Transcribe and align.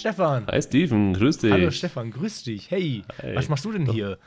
Stefan. 0.00 0.46
Hi 0.46 0.62
Steven, 0.62 1.12
grüß 1.12 1.38
dich. 1.38 1.52
Hallo 1.52 1.70
Stefan, 1.70 2.10
grüß 2.10 2.44
dich. 2.44 2.70
Hey, 2.70 3.02
Hi. 3.22 3.36
was 3.36 3.48
machst 3.50 3.64
du 3.66 3.72
denn 3.72 3.84
hier? 3.90 4.18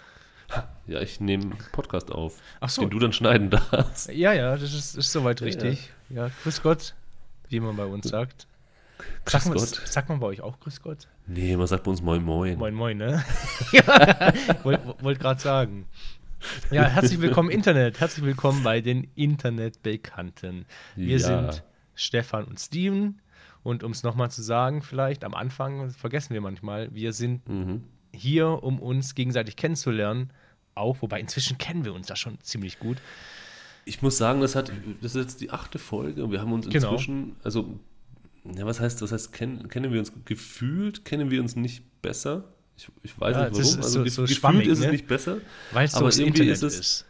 Ja, 0.86 1.02
ich 1.02 1.20
nehme 1.20 1.44
einen 1.46 1.58
Podcast 1.72 2.12
auf, 2.12 2.40
Ach 2.60 2.70
so. 2.70 2.82
den 2.84 2.92
du 2.92 3.00
dann 3.00 3.12
schneiden 3.12 3.50
darfst. 3.50 4.12
Ja, 4.12 4.34
ja, 4.34 4.52
das 4.56 4.72
ist, 4.74 4.96
ist 4.96 5.12
soweit 5.12 5.42
richtig. 5.42 5.90
Ja. 6.10 6.30
grüß 6.44 6.62
Gott, 6.62 6.94
wie 7.50 7.60
man 7.60 7.76
bei 7.76 7.86
uns 7.86 8.08
sagt. 8.08 8.46
Grüß 9.26 9.32
Sagt 9.32 9.46
man, 9.48 9.58
Gott. 9.58 9.68
sagt 9.86 10.10
man 10.10 10.20
bei 10.20 10.28
euch 10.28 10.42
auch 10.42 10.60
Grüß 10.60 10.82
Gott? 10.84 11.08
Nee, 11.26 11.58
man 11.58 11.66
sagt 11.66 11.84
bei 11.86 11.90
uns 11.92 12.04
Moin 12.04 12.24
Moin. 12.24 12.58
Moin, 12.60 12.76
moin, 12.76 12.98
ne? 12.98 13.24
ja, 13.72 14.32
wollte 14.64 14.96
wollt 15.02 15.20
gerade 15.20 15.40
sagen. 15.42 15.88
Ja, 16.70 16.84
herzlich 16.88 17.20
willkommen 17.20 17.50
Internet. 17.50 18.00
Herzlich 18.00 18.24
willkommen 18.24 18.62
bei 18.64 18.80
den 18.82 19.08
Internetbekannten. 19.16 20.66
Wir 20.96 21.18
Ja. 21.18 21.20
sind 21.52 21.64
Stefan 21.96 22.44
und 22.44 22.60
Steven. 22.60 23.20
Und 23.64 23.84
um 23.84 23.92
es 23.92 24.04
nochmal 24.04 24.30
zu 24.30 24.42
sagen, 24.42 24.82
vielleicht 24.82 25.24
am 25.24 25.34
Anfang, 25.34 25.90
vergessen 25.92 26.34
wir 26.34 26.42
manchmal, 26.42 26.94
wir 26.94 27.14
sind 27.14 27.48
Mhm. 27.48 27.84
hier, 28.14 28.62
um 28.62 28.80
uns 28.80 29.16
gegenseitig 29.16 29.56
kennenzulernen. 29.56 30.32
Auch, 30.76 31.02
wobei 31.02 31.20
inzwischen 31.20 31.58
kennen 31.58 31.86
wir 31.86 31.94
uns 31.94 32.08
da 32.08 32.16
schon 32.16 32.40
ziemlich 32.42 32.80
gut. 32.80 32.98
Ich 33.86 34.02
muss 34.02 34.18
sagen, 34.18 34.42
das, 34.42 34.56
hat, 34.56 34.72
das 35.02 35.16
ist 35.16 35.22
jetzt 35.22 35.42
die 35.42 35.52
achte 35.52 35.78
Folge 35.80 36.24
und 36.24 36.32
wir 36.32 36.42
haben 36.42 36.52
uns 36.52 36.68
Genau. 36.70 36.92
inzwischen, 36.92 37.36
also, 37.44 37.80
ja, 38.44 38.66
was 38.66 38.80
heißt, 38.80 39.02
was 39.02 39.12
heißt 39.12 39.32
kennen, 39.34 39.68
kennen 39.70 39.92
wir 39.94 40.00
uns 40.00 40.12
gefühlt, 40.26 41.06
kennen 41.06 41.30
wir 41.32 41.42
uns 41.42 41.56
nicht 41.56 41.84
besser? 42.02 42.44
Ich, 42.76 42.88
ich 43.04 43.20
weiß 43.20 43.36
Ja, 43.36 43.50
nicht 43.50 43.54
warum, 43.62 43.76
also 43.78 43.90
so- 43.90 44.02
gef- 44.02 44.10
so 44.10 44.22
gefühlt 44.24 44.38
schwammig, 44.40 44.68
ist 44.68 44.80
es 44.80 44.86
ne? 44.86 44.92
nicht 44.92 45.08
besser. 45.08 45.38
Weil 45.72 45.86
es 45.86 45.92
so 45.92 46.00
Aber 46.00 46.08
irgendwie 46.10 46.28
Internet 46.28 46.54
ist 46.54 46.64
es- 46.64 46.80
ist. 46.80 47.06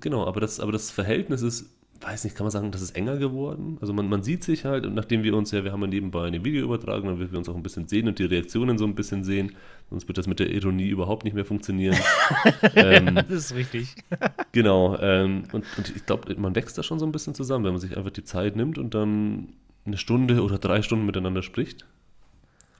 Genau, 0.00 0.26
aber 0.26 0.40
das, 0.40 0.60
aber 0.60 0.72
das 0.72 0.90
Verhältnis 0.90 1.42
ist, 1.42 1.66
weiß 2.02 2.24
nicht, 2.24 2.36
kann 2.36 2.44
man 2.44 2.50
sagen, 2.50 2.70
das 2.72 2.82
ist 2.82 2.96
enger 2.96 3.16
geworden. 3.16 3.78
Also 3.80 3.92
man, 3.92 4.08
man 4.08 4.22
sieht 4.22 4.42
sich 4.44 4.64
halt 4.64 4.86
und 4.86 4.94
nachdem 4.94 5.22
wir 5.22 5.36
uns 5.36 5.50
ja, 5.50 5.64
wir 5.64 5.72
haben 5.72 5.80
ja 5.82 5.86
nebenbei 5.86 6.26
eine 6.26 6.44
Video 6.44 6.64
übertragen, 6.64 7.06
dann 7.06 7.18
wird 7.18 7.32
wir 7.32 7.38
uns 7.38 7.48
auch 7.48 7.54
ein 7.56 7.62
bisschen 7.62 7.86
sehen 7.88 8.08
und 8.08 8.18
die 8.18 8.24
Reaktionen 8.24 8.78
so 8.78 8.84
ein 8.84 8.94
bisschen 8.94 9.24
sehen. 9.24 9.52
Sonst 9.90 10.08
wird 10.08 10.18
das 10.18 10.26
mit 10.26 10.40
der 10.40 10.50
Ironie 10.50 10.88
überhaupt 10.88 11.24
nicht 11.24 11.34
mehr 11.34 11.44
funktionieren. 11.44 11.96
ähm, 12.74 13.14
Das 13.14 13.28
ist 13.30 13.54
richtig. 13.54 13.94
genau, 14.52 14.96
ähm, 14.98 15.44
und, 15.52 15.64
und 15.76 15.94
ich 15.94 16.04
glaube, 16.06 16.34
man 16.40 16.54
wächst 16.54 16.76
da 16.76 16.82
schon 16.82 16.98
so 16.98 17.06
ein 17.06 17.12
bisschen 17.12 17.34
zusammen, 17.34 17.64
wenn 17.64 17.72
man 17.72 17.80
sich 17.80 17.96
einfach 17.96 18.10
die 18.10 18.24
Zeit 18.24 18.56
nimmt 18.56 18.78
und 18.78 18.94
dann 18.94 19.48
eine 19.84 19.96
Stunde 19.96 20.42
oder 20.42 20.58
drei 20.58 20.82
Stunden 20.82 21.06
miteinander 21.06 21.42
spricht. 21.42 21.86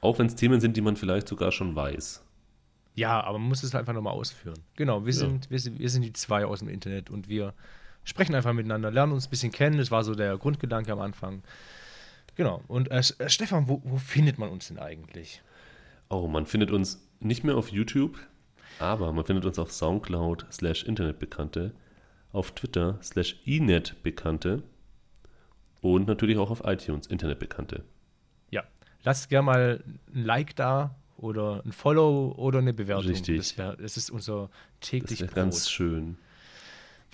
Auch 0.01 0.19
wenn 0.19 0.27
es 0.27 0.35
Themen 0.35 0.61
sind, 0.61 0.77
die 0.77 0.81
man 0.83 0.97
vielleicht 0.97 1.29
sogar 1.29 1.53
schon 1.53 1.75
weiß. 1.77 2.23
Ja, 2.97 3.21
aber 3.23 3.39
man 3.39 3.49
muss 3.49 3.63
es 3.63 3.75
einfach 3.75 3.93
nochmal 3.93 4.15
ausführen. 4.15 4.59
Genau, 4.75 5.05
wir 5.05 5.13
Ja. 5.13 5.19
sind, 5.21 5.51
wir, 5.51 5.59
sind, 5.59 5.79
wir 5.79 5.89
sind 5.91 6.03
die 6.03 6.13
zwei 6.13 6.45
aus 6.47 6.61
dem 6.61 6.69
Internet 6.69 7.11
und 7.11 7.29
wir 7.29 7.53
sprechen 8.07 8.35
einfach 8.35 8.55
miteinander, 8.55 8.91
lernen 8.91 9.13
uns 9.13 9.27
ein 9.27 9.31
bisschen 9.31 9.53
kennen. 9.53 9.77
Das 9.77 9.91
war 9.91 10.03
so 10.05 10.15
der 10.15 10.39
Grundgedanke 10.39 10.91
am 10.93 11.01
Anfang. 11.01 11.43
Genau. 12.37 12.63
Und 12.69 12.91
äh, 12.91 13.03
äh, 13.19 13.29
Stefan, 13.29 13.69
wo, 13.69 13.83
wo 13.85 13.99
findet 13.99 14.39
man 14.39 14.49
uns 14.49 14.69
denn 14.69 14.79
eigentlich? 14.79 15.43
Oh, 16.09 16.29
man 16.29 16.47
findet 16.47 16.71
uns 16.71 17.07
nicht 17.21 17.45
mehr 17.45 17.57
auf 17.57 17.69
YouTube, 17.71 18.19
aber 18.79 19.13
man 19.13 19.25
findet 19.27 19.45
uns 19.45 19.59
auf 19.59 19.73
Soundcloud 19.73 20.47
slash 20.53 20.85
Internetbekannte, 20.85 21.75
auf 22.33 22.53
Twitter 22.53 22.99
slash 23.03 23.37
Inetbekannte 23.45 24.63
und 25.81 26.07
natürlich 26.07 26.39
auch 26.39 26.51
auf 26.51 26.63
iTunes 26.65 27.07
Internetbekannte. 27.09 27.85
Ja. 28.51 28.65
Lasst 29.03 29.29
gerne 29.29 29.47
mal 29.47 29.85
ein 30.15 30.25
Like 30.25 30.55
da 30.57 30.95
oder 31.17 31.63
ein 31.65 31.73
Follow 31.73 32.35
oder 32.37 32.59
eine 32.59 32.73
Bewertung. 32.75 33.11
Richtig. 33.11 33.39
Das, 33.39 33.59
wär, 33.59 33.77
das 33.77 33.97
ist 33.97 34.11
unser 34.11 34.51
Das 34.81 34.91
täglich 34.91 35.21
ist 35.21 35.27
Brot. 35.29 35.35
ganz 35.35 35.69
schön. 35.71 36.19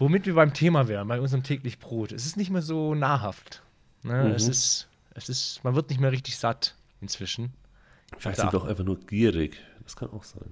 Womit 0.02 0.26
wir 0.26 0.34
beim 0.34 0.52
Thema 0.52 0.88
wären, 0.88 1.06
bei 1.06 1.20
unserem 1.20 1.44
täglich 1.44 1.78
Brot. 1.78 2.10
Es 2.10 2.26
ist 2.26 2.36
nicht 2.36 2.50
mehr 2.50 2.60
so 2.60 2.96
nahrhaft. 2.96 3.62
Ne? 4.02 4.24
Mhm. 4.24 4.30
Es, 4.32 4.48
ist, 4.48 4.88
es 5.14 5.28
ist, 5.28 5.60
man 5.62 5.76
wird 5.76 5.90
nicht 5.90 6.00
mehr 6.00 6.10
richtig 6.10 6.36
satt 6.36 6.74
inzwischen. 7.00 7.52
Vielleicht 8.18 8.40
sind 8.40 8.52
wir 8.52 8.60
auch 8.60 8.64
einfach 8.64 8.82
nur 8.82 8.98
gierig. 8.98 9.60
Das 9.84 9.94
kann 9.94 10.10
auch 10.10 10.24
sein. 10.24 10.50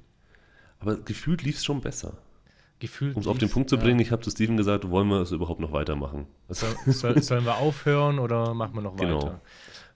Aber 0.79 0.97
gefühlt 0.97 1.43
lief 1.43 1.57
es 1.57 1.65
schon 1.65 1.81
besser. 1.81 2.13
Gefühlt. 2.79 3.17
Um 3.17 3.23
es 3.23 3.27
auf 3.27 3.39
den 3.39 3.51
Punkt 3.51 3.71
zu 3.71 3.77
ja. 3.77 3.83
bringen, 3.83 3.99
ich 3.99 4.13
habe 4.13 4.23
zu 4.23 4.31
Steven 4.31 4.57
gesagt, 4.57 4.89
wollen 4.89 5.09
wir 5.09 5.21
es 5.21 5.33
überhaupt 5.33 5.59
noch 5.59 5.73
weitermachen? 5.73 6.29
Also, 6.49 6.67
Soll, 6.87 6.95
soll, 6.95 7.23
sollen 7.23 7.45
wir 7.45 7.57
aufhören 7.57 8.21
oder 8.21 8.55
machen 8.55 8.75
wir 8.77 8.83
noch 8.83 8.97
Genau. 8.97 9.17
weiter? 9.17 9.41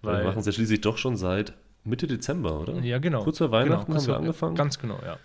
weil 0.03 0.19
wir 0.19 0.25
machen 0.25 0.41
es 0.41 0.47
ja 0.47 0.53
schließlich 0.53 0.81
doch 0.81 0.98
schon 0.98 1.16
seit 1.16 1.54
Mitte 1.84 2.09
Dezember, 2.09 2.59
oder? 2.59 2.81
ja, 2.81 2.98
genau. 2.98 3.22
Kurz 3.22 3.38
vor 3.38 3.53
Weihnachten 3.53 3.92
genau, 3.92 4.00
haben 4.00 4.06
wir 4.09 4.16
angefangen. 4.16 4.56
Ganz 4.56 4.81
genau, 4.81 4.98
ja. 5.04 5.16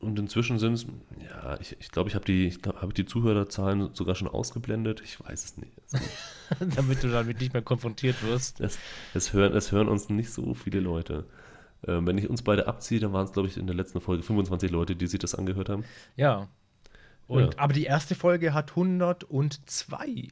Und 0.00 0.18
inzwischen 0.18 0.58
sind 0.58 0.72
es, 0.72 0.86
ja, 1.22 1.58
ich 1.60 1.68
glaube, 1.68 1.78
ich, 1.80 1.90
glaub, 1.90 2.06
ich 2.08 2.14
habe 2.14 2.24
die, 2.24 2.46
ich 2.46 2.62
glaub, 2.62 2.80
hab 2.80 2.88
ich 2.88 2.94
die 2.94 3.04
Zuhörerzahlen 3.04 3.90
sogar 3.94 4.14
schon 4.14 4.28
ausgeblendet. 4.28 5.02
Ich 5.04 5.22
weiß 5.22 5.44
es 5.44 5.56
nicht. 5.58 5.72
Also, 5.92 6.64
Damit 6.76 7.02
du 7.02 7.08
damit 7.08 7.40
nicht 7.40 7.52
mehr 7.52 7.62
konfrontiert 7.62 8.22
wirst. 8.22 8.60
es, 8.60 8.78
es, 9.12 9.32
hören, 9.34 9.54
es 9.54 9.72
hören 9.72 9.88
uns 9.88 10.08
nicht 10.08 10.30
so 10.30 10.54
viele 10.54 10.80
Leute. 10.80 11.26
Ähm, 11.86 12.06
wenn 12.06 12.16
ich 12.16 12.28
uns 12.30 12.42
beide 12.42 12.66
abziehe, 12.66 12.98
dann 12.98 13.12
waren 13.12 13.26
es, 13.26 13.32
glaube 13.32 13.48
ich, 13.48 13.58
in 13.58 13.66
der 13.66 13.76
letzten 13.76 14.00
Folge 14.00 14.22
25 14.22 14.70
Leute, 14.70 14.96
die 14.96 15.06
sich 15.06 15.18
das 15.18 15.34
angehört 15.34 15.68
haben. 15.68 15.84
Ja. 16.16 16.48
Und, 17.26 17.54
Ja. 17.54 17.58
Aber 17.58 17.72
die 17.74 17.84
erste 17.84 18.14
Folge 18.14 18.54
hat 18.54 18.70
102 18.70 20.28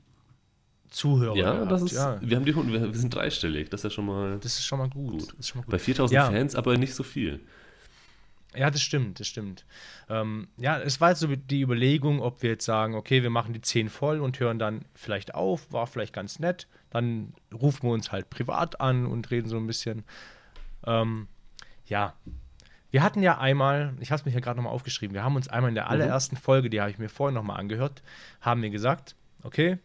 Zuhörer. 0.90 1.36
ja, 1.36 1.52
gehabt. 1.52 1.72
das 1.72 1.82
ist, 1.82 1.92
ja, 1.92 2.18
wir, 2.22 2.36
haben 2.36 2.44
die, 2.46 2.56
wir, 2.56 2.82
wir 2.92 2.94
sind 2.98 3.14
dreistellig. 3.14 3.68
Das 3.68 3.80
ist 3.80 3.84
ja 3.84 3.90
schon 3.90 4.06
mal 4.06 4.38
das 4.40 4.58
ist 4.58 4.64
schon 4.64 4.78
mal 4.78 4.88
gut. 4.88 5.10
Gut. 5.34 5.44
Schon 5.44 5.58
mal 5.60 5.64
gut. 5.64 5.72
bei 5.72 5.78
4000 5.78 6.14
Ja. 6.14 6.30
Fans, 6.30 6.54
aber 6.54 6.76
nicht 6.78 6.94
so 6.94 7.02
viel. 7.02 7.40
Ja, 8.54 8.70
das 8.70 8.80
stimmt, 8.80 9.20
das 9.20 9.26
stimmt. 9.26 9.66
Ähm, 10.08 10.48
ja, 10.56 10.78
es 10.78 11.00
war 11.00 11.10
jetzt 11.10 11.20
so 11.20 11.28
die 11.28 11.60
Überlegung, 11.60 12.20
ob 12.20 12.42
wir 12.42 12.50
jetzt 12.50 12.64
sagen, 12.64 12.94
okay, 12.94 13.22
wir 13.22 13.30
machen 13.30 13.52
die 13.52 13.60
10 13.60 13.90
voll 13.90 14.20
und 14.20 14.40
hören 14.40 14.58
dann 14.58 14.84
vielleicht 14.94 15.34
auf, 15.34 15.70
war 15.72 15.86
vielleicht 15.86 16.14
ganz 16.14 16.38
nett. 16.38 16.66
Dann 16.90 17.34
rufen 17.52 17.82
wir 17.88 17.92
uns 17.92 18.10
halt 18.10 18.30
privat 18.30 18.80
an 18.80 19.06
und 19.06 19.30
reden 19.30 19.48
so 19.48 19.58
ein 19.58 19.66
bisschen. 19.66 20.04
Ähm, 20.86 21.28
ja, 21.86 22.14
wir 22.90 23.02
hatten 23.02 23.22
ja 23.22 23.38
einmal, 23.38 23.94
ich 24.00 24.10
habe 24.10 24.20
es 24.20 24.24
mir 24.24 24.32
hier 24.32 24.40
gerade 24.40 24.56
nochmal 24.56 24.72
aufgeschrieben, 24.72 25.14
wir 25.14 25.22
haben 25.22 25.36
uns 25.36 25.48
einmal 25.48 25.68
in 25.68 25.74
der 25.74 25.90
allerersten 25.90 26.36
Folge, 26.36 26.70
die 26.70 26.80
habe 26.80 26.90
ich 26.90 26.98
mir 26.98 27.10
vorhin 27.10 27.34
nochmal 27.34 27.60
angehört, 27.60 28.02
haben 28.40 28.62
wir 28.62 28.70
gesagt, 28.70 29.14
okay, 29.42 29.78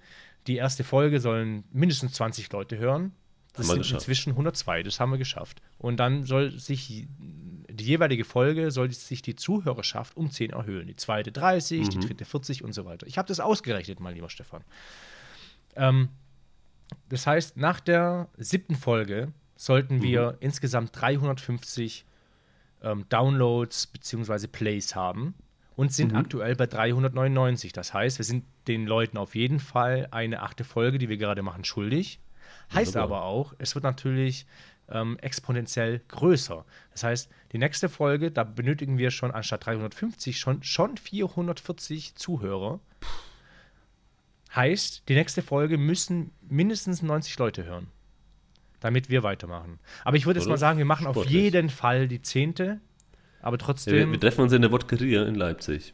die 0.47 0.55
erste 0.55 0.83
Folge 0.83 1.19
sollen 1.19 1.65
mindestens 1.71 2.13
20 2.13 2.51
Leute 2.51 2.77
hören. 2.77 3.13
Das 3.53 3.67
sind 3.67 3.77
geschafft. 3.79 4.01
inzwischen 4.01 4.31
102, 4.31 4.83
das 4.83 4.99
haben 4.99 5.11
wir 5.11 5.17
geschafft. 5.17 5.61
Und 5.77 5.97
dann 5.97 6.23
soll 6.23 6.51
sich 6.51 7.07
die 7.73 7.85
jeweilige 7.85 8.23
Folge, 8.23 8.71
soll 8.71 8.91
sich 8.91 9.21
die 9.21 9.35
Zuhörerschaft 9.35 10.15
um 10.15 10.29
10 10.29 10.51
erhöhen. 10.51 10.87
Die 10.87 10.95
zweite 10.95 11.31
30, 11.31 11.89
die 11.89 11.99
dritte 11.99 12.25
40 12.25 12.63
und 12.63 12.73
so 12.73 12.85
weiter. 12.85 13.07
Ich 13.07 13.17
habe 13.17 13.27
das 13.27 13.39
ausgerechnet, 13.39 13.99
mein 13.99 14.15
lieber 14.15 14.29
Stefan. 14.29 14.63
Ähm, 15.75 16.09
das 17.09 17.25
heißt, 17.25 17.57
nach 17.57 17.79
der 17.79 18.29
siebten 18.37 18.75
Folge 18.75 19.33
sollten 19.55 20.01
wir 20.01 20.37
insgesamt 20.39 20.91
350 20.93 22.05
ähm, 22.83 23.05
Downloads 23.09 23.87
bzw. 23.87 24.47
Plays 24.47 24.95
haben 24.95 25.33
und 25.75 25.91
sind 25.91 26.13
aktuell 26.13 26.55
bei 26.55 26.67
399. 26.67 27.73
Das 27.73 27.93
heißt, 27.93 28.19
wir 28.19 28.25
sind 28.25 28.45
den 28.67 28.85
Leuten 28.85 29.17
auf 29.17 29.35
jeden 29.35 29.59
Fall 29.59 30.07
eine 30.11 30.41
achte 30.41 30.63
Folge, 30.63 30.99
die 30.99 31.09
wir 31.09 31.17
gerade 31.17 31.41
machen, 31.41 31.63
schuldig. 31.63 32.19
Heißt 32.73 32.97
aber 32.97 33.23
auch, 33.23 33.53
es 33.57 33.73
wird 33.75 33.83
natürlich 33.83 34.45
ähm, 34.93 35.17
exponentiell 35.19 36.01
größer. 36.07 36.65
Das 36.91 37.03
heißt, 37.03 37.29
die 37.51 37.57
nächste 37.57 37.89
Folge, 37.89 38.31
da 38.31 38.43
benötigen 38.45 38.97
wir 38.97 39.11
schon 39.11 39.31
anstatt 39.31 39.65
350 39.65 40.39
schon, 40.39 40.63
schon 40.63 40.95
440 40.97 42.15
Zuhörer. 42.15 42.79
Heißt, 44.55 45.09
die 45.09 45.15
nächste 45.15 45.41
Folge 45.41 45.77
müssen 45.77 46.31
mindestens 46.47 47.01
90 47.01 47.37
Leute 47.39 47.63
hören, 47.65 47.87
damit 48.79 49.09
wir 49.09 49.23
weitermachen. 49.23 49.79
Aber 50.05 50.15
ich 50.15 50.25
würde 50.27 50.39
jetzt 50.39 50.47
mal 50.47 50.57
sagen, 50.59 50.77
wir 50.77 50.85
machen 50.85 51.07
auf 51.07 51.15
Sportlich. 51.15 51.33
jeden 51.33 51.69
Fall 51.69 52.07
die 52.07 52.21
zehnte. 52.21 52.79
Aber 53.41 53.55
Ja, 53.57 53.59
wir, 53.61 53.65
trotzdem, 53.65 54.11
wir 54.11 54.19
treffen 54.19 54.41
uns 54.41 54.53
in 54.53 54.61
der 54.61 54.71
Wodkeria 54.71 55.23
in 55.25 55.35
Leipzig. 55.35 55.93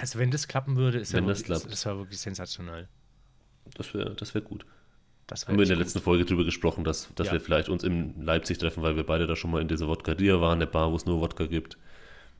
also 0.00 0.18
wenn 0.20 0.30
das 0.30 0.46
klappen 0.46 0.76
würde, 0.76 0.98
ist 0.98 1.12
Wenn 1.12 1.24
ja 1.24 1.30
das 1.30 1.40
wirklich, 1.40 1.58
klappt. 1.58 1.72
das 1.72 1.84
wäre 1.84 1.98
wirklich 1.98 2.20
sensationell. 2.20 2.88
Das 3.76 3.92
wäre 3.92 4.14
das 4.14 4.34
wär 4.34 4.40
gut. 4.40 4.64
Das 5.28 5.46
Haben 5.46 5.56
wir 5.56 5.62
in 5.62 5.68
der 5.68 5.76
echt 5.76 5.84
letzten 5.86 6.00
Folge 6.00 6.24
drüber 6.24 6.44
gesprochen, 6.44 6.82
dass, 6.84 7.14
dass 7.14 7.28
Ja. 7.28 7.34
wir 7.34 7.40
vielleicht 7.40 7.68
uns 7.68 7.84
in 7.84 8.20
Leipzig 8.22 8.58
treffen, 8.58 8.82
weil 8.82 8.96
wir 8.96 9.04
beide 9.04 9.26
da 9.26 9.36
schon 9.36 9.50
mal 9.52 9.62
in 9.62 9.68
dieser 9.68 9.86
Wodka-Dia 9.86 10.40
waren, 10.40 10.54
eine 10.58 10.66
Bar, 10.66 10.90
wo 10.90 10.96
es 10.96 11.06
nur 11.06 11.20
Wodka 11.20 11.46
gibt. 11.46 11.78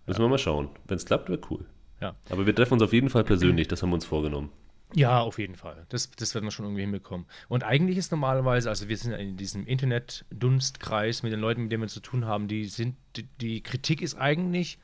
Müssen 0.07 0.21
wir 0.21 0.29
mal 0.29 0.39
schauen. 0.39 0.71
Wenn 0.87 0.97
es 0.97 1.05
klappt, 1.05 1.29
wäre 1.29 1.39
cool. 1.51 1.59
gut. 1.59 1.67
Ja. 2.01 2.15
Aber 2.31 2.47
wir 2.47 2.55
treffen 2.55 2.75
uns 2.75 2.83
auf 2.83 2.93
jeden 2.93 3.11
Fall 3.11 3.25
persönlich, 3.25 3.69
das 3.69 3.83
haben 3.83 3.91
wir 3.91 3.95
uns 3.95 4.07
vorgenommen. 4.07 4.51
Ja, 4.95 5.21
auf 5.21 5.39
jeden 5.39 5.55
Fall. 5.57 5.85
Das, 5.91 6.11
das 6.13 6.35
werden 6.35 6.47
wir 6.47 6.51
schon 6.51 6.65
irgendwie 6.65 6.81
hinbekommen. 6.81 7.27
Und 7.49 7.63
eigentlich 7.63 7.99
ist 7.99 8.11
normalerweise, 8.11 8.71
also 8.71 8.89
wir 8.89 8.97
sind 8.97 9.13
in 9.13 9.37
diesem 9.37 9.67
Internet-Dunstkreis 9.67 11.23
mit 11.23 11.33
den 11.33 11.41
Leuten, 11.41 11.63
mit 11.65 11.73
denen 11.73 11.83
wir 11.83 11.89
zu 11.89 12.01
tun 12.01 12.25
haben, 12.25 12.49
die 12.49 12.65
sind, 12.65 12.97
die, 13.17 13.25
die 13.41 13.63
Kritik 13.63 14.01
ist 14.01 14.15
eigentlich 14.15 14.79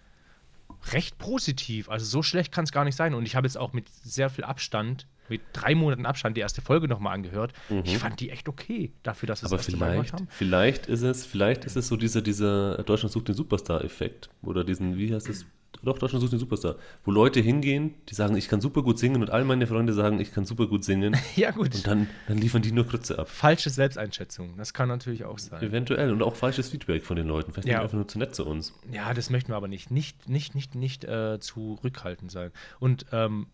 recht 0.92 1.16
positiv. 1.18 1.88
Also 1.88 2.04
so 2.04 2.22
schlecht 2.22 2.52
kann 2.52 2.64
es 2.64 2.72
gar 2.72 2.84
nicht 2.84 2.96
sein. 2.96 3.14
Und 3.14 3.24
ich 3.26 3.36
habe 3.36 3.46
jetzt 3.46 3.56
auch 3.56 3.72
mit 3.72 3.88
sehr 3.88 4.28
viel 4.28 4.44
Abstand, 4.44 5.06
mit 5.34 5.42
drei 5.52 5.74
Monaten 5.74 6.06
Abstand, 6.06 6.36
die 6.36 6.40
erste 6.40 6.62
Folge 6.62 6.86
nochmal 6.86 7.14
angehört. 7.14 7.52
Ich 7.82 7.98
fand 7.98 8.20
die 8.20 8.30
echt 8.30 8.48
okay, 8.48 8.92
dafür, 9.02 9.26
dass 9.26 9.42
wir 9.42 9.46
Aber 9.48 9.56
das 9.56 9.66
vielleicht, 9.66 10.12
haben. 10.12 10.28
vielleicht 10.30 10.86
ist 10.86 11.02
es, 11.02 11.26
vielleicht 11.26 11.64
ist 11.64 11.76
es 11.76 11.88
so 11.88 11.96
dieser, 11.96 12.22
dieser 12.22 12.82
Deutschland 12.84 13.12
sucht 13.12 13.26
den 13.28 13.34
Superstar-Effekt. 13.34 14.30
Oder 14.42 14.62
diesen, 14.62 14.96
wie 14.96 15.12
heißt 15.12 15.28
es, 15.28 15.44
doch, 15.82 15.98
Deutschland 15.98 16.20
sucht 16.22 16.32
den 16.32 16.38
Superstar. 16.38 16.76
Wo 17.04 17.10
Leute 17.10 17.40
hingehen, 17.40 17.94
die 18.08 18.14
sagen, 18.14 18.36
ich 18.36 18.48
kann 18.48 18.60
super 18.60 18.82
gut 18.82 18.98
singen 18.98 19.20
und 19.20 19.30
all 19.30 19.44
meine 19.44 19.66
Freunde 19.66 19.92
sagen, 19.92 20.20
ich 20.20 20.32
kann 20.32 20.44
super 20.44 20.66
gut 20.68 20.84
singen. 20.84 21.16
Ja, 21.36 21.50
gut. 21.50 21.74
Und 21.74 21.86
dann, 21.86 22.06
dann 22.28 22.38
liefern 22.38 22.62
die 22.62 22.70
nur 22.72 22.86
Krütze 22.86 23.18
ab. 23.18 23.28
Falsche 23.28 23.70
Selbsteinschätzung, 23.70 24.56
das 24.56 24.72
kann 24.72 24.88
natürlich 24.88 25.24
auch 25.24 25.38
sein. 25.38 25.60
Eventuell. 25.62 26.12
Und 26.12 26.22
auch 26.22 26.36
falsches 26.36 26.68
Feedback 26.70 27.02
von 27.04 27.16
den 27.16 27.26
Leuten. 27.26 27.52
Vielleicht 27.52 27.66
Ja. 27.66 27.72
sind 27.72 27.80
die 27.80 27.84
einfach 27.84 27.96
nur 27.96 28.08
zu 28.08 28.18
nett 28.20 28.34
zu 28.36 28.46
uns. 28.46 28.72
Ja, 28.92 29.12
das 29.12 29.30
möchten 29.30 29.50
wir 29.52 29.56
aber 29.56 29.68
nicht. 29.68 29.90
Nicht, 29.90 30.28
nicht, 30.28 30.54
nicht, 30.54 30.74
nicht 30.76 31.04
äh, 31.04 31.38
zurückhaltend 31.40 32.30
sein. 32.30 32.52
Und 32.78 33.06
ähm, 33.12 33.48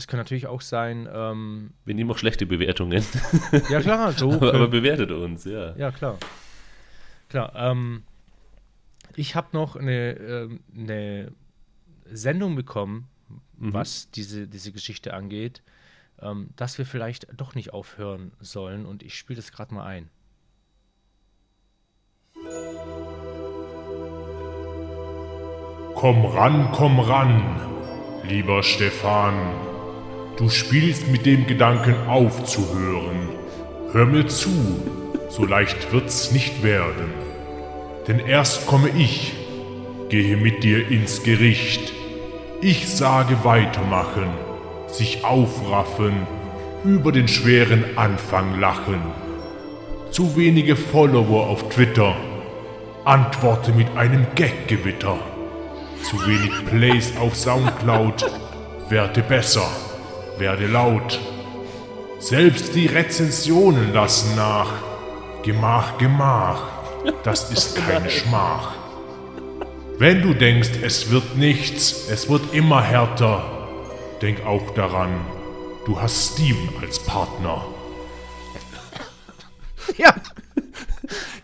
es 0.00 0.06
kann 0.08 0.18
natürlich 0.18 0.46
auch 0.46 0.60
sein, 0.60 1.08
ähm, 1.12 1.70
Wir 1.84 1.94
nehmen 1.94 2.10
auch 2.10 2.18
schlechte 2.18 2.46
Bewertungen. 2.46 3.04
ja 3.68 3.80
klar, 3.80 4.12
so. 4.16 4.32
aber, 4.32 4.54
aber 4.54 4.68
bewertet 4.68 5.10
uns, 5.12 5.44
ja. 5.44 5.76
ja, 5.76 5.90
klar. 5.92 6.18
Klar. 7.28 7.52
Ähm, 7.54 8.02
ich 9.14 9.34
habe 9.36 9.48
noch 9.52 9.76
eine, 9.76 10.12
ähm, 10.12 10.60
eine 10.76 11.32
Sendung 12.12 12.56
bekommen, 12.56 13.06
Mhm. 13.60 13.74
was 13.74 14.10
diese, 14.10 14.48
diese 14.48 14.72
Geschichte 14.72 15.12
angeht, 15.12 15.62
ähm, 16.20 16.48
dass 16.56 16.78
wir 16.78 16.86
vielleicht 16.86 17.26
doch 17.38 17.54
nicht 17.54 17.74
aufhören 17.74 18.32
sollen. 18.40 18.86
Und 18.86 19.02
ich 19.02 19.14
spiele 19.16 19.36
das 19.36 19.52
gerade 19.52 19.74
mal 19.74 19.84
ein. 19.84 20.08
Komm 25.94 26.24
ran, 26.24 26.70
komm 26.72 26.98
ran, 27.00 27.60
lieber 28.24 28.62
Stefan. 28.62 29.69
Du 30.40 30.48
spielst 30.48 31.06
mit 31.08 31.26
dem 31.26 31.46
Gedanken 31.46 31.94
aufzuhören. 32.08 33.28
Hör 33.92 34.06
mir 34.06 34.26
zu, 34.26 34.48
so 35.28 35.44
leicht 35.44 35.92
wird's 35.92 36.32
nicht 36.32 36.62
werden. 36.62 37.12
Denn 38.08 38.20
erst 38.20 38.66
komme 38.66 38.88
ich, 38.88 39.34
gehe 40.08 40.38
mit 40.38 40.64
dir 40.64 40.88
ins 40.88 41.24
Gericht. 41.24 41.92
Ich 42.62 42.88
sage 42.88 43.44
weitermachen, 43.44 44.30
sich 44.86 45.26
aufraffen, 45.26 46.26
über 46.86 47.12
den 47.12 47.28
schweren 47.28 47.84
Anfang 47.96 48.58
lachen. 48.58 49.02
Zu 50.10 50.38
wenige 50.38 50.74
Follower 50.74 51.48
auf 51.48 51.68
Twitter. 51.68 52.16
Antworte 53.04 53.72
mit 53.72 53.94
einem 53.94 54.24
Gaggewitter. 54.34 55.18
Zu 56.02 56.16
wenig 56.26 56.64
Plays 56.64 57.12
auf 57.20 57.36
Soundcloud. 57.36 58.24
Werde 58.88 59.20
besser, 59.20 59.68
werde 60.40 60.66
laut. 60.66 61.20
Selbst 62.18 62.74
die 62.74 62.86
Rezensionen 62.86 63.92
lassen 63.92 64.34
nach. 64.34 64.72
Gemach, 65.42 65.96
Gemach, 65.98 66.68
das 67.22 67.50
ist 67.50 67.76
keine 67.88 68.10
Schmach. 68.10 68.74
Wenn 69.98 70.22
du 70.22 70.34
denkst, 70.34 70.70
es 70.82 71.10
wird 71.10 71.36
nichts, 71.36 72.08
es 72.10 72.28
wird 72.28 72.54
immer 72.54 72.82
härter, 72.82 73.68
denk 74.22 74.44
auch 74.44 74.70
daran, 74.74 75.10
du 75.86 76.00
hast 76.00 76.34
Steven 76.34 76.70
als 76.80 76.98
Partner. 76.98 77.64
Ja, 79.96 80.14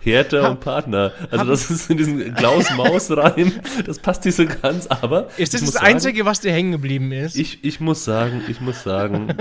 Härter 0.00 0.50
und 0.50 0.60
Partner. 0.60 1.12
Also 1.30 1.44
das 1.44 1.70
ist 1.70 1.90
in 1.90 1.96
diesem 1.96 2.34
Klaus-Maus-Reim, 2.34 3.52
das 3.84 3.98
passt 3.98 4.24
nicht 4.24 4.34
so 4.36 4.46
ganz, 4.46 4.86
aber... 4.86 5.28
ist 5.36 5.54
das 5.54 5.62
das 5.62 5.72
sagen, 5.72 5.86
Einzige, 5.86 6.24
was 6.24 6.40
dir 6.40 6.52
hängen 6.52 6.72
geblieben 6.72 7.12
ist? 7.12 7.36
Ich, 7.36 7.64
ich 7.64 7.80
muss 7.80 8.04
sagen, 8.04 8.42
ich 8.48 8.60
muss 8.60 8.82
sagen, 8.82 9.34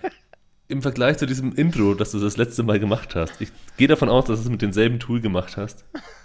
im 0.68 0.82
Vergleich 0.82 1.18
zu 1.18 1.26
diesem 1.26 1.54
Intro, 1.54 1.94
das 1.94 2.12
du 2.12 2.20
das 2.20 2.36
letzte 2.36 2.62
Mal 2.62 2.78
gemacht 2.78 3.14
hast, 3.14 3.40
ich 3.40 3.50
gehe 3.76 3.88
davon 3.88 4.08
aus, 4.08 4.26
dass 4.26 4.40
du 4.40 4.44
es 4.44 4.50
mit 4.50 4.62
demselben 4.62 4.98
Tool 4.98 5.20
gemacht 5.20 5.56
hast. 5.56 5.84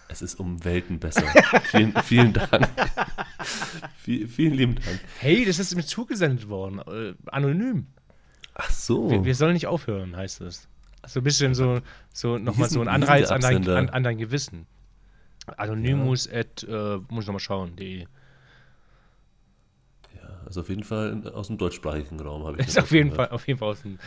Es 0.10 0.22
ist 0.22 0.40
um 0.40 0.64
Welten 0.64 1.00
besser. 1.00 1.24
vielen, 1.64 1.94
vielen 2.04 2.34
Dank. 2.34 2.70
Viel, 3.98 4.28
vielen 4.28 4.54
lieben 4.54 4.76
Dank. 4.76 5.00
hey, 5.20 5.46
das 5.46 5.60
ist 5.60 5.76
mir 5.76 5.86
zugesendet 5.86 6.50
worden. 6.50 6.80
Äh, 6.80 7.14
anonym. 7.32 7.88
Ach 8.54 8.70
so. 8.70 9.10
Wir, 9.10 9.24
wir 9.24 9.36
sollen 9.36 9.54
nicht 9.54 9.68
aufhören, 9.68 10.16
heißt 10.16 10.42
es. 10.42 10.68
So 11.06 11.20
ein 11.20 11.24
bisschen 11.24 11.54
so, 11.54 11.82
so 12.12 12.38
nochmal 12.38 12.70
so 12.70 12.82
ein 12.82 12.88
Anreiz 12.88 13.30
an 13.32 13.42
dein, 13.42 13.68
an, 13.70 13.90
an 13.90 14.04
dein 14.04 14.18
Gewissen. 14.18 14.68
Anonymous 15.58 16.30
at, 16.32 16.64
äh, 16.64 16.98
muss 17.10 17.24
ich 17.24 17.28
nochmal 17.28 17.40
schauen, 17.40 17.76
de. 17.76 18.08
also 20.46 20.62
auf 20.62 20.70
jeden 20.70 20.84
Fall 20.84 21.28
aus 21.34 21.48
dem 21.48 21.58
deutschsprachigen 21.58 22.20
Raum 22.20 22.46
habe 22.46 22.58
ich 22.62 22.68
Ist 22.68 22.78
das 22.78 22.84
auf 22.86 22.92
jeden, 22.92 23.12
Fall, 23.12 23.30
auf 23.30 23.48
jeden 23.48 23.60
Fall 23.60 23.70
aus 23.70 23.82
dem 23.82 23.98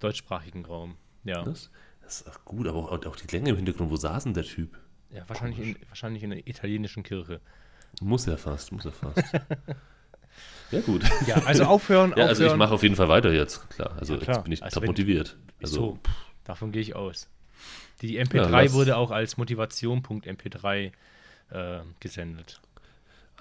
deutschsprachigen 0.00 0.64
Raum. 0.64 0.96
Ja, 1.24 1.42
Das, 1.44 1.70
das 2.02 2.20
ist 2.22 2.28
auch 2.28 2.44
gut, 2.44 2.66
aber 2.66 2.78
auch, 2.78 2.92
auch 3.06 3.16
die 3.16 3.26
Länge 3.34 3.50
im 3.50 3.56
Hintergrund. 3.56 3.90
Wo 3.90 3.96
saß 3.96 4.24
denn 4.24 4.34
der 4.34 4.44
Typ? 4.44 4.78
ja 5.10 5.22
wahrscheinlich, 5.28 5.58
in, 5.60 5.76
wahrscheinlich 5.88 6.22
in 6.22 6.30
der 6.30 6.46
italienischen 6.46 7.02
Kirche. 7.02 7.40
Muss 8.00 8.26
er 8.26 8.38
fast, 8.38 8.72
muss 8.72 8.84
er 8.86 8.92
fast. 8.92 9.22
ja, 10.70 10.80
gut. 10.80 11.04
Ja, 11.26 11.36
also 11.44 11.64
aufhören, 11.64 12.10
Ja, 12.10 12.12
aufhören. 12.14 12.28
also 12.28 12.46
ich 12.46 12.56
mache 12.56 12.72
auf 12.74 12.82
jeden 12.82 12.96
Fall 12.96 13.08
weiter 13.08 13.30
jetzt, 13.32 13.68
klar. 13.70 13.94
Also 13.98 14.14
Ja, 14.14 14.20
klar. 14.20 14.36
jetzt 14.36 14.44
bin 14.44 14.52
ich 14.52 14.62
Also 14.62 14.80
top 14.80 14.86
motiviert. 14.88 15.36
so, 15.62 15.98
Also, 15.98 15.98
davon 16.44 16.72
gehe 16.72 16.82
ich 16.82 16.94
aus. 16.96 17.28
Die 18.00 18.14
Ja, 18.14 18.22
MP3 18.24 18.48
lass- 18.64 18.72
wurde 18.72 18.96
auch 18.96 19.10
als 19.10 19.36
Motivation.mp3 19.36 20.92
äh, 21.50 21.80
gesendet. 22.00 22.60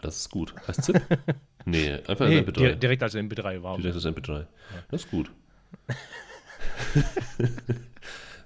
das 0.02 0.18
ist 0.18 0.30
gut. 0.30 0.54
Als 0.68 0.78
ZIP? 0.78 1.02
nee, 1.66 1.94
einfach 1.94 2.28
Nee, 2.28 2.40
als 2.40 2.48
MP3. 2.48 2.70
di- 2.74 2.80
direkt 2.80 3.04
als 3.04 3.16
MP3 3.16 3.64
war. 3.64 3.78
Direkt 3.78 3.96
als 3.96 4.06
MP3. 4.06 4.46
Das 4.90 5.04
ist 5.06 5.12
gut. 5.12 5.32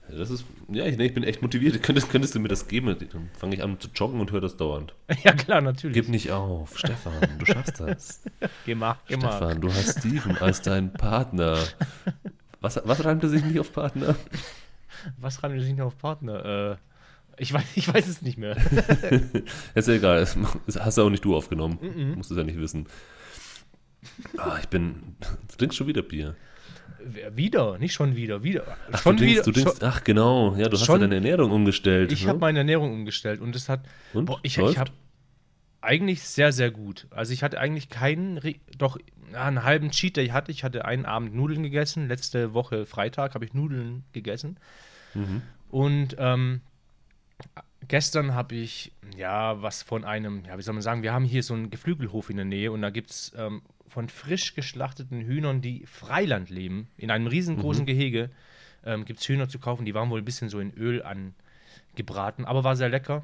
Ja, 0.09 0.15
das 0.17 0.29
ist, 0.29 0.45
ja, 0.69 0.85
ich, 0.85 0.97
nee, 0.97 1.07
ich 1.07 1.13
bin 1.13 1.23
echt 1.23 1.41
motiviert. 1.41 1.81
Könntest, 1.83 2.09
könntest 2.09 2.35
du 2.35 2.39
mir 2.39 2.47
das 2.47 2.67
geben? 2.67 2.95
Dann 3.11 3.29
fange 3.37 3.55
ich 3.55 3.63
an 3.63 3.79
zu 3.79 3.89
joggen 3.93 4.19
und 4.19 4.31
höre 4.31 4.41
das 4.41 4.55
dauernd. 4.57 4.93
Ja, 5.23 5.33
klar, 5.33 5.61
natürlich. 5.61 5.95
Gib 5.95 6.09
nicht 6.09 6.31
auf, 6.31 6.77
Stefan, 6.77 7.13
du 7.39 7.45
schaffst 7.45 7.79
das. 7.79 8.21
Gemacht, 8.65 9.05
gemacht. 9.07 9.37
Stefan, 9.37 9.61
du 9.61 9.73
hast 9.73 9.99
Steven 9.99 10.37
als 10.37 10.61
deinen 10.61 10.93
Partner. 10.93 11.57
Was, 12.65 12.81
was 12.83 13.05
reimte 13.05 13.29
sich 13.29 13.45
nicht 13.45 13.59
auf 13.59 13.71
Partner? 13.71 14.15
Was 15.19 15.43
reimt 15.43 15.61
sich 15.61 15.75
noch 15.75 15.85
auf 15.85 15.97
Partner? 15.99 16.77
Äh, 17.37 17.41
ich, 17.41 17.53
weiß, 17.53 17.63
ich 17.75 17.93
weiß 17.93 18.07
es 18.07 18.23
nicht 18.23 18.39
mehr. 18.39 18.57
Ist 19.75 19.87
ja 19.87 19.93
egal, 19.93 20.21
das 20.21 20.35
hast 20.79 20.97
ja 20.97 21.03
auch 21.03 21.11
nicht 21.11 21.23
du 21.23 21.35
aufgenommen. 21.35 21.77
Mhm. 21.79 22.15
Musst 22.15 22.31
es 22.31 22.37
ja 22.37 22.43
nicht 22.43 22.57
wissen. 22.57 22.87
Ah, 24.37 24.57
ich 24.59 24.67
bin. 24.67 25.15
Du 25.19 25.57
trinkst 25.57 25.77
schon 25.77 25.85
wieder 25.85 26.01
Bier. 26.01 26.35
wieder, 27.35 27.77
nicht 27.77 27.93
schon 27.93 28.15
wieder, 28.15 28.41
wieder. 28.41 28.65
Ach, 28.91 28.99
schon 28.99 29.17
du 29.17 29.25
trinkst, 29.25 29.35
wieder. 29.35 29.43
du 29.43 29.51
trinkst, 29.51 29.79
schon, 29.81 29.87
ach 29.87 30.03
genau, 30.03 30.55
ja, 30.55 30.67
du 30.67 30.75
hast 30.75 30.85
schon- 30.85 30.95
ja 30.95 31.07
deine 31.07 31.15
Ernährung 31.15 31.51
umgestellt. 31.51 32.11
ich 32.11 32.23
ne? 32.23 32.29
habe 32.29 32.39
meine 32.39 32.59
Ernährung 32.59 32.91
umgestellt 32.93 33.41
und 33.41 33.55
es 33.55 33.69
hat. 33.69 33.81
Und? 34.13 34.25
Boah, 34.25 34.39
ich 34.41 34.57
ich 34.57 34.77
habe 34.79 34.91
eigentlich 35.81 36.23
sehr, 36.23 36.51
sehr 36.51 36.71
gut. 36.71 37.05
Also 37.11 37.31
ich 37.31 37.43
hatte 37.43 37.59
eigentlich 37.59 37.89
keinen, 37.89 38.39
doch 38.75 38.97
einen 39.35 39.63
halben 39.63 39.91
Cheat 39.91 40.17
Day 40.17 40.27
hatte 40.29 40.51
ich. 40.51 40.63
hatte 40.63 40.85
einen 40.85 41.05
Abend 41.05 41.35
Nudeln 41.35 41.63
gegessen. 41.63 42.07
Letzte 42.07 42.53
Woche 42.53 42.85
Freitag 42.85 43.35
habe 43.35 43.45
ich 43.45 43.53
Nudeln 43.53 44.03
gegessen. 44.13 44.57
Mhm. 45.13 45.41
Und 45.69 46.15
ähm, 46.19 46.61
gestern 47.87 48.33
habe 48.33 48.55
ich, 48.55 48.91
ja, 49.17 49.61
was 49.61 49.83
von 49.83 50.03
einem, 50.03 50.43
ja, 50.45 50.57
wie 50.57 50.61
soll 50.61 50.73
man 50.73 50.81
sagen, 50.81 51.03
wir 51.03 51.13
haben 51.13 51.25
hier 51.25 51.43
so 51.43 51.53
einen 51.53 51.69
Geflügelhof 51.69 52.29
in 52.29 52.37
der 52.37 52.45
Nähe 52.45 52.71
und 52.71 52.81
da 52.81 52.89
gibt 52.89 53.11
es 53.11 53.33
ähm, 53.37 53.61
von 53.87 54.09
frisch 54.09 54.55
geschlachteten 54.55 55.21
Hühnern, 55.21 55.61
die 55.61 55.85
Freiland 55.85 56.49
leben, 56.49 56.87
in 56.97 57.11
einem 57.11 57.27
riesengroßen 57.27 57.83
Mhm. 57.83 57.87
Gehege, 57.87 58.29
ähm, 58.85 59.05
gibt 59.05 59.19
es 59.19 59.27
Hühner 59.27 59.47
zu 59.49 59.59
kaufen. 59.59 59.85
Die 59.85 59.93
waren 59.93 60.09
wohl 60.09 60.19
ein 60.21 60.25
bisschen 60.25 60.49
so 60.49 60.59
in 60.59 60.73
Öl 60.73 61.03
angebraten, 61.03 62.45
aber 62.45 62.63
war 62.63 62.75
sehr 62.75 62.89
lecker. 62.89 63.23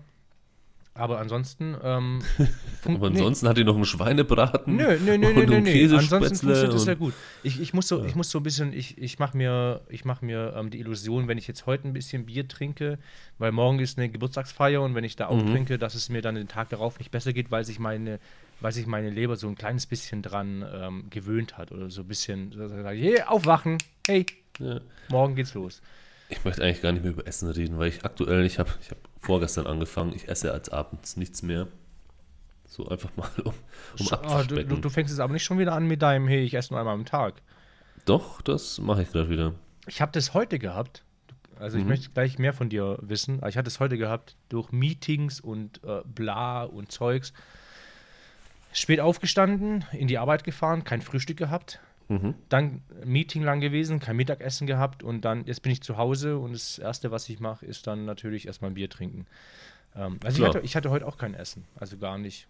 Aber 0.93 1.19
ansonsten, 1.19 1.75
ähm, 1.83 2.19
Aber 2.86 3.10
nee. 3.10 3.17
ansonsten 3.17 3.48
hat 3.48 3.55
die 3.57 3.63
noch 3.63 3.75
einen 3.75 3.86
Schweinebraten. 3.86 4.75
Nö, 4.75 5.00
nö, 5.00 5.17
nö, 5.17 5.27
und 5.27 5.36
nö, 5.36 5.45
nö, 5.45 5.62
nö. 5.62 5.98
Ansonsten 5.98 6.36
funktioniert 6.36 6.74
das 6.74 6.83
sehr 6.83 6.95
gut. 6.98 7.13
Ich, 7.43 7.62
ich, 7.62 7.74
muss 7.74 7.88
so, 7.88 8.03
ich 8.03 8.15
muss 8.15 8.29
so 8.29 8.39
ein 8.39 8.43
bisschen, 8.43 8.74
ich, 8.74 8.98
ich 8.98 9.17
mache 9.17 9.38
mir, 9.38 9.81
ich 9.88 10.03
mach 10.03 10.21
mir 10.21 10.53
ähm, 10.57 10.69
die 10.69 10.79
Illusion, 10.79 11.29
wenn 11.29 11.38
ich 11.38 11.48
jetzt 11.48 11.65
heute 11.65 11.88
ein 11.88 11.93
bisschen 11.93 12.25
Bier 12.25 12.45
trinke, 12.48 13.00
weil 13.38 13.53
morgen 13.53 13.79
ist 13.79 13.98
eine 13.98 14.10
Geburtstagsfeier 14.10 14.81
und 14.81 14.93
wenn 14.93 15.05
ich 15.05 15.15
da 15.15 15.27
auch 15.27 15.41
Mhm. 15.41 15.51
trinke, 15.51 15.77
dass 15.77 15.95
es 15.95 16.10
mir 16.10 16.21
dann 16.21 16.36
den 16.36 16.50
Tag 16.50 16.69
darauf 16.69 17.00
nicht 17.00 17.12
besser 17.12 17.31
geht, 17.31 17.51
weil 17.51 17.63
sich 17.63 17.79
meine, 17.79 18.19
weil 18.60 18.74
sich 18.74 18.86
meine 18.86 19.10
Leber 19.10 19.38
so 19.38 19.48
ein 19.48 19.55
kleines 19.55 19.86
bisschen 19.86 20.21
dran 20.21 20.65
ähm, 20.74 21.05
gewöhnt 21.10 21.57
hat 21.57 21.71
oder 21.71 21.89
so 21.89 22.01
ein 22.01 22.07
bisschen, 22.07 22.51
hey, 22.83 23.21
aufwachen, 23.21 23.77
hey, 24.07 24.25
Ja. 24.60 24.81
morgen 25.10 25.36
geht's 25.36 25.53
los. 25.53 25.81
Ich 26.27 26.43
möchte 26.43 26.63
eigentlich 26.63 26.81
gar 26.81 26.91
nicht 26.91 27.03
mehr 27.03 27.13
über 27.13 27.25
Essen 27.25 27.50
reden, 27.50 27.77
weil 27.77 27.88
ich 27.88 28.03
aktuell, 28.03 28.45
ich 28.45 28.60
habe 28.60 28.69
ich 28.81 28.89
hab 28.91 28.98
vorgestern 29.21 29.67
angefangen, 29.67 30.13
ich 30.13 30.27
esse 30.27 30.51
als 30.51 30.69
abends 30.69 31.15
nichts 31.15 31.41
mehr. 31.41 31.67
So 32.67 32.87
einfach 32.87 33.09
mal, 33.17 33.29
um, 33.43 33.53
um 33.99 34.07
Ah, 34.23 34.43
du, 34.43 34.63
du, 34.65 34.77
du 34.77 34.89
fängst 34.89 35.11
jetzt 35.11 35.19
aber 35.19 35.33
nicht 35.33 35.43
schon 35.43 35.59
wieder 35.59 35.73
an 35.73 35.87
mit 35.87 36.01
deinem, 36.01 36.27
hey, 36.27 36.41
ich 36.43 36.53
esse 36.53 36.73
nur 36.73 36.79
einmal 36.79 36.93
am 36.95 37.05
Tag. 37.05 37.41
Doch, 38.05 38.41
das 38.41 38.79
mache 38.79 39.03
ich 39.03 39.11
gerade 39.11 39.29
wieder. 39.29 39.53
Ich 39.87 40.01
habe 40.01 40.11
das 40.11 40.33
heute 40.33 40.57
gehabt. 40.59 41.03
Also 41.59 41.77
ich 41.77 41.83
Mhm. 41.83 41.89
möchte 41.89 42.09
gleich 42.09 42.39
mehr 42.39 42.53
von 42.53 42.69
dir 42.69 42.97
wissen. 43.01 43.39
Aber 43.39 43.49
ich 43.49 43.57
hatte 43.57 43.67
es 43.67 43.79
heute 43.79 43.97
gehabt 43.97 44.35
durch 44.49 44.71
Meetings 44.71 45.39
und 45.39 45.83
äh, 45.83 46.01
bla 46.05 46.63
und 46.63 46.91
Zeugs. 46.91 47.33
Spät 48.73 48.99
aufgestanden, 49.01 49.85
in 49.91 50.07
die 50.07 50.17
Arbeit 50.17 50.43
gefahren, 50.43 50.83
kein 50.83 51.01
Frühstück 51.01 51.37
gehabt. 51.37 51.79
Mhm. 52.12 52.36
Dann 52.50 52.82
Meeting 53.06 53.41
lang 53.41 53.62
gewesen, 53.62 54.00
kein 54.00 54.18
Mittagessen 54.18 54.68
gehabt 54.68 55.01
und 55.01 55.22
dann, 55.22 55.46
jetzt 55.46 55.62
bin 55.62 55.72
ich 55.72 55.82
zu 55.82 55.96
Hause 55.96 56.38
und 56.38 56.51
das 56.51 56.77
Erste, 56.77 57.10
was 57.10 57.30
ich 57.30 57.39
mache, 57.39 57.65
ist 57.65 57.88
dann 57.88 58.03
natürlich 58.03 58.48
erstmal 58.48 58.72
ein 58.72 58.74
Bier 58.74 58.89
trinken. 58.89 59.27
Ähm, 59.96 60.18
also 60.22 60.41
ich 60.41 60.48
hatte, 60.48 60.60
ich 60.60 60.75
hatte 60.75 60.89
heute 60.89 61.08
auch 61.08 61.18
kein 61.18 61.34
Essen, 61.34 61.63
also 61.75 61.98
gar 61.98 62.18
nicht. 62.18 62.48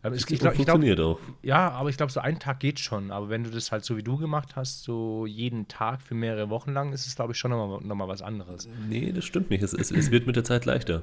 Aber 0.00 0.14
es, 0.14 0.22
ich 0.22 0.26
glaub, 0.38 0.52
ich 0.52 0.64
glaub, 0.64 0.76
funktioniert 0.76 1.00
auch. 1.00 1.18
ja, 1.42 1.70
aber 1.70 1.90
ich 1.90 1.98
glaube, 1.98 2.12
so 2.12 2.20
einen 2.20 2.38
Tag 2.38 2.60
geht 2.60 2.80
schon. 2.80 3.10
Aber 3.10 3.28
wenn 3.28 3.44
du 3.44 3.50
das 3.50 3.72
halt 3.72 3.84
so 3.84 3.96
wie 3.96 4.02
du 4.02 4.16
gemacht 4.16 4.56
hast, 4.56 4.84
so 4.84 5.26
jeden 5.26 5.68
Tag 5.68 6.00
für 6.02 6.14
mehrere 6.14 6.48
Wochen 6.48 6.72
lang, 6.72 6.92
ist 6.92 7.06
es, 7.06 7.16
glaube 7.16 7.32
ich, 7.32 7.38
schon 7.38 7.50
nochmal 7.50 7.80
noch 7.82 7.94
mal 7.94 8.08
was 8.08 8.22
anderes. 8.22 8.68
Nee, 8.88 9.12
das 9.12 9.24
stimmt 9.24 9.50
nicht. 9.50 9.62
Es, 9.62 9.72
es, 9.72 9.90
es 9.90 10.10
wird 10.10 10.26
mit 10.26 10.36
der 10.36 10.44
Zeit 10.44 10.64
leichter. 10.64 11.02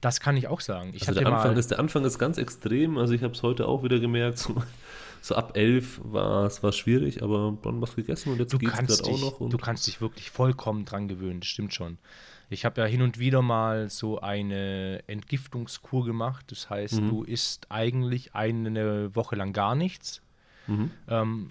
Das 0.00 0.20
kann 0.20 0.36
ich 0.36 0.48
auch 0.48 0.60
sagen. 0.60 0.92
Ich 0.94 1.06
Also 1.08 1.20
der 1.20 1.28
Anfang, 1.30 1.56
ist, 1.56 1.70
der 1.70 1.78
Anfang 1.78 2.04
ist 2.04 2.18
ganz 2.18 2.38
extrem. 2.38 2.96
Also 2.96 3.12
ich 3.12 3.22
habe 3.22 3.34
es 3.34 3.42
heute 3.42 3.68
auch 3.68 3.82
wieder 3.82 3.98
gemerkt. 4.00 4.38
So, 4.38 4.54
so 5.22 5.34
ab 5.34 5.56
elf 5.56 6.00
war 6.02 6.46
es 6.46 6.62
war 6.62 6.72
schwierig, 6.72 7.22
aber 7.22 7.58
dann 7.62 7.82
was 7.82 7.94
gegessen 7.94 8.32
und 8.32 8.38
jetzt 8.38 8.58
geht 8.58 8.72
es 8.88 9.02
auch 9.04 9.20
noch. 9.40 9.48
Du 9.50 9.58
kannst 9.58 9.86
dich 9.86 10.00
wirklich 10.00 10.30
vollkommen 10.30 10.86
dran 10.86 11.08
gewöhnen, 11.08 11.40
das 11.40 11.48
stimmt 11.48 11.74
schon. 11.74 11.98
Ich 12.48 12.64
habe 12.64 12.80
ja 12.80 12.86
hin 12.86 13.02
und 13.02 13.18
wieder 13.18 13.42
mal 13.42 13.90
so 13.90 14.20
eine 14.20 15.02
Entgiftungskur 15.06 16.04
gemacht. 16.06 16.46
Das 16.50 16.68
heißt, 16.70 17.00
Mhm. 17.00 17.08
du 17.10 17.22
isst 17.22 17.66
eigentlich 17.70 18.34
eine 18.34 19.14
Woche 19.14 19.36
lang 19.36 19.52
gar 19.52 19.74
nichts. 19.74 20.22
Mhm. 20.66 20.90
Ähm, 21.08 21.48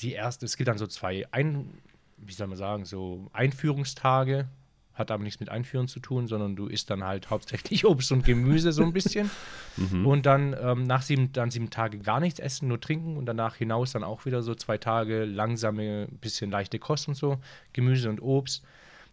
die 0.00 0.12
erste, 0.12 0.44
es 0.44 0.56
gibt 0.56 0.68
dann 0.68 0.78
so 0.78 0.86
zwei, 0.86 1.26
ein, 1.32 1.70
wie 2.18 2.32
soll 2.32 2.46
man 2.46 2.58
sagen, 2.58 2.84
so 2.84 3.28
Einführungstage. 3.32 4.46
Hat 4.94 5.10
aber 5.10 5.24
nichts 5.24 5.40
mit 5.40 5.48
Einführen 5.48 5.88
zu 5.88 6.00
tun, 6.00 6.26
sondern 6.26 6.56
du 6.56 6.66
isst 6.66 6.90
dann 6.90 7.04
halt 7.04 7.30
hauptsächlich 7.30 7.84
Obst 7.86 8.12
und 8.12 8.24
Gemüse 8.24 8.72
so 8.72 8.82
ein 8.82 8.92
bisschen. 8.92 9.30
Mhm. 9.76 10.06
Und 10.06 10.24
dann 10.24 10.54
ähm, 10.62 10.84
nach 10.84 11.02
sieben, 11.02 11.32
dann 11.32 11.50
sieben 11.50 11.68
Tage 11.68 11.98
gar 11.98 12.20
nichts 12.20 12.38
essen, 12.38 12.68
nur 12.68 12.80
trinken 12.80 13.16
und 13.16 13.26
danach 13.26 13.56
hinaus 13.56 13.90
dann 13.90 14.04
auch 14.04 14.24
wieder 14.24 14.40
so 14.40 14.54
zwei 14.54 14.78
Tage 14.78 15.24
langsame, 15.24 16.06
bisschen 16.20 16.48
leichte 16.48 16.78
Kost 16.78 17.08
und 17.08 17.16
so, 17.16 17.38
Gemüse 17.72 18.08
und 18.08 18.22
Obst. 18.22 18.62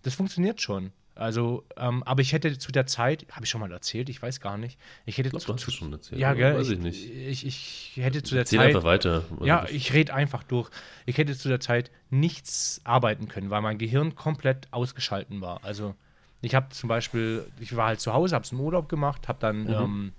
Das 0.04 0.14
funktioniert 0.14 0.62
schon. 0.62 0.92
Also, 1.14 1.66
ähm, 1.78 2.04
aber 2.04 2.22
ich 2.22 2.32
hätte 2.34 2.58
zu 2.58 2.72
der 2.72 2.88
Zeit, 2.88 3.26
habe 3.32 3.44
ich 3.46 3.50
schon 3.50 3.60
mal 3.62 3.72
erzählt, 3.72 4.08
ich 4.10 4.22
weiß 4.22 4.40
gar 4.40 4.58
nicht. 4.58 4.80
Ich 5.06 5.18
hätte 5.18 5.30
Ich 5.36 5.44
glaube, 5.46 5.60
zu, 5.60 5.70
schon 5.70 5.92
erzählt. 5.92 6.20
ja, 6.22 6.34
gell? 6.34 6.56
Weiß 6.58 6.68
ich, 6.68 6.74
ich 6.74 6.80
nicht. 6.80 7.10
Ich, 7.12 7.46
ich 7.46 8.04
hätte 8.04 8.24
zu 8.24 8.34
der 8.36 8.42
Erzähl 8.44 8.60
Zeit. 8.60 8.68
einfach 8.68 8.84
weiter. 8.84 9.24
Also 9.32 9.46
Ja, 9.46 9.62
das- 9.62 9.72
ich 9.72 9.94
rede 9.94 10.14
einfach 10.14 10.44
durch. 10.44 10.70
Ich 11.06 11.18
hätte 11.18 11.38
zu 11.38 11.50
der 11.50 11.60
Zeit 11.60 11.92
nichts 12.10 12.82
arbeiten 12.86 13.28
können, 13.28 13.50
weil 13.50 13.62
mein 13.62 13.78
Gehirn 13.78 14.16
komplett 14.16 14.68
ausgeschalten 14.72 15.42
war. 15.42 15.64
Also 15.64 15.96
ich 16.42 16.56
habe 16.56 16.70
zum 16.70 16.88
Beispiel, 16.88 17.46
ich 17.60 17.76
war 17.76 17.88
halt 17.88 18.00
zu 18.00 18.14
Hause, 18.14 18.34
habe 18.36 18.46
es 18.46 18.52
im 18.52 18.60
Urlaub 18.62 18.88
gemacht, 18.90 19.28
habe 19.28 19.40
dann 19.40 19.70
ähm, 19.70 20.14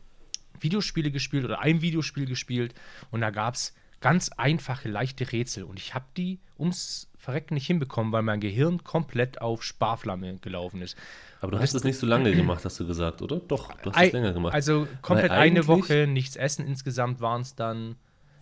Videospiele 0.61 1.11
gespielt 1.11 1.45
oder 1.45 1.61
ein 1.61 1.81
Videospiel 1.83 2.27
gespielt 2.27 2.75
und 3.11 3.21
da 3.23 3.31
gab 3.31 3.55
es 3.55 3.75
ganz 4.01 4.29
einfache, 4.31 4.89
leichte 4.89 5.33
Rätsel 5.33 5.65
und 5.65 5.79
ich 5.79 5.95
habe 5.95 6.05
die 6.17 6.39
ums 6.59 7.09
Verrecken 7.23 7.55
nicht 7.55 7.69
hinbekommen, 7.69 8.11
weil 8.12 8.23
mein 8.23 8.41
Gehirn 8.41 8.83
komplett 8.83 9.41
auf 9.41 9.62
Sparflamme 9.62 10.38
gelaufen 10.38 10.83
ist. 10.83 10.97
aber 11.41 11.52
du 11.52 11.61
hast 11.61 11.73
es 11.73 11.85
nicht 11.85 11.97
so 11.97 12.05
lange 12.05 12.33
gemacht, 12.35 12.64
hast 12.64 12.81
du 12.81 12.85
gesagt, 12.87 13.23
oder? 13.23 13.37
Doch, 13.38 13.73
du 13.81 13.93
hast 13.93 14.07
es 14.07 14.12
länger 14.12 14.33
gemacht. 14.33 14.52
Also 14.52 14.88
komplett 15.02 15.31
eine 15.31 15.69
Woche 15.69 16.09
nichts 16.09 16.35
essen, 16.35 16.67
insgesamt 16.67 17.21
waren 17.21 17.43
es 17.43 17.55
dann 17.55 17.95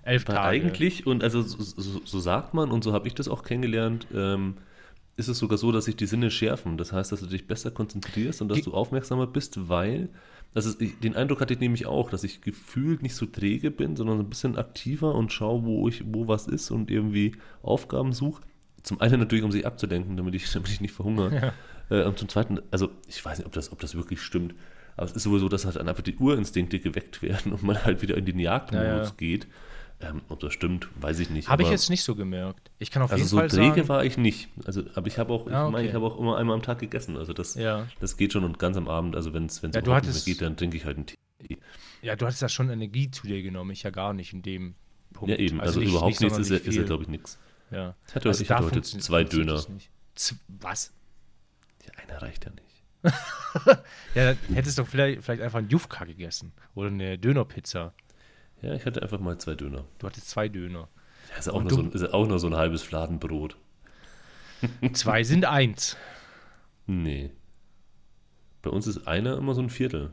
elf 0.03 0.25
Tage. 0.25 0.41
eigentlich, 0.41 1.07
und 1.07 1.23
also 1.23 1.43
so, 1.43 2.01
so, 2.03 2.21
sagt 2.21 2.55
man, 2.55 2.71
und 2.71 2.83
so 2.83 2.95
habe 2.95 3.07
ich 3.07 3.15
das 3.15 3.29
auch 3.29 3.43
kennengelernt, 3.43 4.07
ähm, 4.15 4.57
ist 5.17 5.29
es 5.29 5.37
sogar 5.37 5.59
so, 5.59 5.73
dass 5.73 5.85
sich 5.85 5.97
die 5.97 6.07
Sinne 6.07 6.31
schärfen. 6.31 6.79
Das 6.79 6.91
heißt, 6.91 7.13
dass 7.13 7.21
du 7.21 7.27
dich 7.27 7.47
besser 7.47 7.71
konzentrierst 7.71 8.41
und 8.41 8.49
dass 8.49 8.57
Die- 8.61 8.65
du 8.65 8.73
aufmerksamer 8.73 9.27
bist, 9.27 9.69
weil, 9.69 10.09
also 10.55 10.73
den 10.73 11.17
Eindruck 11.17 11.43
hatte 11.43 11.53
ich 11.53 11.61
nämlich 11.61 11.85
auch, 11.85 12.09
dass 12.09 12.25
ich 12.25 12.41
gefühlt 12.41 13.03
nicht 13.03 13.15
so 13.15 13.27
träge 13.27 13.71
bin, 13.71 13.95
sondern 13.95 14.21
ein 14.21 14.31
bisschen 14.31 14.57
aktiver 14.57 15.15
und 15.15 15.35
schaue, 15.35 15.65
wo 15.65 15.87
ich, 15.87 16.03
wo 16.07 16.29
was 16.29 16.47
ist 16.47 16.71
und 16.71 16.91
irgendwie 16.91 17.37
Aufgaben 17.63 18.15
suche. 18.15 18.41
Zum 18.83 19.01
einen 19.01 19.21
natürlich, 19.21 19.45
um 19.45 19.53
sich 19.53 19.67
abzudenken, 19.67 20.17
damit 20.17 20.35
ich, 20.35 20.51
damit 20.53 20.69
ich 20.71 20.81
nicht 20.81 20.95
verhungere. 20.95 21.53
Äh, 21.91 22.05
und 22.05 22.19
zum 22.19 22.29
zweiten, 22.29 22.61
also 22.71 22.91
ich 23.09 23.25
weiß 23.25 23.39
nicht, 23.39 23.47
ob 23.47 23.53
das, 23.53 23.73
ob 23.73 23.81
das 23.81 23.95
wirklich 23.95 24.21
stimmt, 24.23 24.55
aber 24.97 25.07
es 25.07 25.13
ist 25.13 25.23
sowieso, 25.23 25.49
dass 25.49 25.65
halt 25.65 25.77
dann 25.77 25.89
einfach 25.89 26.03
die 26.03 26.17
Urinstinkte 26.17 26.79
geweckt 26.81 27.23
werden 27.23 27.53
und 27.53 27.63
man 27.63 27.83
halt 27.85 28.03
wieder 28.03 28.17
in 28.17 28.25
den 28.27 28.39
Jagdmodus 28.39 28.87
Ja, 28.87 29.03
ja. 29.05 29.11
geht. 29.17 29.47
Ähm, 30.03 30.23
ob 30.31 30.41
das 30.41 30.55
stimmt, 30.55 30.89
weiß 30.99 31.19
ich 31.19 31.29
nicht. 31.29 31.49
Habe 31.51 31.63
ich 31.63 31.69
jetzt 31.69 31.91
nicht 31.91 32.03
so 32.03 32.15
gemerkt. 32.15 32.71
Ich 32.79 32.91
kann 32.91 33.03
auf 33.03 33.11
also 33.13 33.21
jeden 33.21 33.29
so 33.29 33.37
Fall 33.37 33.49
träge 33.49 33.75
sagen, 33.75 33.89
war 33.91 34.03
ich 34.03 34.17
nicht. 34.17 34.49
Also, 34.65 34.83
aber 34.95 35.07
ich 35.09 35.19
habe 35.19 35.31
auch, 35.31 35.47
ich 35.47 35.53
Ah, 35.53 35.69
meine, 35.69 35.85
ich 35.89 35.95
okay. 35.95 36.03
habe 36.03 36.07
auch 36.15 36.19
immer 36.19 36.39
einmal 36.39 36.55
am 36.57 36.63
Tag 36.63 36.79
gegessen. 36.79 37.19
Also 37.19 37.35
das, 37.35 37.55
Ja. 37.55 37.87
das 38.01 38.17
geht 38.17 38.33
schon 38.33 38.45
und 38.45 38.59
ganz 38.59 38.79
am 38.79 38.89
Abend, 38.89 39.15
also 39.15 39.35
wenn 39.35 39.45
es 39.45 39.63
wenn 39.63 39.71
es 39.71 39.77
Ja, 39.77 39.83
überhaupt 39.83 40.07
nicht 40.07 40.15
mehr 40.27 40.35
geht, 40.35 40.41
dann 40.41 40.57
trinke 40.57 40.79
ich 40.79 40.87
halt 40.87 40.97
einen 40.97 41.05
Tee. 41.07 41.59
Ja, 42.01 42.17
du 42.17 42.25
hattest 42.25 42.41
ja 42.41 42.49
schon 42.49 42.71
Energie 42.71 43.11
zu 43.11 43.27
dir 43.27 43.43
genommen, 43.43 43.73
ich 43.73 43.83
ja 43.83 43.91
gar 43.91 44.15
nicht 44.15 44.33
in 44.33 44.41
dem 44.41 44.75
Punkt. 45.13 45.33
Ja, 45.33 45.37
eben. 45.37 45.61
Also, 45.61 45.81
nicht- 45.81 45.91
überhaupt 45.91 46.13
nicht 46.13 46.21
nichts 46.23 46.39
ist 46.39 46.49
ja, 46.49 46.57
ist 46.57 46.77
ja 46.77 46.83
glaube 46.85 47.03
ich, 47.03 47.09
nichts. 47.11 47.39
Ja. 47.71 47.95
Ich 48.09 48.15
hatte, 48.15 48.29
Also 48.29 48.43
ich 48.43 48.51
hatte 48.51 48.65
heute 48.65 48.83
zwei 48.83 49.25
Döner. 49.25 49.63
was? 50.49 50.93
Ja, 51.87 51.93
einer 52.03 52.23
reicht 52.23 52.45
ja 52.45 52.51
nicht. 52.53 52.67
Ja, 54.15 54.35
dann 54.35 54.55
hättest 54.55 54.79
du 54.79 54.83
doch 54.83 54.89
vielleicht, 54.89 55.23
vielleicht 55.23 55.43
einfach 55.43 55.59
einen 55.59 55.69
Jufka 55.69 56.05
gegessen 56.05 56.53
oder 56.75 56.89
eine 56.89 57.19
Dönerpizza. 57.19 57.95
Ja, 58.63 58.75
ich 58.75 58.85
hatte 58.85 59.03
einfach 59.03 59.19
mal 59.21 59.39
zwei 59.39 59.55
Döner. 59.55 59.85
Du 59.99 60.07
hattest 60.07 60.29
zwei 60.29 60.49
Döner. 60.49 60.89
Ja, 61.31 61.37
ist, 61.37 61.49
auch 61.49 61.63
nur 61.63 61.71
so 61.71 61.81
ein, 61.81 61.93
ist 61.93 62.13
auch 62.13 62.27
nur 62.27 62.39
so 62.39 62.49
ein 62.49 62.57
halbes 62.57 62.83
Fladenbrot. 62.83 63.57
Zwei 64.93 65.25
sind 65.25 65.45
eins. 65.45 65.97
Nee. 66.87 67.31
Bei 68.63 68.71
uns 68.71 68.87
ist 68.87 69.07
einer 69.07 69.39
immer 69.39 69.55
so 69.55 69.63
ein 69.63 69.71
Viertel. 69.71 70.13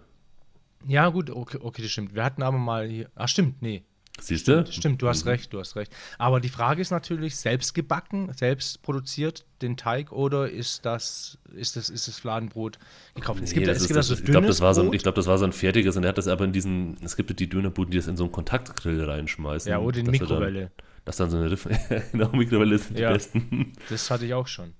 Ja, 0.85 1.09
gut, 1.09 1.29
okay, 1.29 1.57
okay, 1.59 1.81
das 1.81 1.91
stimmt. 1.91 2.15
Wir 2.15 2.23
hatten 2.23 2.43
aber 2.43 2.57
mal 2.57 2.87
hier. 2.87 3.09
Ach, 3.15 3.27
stimmt, 3.27 3.61
nee. 3.61 3.83
Siehst 4.19 4.47
du? 4.47 4.65
Stimmt, 4.71 5.01
du 5.01 5.07
hast 5.07 5.25
Mhm. 5.25 5.29
recht, 5.31 5.53
du 5.53 5.59
hast 5.59 5.75
recht. 5.75 5.91
Aber 6.17 6.39
die 6.39 6.50
Frage 6.50 6.81
ist 6.81 6.89
natürlich, 6.91 7.36
selbst 7.36 7.74
gebacken, 7.75 8.31
selbst 8.36 8.81
produziert 8.81 9.45
den 9.62 9.77
Teig 9.77 10.12
oder 10.12 10.50
ist 10.50 10.86
das, 10.86 11.38
ist 11.55 11.75
das, 11.75 11.89
ist 11.89 12.07
das 12.07 12.17
Fladenbrot 12.19 12.79
gekauft? 13.15 13.41
Es 13.43 13.50
Nee, 13.51 13.55
gibt, 13.55 13.67
ja- 13.67 13.74
das 13.74 13.77
es 13.77 13.83
ist, 13.83 13.88
gibt 13.89 13.97
das, 14.00 14.07
so 14.07 14.13
ich 14.15 14.24
glaube, 14.25 14.47
das, 14.47 14.59
war 14.62 14.74
so 14.74 14.81
ein- 14.81 14.93
ich 14.93 15.03
glaub, 15.03 15.15
das 15.15 15.27
war 15.27 15.38
so 15.38 15.45
ein 15.45 15.53
fertiges 15.53 15.95
und 15.97 16.03
er 16.03 16.09
hat 16.09 16.17
das 16.17 16.27
aber 16.27 16.45
in 16.45 16.51
diesen, 16.51 16.97
es 17.03 17.15
gibt 17.15 17.29
ja 17.29 17.36
die 17.36 17.47
Dönerbuden, 17.47 17.91
die 17.91 17.97
das 17.97 18.07
in 18.07 18.17
so 18.17 18.24
einen 18.24 18.31
Kontaktgrill 18.31 19.03
reinschmeißen. 19.03 19.69
Ja, 19.71 19.79
oder 19.79 19.97
in 20.00 20.05
die 20.05 20.12
Mikrowelle. 20.12 20.71
Dass 21.05 21.17
dann 21.17 21.29
so 21.29 21.38
eine 21.38 21.50
Riff 21.51 21.67
genau, 22.12 22.29
Mikrowelle 22.36 22.77
sind 22.79 22.97
Ja. 23.00 23.09
die 23.09 23.13
besten. 23.13 23.74
Das 23.89 24.09
hatte 24.12 24.25
ich 24.25 24.33
auch 24.33 24.47
schon. 24.47 24.74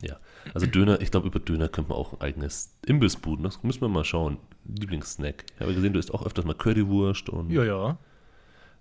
Ja, 0.00 0.16
also 0.54 0.66
Döner, 0.66 1.00
ich 1.00 1.10
glaube, 1.10 1.28
über 1.28 1.38
Döner 1.38 1.68
könnte 1.68 1.90
man 1.90 1.98
auch 1.98 2.14
ein 2.14 2.20
eigenes 2.22 2.70
Imbissbuden, 2.86 3.44
das 3.44 3.62
müssen 3.62 3.82
wir 3.82 3.88
mal 3.88 4.04
schauen. 4.04 4.38
Lieblingssnack. 4.64 5.44
Ich 5.54 5.60
habe 5.60 5.74
gesehen, 5.74 5.92
du 5.92 5.98
isst 5.98 6.12
auch 6.14 6.24
öfters 6.24 6.44
mal 6.44 6.54
Currywurst 6.54 7.28
und 7.28 7.50
Ja, 7.50 7.62
ja. 7.64 7.98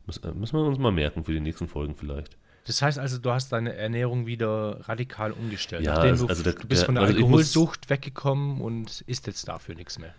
Äh, 0.08 0.31
müssen 0.34 0.53
wir 0.58 0.63
uns 0.65 0.77
mal 0.79 0.91
merken 0.91 1.24
für 1.24 1.31
die 1.34 1.39
nächsten 1.39 1.67
Folgen 1.67 1.96
vielleicht. 1.96 2.38
Das 2.67 2.81
heißt 2.81 3.00
also, 3.00 3.17
du 3.17 3.31
hast 3.31 3.51
deine 3.51 3.74
Ernährung 3.75 4.27
wieder 4.27 4.81
radikal 4.88 5.31
umgestellt. 5.31 5.84
Ja, 5.84 5.96
Nachdem 5.96 6.17
du, 6.17 6.27
also 6.27 6.43
der- 6.43 6.53
du 6.53 6.67
bist 6.67 6.84
von 6.86 6.96
der 6.96 7.03
also 7.03 7.13
ich 7.15 7.22
muss- 7.22 7.29
Alkoholsucht 7.29 7.89
weggekommen 7.89 8.62
und 8.62 9.01
isst 9.08 9.25
jetzt 9.27 9.48
dafür 9.48 9.74
nichts 9.75 9.98
mehr. 9.98 10.13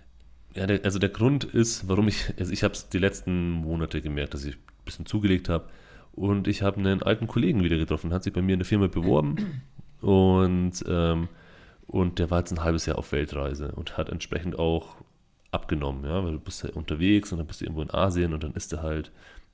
Ja, 0.54 0.66
der, 0.66 0.84
also 0.84 0.98
der 0.98 1.08
Grund 1.08 1.44
ist, 1.44 1.88
warum 1.88 2.08
ich, 2.08 2.32
also 2.38 2.52
ich 2.52 2.62
habe 2.64 2.74
es 2.74 2.88
die 2.88 2.98
letzten 2.98 3.50
Monate 3.50 4.02
gemerkt, 4.02 4.34
dass 4.34 4.44
ich 4.44 4.56
ein 4.56 4.84
bisschen 4.84 5.06
zugelegt 5.06 5.48
habe 5.48 5.68
und 6.12 6.46
ich 6.48 6.62
habe 6.62 6.78
einen 6.78 7.02
alten 7.02 7.26
Kollegen 7.26 7.62
wieder 7.62 7.76
getroffen, 7.78 8.12
hat 8.12 8.24
sich 8.24 8.32
bei 8.32 8.42
mir 8.42 8.54
in 8.54 8.58
der 8.58 8.66
Firma 8.66 8.88
beworben 8.88 9.62
und, 10.00 10.84
ähm, 10.88 11.28
und 11.86 12.18
der 12.18 12.30
war 12.30 12.40
jetzt 12.40 12.52
ein 12.52 12.62
halbes 12.64 12.86
Jahr 12.86 12.98
auf 12.98 13.12
Weltreise 13.12 13.72
und 13.72 13.96
hat 13.96 14.08
entsprechend 14.08 14.58
auch 14.58 14.96
abgenommen, 15.52 16.04
ja, 16.04 16.24
weil 16.24 16.32
du 16.32 16.40
bist 16.40 16.64
ja 16.64 16.70
unterwegs 16.70 17.32
und 17.32 17.38
dann 17.38 17.46
bist 17.46 17.60
du 17.60 17.64
irgendwo 17.66 17.82
in 17.82 17.90
Asien 17.90 18.32
und 18.34 18.42
dann 18.42 18.52
isst 18.52 18.72
er 18.72 18.82
halt, 18.82 19.10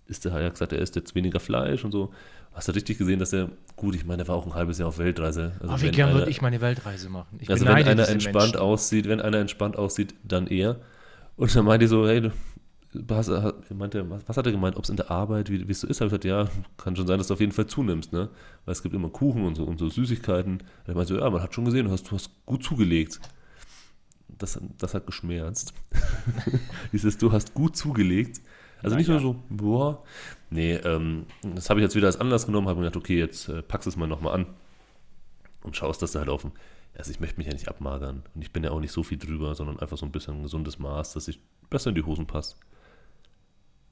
isst 0.08 0.26
er 0.26 0.32
halt, 0.32 0.42
er 0.42 0.46
hat 0.46 0.54
gesagt, 0.54 0.72
er 0.72 0.80
isst 0.80 0.96
jetzt 0.96 1.14
weniger 1.14 1.40
Fleisch 1.40 1.84
und 1.84 1.92
so. 1.92 2.12
Hast 2.52 2.66
du 2.68 2.72
richtig 2.72 2.98
gesehen, 2.98 3.18
dass 3.20 3.32
er, 3.32 3.50
gut, 3.76 3.94
ich 3.94 4.04
meine, 4.04 4.22
er 4.22 4.28
war 4.28 4.34
auch 4.36 4.46
ein 4.46 4.54
halbes 4.54 4.78
Jahr 4.78 4.88
auf 4.88 4.98
Weltreise. 4.98 5.52
Also 5.60 5.72
Aber 5.72 5.82
wie 5.82 5.90
gern 5.90 6.12
würde 6.14 6.30
ich 6.30 6.42
meine 6.42 6.60
Weltreise 6.60 7.08
machen? 7.08 7.38
Ich 7.40 7.48
also 7.50 7.64
wenn 7.66 7.74
einer 7.74 8.08
entspannt 8.08 8.52
Menschen. 8.54 8.60
aussieht, 8.60 9.06
wenn 9.08 9.20
einer 9.20 9.38
entspannt 9.38 9.76
aussieht, 9.76 10.14
dann 10.24 10.46
er. 10.48 10.80
Und 11.36 11.54
dann 11.54 11.64
meinte 11.64 11.84
ich 11.84 11.90
so, 11.90 12.08
hey, 12.08 12.20
du 12.20 13.14
hast, 13.14 13.28
hat- 13.28 13.70
meinte, 13.70 14.08
was, 14.10 14.26
was 14.26 14.36
hat 14.36 14.46
er 14.46 14.52
gemeint, 14.52 14.76
ob 14.76 14.84
es 14.84 14.90
in 14.90 14.96
der 14.96 15.10
Arbeit, 15.10 15.50
wie 15.50 15.68
wie 15.68 15.72
es 15.72 15.80
so 15.80 15.86
ist? 15.86 16.00
Habe 16.00 16.06
ich 16.06 16.20
gesagt, 16.20 16.24
ja, 16.24 16.48
kann 16.78 16.96
schon 16.96 17.06
sein, 17.06 17.18
dass 17.18 17.28
du 17.28 17.34
auf 17.34 17.40
jeden 17.40 17.52
Fall 17.52 17.66
zunimmst, 17.66 18.12
ne? 18.12 18.28
Weil 18.64 18.72
es 18.72 18.82
gibt 18.82 18.94
immer 18.94 19.10
Kuchen 19.10 19.44
und 19.44 19.54
so, 19.56 19.64
und 19.64 19.78
so 19.78 19.88
Süßigkeiten. 19.88 20.62
Er 20.86 20.94
meinte 20.94 21.14
so, 21.14 21.20
ja, 21.20 21.28
man 21.30 21.42
hat 21.42 21.54
schon 21.54 21.64
gesehen, 21.66 21.84
du 21.86 21.92
hast, 21.92 22.10
du 22.10 22.14
hast 22.16 22.30
gut 22.46 22.64
zugelegt. 22.64 23.20
Das, 24.38 24.58
das 24.78 24.94
hat 24.94 25.06
geschmerzt. 25.06 25.74
Dieses, 26.92 27.18
du 27.18 27.32
hast 27.32 27.54
gut 27.54 27.76
zugelegt. 27.76 28.40
Also 28.82 28.97
nicht 28.97 29.08
Naja. 29.08 29.20
nur 29.20 29.35
so, 29.35 29.42
boah. 29.49 30.02
Nee, 30.50 30.75
ähm, 30.75 31.26
das 31.54 31.68
habe 31.70 31.80
ich 31.80 31.85
jetzt 31.85 31.94
wieder 31.97 32.06
als 32.06 32.18
Anlass 32.20 32.47
genommen, 32.47 32.68
habe 32.68 32.78
mir 32.80 32.87
gedacht, 32.87 32.97
okay, 33.02 33.18
jetzt 33.18 33.49
äh, 33.49 33.62
packst 33.62 33.87
du 33.87 33.90
es 33.90 33.97
mal 33.97 34.06
nochmal 34.06 34.35
an 34.35 34.47
und 35.62 35.76
schaust, 35.76 36.00
dass 36.02 36.12
du 36.12 36.18
halt 36.20 36.28
auf 36.28 36.42
dem. 36.42 36.52
Also 36.97 37.11
ich 37.12 37.20
möchte 37.20 37.37
mich 37.38 37.47
ja 37.47 37.52
nicht 37.52 37.68
abmagern 37.68 38.23
und 38.35 38.42
ich 38.42 38.52
bin 38.52 38.64
ja 38.64 38.70
auch 38.73 38.80
nicht 38.80 38.90
so 38.92 39.02
viel 39.04 39.18
drüber, 39.18 39.54
sondern 39.54 39.78
einfach 39.78 39.97
so 39.97 40.04
ein 40.06 40.11
bisschen 40.12 40.38
ein 40.38 40.42
gesundes 40.42 40.78
Maß, 40.78 41.12
dass 41.12 41.28
ich 41.28 41.38
besser 41.70 41.90
in 41.90 41.94
die 41.94 42.02
Hosen 42.02 42.26
passe. 42.26 42.56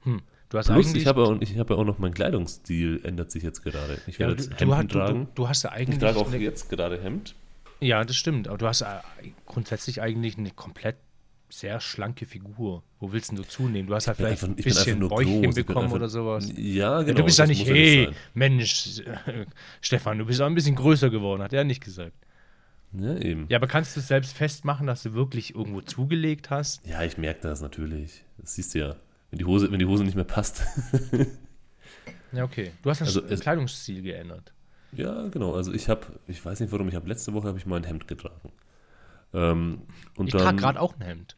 Hm. 0.03 0.21
Du 0.49 0.57
hast 0.57 0.67
Plus, 0.67 0.87
eigentlich. 0.87 1.01
ich 1.03 1.07
habe 1.07 1.21
ja, 1.23 1.27
auch- 1.27 1.41
ich 1.41 1.57
habe 1.57 1.73
ja 1.73 1.79
auch 1.79 1.85
noch 1.85 1.99
mein 1.99 2.13
Kleidungsstil 2.13 3.01
ändert 3.03 3.31
sich 3.31 3.43
jetzt 3.43 3.63
gerade. 3.63 3.99
Ich 4.07 4.15
ja, 4.17 4.27
werde 4.27 4.35
du, 4.37 4.43
jetzt 4.43 4.53
du, 4.61 4.65
Hemden 4.65 4.87
du, 4.87 4.93
tragen. 4.97 5.25
du, 5.25 5.31
du 5.43 5.49
hast 5.49 5.63
ja 5.63 5.71
ich 5.71 5.75
eigentlich. 5.87 5.99
trage 5.99 6.17
auch 6.17 6.31
jetzt 6.33 6.69
gerade 6.69 7.01
Hemd. 7.01 7.35
Ja, 7.79 8.03
das 8.03 8.15
stimmt. 8.15 8.47
Aber 8.47 8.57
du 8.57 8.65
hast 8.67 8.83
grundsätzlich 9.45 10.01
eigentlich 10.01 10.37
eine 10.37 10.51
komplett 10.51 10.95
sehr 11.49 11.79
schlanke 11.79 12.25
Figur. 12.25 12.83
Wo 12.99 13.11
willst 13.11 13.29
denn 13.31 13.37
du 13.37 13.43
zunehmen? 13.43 13.87
Du 13.87 13.95
hast 13.95 14.07
halt 14.07 14.17
vielleicht 14.17 14.43
einfach- 14.43 14.47
ein 14.49 14.55
bisschen 14.55 15.07
Bäuchchen 15.07 15.53
bekommen 15.53 15.91
oder 15.91 16.09
sowas. 16.09 16.51
Ja, 16.57 17.01
genau. 17.03 17.17
du 17.19 17.23
bist 17.23 17.39
ja 17.39 17.45
nicht, 17.47 17.65
ja 17.65 17.73
hey, 17.73 18.05
sein. 18.05 18.15
Mensch, 18.33 18.99
äh, 18.99 19.45
Stefan, 19.81 20.17
du 20.17 20.25
bist 20.25 20.41
auch 20.41 20.45
ein 20.47 20.55
bisschen 20.55 20.75
größer 20.75 21.09
geworden, 21.09 21.41
hat 21.41 21.53
er 21.53 21.63
nicht 21.63 21.83
gesagt. 21.83 22.13
Ja, 22.93 23.15
eben. 23.17 23.45
Ja, 23.49 23.57
aber 23.57 23.67
kannst 23.67 23.95
du 23.95 24.01
selbst 24.01 24.33
festmachen, 24.35 24.87
dass 24.87 25.03
du 25.03 25.13
wirklich 25.13 25.55
irgendwo 25.55 25.81
zugelegt 25.81 26.49
hast? 26.49 26.85
Ja, 26.87 27.03
ich 27.03 27.17
merke 27.17 27.41
das 27.41 27.61
natürlich. 27.61 28.23
Das 28.37 28.55
siehst 28.55 28.73
du 28.75 28.79
ja. 28.79 28.95
wenn 29.29 29.39
die 29.39 29.45
Hose, 29.45 29.71
wenn 29.71 29.79
die 29.79 29.85
Hose 29.85 30.03
nicht 30.03 30.15
mehr 30.15 30.23
passt. 30.25 30.63
Ja, 32.33 32.43
okay. 32.43 32.71
Du 32.83 32.89
hast 32.89 33.01
Also 33.01 33.21
das 33.21 33.31
es- 33.31 33.39
Kleidungsstil 33.39 34.01
geändert. 34.01 34.51
ja, 34.91 35.27
genau. 35.29 35.53
Also 35.55 35.71
ich 35.73 35.87
habe, 35.87 36.01
ich 36.27 36.43
weiß 36.43 36.59
nicht 36.59 36.71
warum, 36.73 36.89
ich 36.89 36.95
habe 36.95 37.07
letzte 37.07 37.33
Woche 37.33 37.47
habe 37.47 37.57
ich 37.57 37.65
mal 37.65 37.77
ein 37.77 37.85
Hemd 37.85 38.05
getragen. 38.05 38.51
Ähm, 39.33 39.81
und 40.17 40.27
Ich 40.27 40.33
trage 40.33 40.57
gerade 40.57 40.79
auch 40.81 40.93
ein 40.99 41.01
Hemd. 41.05 41.36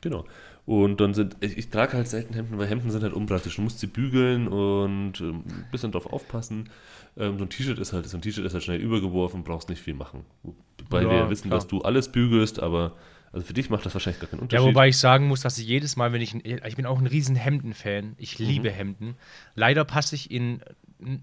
Genau. 0.00 0.24
Und 0.66 1.00
dann 1.00 1.14
sind, 1.14 1.36
ich, 1.40 1.56
ich 1.58 1.70
trage 1.70 1.92
halt 1.96 2.08
selten 2.08 2.34
Hemden, 2.34 2.58
weil 2.58 2.66
Hemden 2.66 2.90
sind 2.90 3.02
halt 3.02 3.12
unpraktisch. 3.12 3.56
Du 3.56 3.62
musst 3.62 3.78
sie 3.78 3.86
bügeln 3.86 4.48
und 4.48 5.20
ähm, 5.20 5.42
ein 5.46 5.68
bisschen 5.70 5.92
drauf 5.92 6.06
aufpassen. 6.12 6.70
Ähm, 7.16 7.38
so 7.38 7.44
ein 7.44 7.48
T-Shirt 7.50 7.78
ist 7.78 7.92
halt, 7.92 8.06
so 8.08 8.16
ein 8.16 8.20
T-Shirt 8.22 8.44
ist 8.44 8.52
halt 8.52 8.64
schnell 8.64 8.80
übergeworfen, 8.80 9.44
brauchst 9.44 9.68
nicht 9.68 9.80
viel 9.80 9.94
machen. 9.94 10.24
Wobei 10.42 11.02
Ja, 11.02 11.10
wir 11.10 11.30
wissen, 11.30 11.48
klar. 11.48 11.58
dass 11.58 11.68
du 11.68 11.82
alles 11.82 12.10
bügelst, 12.10 12.60
aber 12.60 12.94
also 13.32 13.46
für 13.46 13.52
dich 13.54 13.70
macht 13.70 13.86
das 13.86 13.94
wahrscheinlich 13.94 14.20
gar 14.20 14.28
keinen 14.28 14.38
Ja, 14.38 14.42
Unterschied. 14.44 14.66
wobei 14.66 14.88
ich 14.88 14.98
sagen 14.98 15.28
muss, 15.28 15.40
dass 15.42 15.56
ich 15.58 15.66
jedes 15.66 15.94
Mal, 15.96 16.12
wenn 16.12 16.20
ich, 16.22 16.34
ich 16.44 16.76
bin 16.76 16.86
auch 16.86 16.98
ein 16.98 17.06
riesen 17.06 17.36
Hemden-Fan, 17.36 18.14
ich 18.18 18.38
Mhm. 18.40 18.46
liebe 18.46 18.70
Hemden. 18.70 19.16
Leider 19.54 19.84
passe 19.84 20.14
ich 20.16 20.30
in 20.30 20.60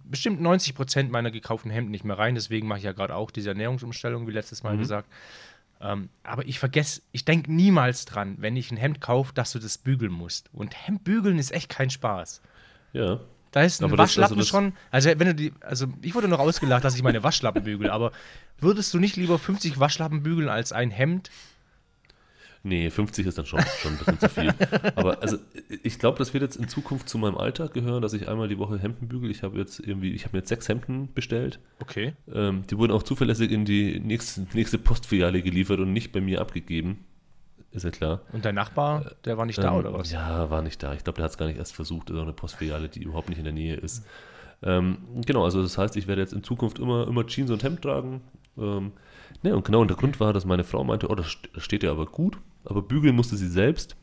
bestimmt 0.05 0.39
90 0.39 0.75
Prozent 0.75 1.11
meiner 1.11 1.31
gekauften 1.31 1.71
Hemden 1.71 1.91
nicht 1.91 2.05
mehr 2.05 2.17
rein, 2.17 2.35
deswegen 2.35 2.67
mache 2.67 2.77
ich 2.79 2.85
ja 2.85 2.91
gerade 2.91 3.15
auch 3.15 3.31
diese 3.31 3.49
Ernährungsumstellung, 3.49 4.27
wie 4.27 4.31
letztes 4.31 4.63
Mhm. 4.63 4.69
Mal 4.69 4.77
gesagt. 4.77 5.09
Ähm, 5.83 6.07
aber 6.23 6.45
ich 6.47 6.59
vergesse, 6.59 7.01
ich 7.11 7.25
denke 7.25 7.51
niemals 7.53 8.05
dran, 8.05 8.35
wenn 8.39 8.55
ich 8.55 8.71
ein 8.71 8.77
Hemd 8.77 9.01
kaufe, 9.01 9.33
dass 9.33 9.51
du 9.51 9.59
das 9.59 9.77
bügeln 9.77 10.13
musst. 10.13 10.49
Und 10.53 10.73
Hemd 10.87 11.03
bügeln 11.03 11.37
ist 11.37 11.51
echt 11.51 11.69
kein 11.69 11.89
Spaß. 11.89 12.41
ja. 12.93 13.19
Da 13.51 13.61
ist 13.61 13.81
ein 13.81 13.85
Aber 13.85 13.97
das- 13.97 14.09
Waschlappen 14.17 14.39
also 14.39 14.41
das- 14.41 14.47
schon. 14.47 14.73
Also, 14.89 15.09
wenn 15.19 15.27
du 15.27 15.35
die, 15.35 15.53
also 15.61 15.85
ich 16.01 16.15
wurde 16.15 16.27
noch 16.27 16.39
ausgelacht, 16.39 16.83
dass 16.83 16.95
ich 16.95 17.03
meine 17.03 17.21
Waschlappen 17.21 17.63
bügel, 17.63 17.91
aber 17.91 18.11
würdest 18.57 18.91
du 18.95 18.99
nicht 18.99 19.15
lieber 19.15 19.37
50 19.37 19.79
Waschlappen 19.79 20.23
bügeln 20.23 20.49
als 20.49 20.71
ein 20.71 20.89
Hemd? 20.89 21.29
Nee, 22.65 22.89
50 22.89 23.27
ist 23.27 23.37
dann 23.37 23.45
schon, 23.45 23.59
schon 23.81 23.91
ein 23.91 23.97
bisschen 23.97 24.19
zu 24.19 24.29
viel. 24.29 24.53
Aber 24.95 25.21
also 25.21 25.37
ich 25.83 25.99
glaube, 25.99 26.17
das 26.17 26.33
wird 26.33 26.43
jetzt 26.43 26.55
in 26.55 26.69
Zukunft 26.69 27.09
zu 27.09 27.17
meinem 27.17 27.37
Alltag 27.37 27.73
gehören, 27.73 28.01
dass 28.01 28.13
ich 28.13 28.29
einmal 28.29 28.47
die 28.47 28.57
Woche 28.57 28.79
Hemden 28.79 29.09
bügel. 29.09 29.29
Ich 29.29 29.43
habe 29.43 29.59
jetzt 29.59 29.81
irgendwie, 29.81 30.13
ich 30.13 30.23
habe 30.23 30.37
mir 30.37 30.39
jetzt 30.39 30.49
sechs 30.49 30.69
Hemden 30.69 31.13
bestellt. 31.13 31.59
Okay. 31.81 32.13
Ähm, 32.33 32.63
die 32.69 32.77
wurden 32.77 32.93
auch 32.93 33.03
zuverlässig 33.03 33.51
in 33.51 33.65
die 33.65 33.99
nächste, 33.99 34.47
nächste 34.53 34.77
Postfiliale 34.77 35.41
geliefert 35.41 35.81
und 35.81 35.91
nicht 35.91 36.13
bei 36.13 36.21
mir 36.21 36.39
abgegeben. 36.39 37.03
Ist 37.71 37.83
ja 37.83 37.91
klar. 37.91 38.21
Und 38.31 38.45
dein 38.45 38.55
Nachbar, 38.55 39.11
der 39.25 39.37
war 39.37 39.45
nicht 39.45 39.57
da, 39.57 39.71
Ähm, 39.71 39.79
oder 39.79 39.93
was? 39.93 40.11
Ja, 40.11 40.49
war 40.49 40.61
nicht 40.61 40.81
da. 40.81 40.93
Ich 40.93 41.03
glaube, 41.03 41.17
der 41.17 41.25
hat 41.25 41.31
es 41.31 41.37
gar 41.37 41.47
nicht 41.47 41.57
erst 41.57 41.75
versucht. 41.75 42.09
Das 42.09 42.15
ist 42.15 42.19
auch 42.19 42.25
eine 42.25 42.33
Postfiliale, 42.33 42.87
die 42.87 43.03
überhaupt 43.03 43.27
nicht 43.27 43.39
in 43.39 43.45
der 43.45 43.53
Nähe 43.53 43.75
ist. 43.75 44.05
Ähm, 44.61 44.99
genau, 45.25 45.43
also 45.43 45.61
das 45.61 45.77
heißt, 45.77 45.97
ich 45.97 46.07
werde 46.07 46.21
jetzt 46.21 46.31
in 46.33 46.43
Zukunft 46.43 46.79
immer, 46.79 47.07
immer 47.07 47.25
Jeans 47.27 47.51
und 47.51 47.61
Hemd 47.63 47.81
tragen. 47.81 48.21
Ähm, 48.57 48.93
ne, 49.41 49.55
und 49.55 49.65
genau, 49.65 49.81
und 49.81 49.89
der 49.89 49.97
Grund 49.97 50.19
war, 50.19 50.31
dass 50.31 50.45
meine 50.45 50.63
Frau 50.63 50.83
meinte, 50.83 51.09
oh, 51.09 51.15
das 51.15 51.35
steht 51.57 51.83
ja 51.83 51.91
aber 51.91 52.05
gut. 52.05 52.37
Aber 52.65 52.81
bügeln 52.81 53.15
musste 53.15 53.35
sie 53.37 53.47
selbst. 53.49 53.95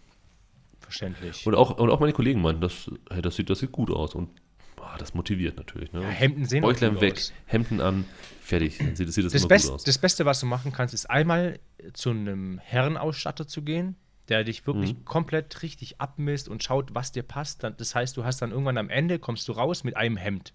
Verständlich. 0.81 1.47
Und 1.47 1.55
auch, 1.55 1.79
und 1.79 1.91
auch 1.91 2.01
meine 2.01 2.13
Kollegen 2.13 2.41
meinten, 2.41 2.61
das, 2.61 2.91
hey, 3.11 3.23
das, 3.23 3.37
sieht, 3.37 3.49
das 3.51 3.61
sieht 3.61 3.73
gut 3.73 3.91
aus. 3.91 4.15
Und 4.15 4.31
boah, 4.77 4.95
das 4.99 5.15
motiviert 5.15 5.57
natürlich. 5.57 5.93
Ne? 5.93 6.03
Ja, 6.03 6.09
Hemden 6.09 6.47
sehen 6.47 6.63
Bäuchlein 6.63 6.95
gut 6.95 7.01
weg, 7.03 7.15
aus. 7.15 7.33
Hemden 7.47 7.81
an, 7.81 8.05
fertig. 8.43 8.79
Dann 8.79 8.97
sieht, 8.97 9.13
sieht 9.13 9.25
das, 9.25 9.33
Das, 9.33 9.43
immer 9.43 9.49
Best, 9.49 9.67
gut 9.67 9.75
aus. 9.77 9.85
das 9.85 9.99
Beste, 9.99 10.25
was 10.27 10.41
du 10.41 10.47
machen 10.47 10.73
kannst, 10.73 10.95
ist 10.95 11.09
einmal 11.09 11.61
zu 11.93 12.11
einem 12.11 12.59
Herrenausstatter 12.59 13.47
zu 13.47 13.63
gehen, 13.63 13.97
der 14.29 14.43
dich 14.45 14.67
wirklich 14.67 14.95
Mhm. 14.95 15.05
komplett 15.05 15.63
richtig 15.63 16.01
abmisst 16.01 16.49
und 16.49 16.63
schaut, 16.63 16.95
was 16.95 17.13
dir 17.13 17.23
passt. 17.23 17.63
Dann- 17.63 17.77
Das 17.77 17.95
heißt, 17.95 18.17
du 18.17 18.25
hast 18.25 18.43
dann 18.43 18.51
irgendwann 18.51 18.79
am 18.79 18.89
Ende, 18.91 19.19
kommst 19.19 19.47
du 19.49 19.53
raus 19.53 19.85
mit 19.85 19.97
einem 19.97 20.17
Hemd 20.17 20.55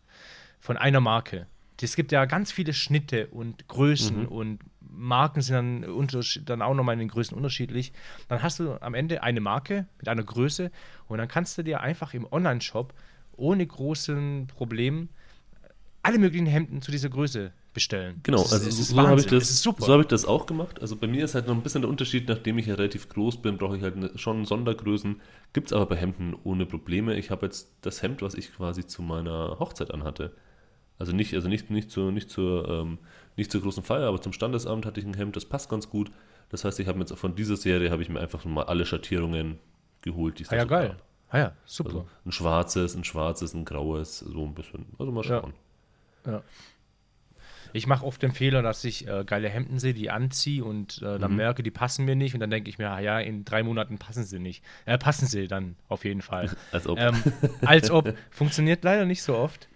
von 0.60 0.78
einer 0.78 1.00
Marke. 1.02 1.48
Es 1.82 1.96
gibt 1.98 2.12
ja 2.14 2.24
ganz 2.26 2.52
viele 2.54 2.74
Schnitte 2.74 3.28
und 3.28 3.68
Größen 3.68 4.22
Mhm. 4.24 4.28
und 4.28 4.60
Marken 4.96 5.42
sind 5.42 5.56
dann, 5.56 5.84
unterschied- 5.86 6.50
dann 6.50 6.62
auch 6.62 6.74
nochmal 6.74 6.94
in 6.94 7.00
den 7.00 7.08
Größen 7.10 7.36
unterschiedlich. 7.36 7.94
Dann 8.28 8.42
hast 8.44 8.60
du 8.60 8.82
am 8.82 8.94
Ende 8.94 9.24
eine 9.24 9.42
Marke 9.42 9.88
mit 9.98 10.08
einer 10.08 10.24
Größe 10.24 10.72
und 11.08 11.18
dann 11.18 11.28
kannst 11.28 11.58
du 11.58 11.64
dir 11.64 11.82
einfach 11.82 12.14
im 12.14 12.26
Online-Shop 12.32 12.94
ohne 13.38 13.66
großen 13.66 14.48
Problem 14.48 15.10
alle 16.04 16.20
möglichen 16.20 16.46
Hemden 16.46 16.82
zu 16.82 16.92
dieser 16.92 17.10
Größe 17.10 17.52
bestellen. 17.74 18.22
Genau, 18.24 18.44
ist- 18.44 18.54
also 18.54 18.70
so, 18.70 18.98
habe 19.02 19.20
ich 19.20 19.26
das, 19.28 19.62
so 19.62 19.74
habe 19.92 20.04
ich 20.04 20.08
das 20.08 20.24
auch 20.26 20.46
gemacht. 20.46 20.80
Also 20.82 20.96
bei 20.96 21.08
mir 21.08 21.26
ist 21.26 21.36
halt 21.36 21.48
noch 21.48 21.56
ein 21.56 21.62
bisschen 21.64 21.82
der 21.82 21.90
Unterschied, 21.90 22.30
nachdem 22.30 22.58
ich 22.58 22.68
ja 22.68 22.76
relativ 22.76 23.10
groß 23.10 23.42
bin, 23.42 23.58
brauche 23.58 23.76
ich 23.76 23.84
halt 23.84 23.96
eine, 23.98 24.18
schon 24.18 24.46
Sondergrößen. 24.46 25.20
Gibt 25.52 25.68
es 25.68 25.74
aber 25.74 25.88
bei 25.88 25.96
Hemden 25.98 26.36
ohne 26.44 26.66
Probleme. 26.66 27.16
Ich 27.16 27.32
habe 27.32 27.46
jetzt 27.48 27.72
das 27.82 28.02
Hemd, 28.02 28.22
was 28.22 28.36
ich 28.36 28.54
quasi 28.54 28.86
zu 28.86 29.02
meiner 29.02 29.58
Hochzeit 29.60 29.92
anhatte. 29.94 30.32
Also 30.98 31.12
nicht, 31.14 31.34
also 31.34 31.48
nicht, 31.50 31.70
nicht, 31.70 31.92
zur, 31.92 32.12
nicht, 32.12 32.30
zur, 32.30 32.68
ähm, 32.70 32.98
nicht 33.36 33.52
zur 33.52 33.62
großen 33.62 33.84
Feier, 33.84 34.08
aber 34.08 34.22
zum 34.22 34.32
Standesamt 34.34 34.86
hatte 34.86 35.00
ich 35.00 35.06
ein 35.06 35.14
Hemd, 35.14 35.36
das 35.36 35.46
passt 35.46 35.70
ganz 35.70 35.90
gut. 35.90 36.12
Das 36.50 36.64
heißt, 36.64 36.80
ich 36.80 36.88
habe 36.88 37.00
jetzt 37.00 37.14
von 37.18 37.36
dieser 37.36 37.58
Serie 37.58 37.90
habe 37.92 38.02
ich 38.02 38.10
mir 38.10 38.20
einfach 38.22 38.46
mal 38.46 38.64
alle 38.64 38.86
Schattierungen 38.86 39.60
geholt, 40.02 40.40
die 40.40 40.44
es 40.44 40.50
Ah 40.52 40.56
ja, 40.56 40.62
so 40.62 40.68
geil. 40.68 40.88
gab. 40.90 41.02
Ah 41.30 41.38
ja, 41.40 41.52
super. 41.66 41.90
Also 41.90 42.06
ein 42.26 42.32
schwarzes, 42.32 42.96
ein 42.96 43.04
schwarzes, 43.04 43.54
ein 43.54 43.66
graues, 43.66 44.20
so 44.20 44.46
ein 44.46 44.54
bisschen. 44.54 44.86
Also 45.00 45.12
mal 45.12 45.26
Ja. 45.26 45.42
schauen. 45.42 45.54
Ich 47.74 47.88
mache 47.88 48.06
oft 48.06 48.22
den 48.22 48.32
Fehler, 48.32 48.62
dass 48.62 48.84
ich 48.86 49.06
äh, 49.08 49.24
geile 49.26 49.50
Hemden 49.50 49.80
sehe, 49.80 49.94
die 49.94 50.10
anziehe 50.10 50.64
und 50.64 51.02
äh, 51.02 51.16
Mhm. 51.16 51.22
dann 51.22 51.36
merke, 51.36 51.62
die 51.62 51.72
passen 51.72 52.06
mir 52.06 52.16
nicht 52.16 52.34
und 52.34 52.40
dann 52.40 52.50
denke 52.50 52.70
ich 52.70 52.78
mir, 52.78 52.90
ah 52.90 53.00
ja, 53.02 53.20
in 53.20 53.44
drei 53.44 53.64
Monaten 53.64 53.98
passen 53.98 54.24
sie 54.24 54.40
nicht. 54.40 54.64
Äh, 54.86 54.98
passen 54.98 55.28
sie 55.28 55.48
dann 55.48 55.76
auf 55.90 56.06
jeden 56.06 56.22
Fall. 56.22 56.50
Als 56.72 56.88
ob. 56.88 56.98
ähm, 57.00 57.22
als 57.66 57.92
ob. 57.92 58.14
Funktioniert 58.32 58.84
leider 58.86 59.06
nicht 59.06 59.24
so 59.24 59.36
oft. 59.36 59.68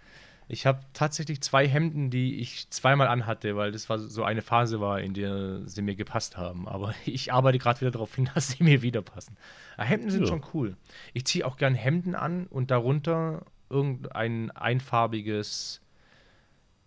Ich 0.52 0.66
habe 0.66 0.80
tatsächlich 0.94 1.40
zwei 1.42 1.68
Hemden, 1.68 2.10
die 2.10 2.40
ich 2.40 2.68
zweimal 2.70 3.06
anhatte, 3.06 3.54
weil 3.54 3.70
das 3.70 3.88
war 3.88 3.98
so 4.00 4.24
eine 4.24 4.42
Phase 4.42 4.80
war, 4.80 5.00
in 5.00 5.14
der 5.14 5.60
sie 5.66 5.80
mir 5.80 5.94
gepasst 5.94 6.36
haben. 6.36 6.66
Aber 6.68 6.92
ich 7.06 7.32
arbeite 7.32 7.58
gerade 7.58 7.80
wieder 7.80 7.92
darauf 7.92 8.14
hin, 8.14 8.28
dass 8.34 8.48
sie 8.48 8.64
mir 8.64 8.82
wieder 8.82 9.00
passen. 9.02 9.36
Aber 9.76 9.86
Hemden 9.86 10.10
sind 10.10 10.22
Ja. 10.22 10.26
schon 10.28 10.44
cool. 10.52 10.76
Ich 11.14 11.24
ziehe 11.24 11.46
auch 11.46 11.56
gern 11.56 11.74
Hemden 11.74 12.14
an 12.14 12.46
und 12.48 12.70
darunter 12.70 13.44
irgendein 13.68 14.50
einfarbiges 14.50 15.80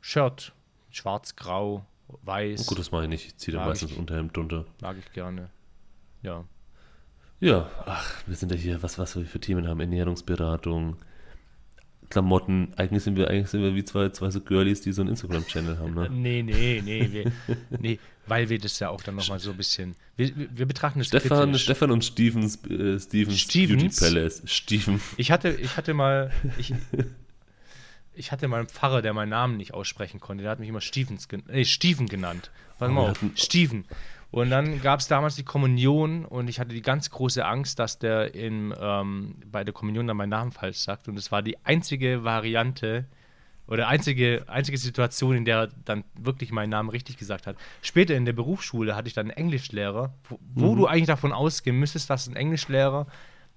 Shirt. 0.01 0.53
Schwarz, 0.91 1.35
grau, 1.35 1.85
weiß. 2.23 2.61
Oh, 2.61 2.69
gut, 2.69 2.79
das 2.79 2.91
mache 2.91 3.03
ich 3.03 3.09
nicht. 3.09 3.25
Ich 3.25 3.37
ziehe 3.37 3.53
dann 3.53 3.61
Mag 3.63 3.69
meistens 3.71 3.91
ich. 3.91 3.97
Unterhemd 3.97 4.35
drunter. 4.35 4.65
Mag 4.81 4.97
ich 4.99 5.11
gerne. 5.13 5.49
Ja. 6.21 6.43
Ja, 7.39 7.69
ach, 7.85 8.23
wir 8.27 8.35
sind 8.35 8.51
ja 8.51 8.57
hier, 8.57 8.83
was, 8.83 8.97
was 8.99 9.15
wir 9.15 9.25
für 9.25 9.39
Themen 9.39 9.67
haben, 9.67 9.79
Ernährungsberatung, 9.79 10.97
Klamotten. 12.13 12.73
Eigentlich 12.77 13.03
sind 13.03 13.17
wir, 13.17 13.27
eigentlich 13.27 13.49
sind 13.49 13.61
wir 13.61 13.75
wie 13.75 13.83
zwei, 13.83 14.09
zwei 14.09 14.29
so 14.29 14.39
Girlies, 14.39 14.81
die 14.81 14.91
so 14.91 15.01
einen 15.01 15.09
Instagram-Channel 15.09 15.79
haben, 15.79 15.95
ne? 15.95 16.09
Nee, 16.11 16.43
nee, 16.43 16.81
nee, 16.85 17.09
wir, 17.11 17.31
nee, 17.79 17.99
weil 18.27 18.49
wir 18.49 18.59
das 18.59 18.79
ja 18.79 18.89
auch 18.89 19.01
dann 19.01 19.15
nochmal 19.15 19.39
so 19.39 19.49
ein 19.49 19.57
bisschen. 19.57 19.95
Wir, 20.15 20.31
wir 20.35 20.67
betrachten 20.67 20.99
das 20.99 21.07
Stefan, 21.07 21.45
kritisch. 21.45 21.63
Stefan 21.63 21.89
und 21.89 22.05
Stevens, 22.05 22.63
äh, 22.65 22.99
Stevens, 22.99 23.39
Stevens? 23.39 23.99
Beauty 23.99 24.13
Palace. 24.13 24.43
Steven. 24.45 25.01
Ich 25.17 25.31
hatte, 25.31 25.49
ich 25.61 25.75
hatte 25.75 25.95
mal, 25.95 26.31
ich, 26.57 26.73
ich 28.13 28.31
hatte 28.31 28.47
mal 28.47 28.59
einen 28.59 28.67
Pfarrer, 28.67 29.01
der 29.01 29.13
meinen 29.13 29.29
Namen 29.29 29.57
nicht 29.57 29.73
aussprechen 29.73 30.19
konnte. 30.19 30.43
Der 30.43 30.51
hat 30.51 30.59
mich 30.59 30.69
immer 30.69 30.81
Stevens, 30.81 31.27
gen 31.27 31.49
äh, 31.49 31.65
Steven 31.65 32.07
genannt. 32.07 32.51
Warte 32.77 32.93
mal 32.93 33.09
auf, 33.09 33.19
Steven. 33.35 33.85
Und 34.33 34.49
dann 34.49 34.81
gab 34.81 34.99
es 34.99 35.07
damals 35.07 35.35
die 35.35 35.43
Kommunion 35.43 36.25
und 36.25 36.47
ich 36.47 36.59
hatte 36.59 36.73
die 36.73 36.81
ganz 36.81 37.11
große 37.11 37.45
Angst, 37.45 37.77
dass 37.77 37.99
der 37.99 38.33
in, 38.33 38.73
ähm, 38.79 39.35
bei 39.45 39.63
der 39.63 39.75
Kommunion 39.75 40.07
dann 40.07 40.17
meinen 40.17 40.29
Namen 40.29 40.51
falsch 40.51 40.79
sagt. 40.79 41.07
Und 41.07 41.19
es 41.19 41.31
war 41.31 41.43
die 41.43 41.63
einzige 41.63 42.23
Variante 42.23 43.05
oder 43.67 43.87
einzige, 43.87 44.43
einzige 44.47 44.79
Situation, 44.79 45.35
in 45.35 45.45
der 45.45 45.57
er 45.57 45.69
dann 45.85 46.03
wirklich 46.15 46.51
meinen 46.51 46.71
Namen 46.71 46.89
richtig 46.89 47.17
gesagt 47.17 47.45
hat. 47.45 47.57
Später 47.83 48.15
in 48.15 48.25
der 48.25 48.33
Berufsschule 48.33 48.95
hatte 48.95 49.07
ich 49.07 49.13
dann 49.13 49.27
einen 49.29 49.37
Englischlehrer, 49.37 50.15
wo, 50.27 50.39
wo 50.55 50.75
du 50.75 50.87
eigentlich 50.87 51.05
davon 51.05 51.31
ausgehen 51.31 51.77
müsstest, 51.77 52.09
dass 52.09 52.25
ein 52.25 52.35
Englischlehrer, 52.35 53.05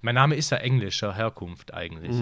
mein 0.01 0.13
Name 0.13 0.35
ist 0.35 0.51
ja 0.51 0.57
englischer 0.57 1.15
Herkunft 1.15 1.73
eigentlich, 1.73 2.15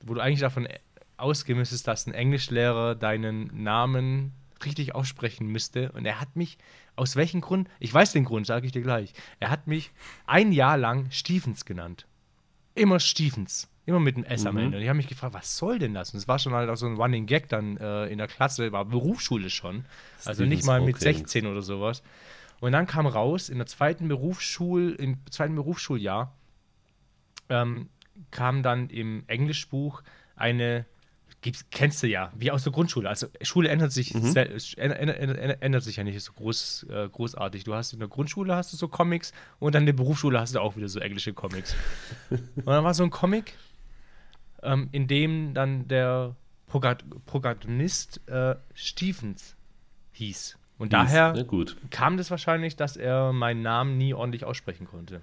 wo 0.00 0.14
du 0.14 0.20
eigentlich 0.20 0.38
davon 0.38 0.68
ausgehen 1.16 1.58
müsstest, 1.58 1.88
dass 1.88 2.06
ein 2.06 2.14
Englischlehrer 2.14 2.94
deinen 2.94 3.50
Namen 3.64 4.30
richtig 4.64 4.94
aussprechen 4.94 5.48
müsste. 5.48 5.90
Und 5.92 6.06
er 6.06 6.20
hat 6.20 6.36
mich, 6.36 6.56
aus 6.96 7.16
welchem 7.16 7.40
Grund, 7.40 7.68
ich 7.80 7.92
weiß 7.92 8.12
den 8.12 8.24
Grund, 8.24 8.46
sage 8.46 8.66
ich 8.66 8.72
dir 8.72 8.82
gleich, 8.82 9.12
er 9.40 9.50
hat 9.50 9.66
mich 9.66 9.90
ein 10.26 10.52
Jahr 10.52 10.76
lang 10.76 11.10
Stephens 11.10 11.64
genannt. 11.64 12.06
Immer 12.74 13.00
Stephens. 13.00 13.68
Immer 13.86 14.00
mit 14.00 14.16
einem 14.16 14.24
S 14.24 14.46
am 14.46 14.54
Mhm. 14.54 14.60
Ende. 14.62 14.76
Und 14.78 14.82
ich 14.82 14.88
habe 14.88 14.96
mich 14.96 15.08
gefragt, 15.08 15.34
was 15.34 15.56
soll 15.56 15.78
denn 15.78 15.92
das? 15.92 16.12
Und 16.14 16.18
es 16.18 16.26
war 16.26 16.38
schon 16.38 16.54
halt 16.54 16.70
auch 16.70 16.76
so 16.76 16.86
ein 16.86 16.96
Running 16.96 17.26
Gag 17.26 17.48
dann 17.50 17.76
äh, 17.76 18.06
in 18.06 18.18
der 18.18 18.28
Klasse, 18.28 18.72
war 18.72 18.86
Berufsschule 18.86 19.50
schon. 19.50 19.84
Also 20.24 20.44
nicht 20.44 20.60
Stevens 20.60 20.66
mal 20.66 20.80
mit 20.80 20.96
Hawkins. 20.96 21.18
16 21.32 21.46
oder 21.46 21.60
sowas. 21.60 22.02
Und 22.60 22.72
dann 22.72 22.86
kam 22.86 23.06
raus, 23.06 23.50
in 23.50 23.58
der 23.58 23.66
zweiten 23.66 24.08
Berufsschul, 24.08 24.92
im 24.98 25.18
zweiten 25.30 25.54
Berufsschuljahr, 25.54 26.32
ähm, 27.50 27.90
kam 28.30 28.62
dann 28.62 28.88
im 28.88 29.24
Englischbuch 29.26 30.02
eine, 30.34 30.86
gibt's, 31.44 31.66
kennst 31.70 32.02
du 32.02 32.06
ja, 32.08 32.32
wie 32.36 32.50
aus 32.50 32.64
der 32.64 32.72
Grundschule. 32.72 33.08
Also 33.08 33.26
Schule 33.42 33.68
ändert 33.68 33.92
sich, 33.92 34.14
Mhm. 34.14 34.34
ändert, 34.34 35.62
ändert, 35.62 35.82
sich 35.84 35.96
ja 35.96 36.02
nicht 36.04 36.20
so 36.22 36.32
groß, 36.32 36.86
äh, 36.90 37.08
großartig. 37.10 37.64
Du 37.64 37.74
hast 37.74 37.92
in 37.92 37.98
der 37.98 38.08
Grundschule 38.08 38.56
hast 38.56 38.72
du 38.72 38.76
so 38.78 38.88
Comics 38.88 39.32
und 39.58 39.74
dann 39.74 39.82
in 39.82 39.86
der 39.86 39.92
Berufsschule 39.92 40.40
hast 40.40 40.54
du 40.54 40.60
auch 40.60 40.74
wieder 40.76 40.88
so 40.88 41.00
englische 41.00 41.32
Comics. 41.34 41.76
und 42.30 42.66
dann 42.66 42.82
war 42.82 42.94
so 42.94 43.02
ein 43.04 43.10
Comic, 43.10 43.56
ähm, 44.62 44.88
in 44.92 45.06
dem 45.06 45.52
dann 45.54 45.86
der 45.86 46.34
Protagonist 47.26 48.20
äh, 48.28 48.56
Stephens 48.74 49.54
hieß. 50.12 50.58
Und 50.78 50.92
daher 50.92 51.34
Ja, 51.36 51.42
gut. 51.44 51.76
kam 51.90 52.16
das 52.16 52.30
wahrscheinlich, 52.30 52.74
dass 52.76 52.96
er 52.96 53.32
meinen 53.32 53.62
Namen 53.62 53.96
nie 53.96 54.12
ordentlich 54.14 54.44
aussprechen 54.44 54.86
konnte. 54.86 55.20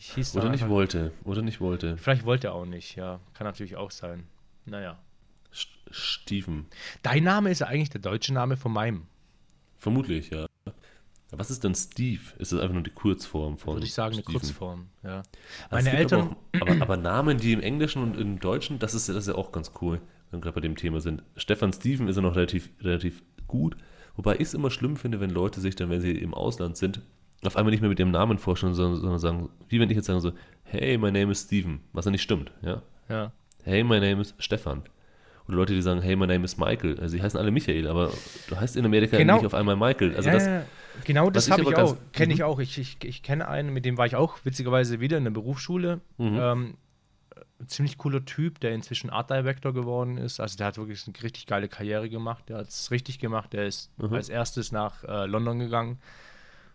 Hieß 0.00 0.34
Oder 0.36 0.48
nicht 0.50 0.62
einfach- 0.62 0.68
wollte. 0.74 1.12
Oder 1.24 1.42
nicht 1.42 1.60
wollte. 1.60 1.96
Vielleicht 1.98 2.24
wollte 2.24 2.48
er 2.48 2.54
auch 2.54 2.64
nicht, 2.64 2.96
ja. 2.96 3.20
Kann 3.34 3.46
natürlich 3.46 3.76
auch 3.76 3.90
sein. 3.90 4.26
Naja. 4.64 4.98
St- 5.54 5.68
Steven. 5.90 6.66
Dein 7.02 7.24
Name 7.24 7.50
ist 7.50 7.60
ja 7.60 7.66
eigentlich 7.66 7.90
der 7.90 8.00
deutsche 8.00 8.32
Name 8.32 8.56
von 8.56 8.72
meinem. 8.72 9.06
Vermutlich, 9.76 10.30
ja. 10.30 10.46
Was 11.34 11.50
ist 11.50 11.64
denn 11.64 11.74
Steve? 11.74 12.20
Ist 12.38 12.52
das 12.52 12.60
einfach 12.60 12.74
nur 12.74 12.82
die 12.82 12.90
Kurzform 12.90 13.56
von 13.56 13.74
Würde 13.74 13.86
ich 13.86 13.94
sagen, 13.94 14.14
eine 14.14 14.22
Steven? 14.22 14.38
Kurzform. 14.40 14.86
Ja. 15.02 15.22
Aber 15.70 15.78
es 15.78 15.84
Meine 15.84 15.90
gibt 15.90 16.12
Eltern. 16.12 16.20
Aber, 16.20 16.62
auch, 16.62 16.68
aber, 16.70 16.82
aber 16.82 16.96
Namen, 16.98 17.38
die 17.38 17.52
im 17.52 17.60
Englischen 17.60 18.02
und 18.02 18.18
im 18.18 18.38
Deutschen, 18.38 18.78
das 18.78 18.94
ist, 18.94 19.08
das 19.08 19.16
ist 19.16 19.28
ja 19.28 19.34
auch 19.34 19.50
ganz 19.50 19.72
cool, 19.80 20.00
wenn 20.30 20.40
wir 20.40 20.42
gerade 20.42 20.54
bei 20.54 20.60
dem 20.60 20.76
Thema 20.76 21.00
sind. 21.00 21.22
Stefan 21.36 21.72
Steven 21.72 22.06
ist 22.08 22.16
ja 22.16 22.22
noch 22.22 22.36
relativ, 22.36 22.70
relativ 22.80 23.22
gut, 23.46 23.76
wobei 24.14 24.34
ich 24.34 24.42
es 24.42 24.54
immer 24.54 24.70
schlimm 24.70 24.96
finde, 24.96 25.20
wenn 25.20 25.30
Leute 25.30 25.60
sich 25.60 25.74
dann, 25.74 25.88
wenn 25.88 26.02
sie 26.02 26.12
im 26.12 26.34
Ausland 26.34 26.76
sind, 26.76 27.00
auf 27.44 27.56
einmal 27.56 27.70
nicht 27.72 27.80
mehr 27.80 27.88
mit 27.90 27.98
ihrem 27.98 28.10
Namen 28.12 28.38
vorstellen, 28.38 28.74
sondern, 28.74 29.00
sondern 29.00 29.18
sagen, 29.18 29.48
wie 29.68 29.80
wenn 29.80 29.88
ich 29.90 29.96
jetzt 29.96 30.06
sagen 30.06 30.20
so, 30.20 30.32
hey, 30.64 30.98
my 30.98 31.10
name 31.10 31.32
is 31.32 31.42
Steven, 31.42 31.80
was 31.92 32.04
ja 32.04 32.10
nicht 32.10 32.22
stimmt, 32.22 32.52
ja. 32.62 32.82
Ja. 33.08 33.32
Hey, 33.64 33.82
my 33.82 33.98
name 34.00 34.20
is 34.20 34.34
Stefan. 34.38 34.82
Oder 35.48 35.56
Leute, 35.56 35.74
die 35.74 35.82
sagen, 35.82 36.00
hey, 36.02 36.14
my 36.16 36.26
name 36.26 36.44
is 36.44 36.56
Michael. 36.56 36.98
Also, 37.00 37.08
sie 37.16 37.22
heißen 37.22 37.38
alle 37.38 37.50
Michael, 37.50 37.88
aber 37.88 38.12
du 38.48 38.56
heißt 38.60 38.76
in 38.76 38.84
Amerika 38.84 39.16
Genau. 39.16 39.36
nicht 39.36 39.46
auf 39.46 39.54
einmal 39.54 39.76
Michael. 39.76 40.14
Also, 40.16 40.28
ja, 40.28 40.34
das, 40.34 40.46
ja, 40.46 40.62
genau 41.04 41.30
das 41.30 41.46
ich 41.46 41.52
habe 41.52 41.62
ich 41.62 41.70
ganz- 41.70 41.90
auch. 41.92 41.96
Kenne 42.12 42.32
ich 42.32 42.38
Mhm. 42.40 42.44
auch. 42.44 42.58
Ich, 42.60 42.78
ich, 42.78 42.98
ich 43.04 43.22
kenne 43.22 43.48
einen, 43.48 43.72
mit 43.72 43.84
dem 43.84 43.98
war 43.98 44.06
ich 44.06 44.14
auch 44.16 44.38
witzigerweise 44.44 45.00
wieder 45.00 45.18
in 45.18 45.24
der 45.24 45.30
Berufsschule. 45.32 46.00
Mhm. 46.18 46.38
Ähm, 46.40 46.74
ein 47.60 47.68
ziemlich 47.68 47.96
cooler 47.98 48.24
Typ, 48.24 48.60
der 48.60 48.72
inzwischen 48.72 49.08
Art 49.10 49.30
Director 49.30 49.72
geworden 49.72 50.16
ist. 50.16 50.40
Also 50.40 50.56
der 50.56 50.66
hat 50.66 50.78
wirklich 50.78 51.04
eine 51.06 51.22
richtig 51.22 51.46
geile 51.46 51.68
Karriere 51.68 52.08
gemacht. 52.08 52.48
Der 52.48 52.58
hat 52.58 52.68
es 52.68 52.90
richtig 52.90 53.18
gemacht. 53.20 53.52
Der 53.52 53.66
ist 53.66 53.90
Mhm. 53.98 54.12
als 54.14 54.28
erstes 54.28 54.72
nach 54.72 55.04
äh, 55.04 55.26
London 55.26 55.58
gegangen 55.60 55.98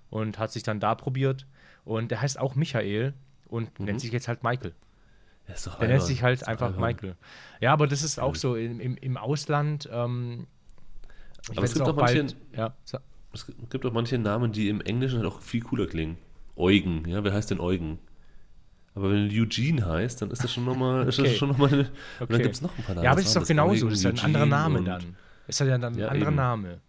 und 0.09 0.39
hat 0.39 0.51
sich 0.51 0.63
dann 0.63 0.79
da 0.79 0.95
probiert. 0.95 1.45
Und 1.83 2.11
der 2.11 2.21
heißt 2.21 2.39
auch 2.39 2.55
Michael 2.55 3.13
und 3.47 3.77
Mhm. 3.79 3.85
nennt 3.85 4.01
sich 4.01 4.11
jetzt 4.11 4.27
halt 4.27 4.43
Michael. 4.43 4.73
Der 5.47 5.55
ist 5.55 5.65
doch 5.67 5.79
Der 5.79 5.87
nennt 5.87 6.01
sich 6.03 6.23
halt 6.23 6.47
einfach 6.47 6.67
albern. 6.67 6.81
Michael. 6.81 7.15
Ja, 7.61 7.73
aber 7.73 7.87
das 7.87 8.03
ist 8.03 8.19
auch 8.19 8.35
so 8.35 8.55
im, 8.55 8.79
im, 8.79 8.97
im 8.97 9.17
Ausland. 9.17 9.87
Ähm, 9.91 10.47
Aber 11.55 11.63
es 11.63 11.73
gibt 11.73 11.87
auch 11.87 11.95
manche- 11.95 12.27
ja, 12.55 12.73
sa- 12.83 13.01
Es 13.33 13.45
gibt 13.69 13.85
auch 13.85 13.93
manche 13.93 14.17
Namen, 14.17 14.51
die 14.51 14.69
im 14.69 14.81
Englischen 14.81 15.19
halt 15.19 15.27
auch 15.27 15.41
viel 15.41 15.61
cooler 15.61 15.87
klingen. 15.87 16.17
Eugen, 16.55 17.07
ja, 17.07 17.23
wer 17.23 17.33
heißt 17.33 17.51
denn 17.51 17.59
Eugen? 17.59 17.99
Aber 18.95 19.11
wenn 19.11 19.29
Eugene 19.29 19.85
heißt, 19.85 20.21
dann 20.23 20.31
ist 20.31 20.43
das 20.43 20.51
schon 20.51 20.65
nochmal, 20.65 21.07
ist 21.07 21.19
das 21.19 21.27
Okay. 21.41 21.45
eine, 21.53 21.53
und 21.79 21.91
Okay. 22.19 22.33
dann 22.33 22.41
gibt 22.41 22.55
es 22.55 22.61
noch 22.63 22.75
ein 22.77 22.83
paar 22.83 22.95
Namen. 22.95 23.05
Ja, 23.05 23.11
aber 23.11 23.19
es 23.21 23.27
ist 23.27 23.35
doch 23.35 23.45
genauso. 23.45 23.85
Eugen, 23.85 23.89
Das 23.89 23.99
ist 23.99 24.03
ja 24.03 24.09
ein 24.09 24.19
anderer 24.19 24.45
Name 24.47 24.81
dann. 24.83 25.15
Ist 25.47 25.59
ja 25.59 25.67
dann 25.67 25.83
ein 25.83 25.97
Ja, 25.99 26.07
anderer 26.07 26.29
eben. 26.29 26.35
Name. 26.35 26.81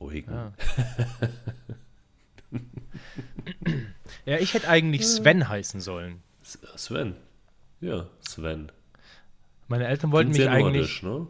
Eugen. 0.00 0.32
Ja. 0.32 0.52
ja, 4.26 4.38
ich 4.38 4.54
hätte 4.54 4.68
eigentlich 4.68 5.06
Sven 5.06 5.48
heißen 5.48 5.80
sollen. 5.80 6.20
Sven. 6.76 7.14
Ja, 7.80 8.06
Sven. 8.20 8.70
Meine 9.68 9.86
Eltern 9.86 10.12
wollten 10.12 10.32
Klingt 10.32 10.46
mich 10.50 10.54
eigentlich. 10.56 11.02
nordisch, 11.02 11.02
ne? 11.02 11.26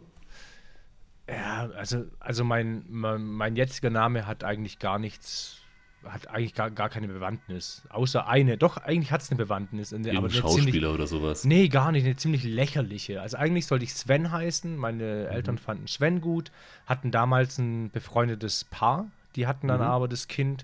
Ja, 1.29 1.69
also, 1.75 2.05
also 2.19 2.43
mein, 2.43 2.85
mein, 2.87 3.23
mein 3.25 3.55
jetziger 3.55 3.89
Name 3.89 4.27
hat 4.27 4.43
eigentlich 4.43 4.77
gar 4.77 4.99
nichts, 4.99 5.57
hat 6.03 6.27
eigentlich 6.27 6.53
gar, 6.53 6.69
gar 6.69 6.89
keine 6.89 7.07
Bewandtnis. 7.07 7.81
Außer 7.89 8.27
eine. 8.27 8.57
Doch, 8.57 8.77
eigentlich 8.77 9.11
hat 9.11 9.21
es 9.21 9.31
eine 9.31 9.37
Bewandtnis. 9.37 9.91
eine- 9.91 10.07
Irgendein 10.07 10.23
eine 10.25 10.29
ziemlich, 10.41 10.63
Schauspieler 10.65 10.93
oder 10.93 11.07
sowas. 11.07 11.43
Nee, 11.43 11.67
gar 11.67 11.91
nicht. 11.91 12.05
Eine 12.05 12.15
ziemlich 12.15 12.43
lächerliche. 12.43 13.21
Also 13.21 13.37
eigentlich 13.37 13.65
sollte 13.65 13.85
ich 13.85 13.93
Sven 13.95 14.31
heißen. 14.31 14.75
Meine 14.77 15.25
Mhm. 15.29 15.35
Eltern 15.35 15.57
fanden 15.57 15.87
Sven 15.87 16.21
gut, 16.21 16.51
hatten 16.85 17.09
damals 17.09 17.57
ein 17.57 17.89
befreundetes 17.89 18.65
Paar. 18.65 19.07
Die 19.35 19.47
hatten 19.47 19.67
dann 19.67 19.79
Mhm. 19.79 19.87
aber 19.87 20.07
das 20.07 20.27
Kind 20.27 20.63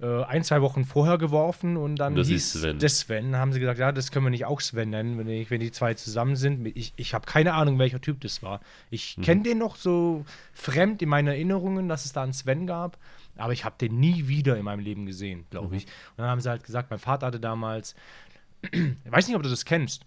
äh, 0.00 0.22
ein, 0.24 0.44
zwei 0.44 0.62
Wochen 0.62 0.84
vorher 0.84 1.18
geworfen 1.18 1.76
und 1.76 1.96
dann 1.96 2.14
das 2.14 2.28
hieß 2.28 2.54
ist 2.54 2.60
Sven. 2.62 2.78
das 2.78 3.00
Sven. 3.00 3.36
Haben 3.36 3.52
sie 3.52 3.60
gesagt, 3.60 3.78
ja, 3.80 3.90
das 3.92 4.10
können 4.12 4.26
wir 4.26 4.30
nicht 4.30 4.44
auch 4.44 4.60
Sven 4.60 4.90
nennen, 4.90 5.18
wenn, 5.18 5.28
ich, 5.28 5.50
wenn 5.50 5.60
die 5.60 5.72
zwei 5.72 5.94
zusammen 5.94 6.36
sind. 6.36 6.66
Ich, 6.76 6.92
ich 6.96 7.14
habe 7.14 7.26
keine 7.26 7.54
Ahnung, 7.54 7.78
welcher 7.78 8.00
Typ 8.00 8.20
das 8.20 8.42
war. 8.42 8.60
Ich 8.90 9.16
Mhm. 9.18 9.22
kenne 9.22 9.42
den 9.42 9.58
noch 9.58 9.76
so 9.76 10.24
fremd 10.54 11.02
in 11.02 11.08
meinen 11.08 11.28
Erinnerungen, 11.28 11.88
dass 11.88 12.04
es 12.04 12.12
da 12.12 12.22
einen 12.22 12.32
Sven 12.32 12.66
gab. 12.66 12.96
Aber 13.36 13.52
ich 13.52 13.64
habe 13.64 13.76
den 13.80 13.98
nie 14.00 14.26
wieder 14.28 14.56
in 14.56 14.64
meinem 14.64 14.80
Leben 14.80 15.06
gesehen, 15.06 15.46
glaube 15.50 15.68
Mhm. 15.68 15.74
ich. 15.74 15.84
Und 15.84 16.18
dann 16.18 16.26
haben 16.28 16.40
sie 16.40 16.48
halt 16.50 16.64
gesagt, 16.64 16.90
mein 16.90 16.98
Vater 16.98 17.26
hatte 17.26 17.40
damals, 17.40 17.94
ich 18.72 19.12
weiß 19.12 19.26
nicht, 19.28 19.36
ob 19.36 19.42
du 19.42 19.48
das 19.50 19.64
kennst, 19.64 20.04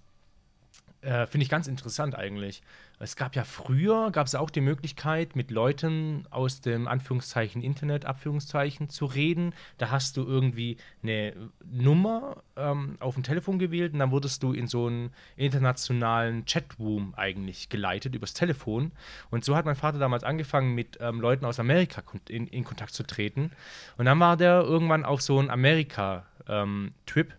äh, 1.02 1.26
finde 1.26 1.44
ich 1.44 1.50
ganz 1.50 1.68
interessant 1.68 2.16
eigentlich. 2.16 2.62
Es 3.00 3.16
gab 3.16 3.36
ja 3.36 3.44
früher, 3.44 4.12
gab 4.12 4.28
es 4.28 4.36
auch 4.36 4.52
die 4.52 4.62
Möglichkeit, 4.62 5.36
mit 5.36 5.50
Leuten 5.50 6.28
aus 6.30 6.62
dem 6.62 6.88
Anführungszeichen 6.88 7.64
Internet, 7.64 8.06
Abführungszeichen 8.06 8.90
zu 8.90 9.06
reden. 9.06 9.56
Da 9.80 9.90
hast 9.90 10.18
du 10.18 10.24
irgendwie 10.24 10.78
eine 11.02 11.34
Nummer 11.66 12.44
ähm, 12.56 12.98
auf 13.00 13.16
dem 13.16 13.24
Telefon 13.24 13.58
gewählt 13.58 13.94
und 13.94 14.00
dann 14.00 14.12
wurdest 14.12 14.44
du 14.44 14.54
in 14.54 14.68
so 14.68 14.86
einen 14.86 15.12
internationalen 15.36 16.46
Chatroom 16.46 17.16
eigentlich 17.16 17.70
geleitet 17.70 18.14
übers 18.14 18.36
Telefon. 18.36 18.92
Und 19.32 19.44
so 19.44 19.56
hat 19.56 19.66
mein 19.66 19.76
Vater 19.76 19.98
damals 19.98 20.24
angefangen, 20.24 20.76
mit 20.76 21.00
ähm, 21.02 21.20
Leuten 21.20 21.46
aus 21.46 21.60
Amerika 21.60 22.04
in, 22.30 22.46
in 22.46 22.64
Kontakt 22.64 22.94
zu 22.94 23.02
treten. 23.02 23.52
Und 23.98 24.06
dann 24.06 24.20
war 24.20 24.38
der 24.38 24.62
irgendwann 24.62 25.06
auf 25.06 25.24
so 25.24 25.40
einen 25.40 25.50
Amerika-Trip 25.50 27.34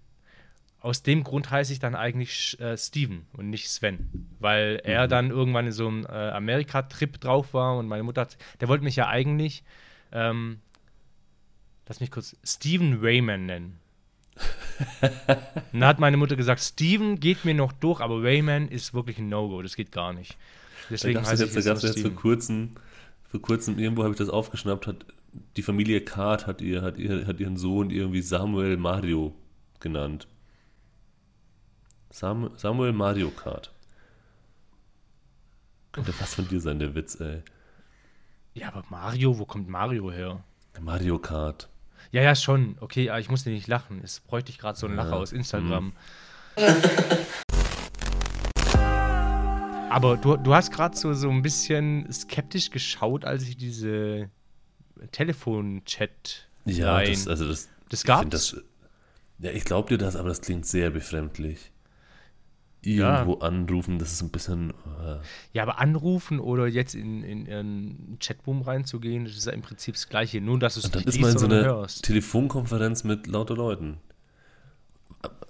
aus 0.83 1.05
dem 1.05 1.23
Grund 1.23 1.51
heiße 1.51 1.73
ich 1.73 1.79
dann 1.79 1.95
eigentlich 1.95 2.59
äh, 2.61 2.77
Steven 2.77 3.25
und 3.35 3.49
nicht 3.49 3.71
Sven, 3.71 4.29
weil 4.41 4.81
er 4.83 5.07
dann 5.07 5.31
irgendwann 5.31 5.67
in 5.67 5.73
so 5.73 5.87
einem 5.87 6.05
äh, 6.05 6.09
Amerika-Trip 6.09 7.21
drauf 7.21 7.55
war 7.55 7.77
und 7.79 7.87
meine 7.87 8.03
Mutter 8.03 8.23
hat, 8.23 8.37
der 8.61 8.69
wollte 8.69 8.83
mich 8.83 8.97
ja 8.97 9.07
eigentlich, 9.07 9.63
ähm, 10.11 10.59
lass 11.87 12.01
mich 12.01 12.11
kurz, 12.11 12.37
Steven 12.45 12.99
Rayman 13.01 13.47
nennen. 13.47 13.79
dann 15.73 15.85
hat 15.85 16.01
meine 16.01 16.17
Mutter 16.17 16.35
gesagt, 16.35 16.61
Steven 16.61 17.21
geht 17.21 17.45
mir 17.45 17.55
noch 17.55 17.73
durch, 17.73 18.01
aber 18.01 18.21
Rayman 18.21 18.67
ist 18.67 18.93
wirklich 18.93 19.19
ein 19.19 19.29
No-Go, 19.29 19.63
das 19.63 19.77
geht 19.77 19.93
gar 19.93 20.13
nicht. 20.13 20.33
Da 20.33 20.87
Deswegen 20.91 21.15
gab 21.15 21.25
es 21.25 21.31
heiße 21.31 21.45
jetzt, 21.45 21.57
ich 21.57 21.65
da 21.65 21.73
jetzt 21.75 21.83
jetzt 21.85 22.01
vor 22.01 22.11
kurzem, 22.11 22.71
vor 23.31 23.41
kurzem, 23.41 23.79
irgendwo 23.79 24.03
habe 24.03 24.15
ich 24.15 24.19
das 24.19 24.31
aufgeschnappt, 24.31 24.89
hat 24.89 25.07
die 25.57 25.63
Familie 25.63 26.01
Kart 26.01 26.49
hat, 26.49 26.61
ihr, 26.61 26.83
hat, 26.83 26.99
ihr, 26.99 27.25
hat 27.27 27.39
ihren 27.39 27.57
Sohn 27.57 27.91
irgendwie 27.91 28.21
Samuel 28.21 28.77
Mario 28.77 29.35
genannt. 29.79 30.27
Sam, 32.13 32.51
Samuel 32.57 32.93
Mario 32.93 33.31
Kart. 33.31 33.73
Könnte 35.93 36.13
fast 36.13 36.35
von 36.35 36.47
dir 36.47 36.61
sein, 36.61 36.79
der 36.79 36.95
Witz, 36.95 37.19
ey. 37.21 37.43
Ja, 38.53 38.69
aber 38.69 38.85
Mario, 38.91 39.39
wo 39.39 39.47
kommt 39.47 39.67
Mario 39.69 40.13
her? 40.13 40.45
Mario 40.79 41.19
Kart. 41.19 41.71
Ja, 42.11 42.21
ja, 42.21 42.35
schon. 42.35 42.77
Okay, 42.81 43.09
aber 43.09 43.19
ich 43.19 43.31
musste 43.31 43.49
nicht 43.49 43.67
lachen. 43.67 44.03
Es 44.05 44.21
bräuchte 44.21 44.51
ich 44.51 44.59
gerade 44.59 44.79
so 44.79 44.87
einen 44.87 44.97
Lacher 44.97 45.17
aus 45.17 45.33
Instagram. 45.33 45.95
aber 49.89 50.19
du, 50.19 50.37
du 50.37 50.55
hast 50.55 50.71
gerade 50.71 50.95
so, 50.95 51.15
so 51.15 51.31
ein 51.31 51.41
bisschen 51.41 52.13
skeptisch 52.13 52.71
geschaut, 52.71 53.25
als 53.25 53.45
ich 53.45 53.57
diese 53.57 54.29
Telefon-Chat. 55.13 56.47
Ja, 56.67 57.03
das, 57.03 57.27
also 57.27 57.49
das. 57.49 57.71
Das 57.89 58.05
gab's? 58.05 58.29
Das, 58.29 58.57
ja, 59.39 59.51
ich 59.51 59.65
glaube 59.65 59.89
dir 59.89 59.99
das, 59.99 60.15
aber 60.15 60.29
das 60.29 60.43
klingt 60.43 60.67
sehr 60.67 60.91
befremdlich. 60.91 61.72
Irgendwo 62.85 63.35
anrufen, 63.35 63.99
das 63.99 64.13
ist 64.13 64.23
ein 64.23 64.31
bisschen. 64.31 64.71
Äh, 64.71 65.17
Ja, 65.53 65.63
aber 65.63 65.79
anrufen 65.79 66.41
oder 66.41 66.67
jetzt 66.67 66.95
in, 66.95 67.23
in 67.23 67.49
einen 67.49 68.19
Chatroom 68.21 68.63
reinzugehen, 68.63 69.25
das 69.25 69.37
ist 69.37 69.47
ja 69.47 69.53
im 69.53 69.63
Prinzip 69.63 69.95
das 69.95 70.09
Gleiche. 70.09 70.41
Nur, 70.41 70.59
dass 70.59 70.75
du 70.75 70.81
es 70.81 70.93
nicht 70.93 71.07
ist 71.07 71.21
man 71.21 71.31
in 71.33 71.39
so 71.39 71.47
einer 71.47 71.63
hörst. 71.65 72.05
Telefonkonferenz 72.05 73.05
mit 73.05 73.27
lauter 73.29 73.55
Leuten. 73.55 73.99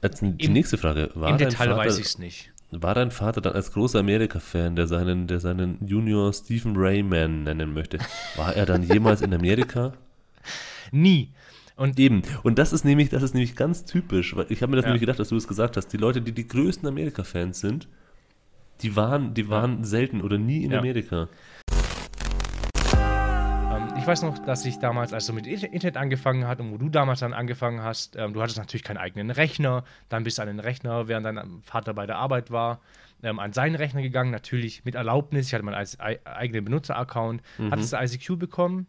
Jetzt 0.03 0.21
die 0.21 0.45
Im- 0.45 0.53
nächste 0.53 0.77
Frage. 0.79 1.11
War 1.15 1.31
Im 1.31 1.39
dein 1.39 1.49
Detail 1.51 1.69
Vater, 1.69 1.77
weiß 1.79 1.99
ich 1.99 2.07
es 2.07 2.19
nicht. 2.19 2.51
War 2.71 2.95
dein 2.95 3.11
Vater 3.11 3.41
dann 3.41 3.53
als 3.55 3.73
großer 3.73 3.99
Amerika-Fan, 4.01 4.77
der 4.77 4.87
seinen, 4.87 5.27
der 5.27 5.41
seinen 5.41 5.79
Junior 5.87 6.33
Stephen 6.33 6.75
Rayman 6.77 7.43
nennen 7.45 7.73
möchte, 7.75 7.99
war 8.37 8.55
er 8.57 8.65
dann 8.67 8.83
jemals 8.83 9.21
in 9.21 9.33
Amerika? 9.35 9.93
Nie. 10.91 11.31
Und 11.77 11.99
Eben. 11.99 12.23
Und 12.43 12.59
das 12.59 12.73
ist 12.73 12.85
nämlich, 12.85 13.09
das 13.09 13.23
ist 13.23 13.35
nämlich 13.35 13.57
ganz 13.57 13.85
typisch, 13.85 14.37
weil 14.37 14.47
ich 14.51 14.63
habe 14.63 14.71
mir 14.71 14.77
das 14.77 14.85
Ja. 14.85 14.89
nämlich 14.91 15.01
gedacht, 15.01 15.19
dass 15.19 15.29
du 15.31 15.37
es 15.37 15.49
gesagt 15.49 15.77
hast. 15.77 15.89
Die 15.89 15.97
Leute, 15.97 16.21
die 16.21 16.33
die 16.33 16.47
größten 16.47 16.87
Amerika-Fans 16.89 17.61
sind, 17.61 17.89
die 18.83 18.95
waren, 18.97 19.33
die 19.35 19.49
waren 19.49 19.85
selten 19.85 20.21
oder 20.21 20.39
nie 20.39 20.65
in 20.65 20.73
Ja. 20.73 20.79
Amerika. 20.81 21.29
Ähm, 22.95 23.89
ich 23.99 24.07
weiß 24.07 24.23
noch, 24.23 24.39
dass 24.41 24.65
ich 24.65 24.79
damals, 24.79 25.13
als 25.13 25.27
du 25.27 25.33
mit 25.33 25.47
Inter- 25.47 25.73
Internet 25.73 25.97
angefangen 25.97 26.47
hast 26.47 26.61
und 26.61 26.73
wo 26.73 26.79
du 26.79 26.89
damals 26.89 27.21
dann 27.21 27.33
angefangen 27.33 27.83
hast, 27.83 28.17
ähm, 28.17 28.33
du 28.35 28.43
hattest 28.43 28.59
natürlich 28.59 28.85
keinen 28.85 28.99
eigenen 28.99 29.31
Rechner, 29.31 29.85
dann 30.09 30.25
bist 30.25 30.39
du 30.39 30.43
an 30.43 30.49
den 30.49 30.61
Rechner, 30.61 31.09
während 31.09 31.27
dein 31.27 31.61
Vater 31.63 31.95
bei 31.95 32.07
der 32.07 32.17
Arbeit 32.17 32.51
war, 32.51 32.81
ähm, 33.23 33.39
an 33.39 33.53
seinen 33.53 33.77
Rechner 33.77 34.03
gegangen, 34.03 34.31
natürlich 34.31 34.85
mit 34.85 34.95
Erlaubnis. 34.95 35.47
Ich 35.47 35.55
hatte 35.55 35.65
meinen 35.65 35.87
eigenen 36.25 36.65
Benutzer-Account. 36.65 37.41
Hattest 37.71 37.93
du 37.93 37.97
ICQ 37.97 38.37
bekommen? 38.39 38.87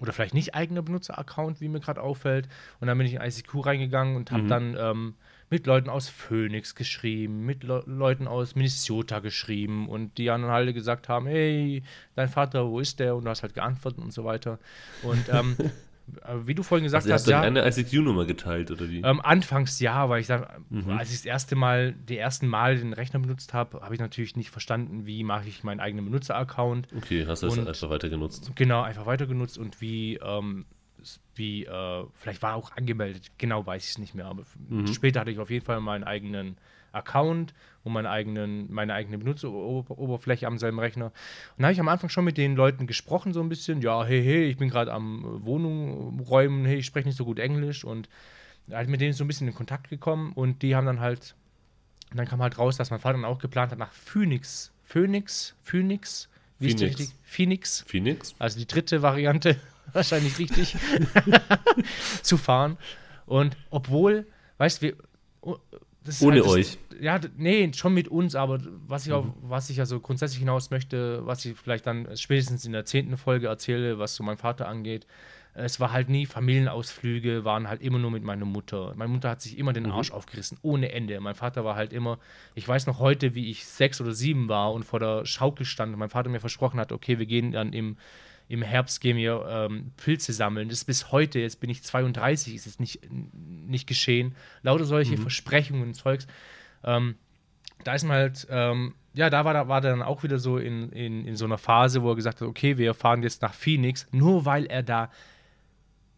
Oder 0.00 0.12
vielleicht 0.12 0.34
nicht 0.34 0.54
eigener 0.54 0.82
Benutzer-Account, 0.82 1.60
wie 1.60 1.68
mir 1.68 1.80
gerade 1.80 2.02
auffällt. 2.02 2.48
Und 2.80 2.88
dann 2.88 2.98
bin 2.98 3.06
ich 3.06 3.14
in 3.14 3.20
ICQ 3.20 3.64
reingegangen 3.66 4.16
und 4.16 4.30
habe 4.32 4.42
dann 4.48 4.76
ähm, 4.78 5.14
mit 5.50 5.66
Leuten 5.66 5.88
aus 5.88 6.08
Phoenix 6.08 6.74
geschrieben, 6.74 7.46
mit 7.46 7.62
Le 7.62 7.84
Leuten 7.86 8.26
aus 8.26 8.56
Minnesota 8.56 9.20
geschrieben 9.20 9.88
und 9.88 10.18
die 10.18 10.24
dann 10.26 10.44
alle 10.44 10.74
gesagt 10.74 11.08
haben, 11.08 11.26
hey, 11.26 11.82
dein 12.16 12.28
Vater, 12.28 12.68
wo 12.68 12.80
ist 12.80 12.98
der? 12.98 13.14
Und 13.14 13.24
du 13.24 13.30
hast 13.30 13.42
halt 13.42 13.54
geantwortet 13.54 14.02
und 14.02 14.12
so 14.12 14.24
weiter. 14.24 14.58
Und 15.02 15.28
ähm, 15.28 15.56
Äh, 15.58 15.68
Wie 16.44 16.54
du 16.54 16.62
vorhin 16.62 16.84
gesagt 16.84 17.04
Also 17.04 17.14
hast, 17.14 17.26
ja. 17.28 17.40
dann 17.42 17.56
eine 17.56 17.66
ICQ-Nummer 17.66 18.26
geteilt, 18.26 18.70
oder 18.70 18.90
wie? 18.90 19.00
Ähm, 19.00 19.20
anfangs 19.22 19.80
ja, 19.80 20.08
weil 20.10 20.20
ich 20.20 20.26
dann, 20.26 20.44
Mhm. 20.68 20.90
als 20.90 21.10
ich 21.10 21.16
das 21.18 21.24
erste 21.24 21.56
Mal, 21.56 21.92
die 21.92 22.18
ersten 22.18 22.46
Mal 22.46 22.76
den 22.76 22.92
Rechner 22.92 23.20
benutzt 23.20 23.54
habe, 23.54 23.80
habe 23.80 23.94
ich 23.94 24.00
natürlich 24.00 24.36
nicht 24.36 24.50
verstanden, 24.50 25.06
wie 25.06 25.24
mache 25.24 25.48
ich 25.48 25.64
meinen 25.64 25.80
eigenen 25.80 26.04
Benutzer-Account. 26.04 26.88
Okay, 26.94 27.24
hast 27.26 27.42
du 27.42 27.46
das 27.46 27.58
einfach 27.58 27.90
weiter 27.90 28.10
genutzt. 28.10 28.52
Genau, 28.54 28.82
einfach 28.82 29.06
weiter 29.06 29.26
genutzt 29.26 29.56
und 29.56 29.80
wie, 29.80 30.16
ähm, 30.16 30.66
wie, 31.34 31.64
äh, 31.64 32.04
vielleicht 32.14 32.42
war 32.42 32.54
auch 32.54 32.72
angemeldet, 32.76 33.30
genau 33.38 33.64
weiß 33.66 33.84
ich 33.84 33.90
es 33.90 33.98
nicht 33.98 34.14
mehr, 34.14 34.26
aber 34.26 34.44
Mhm. 34.68 34.86
später 34.86 35.20
hatte 35.20 35.30
ich 35.30 35.38
auf 35.38 35.50
jeden 35.50 35.64
Fall 35.64 35.80
meinen 35.80 36.04
eigenen 36.04 36.58
Account 36.92 37.54
und 37.84 37.92
meinen 37.92 38.06
eigenen, 38.06 38.72
meine 38.72 38.94
eigene 38.94 39.18
Benutzeroberfläche 39.18 40.46
an 40.46 40.58
seinem 40.58 40.78
Rechner. 40.78 41.06
Und 41.06 41.12
da 41.58 41.64
habe 41.64 41.74
ich 41.74 41.80
am 41.80 41.88
Anfang 41.88 42.08
schon 42.08 42.24
mit 42.24 42.38
den 42.38 42.56
Leuten 42.56 42.86
gesprochen, 42.86 43.32
so 43.32 43.40
ein 43.40 43.48
bisschen, 43.50 43.82
ja, 43.82 44.04
hey, 44.04 44.22
hey, 44.24 44.44
ich 44.44 44.56
bin 44.56 44.70
gerade 44.70 44.92
am 44.92 45.24
äh, 45.24 45.44
Wohnung 45.44 46.18
räumen, 46.20 46.64
hey, 46.64 46.78
ich 46.78 46.86
spreche 46.86 47.06
nicht 47.06 47.16
so 47.16 47.26
gut 47.26 47.38
Englisch 47.38 47.84
und 47.84 48.08
halt 48.70 48.88
mit 48.88 49.02
denen 49.02 49.12
so 49.12 49.22
ein 49.24 49.26
bisschen 49.26 49.46
in 49.46 49.54
Kontakt 49.54 49.90
gekommen 49.90 50.32
und 50.32 50.62
die 50.62 50.74
haben 50.74 50.86
dann 50.86 51.00
halt, 51.00 51.34
dann 52.14 52.26
kam 52.26 52.40
halt 52.40 52.58
raus, 52.58 52.78
dass 52.78 52.90
mein 52.90 53.00
Vater 53.00 53.18
dann 53.18 53.26
auch 53.26 53.38
geplant 53.38 53.70
hat, 53.70 53.78
nach 53.78 53.92
Phoenix, 53.92 54.72
Phoenix, 54.82 55.54
Phoenix, 55.62 56.30
wie 56.58 56.68
ist 56.68 56.80
die 56.80 56.84
Phoenix. 56.84 57.00
richtig? 57.00 57.18
Phoenix, 57.24 57.84
Phoenix? 57.86 58.34
also 58.38 58.58
die 58.58 58.66
dritte 58.66 59.02
Variante, 59.02 59.56
wahrscheinlich 59.92 60.38
richtig, 60.38 60.74
zu 62.22 62.38
fahren. 62.38 62.78
Und 63.26 63.58
obwohl, 63.70 64.26
weißt 64.56 64.82
du, 64.82 64.96
wir. 66.04 66.26
oh, 66.26 66.30
das 66.30 66.44
Ohne 66.44 66.44
euch. 66.44 66.78
Ja, 67.00 67.20
nee, 67.36 67.70
schon 67.74 67.94
mit 67.94 68.08
uns, 68.08 68.34
aber 68.34 68.60
was 68.86 69.06
ich, 69.06 69.12
auch, 69.12 69.26
was 69.42 69.70
ich 69.70 69.80
also 69.80 70.00
grundsätzlich 70.00 70.38
hinaus 70.38 70.70
möchte, 70.70 71.26
was 71.26 71.44
ich 71.44 71.56
vielleicht 71.56 71.86
dann 71.86 72.08
spätestens 72.16 72.64
in 72.64 72.72
der 72.72 72.84
zehnten 72.84 73.16
Folge 73.16 73.48
erzähle, 73.48 73.98
was 73.98 74.14
so 74.14 74.22
mein 74.22 74.36
Vater 74.36 74.68
angeht, 74.68 75.06
es 75.54 75.78
war 75.78 75.92
halt 75.92 76.08
nie 76.08 76.26
Familienausflüge, 76.26 77.44
waren 77.44 77.68
halt 77.68 77.80
immer 77.80 78.00
nur 78.00 78.10
mit 78.10 78.24
meiner 78.24 78.44
Mutter. 78.44 78.92
Meine 78.96 79.12
Mutter 79.12 79.30
hat 79.30 79.40
sich 79.40 79.56
immer 79.56 79.72
den 79.72 79.86
Arsch 79.86 80.10
aufgerissen, 80.10 80.58
ohne 80.62 80.90
Ende. 80.90 81.18
Mein 81.20 81.36
Vater 81.36 81.64
war 81.64 81.76
halt 81.76 81.92
immer, 81.92 82.18
ich 82.56 82.66
weiß 82.66 82.86
noch 82.86 82.98
heute, 82.98 83.36
wie 83.36 83.50
ich 83.50 83.64
sechs 83.64 84.00
oder 84.00 84.12
sieben 84.12 84.48
war 84.48 84.72
und 84.72 84.84
vor 84.84 84.98
der 84.98 85.24
Schaukel 85.24 85.64
stand 85.64 85.92
und 85.92 86.00
mein 86.00 86.10
Vater 86.10 86.28
mir 86.28 86.40
versprochen 86.40 86.80
hat, 86.80 86.90
okay, 86.90 87.20
wir 87.20 87.26
gehen 87.26 87.52
dann 87.52 87.72
im, 87.72 87.96
im 88.48 88.62
Herbst 88.62 89.00
gehen 89.00 89.16
wir 89.16 89.46
ähm, 89.48 89.92
Pilze 89.96 90.32
sammeln. 90.32 90.68
Das 90.68 90.78
ist 90.78 90.84
bis 90.84 91.12
heute, 91.12 91.38
jetzt 91.38 91.60
bin 91.60 91.70
ich 91.70 91.82
32, 91.82 92.54
ist 92.54 92.66
es 92.66 92.78
nicht, 92.78 93.00
nicht 93.10 93.86
geschehen. 93.86 94.34
Lauter 94.62 94.84
solche 94.84 95.16
Versprechungen 95.16 95.82
und 95.82 95.94
Zeugs. 95.94 96.26
Ähm, 96.84 97.16
da 97.84 97.94
ist 97.94 98.04
man 98.04 98.16
halt, 98.16 98.46
ähm, 98.50 98.94
ja, 99.14 99.30
da 99.30 99.44
war, 99.44 99.68
war 99.68 99.78
er 99.78 99.90
dann 99.90 100.02
auch 100.02 100.22
wieder 100.22 100.38
so 100.38 100.58
in, 100.58 100.90
in, 100.90 101.26
in 101.26 101.36
so 101.36 101.44
einer 101.44 101.58
Phase, 101.58 102.02
wo 102.02 102.10
er 102.10 102.16
gesagt 102.16 102.40
hat, 102.40 102.48
okay, 102.48 102.78
wir 102.78 102.94
fahren 102.94 103.22
jetzt 103.22 103.42
nach 103.42 103.54
Phoenix, 103.54 104.06
nur 104.10 104.44
weil 104.44 104.66
er 104.66 104.82
da, 104.82 105.10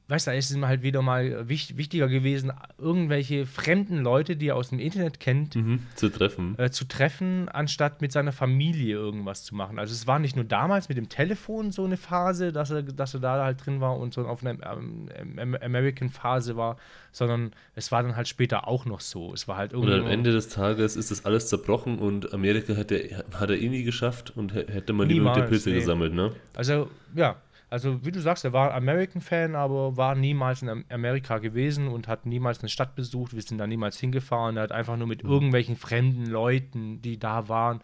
weißt 0.08 0.26
du, 0.26 0.30
da 0.30 0.36
ist 0.36 0.50
es 0.50 0.56
ihm 0.56 0.64
halt 0.66 0.82
wieder 0.82 1.02
mal 1.02 1.48
wich, 1.48 1.76
wichtiger 1.76 2.06
gewesen, 2.08 2.52
irgendwelche 2.78 3.44
fremden 3.44 3.98
Leute, 4.02 4.36
die 4.36 4.48
er 4.48 4.56
aus 4.56 4.68
dem 4.70 4.78
Internet 4.78 5.18
kennt, 5.18 5.56
Mhm. 5.56 5.80
Zu 5.96 6.08
treffen. 6.10 6.54
äh, 6.58 6.70
zu 6.70 6.84
treffen, 6.86 7.48
anstatt 7.48 8.00
mit 8.02 8.12
seiner 8.12 8.32
Familie 8.32 8.94
irgendwas 8.94 9.42
zu 9.44 9.54
machen. 9.54 9.78
Also 9.78 9.92
es 9.92 10.06
war 10.06 10.18
nicht 10.18 10.36
nur 10.36 10.44
damals 10.44 10.88
mit 10.88 10.96
dem 10.96 11.08
Telefon 11.08 11.72
so 11.72 11.84
eine 11.84 11.96
Phase, 11.96 12.52
dass 12.52 12.70
er, 12.70 12.82
dass 12.82 13.14
er 13.14 13.20
da 13.20 13.42
halt 13.44 13.66
drin 13.66 13.80
war 13.80 13.98
und 13.98 14.14
so 14.14 14.26
auf 14.26 14.44
einer 14.44 14.52
ähm, 14.76 15.08
ähm, 15.38 15.56
American-Phase 15.60 16.56
war, 16.56 16.76
sondern 17.12 17.52
es 17.74 17.90
war 17.90 18.02
dann 18.02 18.14
halt 18.16 18.28
später 18.28 18.68
auch 18.68 18.84
noch 18.84 19.00
so. 19.00 19.32
Es 19.32 19.48
war 19.48 19.56
halt 19.56 19.72
Und 19.74 19.88
irgendwie. 19.88 20.04
am 20.06 20.10
Ende 20.12 20.32
des 20.32 20.48
Tages 20.48 20.96
ist 20.96 21.10
das 21.10 21.24
alles 21.24 21.48
zerbrochen 21.48 21.98
und 21.98 22.32
Amerika 22.34 22.74
hätte, 22.74 23.24
hat 23.34 23.50
er 23.50 23.56
eh 23.58 23.68
nie 23.68 23.82
geschafft 23.82 24.36
und 24.36 24.54
hä- 24.54 24.66
hätte 24.70 24.92
man 24.92 25.08
lieber 25.08 25.30
mit 25.30 25.36
der 25.36 25.42
Pilze 25.48 25.70
nee. 25.70 25.76
gesammelt, 25.76 26.14
ne? 26.14 26.32
Also, 26.54 26.90
ja. 27.14 27.36
Also, 27.68 28.04
wie 28.04 28.12
du 28.12 28.20
sagst, 28.20 28.44
er 28.44 28.52
war 28.52 28.72
American-Fan, 28.74 29.56
aber 29.56 29.96
war 29.96 30.14
niemals 30.14 30.62
in 30.62 30.68
Am- 30.68 30.84
Amerika 30.88 31.38
gewesen 31.38 31.88
und 31.88 32.06
hat 32.06 32.24
niemals 32.24 32.60
eine 32.60 32.68
Stadt 32.68 32.94
besucht. 32.94 33.34
Wir 33.34 33.42
sind 33.42 33.58
da 33.58 33.66
niemals 33.66 33.98
hingefahren. 33.98 34.56
Er 34.56 34.62
hat 34.64 34.72
einfach 34.72 34.96
nur 34.96 35.08
mit 35.08 35.22
irgendwelchen 35.22 35.76
fremden 35.76 36.26
Leuten, 36.26 37.02
die 37.02 37.18
da 37.18 37.48
waren, 37.48 37.80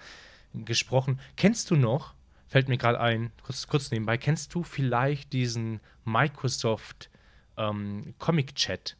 gesprochen. 0.54 1.18
Kennst 1.36 1.70
du 1.70 1.76
noch, 1.76 2.14
fällt 2.46 2.68
mir 2.68 2.78
gerade 2.78 3.00
ein, 3.00 3.32
kurz, 3.42 3.66
kurz 3.66 3.90
nebenbei, 3.90 4.18
kennst 4.18 4.54
du 4.54 4.62
vielleicht 4.62 5.32
diesen 5.32 5.80
Microsoft 6.04 7.10
ähm, 7.56 8.14
Comic-Chat? 8.18 8.96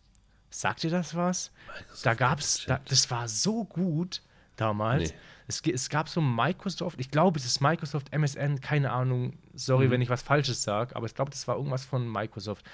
Sagt 0.51 0.83
dir 0.83 0.91
das 0.91 1.15
was? 1.15 1.51
da 2.03 2.15
gab's, 2.15 2.65
da, 2.67 2.81
das 2.89 3.11
war 3.11 3.29
so 3.29 3.65
gut 3.65 4.21
damals. 4.57 5.11
Nee. 5.11 5.17
Es, 5.47 5.61
es 5.61 5.89
gab 5.89 6.09
so 6.09 6.21
Microsoft, 6.21 6.99
ich 7.01 7.11
glaube, 7.11 7.39
es 7.39 7.45
ist 7.45 7.61
Microsoft 7.61 8.13
MSN, 8.13 8.61
keine 8.61 8.93
Ahnung, 8.93 9.35
sorry, 9.55 9.91
wenn 9.91 10.01
ich 10.01 10.09
was 10.09 10.23
Falsches 10.23 10.63
sage, 10.63 10.95
aber 10.97 11.07
ich 11.07 11.15
glaube, 11.15 11.31
das 11.31 11.47
war 11.49 11.57
irgendwas 11.57 11.85
von 11.85 12.11
Microsoft. 12.11 12.65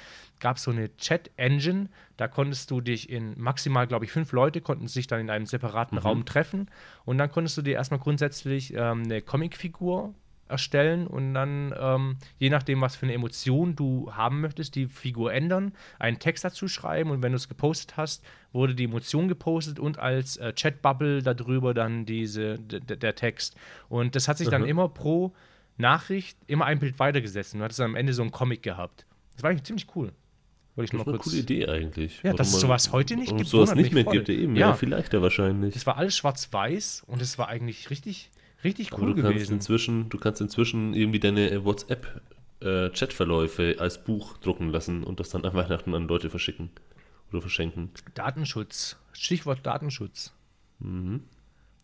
Gab 0.40 0.58
so 0.58 0.70
eine 0.70 0.94
Chat-Engine, 0.96 1.88
da 2.16 2.28
konntest 2.28 2.70
du 2.70 2.80
dich 2.80 3.10
in 3.10 3.38
maximal, 3.40 3.86
glaube 3.86 4.04
ich, 4.04 4.12
fünf 4.12 4.32
Leute 4.32 4.60
konnten 4.60 4.88
sich 4.88 5.06
dann 5.06 5.20
in 5.20 5.30
einem 5.30 5.46
separaten 5.46 5.98
Raum 5.98 6.24
treffen. 6.24 6.70
Und 7.04 7.18
dann 7.18 7.30
konntest 7.30 7.56
du 7.56 7.62
dir 7.62 7.74
erstmal 7.74 8.00
grundsätzlich 8.00 8.74
ähm, 8.74 9.04
eine 9.04 9.22
Comicfigur 9.22 10.14
erstellen 10.48 11.06
und 11.06 11.34
dann, 11.34 11.74
ähm, 11.78 12.16
je 12.38 12.50
nachdem, 12.50 12.80
was 12.80 12.96
für 12.96 13.06
eine 13.06 13.14
Emotion 13.14 13.76
du 13.76 14.12
haben 14.12 14.40
möchtest, 14.40 14.74
die 14.74 14.86
Figur 14.86 15.32
ändern, 15.32 15.72
einen 15.98 16.18
Text 16.18 16.44
dazu 16.44 16.68
schreiben 16.68 17.10
und 17.10 17.22
wenn 17.22 17.32
du 17.32 17.36
es 17.36 17.48
gepostet 17.48 17.96
hast, 17.96 18.24
wurde 18.52 18.74
die 18.74 18.84
Emotion 18.84 19.28
gepostet 19.28 19.78
und 19.78 19.98
als 19.98 20.36
äh, 20.38 20.52
Chatbubble 20.52 21.22
darüber 21.22 21.74
dann 21.74 22.06
diese, 22.06 22.58
der 22.58 23.14
Text. 23.14 23.56
Und 23.88 24.16
das 24.16 24.26
hat 24.28 24.38
sich 24.38 24.48
dann 24.48 24.62
Mhm. 24.62 24.68
immer 24.68 24.88
pro 24.88 25.34
Nachricht 25.76 26.36
immer 26.46 26.64
ein 26.66 26.78
Bild 26.78 26.98
weitergesetzt 26.98 27.54
und 27.54 27.60
du 27.60 27.64
hattest 27.64 27.80
am 27.80 27.94
Ende 27.94 28.12
so 28.12 28.22
einen 28.22 28.30
Comic 28.32 28.62
gehabt. 28.62 29.06
Das 29.34 29.42
war 29.42 29.50
eigentlich 29.50 29.64
ziemlich 29.64 29.86
cool. 29.94 30.12
Wollte 30.74 30.92
ich 30.96 30.98
Das 30.98 31.00
ist 31.06 31.08
eine 31.08 31.18
coole 31.18 31.36
Idee 31.36 31.66
eigentlich. 31.68 32.22
Ja, 32.22 32.32
dass 32.32 32.52
es 32.54 32.60
sowas 32.60 32.92
heute 32.92 33.16
nicht 33.16 33.28
gibt, 33.30 33.42
es 33.42 33.50
sowas 33.50 33.74
nicht 33.74 33.92
mehr 33.92 34.04
voll. 34.04 34.14
gibt, 34.14 34.28
eben. 34.28 34.54
Ja. 34.56 34.68
Ja, 34.68 34.74
vielleicht 34.74 35.12
ja 35.12 35.20
wahrscheinlich. 35.22 35.74
Das 35.74 35.86
war 35.86 35.96
alles 35.96 36.16
schwarz-weiß 36.16 37.04
und 37.06 37.20
es 37.22 37.36
war 37.38 37.48
eigentlich 37.48 37.90
richtig, 37.90 38.30
richtig 38.64 38.92
cool 38.92 39.14
du 39.14 39.22
kannst 39.22 39.34
gewesen. 39.34 39.54
inzwischen, 39.54 40.08
du 40.08 40.18
kannst 40.18 40.40
inzwischen 40.40 40.94
irgendwie 40.94 41.20
deine 41.20 41.64
WhatsApp 41.64 42.22
äh, 42.60 42.90
Chatverläufe 42.90 43.76
als 43.78 44.02
Buch 44.04 44.36
drucken 44.38 44.70
lassen 44.70 45.04
und 45.04 45.20
das 45.20 45.30
dann 45.30 45.44
an 45.44 45.54
Weihnachten 45.54 45.94
an 45.94 46.08
Leute 46.08 46.30
verschicken 46.30 46.70
oder 47.30 47.40
verschenken. 47.40 47.90
Datenschutz. 48.14 48.96
Stichwort 49.12 49.64
Datenschutz. 49.64 50.32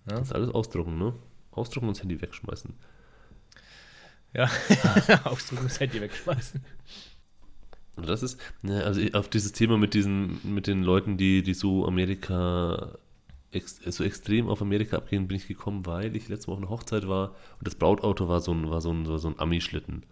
Das 0.07 0.33
alles 0.33 0.51
ausdrucken, 0.51 0.99
ne? 0.99 1.15
Ausdrucken 1.51 1.89
und 1.89 1.97
das 1.97 2.03
Handy 2.03 2.21
wegschmeißen. 2.21 2.75
Ja, 4.33 4.51
ausdrücken 5.25 5.65
das 5.65 5.81
Handy 5.81 6.01
wegschmeißen. 6.01 6.65
Und 7.97 8.09
das 8.09 8.23
ist, 8.25 8.41
ne, 8.63 8.83
also 8.85 9.01
auf 9.13 9.29
dieses 9.29 9.53
Thema 9.53 9.79
mit 9.79 9.95
diesen, 9.95 10.41
mit 10.43 10.67
den 10.67 10.83
Leuten, 10.83 11.17
die, 11.17 11.43
die 11.43 11.55
so 11.55 11.87
Amerika, 11.87 12.99
ex, 13.55 13.81
so 13.85 14.05
extrem 14.05 14.49
auf 14.49 14.61
Amerika 14.63 14.97
abgehen, 14.97 15.29
bin 15.29 15.37
ich 15.37 15.47
gekommen, 15.49 15.87
weil 15.87 16.15
ich 16.17 16.29
letzte 16.29 16.49
Woche 16.49 16.59
eine 16.59 16.69
Hochzeit 16.71 17.09
war 17.09 17.31
und 17.59 17.67
das 17.67 17.75
Brautauto 17.75 18.29
war 18.29 18.41
so 18.41 18.53
ein, 18.53 18.71
war 18.71 18.81
so 18.81 18.91
ein, 18.93 19.05
so 19.07 19.29
ein 19.29 19.39
Ami-Schlitten. 19.39 20.05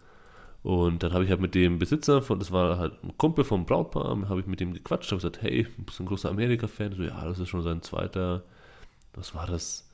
Und 0.63 1.03
dann 1.03 1.11
habe 1.11 1.25
ich 1.25 1.29
halt 1.29 1.41
mit 1.41 1.55
dem 1.55 1.77
Besitzer 1.77 2.21
von, 2.21 2.39
das 2.39 2.51
war 2.51 2.77
halt 2.77 3.03
ein 3.03 3.17
Kumpel 3.17 3.43
vom 3.43 3.65
Brautpaar, 3.65 4.29
habe 4.29 4.39
ich 4.39 4.47
mit 4.47 4.61
dem 4.61 4.73
gequatscht, 4.73 5.11
habe 5.11 5.17
gesagt, 5.17 5.41
hey, 5.41 5.67
du 5.77 5.83
bist 5.83 5.99
ein 5.99 6.05
großer 6.05 6.29
Amerika-Fan. 6.29 6.95
So, 6.95 7.03
ja, 7.03 7.25
das 7.25 7.37
ist 7.39 7.49
schon 7.49 7.61
sein 7.63 7.81
zweiter, 7.81 8.43
was 9.13 9.35
war 9.35 9.45
das? 9.45 9.89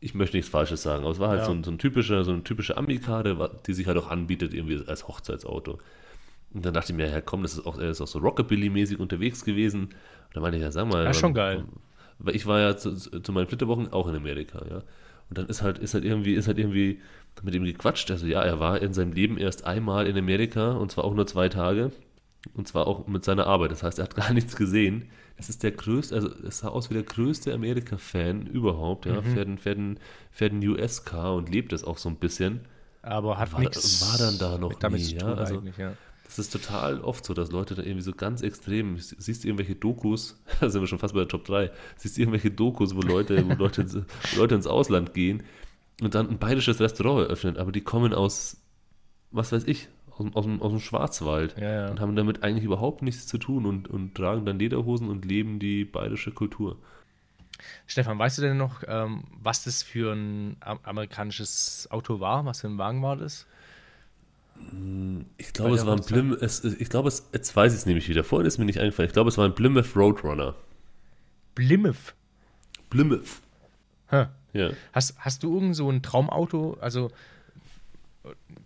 Ich 0.00 0.12
möchte 0.14 0.36
nichts 0.36 0.50
Falsches 0.50 0.82
sagen, 0.82 1.04
aber 1.04 1.12
es 1.12 1.20
war 1.20 1.28
halt 1.28 1.40
Ja. 1.40 1.46
so, 1.46 1.52
ein, 1.52 1.62
so 1.62 1.70
ein 1.70 1.78
typischer, 1.78 2.24
so 2.24 2.32
eine 2.32 2.42
typische 2.42 2.76
Ami-Karte, 2.76 3.60
die 3.66 3.74
sich 3.74 3.86
halt 3.86 3.96
auch 3.96 4.10
anbietet, 4.10 4.54
irgendwie 4.54 4.82
als 4.88 5.06
Hochzeitsauto. 5.06 5.78
Und 6.52 6.64
dann 6.64 6.74
dachte 6.74 6.92
ich 6.92 6.96
mir, 6.96 7.08
ja 7.08 7.20
komm, 7.20 7.42
das 7.42 7.52
ist 7.54 7.66
auch, 7.66 7.78
er 7.78 7.90
ist 7.90 8.00
auch 8.00 8.06
so 8.08 8.18
Rockabilly-mäßig 8.18 8.98
unterwegs 8.98 9.44
gewesen. 9.44 9.84
Und 9.84 9.94
dann 10.34 10.42
meinte 10.42 10.58
ich, 10.58 10.64
ja, 10.64 10.70
sag 10.72 10.88
mal. 10.88 11.04
Ja, 11.04 11.14
schon 11.14 11.32
geil. 11.34 11.64
Weil 12.18 12.34
ich 12.36 12.46
war 12.46 12.60
ja 12.60 12.76
zu, 12.76 12.94
zu 12.96 13.32
meinen 13.32 13.46
Flitterwochen 13.46 13.92
auch 13.92 14.08
in 14.08 14.16
Amerika, 14.16 14.64
ja. 14.68 14.82
Und 15.28 15.38
dann 15.38 15.46
ist 15.46 15.62
halt, 15.62 15.78
ist 15.78 15.94
halt 15.94 16.04
irgendwie, 16.04 16.34
ist 16.34 16.46
halt 16.46 16.58
irgendwie 16.58 17.00
mit 17.42 17.54
ihm 17.54 17.64
gequatscht. 17.64 18.10
Also 18.10 18.26
ja, 18.26 18.42
er 18.42 18.60
war 18.60 18.80
in 18.80 18.94
seinem 18.94 19.12
Leben 19.12 19.38
erst 19.38 19.64
einmal 19.64 20.06
in 20.06 20.16
Amerika 20.16 20.72
und 20.72 20.92
zwar 20.92 21.04
auch 21.04 21.14
nur 21.14 21.26
zwei 21.26 21.48
Tage. 21.48 21.92
Und 22.54 22.68
zwar 22.68 22.86
auch 22.86 23.06
mit 23.08 23.24
seiner 23.24 23.46
Arbeit. 23.46 23.72
Das 23.72 23.82
heißt, 23.82 23.98
er 23.98 24.04
hat 24.04 24.14
gar 24.14 24.32
nichts 24.32 24.56
gesehen. 24.56 25.10
Es 25.36 25.48
ist 25.48 25.62
der 25.62 25.72
größte, 25.72 26.14
also 26.14 26.30
es 26.46 26.58
sah 26.58 26.68
aus 26.68 26.88
wie 26.90 26.94
der 26.94 27.02
größte 27.02 27.52
Amerika-Fan 27.52 28.46
überhaupt, 28.46 29.06
ja. 29.06 29.20
Mhm. 29.20 29.24
Fährt, 29.24 29.48
ein, 29.48 29.58
fährt, 29.58 29.78
ein, 29.78 29.98
fährt 30.30 30.52
ein 30.52 30.66
US-Car 30.66 31.34
und 31.34 31.50
lebt 31.50 31.72
es 31.72 31.84
auch 31.84 31.98
so 31.98 32.08
ein 32.08 32.16
bisschen. 32.16 32.60
Aber 33.02 33.38
hat 33.38 33.52
War- 33.52 33.60
nichts 33.60 34.00
war 34.10 34.18
dann 34.18 34.38
da 34.38 34.58
noch 34.58 34.80
nie, 34.90 35.14
ja? 35.14 35.34
Also- 35.34 35.62
ja. 35.76 35.92
Das 36.26 36.38
ist 36.38 36.52
total 36.52 37.00
oft 37.00 37.24
so, 37.24 37.32
dass 37.34 37.50
Leute 37.52 37.74
da 37.74 37.82
irgendwie 37.82 38.02
so 38.02 38.12
ganz 38.12 38.42
extrem, 38.42 38.98
siehst 38.98 39.44
du 39.44 39.48
irgendwelche 39.48 39.74
Dokus, 39.76 40.38
da 40.60 40.68
sind 40.68 40.80
wir 40.82 40.88
schon 40.88 40.98
fast 40.98 41.14
bei 41.14 41.20
der 41.20 41.28
Top 41.28 41.44
3, 41.44 41.70
siehst 41.96 42.16
du 42.16 42.20
irgendwelche 42.22 42.50
Dokus, 42.50 42.94
wo 42.94 43.00
Leute, 43.00 43.46
wo 43.48 43.54
Leute, 43.54 43.82
ins, 43.82 43.94
wo 43.96 44.02
Leute 44.36 44.54
ins 44.56 44.66
Ausland 44.66 45.14
gehen 45.14 45.42
und 46.02 46.14
dann 46.14 46.28
ein 46.28 46.38
bayerisches 46.38 46.80
Restaurant 46.80 47.26
eröffnen, 47.26 47.56
aber 47.56 47.72
die 47.72 47.80
kommen 47.80 48.12
aus, 48.12 48.58
was 49.30 49.52
weiß 49.52 49.64
ich, 49.64 49.88
aus, 50.10 50.18
dem- 50.18 50.34
aus, 50.34 50.46
aus 50.60 50.70
dem 50.72 50.80
Schwarzwald 50.80 51.56
Ja, 51.58 51.70
ja. 51.86 51.90
und 51.90 52.00
haben 52.00 52.16
damit 52.16 52.42
eigentlich 52.42 52.64
überhaupt 52.64 53.02
nichts 53.02 53.26
zu 53.26 53.38
tun 53.38 53.64
und, 53.64 53.88
und 53.88 54.14
tragen 54.14 54.44
dann 54.44 54.58
Lederhosen 54.58 55.08
und 55.08 55.24
leben 55.24 55.58
die 55.58 55.84
bayerische 55.84 56.32
Kultur. 56.32 56.76
Stefan, 57.86 58.18
weißt 58.18 58.38
du 58.38 58.42
denn 58.42 58.56
noch, 58.58 58.82
ähm, 58.86 59.24
was 59.42 59.64
das 59.64 59.82
für 59.82 60.12
ein 60.12 60.56
am- 60.60 60.80
amerikanisches 60.82 61.88
Auto 61.90 62.20
war? 62.20 62.44
Was 62.44 62.60
für 62.60 62.66
ein 62.66 62.76
Wagen 62.78 63.02
war 63.02 63.16
das? 63.16 63.46
Ich 65.38 65.52
glaube, 65.52 65.74
es 65.76 65.86
war 65.86 65.94
ein? 65.96 66.04
Plymouth, 66.04 66.42
es, 66.42 66.64
ich 66.64 66.88
glaube, 66.88 67.08
es, 67.08 67.28
jetzt 67.32 67.54
weiß 67.54 67.72
ich 67.72 67.78
es 67.80 67.86
nämlich 67.86 68.08
wieder. 68.08 68.24
Vorhin 68.24 68.46
ist 68.46 68.58
mir 68.58 68.64
nicht 68.64 68.80
eingefallen. 68.80 69.08
Ich 69.08 69.12
glaube, 69.12 69.28
es 69.28 69.38
war 69.38 69.44
ein 69.44 69.54
Plymouth 69.54 69.94
Roadrunner. 69.96 70.54
Plymouth. 71.54 72.14
Plymouth. 72.90 73.40
Ja, 74.52 74.70
Hast, 74.92 75.16
hast 75.18 75.42
du 75.42 75.52
irgend 75.54 75.76
so 75.76 75.90
ein 75.90 76.02
Traumauto? 76.02 76.78
Also, 76.80 77.10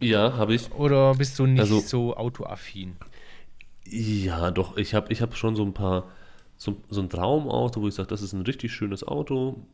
ja 0.00 0.35
habe 0.37 0.55
ich. 0.55 0.70
oder 0.72 1.14
bist 1.14 1.38
du 1.38 1.46
nicht 1.46 1.61
Also- 1.61 1.81
so 1.81 2.16
autoaffin? 2.16 2.96
Ja, 3.87 4.50
doch, 4.53 4.76
ich 4.76 4.94
habe 4.94 5.12
ich 5.12 5.20
hab 5.20 5.35
schon 5.37 5.57
so 5.57 5.64
ein 5.64 5.74
paar, 5.74 6.05
so, 6.57 6.76
so 6.90 7.00
ein 7.00 7.09
Traumauto, 7.09 7.83
wo 7.83 7.88
ich 7.88 7.94
sage, 7.94 8.07
das 8.09 8.22
ist 8.22 8.33
ein 8.35 8.42
richtig 8.42 8.72
schönes 8.72 9.03
Auto. 9.03 9.66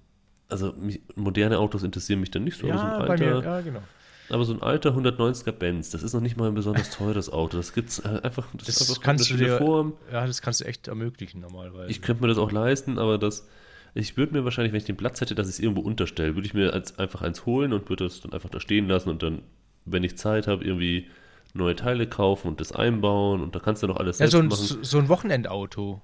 Also 0.48 0.72
mich, 0.72 1.02
moderne 1.16 1.58
Autos 1.58 1.82
interessieren 1.82 2.20
mich 2.20 2.30
dann 2.30 2.44
nicht 2.44 2.56
so, 2.58 2.70
aber 2.70 2.78
so 2.78 2.84
ein 2.86 3.08
bei 3.08 3.16
mir, 3.18 3.34
alter, 3.34 3.44
ja, 3.56 3.60
genau. 3.60 3.82
Aber 4.28 4.44
so 4.44 4.52
ein 4.52 4.62
alter 4.62 4.90
190er 4.96 5.52
Benz, 5.52 5.90
das 5.90 6.02
ist 6.02 6.12
noch 6.12 6.20
nicht 6.20 6.36
mal 6.36 6.48
ein 6.48 6.54
besonders 6.54 6.90
teures 6.90 7.30
Auto. 7.32 7.56
Das 7.56 7.72
gibt's 7.72 7.98
äh, 8.00 8.20
einfach, 8.22 8.46
das, 8.54 8.66
Das 8.66 8.88
einfach 8.90 9.02
kannst 9.02 9.30
du 9.30 9.36
dir- 9.36 9.58
Form. 9.58 9.94
Ja, 10.12 10.26
das 10.26 10.42
kannst 10.42 10.60
du 10.60 10.64
echt 10.64 10.88
ermöglichen 10.88 11.40
normalerweise. 11.40 11.90
Ich 11.90 12.02
könnte 12.02 12.22
mir 12.22 12.28
das 12.28 12.38
auch 12.38 12.52
leisten, 12.52 12.98
aber 12.98 13.18
das, 13.18 13.46
ich 13.94 14.16
würde 14.16 14.32
mir 14.34 14.44
wahrscheinlich, 14.44 14.72
wenn 14.72 14.78
ich 14.78 14.84
den 14.86 14.96
Platz 14.96 15.20
hätte, 15.20 15.34
dass 15.34 15.48
ich 15.48 15.54
es 15.54 15.60
irgendwo 15.60 15.80
unterstelle, 15.82 16.34
würde 16.34 16.46
ich 16.46 16.54
mir 16.54 16.72
als, 16.72 16.98
einfach 16.98 17.22
eins 17.22 17.46
holen 17.46 17.72
und 17.72 17.88
würde 17.88 18.04
das 18.04 18.20
dann 18.20 18.32
einfach 18.32 18.50
da 18.50 18.60
stehen 18.60 18.88
lassen 18.88 19.08
und 19.10 19.22
dann, 19.22 19.42
wenn 19.84 20.02
ich 20.04 20.16
Zeit 20.18 20.46
habe, 20.46 20.64
irgendwie 20.64 21.08
neue 21.56 21.74
Teile 21.76 22.06
kaufen 22.06 22.48
und 22.48 22.60
das 22.60 22.72
einbauen 22.72 23.40
und 23.42 23.54
da 23.54 23.58
kannst 23.58 23.82
du 23.82 23.86
noch 23.86 23.96
alles 23.96 24.18
ja, 24.18 24.28
selbst 24.28 24.32
so 24.32 24.38
ein, 24.38 24.48
machen. 24.74 24.84
so 24.84 24.98
ein 24.98 25.08
Wochenendauto. 25.08 26.00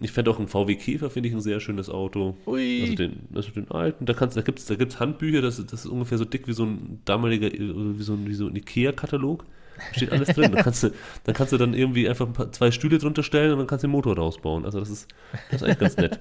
Ich 0.00 0.12
fände 0.12 0.30
auch 0.30 0.38
einen 0.38 0.48
VW 0.48 0.74
Käfer, 0.76 1.08
finde 1.10 1.28
ich 1.28 1.34
ein 1.34 1.40
sehr 1.40 1.60
schönes 1.60 1.88
Auto. 1.88 2.36
Ui. 2.46 2.82
Also 2.82 2.94
den, 2.96 3.28
also 3.34 3.50
den 3.50 3.70
alten, 3.70 4.06
da, 4.06 4.12
kannst, 4.14 4.36
da 4.36 4.40
gibt 4.42 4.58
es 4.58 4.66
da 4.66 4.74
gibt's 4.74 4.98
Handbücher, 4.98 5.40
das, 5.42 5.58
ist- 5.58 5.72
das 5.72 5.84
ist 5.84 5.90
ungefähr 5.90 6.18
so 6.18 6.24
dick 6.24 6.48
wie 6.48 6.52
so 6.52 6.64
ein 6.64 7.00
damaliger, 7.04 7.48
wie 7.52 8.02
so 8.02 8.14
ein, 8.14 8.26
wie 8.26 8.34
so 8.34 8.46
ein 8.46 8.56
Ikea-Katalog. 8.56 9.44
Da 9.76 9.94
steht 9.94 10.10
alles 10.12 10.28
drin. 10.28 10.52
Da 10.52 10.62
kannst, 10.62 10.82
du, 10.84 10.90
dann 11.24 11.34
kannst 11.34 11.52
du 11.52 11.58
dann 11.58 11.74
irgendwie 11.74 12.08
einfach 12.08 12.26
ein 12.26 12.32
paar, 12.32 12.50
zwei 12.50 12.70
Stühle 12.70 12.96
drunter 12.98 13.22
stellen 13.22 13.52
und 13.52 13.58
dann 13.58 13.66
kannst 13.66 13.84
du 13.84 13.88
den 13.88 13.92
Motor 13.92 14.16
rausbauen. 14.16 14.64
Also 14.64 14.80
das 14.80 14.88
ist, 14.90 15.08
das 15.50 15.60
ist 15.60 15.64
eigentlich 15.64 15.78
ganz 15.78 15.96
nett. 15.98 16.20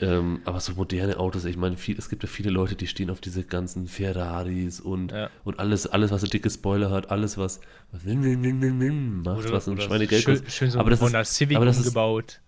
Ähm, 0.00 0.40
aber 0.44 0.60
so 0.60 0.72
moderne 0.74 1.18
Autos, 1.18 1.44
ich 1.44 1.56
meine, 1.56 1.76
viel, 1.76 1.98
es 1.98 2.08
gibt 2.08 2.22
ja 2.22 2.28
viele 2.28 2.50
Leute, 2.50 2.74
die 2.74 2.86
stehen 2.86 3.10
auf 3.10 3.20
diese 3.20 3.44
ganzen 3.44 3.86
Ferraris 3.86 4.80
und, 4.80 5.12
Ja. 5.12 5.28
und 5.44 5.58
alles, 5.58 5.86
alles, 5.86 6.10
was 6.10 6.22
so 6.22 6.26
dicke 6.26 6.48
Spoiler 6.48 6.90
hat, 6.90 7.10
alles, 7.10 7.36
was, 7.36 7.60
was 7.92 8.04
macht, 8.04 9.50
was 9.52 9.68
ein 9.68 9.72
oder 9.74 9.82
Schweinegeld 9.82 10.22
schön, 10.22 10.34
kostet. 10.36 10.52
schön 10.52 10.70
so 10.70 10.78
aber 10.78 10.88
ein 10.88 10.90
das 10.92 11.00
Honda 11.00 11.20
ist, 11.20 11.34
Civic 11.34 11.56
aber 11.56 11.66
das 11.66 11.76
ist, 11.78 11.86
umgebaut. 11.88 12.40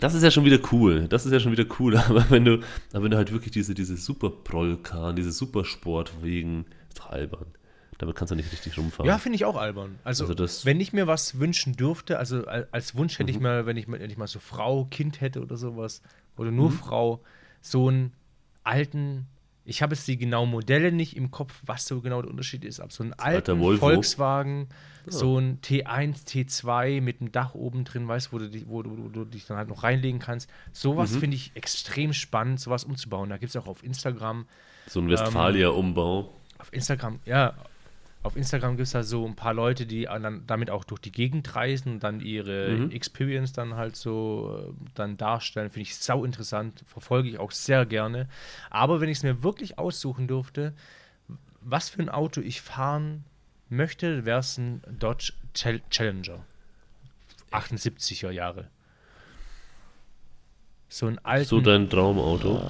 das 0.00 0.14
ist 0.14 0.22
ja 0.22 0.30
schon 0.30 0.44
wieder 0.44 0.58
cool. 0.72 1.06
Das 1.08 1.24
ist 1.26 1.32
ja 1.32 1.40
schon 1.40 1.52
wieder 1.52 1.64
cool. 1.78 1.96
Aber 2.08 2.28
wenn 2.30 2.44
du, 2.44 2.60
aber 2.92 3.04
wenn 3.04 3.10
du 3.10 3.16
halt 3.16 3.32
wirklich 3.32 3.52
diese, 3.52 3.72
diese 3.74 3.96
super 3.96 4.30
Prollkarren, 4.30 5.16
diese 5.16 5.32
super 5.32 5.64
Sportwegen, 5.64 6.66
ist 6.88 6.98
doch 6.98 7.10
albern. 7.10 7.46
Damit 7.98 8.14
kannst 8.16 8.30
du 8.30 8.34
nicht 8.36 8.52
richtig 8.52 8.76
rumfahren. 8.76 9.06
Ja, 9.08 9.16
finde 9.16 9.36
ich 9.36 9.46
auch 9.46 9.56
albern. 9.56 9.98
Also, 10.04 10.26
Also 10.26 10.66
wenn 10.66 10.80
ich 10.80 10.92
mir 10.92 11.06
was 11.06 11.38
wünschen 11.40 11.76
dürfte, 11.76 12.18
also 12.18 12.44
al- 12.44 12.68
als 12.70 12.94
Wunsch 12.94 13.18
hätte 13.18 13.30
ich 13.30 13.38
Mhm. 13.38 13.42
mal, 13.44 13.64
wenn 13.66 13.78
ich, 13.78 13.88
mal- 13.88 13.98
wenn 14.00 14.10
ich 14.10 14.18
mal 14.18 14.26
so 14.26 14.38
Frau, 14.38 14.84
Kind 14.90 15.22
hätte 15.22 15.40
oder 15.40 15.56
sowas, 15.56 16.02
oder 16.36 16.50
nur 16.50 16.70
Mhm. 16.70 16.74
Frau, 16.74 17.20
so 17.60 17.88
einen 17.88 18.12
alten, 18.64 19.26
ich 19.64 19.82
habe 19.82 19.94
jetzt 19.94 20.06
die 20.08 20.16
genauen 20.16 20.50
Modelle 20.50 20.92
nicht 20.92 21.16
im 21.16 21.30
Kopf, 21.30 21.60
was 21.66 21.86
so 21.86 22.00
genau 22.00 22.22
der 22.22 22.30
Unterschied 22.30 22.64
ist, 22.64 22.80
aber 22.80 22.90
so 22.90 23.02
einen 23.02 23.12
alten. 23.14 23.40
Volkswagen, 23.80 24.68
so 25.06 25.38
ein 25.38 25.60
T1, 25.60 26.24
T2 26.26 27.00
mit 27.00 27.20
einem 27.20 27.32
Dach 27.32 27.54
oben 27.54 27.84
drin, 27.84 28.06
weißt 28.08 28.32
wo 28.32 28.38
du, 28.38 28.48
dich- 28.50 28.68
wo, 28.68 28.82
du, 28.82 28.90
wo 28.96 29.08
du 29.08 29.24
dich 29.24 29.46
dann 29.46 29.56
halt 29.56 29.68
noch 29.68 29.82
reinlegen 29.82 30.20
kannst. 30.20 30.48
Sowas 30.72 31.12
Mhm. 31.12 31.18
finde 31.20 31.36
ich 31.36 31.52
extrem 31.54 32.12
spannend, 32.12 32.60
sowas 32.60 32.84
umzubauen. 32.84 33.30
Da 33.30 33.36
gibt 33.38 33.50
es 33.50 33.56
auch 33.56 33.66
auf 33.68 33.82
Instagram 33.84 34.46
so 34.88 35.00
ein 35.00 35.08
Westfalia-Umbau. 35.08 36.32
auf 36.58 36.72
Instagram, 36.72 37.18
ja, 37.24 37.54
auf 38.26 38.36
Instagram 38.36 38.76
gibt 38.76 38.86
es 38.86 38.92
da 38.92 39.02
so 39.02 39.24
ein 39.26 39.34
paar 39.36 39.54
Leute, 39.54 39.86
die 39.86 40.04
dann 40.04 40.42
damit 40.46 40.70
auch 40.70 40.84
durch 40.84 41.00
die 41.00 41.12
Gegend 41.12 41.54
reisen 41.56 41.94
und 41.94 42.02
dann 42.04 42.20
ihre 42.20 42.76
Mhm. 42.76 42.90
Experience 42.90 43.52
dann 43.52 43.74
halt 43.76 43.96
so 43.96 44.66
äh, 44.68 44.72
dann 44.94 45.16
darstellen. 45.16 45.70
Finde 45.70 45.82
ich 45.82 45.96
sau 45.96 46.24
interessant, 46.24 46.84
verfolge 46.86 47.28
ich 47.28 47.38
auch 47.38 47.50
sehr 47.52 47.86
gerne. 47.86 48.28
Aber 48.70 49.00
wenn 49.00 49.08
ich 49.08 49.18
es 49.18 49.22
mir 49.22 49.42
wirklich 49.42 49.78
aussuchen 49.78 50.26
dürfte, 50.28 50.74
was 51.60 51.88
für 51.88 52.02
ein 52.02 52.08
Auto 52.08 52.40
ich 52.40 52.60
fahren 52.60 53.24
möchte, 53.68 54.24
wäre 54.24 54.40
es 54.40 54.58
ein 54.58 54.82
Dodge 54.98 55.32
Chal- 55.54 55.80
Challenger. 55.90 56.44
78er 57.52 58.30
Jahre. 58.30 58.68
So 60.88 61.06
ein 61.06 61.18
alten. 61.24 61.48
So 61.48 61.60
dein 61.60 61.88
Traumauto. 61.90 62.60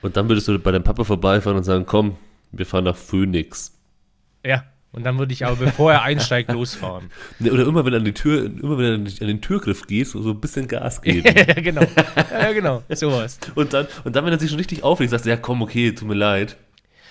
Und 0.00 0.16
dann 0.16 0.28
würdest 0.28 0.48
du 0.48 0.58
bei 0.58 0.70
deinem 0.72 0.84
Papa 0.84 1.04
vorbeifahren 1.04 1.56
und 1.58 1.64
sagen, 1.64 1.84
komm, 1.86 2.16
wir 2.52 2.66
fahren 2.66 2.84
nach 2.84 2.96
Phoenix. 2.96 3.72
ja. 4.44 4.64
Und 4.90 5.04
dann 5.04 5.18
würde 5.18 5.34
ich 5.34 5.44
aber, 5.44 5.56
bevor 5.56 5.92
er 5.92 6.02
einsteigt, 6.02 6.50
losfahren. 6.52 7.10
Ne, 7.38 7.52
Oder 7.52 7.66
immer 7.66 7.84
wenn 7.84 7.92
du 7.92 7.98
an 7.98 8.04
die 8.06 8.14
Tür, 8.14 8.46
immer 8.46 8.78
wenn 8.78 8.94
an 8.94 9.04
den- 9.04 9.42
Türgriff 9.42 9.86
gehst, 9.86 10.12
so 10.12 10.30
ein 10.30 10.40
bisschen 10.40 10.66
Gas 10.66 11.02
geben. 11.02 11.26
ja, 11.36 11.54
genau. 11.60 11.82
Ja, 12.32 12.52
genau. 12.52 12.82
Sowas. 12.94 13.38
und, 13.54 13.74
dann, 13.74 13.86
und 14.04 14.16
dann, 14.16 14.24
wenn 14.24 14.32
er 14.32 14.38
sich 14.40 14.48
schon 14.48 14.58
richtig 14.58 14.82
aufregt, 14.82 15.10
sagst 15.10 15.26
du, 15.26 15.30
ja 15.30 15.36
komm, 15.36 15.60
okay, 15.60 15.92
tut 15.92 16.08
mir 16.08 16.14
leid. 16.14 16.56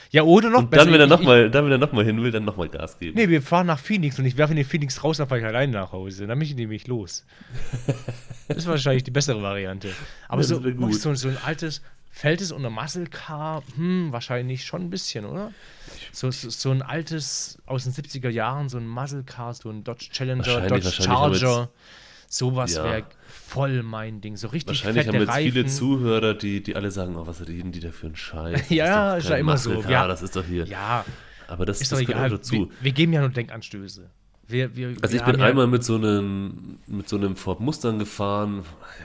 Ja, 0.10 0.24
oder 0.24 0.50
noch 0.50 0.60
Und 0.64 0.76
dann, 0.76 0.92
wenn 0.92 1.00
er 1.00 1.06
nochmal 1.08 1.50
noch 1.50 1.92
mal 1.92 2.04
hin 2.04 2.22
will, 2.24 2.32
dann 2.32 2.46
nochmal 2.46 2.68
Gas 2.68 2.98
geben. 2.98 3.16
Nee, 3.16 3.30
wir 3.30 3.44
fahren 3.44 3.68
nach 3.68 3.80
Phoenix 3.80 4.18
und 4.18 4.26
ich 4.26 4.38
werfe 4.38 4.54
in 4.54 4.58
den 4.58 4.66
Phoenix 4.66 5.04
raus, 5.04 5.18
dann 5.18 5.28
fahre 5.28 5.42
ich 5.42 5.46
alleine 5.46 5.72
nach 5.74 5.92
Hause. 5.92 6.26
Dann 6.26 6.40
bin 6.40 6.48
ich 6.48 6.56
nämlich 6.56 6.88
los. 6.88 7.26
Das 8.48 8.58
ist 8.58 8.68
wahrscheinlich 8.68 9.04
die 9.04 9.12
bessere 9.12 9.42
Variante. 9.42 9.90
Aber 10.30 10.42
Ja, 10.42 10.48
so, 10.48 10.62
so, 10.92 11.14
so 11.16 11.28
ein 11.28 11.38
altes, 11.46 11.82
fällt 12.18 12.42
es 12.42 12.52
unter 12.52 12.70
Muscle 12.70 13.08
Car? 13.08 13.64
Hm, 13.76 14.12
wahrscheinlich 14.12 14.66
schon 14.66 14.84
ein 14.84 14.90
bisschen, 14.90 15.26
oder? 15.26 15.52
So, 16.12 16.32
so, 16.32 16.50
so 16.50 16.72
ein 16.72 16.82
altes 16.82 17.60
aus 17.66 17.84
den 17.84 17.94
70er 17.94 18.30
Jahren, 18.30 18.70
so 18.70 18.78
ein 18.78 18.88
Muscle 18.88 19.24
Car, 19.24 19.54
so 19.54 19.70
ein 19.70 19.84
Dodge 19.84 20.10
Challenger, 20.12 20.68
Dodge 20.68 20.92
Charger. 20.92 21.70
Sowas 22.30 22.76
Ja. 22.76 22.84
wäre 22.84 23.04
voll 23.28 23.84
mein 23.84 24.20
Ding. 24.20 24.36
So 24.36 24.48
richtig 24.50 24.80
Wahrscheinlich 24.84 25.06
fette 25.06 25.16
haben 25.18 25.22
jetzt 25.24 25.34
Reifen. 25.34 25.52
viele 25.54 25.66
Zuhörer, 25.68 26.34
die, 26.34 26.62
die 26.62 26.76
alle 26.76 26.92
sagen, 26.92 27.16
oh, 27.16 27.26
was 27.26 27.48
reden 27.48 27.72
die 27.72 27.80
da 27.80 27.92
für 27.92 28.08
einen 28.08 28.16
Scheiß? 28.18 28.64
Ja, 28.70 29.16
ist 29.16 29.30
ja 29.30 29.38
immer 29.38 29.58
so. 29.58 29.70
Muscle 29.70 29.84
Car, 29.84 29.92
Ja. 29.92 30.08
das 30.08 30.22
ist 30.24 30.36
doch 30.36 30.44
hier. 30.44 30.66
Ja, 30.66 31.06
Aber 31.48 31.66
das, 31.66 31.80
ist 31.80 31.92
das 31.92 32.00
doch 32.00 32.06
gehört 32.06 32.20
auch 32.22 32.26
egal. 32.28 32.38
dazu. 32.38 32.54
Wir, 32.54 32.68
wir 32.82 32.92
geben 32.92 33.14
ja 33.14 33.22
nur 33.22 33.30
Denkanstöße. 33.30 34.10
Wir, 34.48 34.76
wir, 34.76 34.96
Also 35.02 35.18
ich 35.18 35.24
bin 35.24 35.42
einmal 35.42 35.68
mit 35.68 35.84
so 35.84 35.96
einem 35.96 36.80
mit 36.88 37.10
so 37.10 37.18
einem 37.18 37.36
Ford 37.36 37.60
Mustang 37.60 38.00
gefahren, 38.00 38.64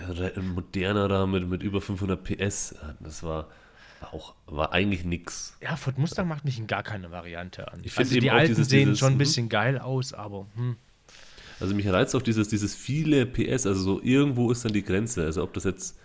ein 0.08 0.48
moderner 0.54 1.08
da 1.08 1.26
mit, 1.26 1.48
mit 1.48 1.62
über 1.62 1.80
500 1.80 2.22
PS. 2.22 2.76
Das 3.00 3.22
war, 3.24 3.48
auch 4.12 4.34
war 4.46 4.72
eigentlich 4.72 5.04
nix. 5.04 5.56
Ja, 5.60 5.74
Ford 5.76 5.98
Mustang 5.98 6.28
macht 6.28 6.44
mich 6.44 6.58
in 6.58 6.68
gar 6.68 6.84
keine 6.84 7.10
Variante 7.10 7.72
an. 7.72 7.80
Ich 7.82 7.98
also 7.98 8.18
die 8.18 8.30
alten 8.30 8.48
dieses- 8.54 8.68
sehen 8.68 8.86
dieses- 8.86 8.98
schon 9.00 9.12
ein 9.12 9.14
mhm. 9.14 9.18
bisschen 9.18 9.48
geil 9.48 9.78
aus, 9.78 10.12
aber 10.12 10.46
hm. 10.54 10.76
Also 11.58 11.74
mich 11.74 11.86
reizt 11.88 12.14
auch 12.16 12.22
dieses, 12.22 12.48
dieses 12.48 12.74
viele 12.74 13.24
PS, 13.24 13.66
also 13.66 13.80
so 13.80 14.00
irgendwo 14.02 14.50
ist 14.50 14.64
dann 14.64 14.72
die 14.72 14.82
Grenze. 14.82 15.24
Also 15.24 15.44
ob 15.44 15.52
das 15.54 15.62
jetzt, 15.64 15.96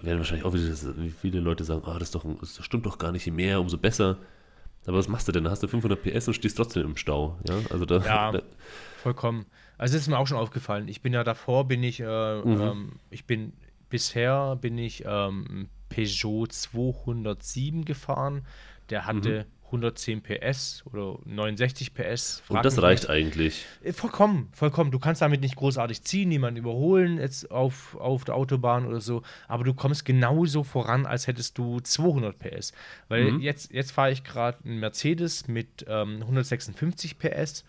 werden 0.00 0.18
wahrscheinlich 0.18 0.46
auch 0.46 0.54
wieder 0.54 0.74
viele 1.20 1.40
Leute 1.40 1.64
sagen, 1.64 1.82
ah, 1.84 1.98
das, 1.98 2.10
doch 2.10 2.24
das 2.40 2.64
stimmt 2.64 2.86
doch 2.86 2.96
gar 2.98 3.12
nicht, 3.12 3.26
je 3.26 3.32
mehr, 3.32 3.60
umso 3.60 3.76
besser. 3.76 4.18
Aber 4.86 4.98
was 4.98 5.08
machst 5.08 5.26
du 5.28 5.32
denn? 5.32 5.44
Da 5.44 5.50
hast 5.50 5.62
du 5.62 5.68
500 5.68 6.02
PS 6.02 6.28
und 6.28 6.34
stehst 6.34 6.56
trotzdem 6.56 6.82
im 6.84 6.96
Stau. 6.96 7.38
Ja, 7.48 7.54
also 7.70 7.84
da, 7.86 7.98
Ja. 7.98 8.32
da 8.32 8.42
vollkommen. 9.02 9.46
Also 9.78 9.94
das 9.94 10.02
ist 10.02 10.08
mir 10.08 10.18
auch 10.18 10.26
schon 10.26 10.38
aufgefallen. 10.38 10.88
Ich 10.88 11.00
bin 11.02 11.12
ja 11.12 11.24
davor, 11.24 11.66
bin 11.66 11.82
ich, 11.82 12.00
äh, 12.00 12.40
Mhm. 12.42 12.60
ähm, 12.60 12.92
ich 13.10 13.24
bin, 13.26 13.52
bisher 13.88 14.56
bin 14.56 14.78
ich 14.78 15.04
ähm, 15.06 15.68
Peugeot 15.88 16.46
207 16.48 17.84
gefahren. 17.84 18.46
Der 18.90 19.06
hatte 19.06 19.46
110 19.74 20.22
PS 20.22 20.82
oder 20.90 21.18
69 21.24 21.94
PS. 21.94 22.42
Und 22.48 22.64
das 22.64 22.80
reicht 22.80 23.04
nicht. 23.04 23.10
eigentlich. 23.10 23.66
Äh, 23.82 23.92
Vollkommen, 23.92 24.48
vollkommen. 24.52 24.90
Du 24.90 24.98
kannst 24.98 25.20
damit 25.22 25.40
nicht 25.40 25.56
großartig 25.56 26.02
ziehen, 26.02 26.28
niemanden 26.28 26.58
überholen 26.58 27.18
jetzt 27.18 27.50
auf, 27.50 27.96
auf 27.96 28.24
der 28.24 28.34
Autobahn 28.36 28.86
oder 28.86 29.00
so, 29.00 29.22
aber 29.48 29.64
du 29.64 29.74
kommst 29.74 30.04
genauso 30.04 30.62
voran, 30.62 31.06
als 31.06 31.26
hättest 31.26 31.58
du 31.58 31.80
200 31.80 32.38
PS. 32.38 32.72
Weil 33.08 33.32
Mhm. 33.32 33.40
jetzt, 33.40 33.72
jetzt 33.72 33.92
fahre 33.92 34.12
ich 34.12 34.24
gerade 34.24 34.58
einen 34.64 34.80
Mercedes 34.80 35.48
mit 35.48 35.84
ähm, 35.88 36.18
156 36.22 37.18
PS 37.18 37.64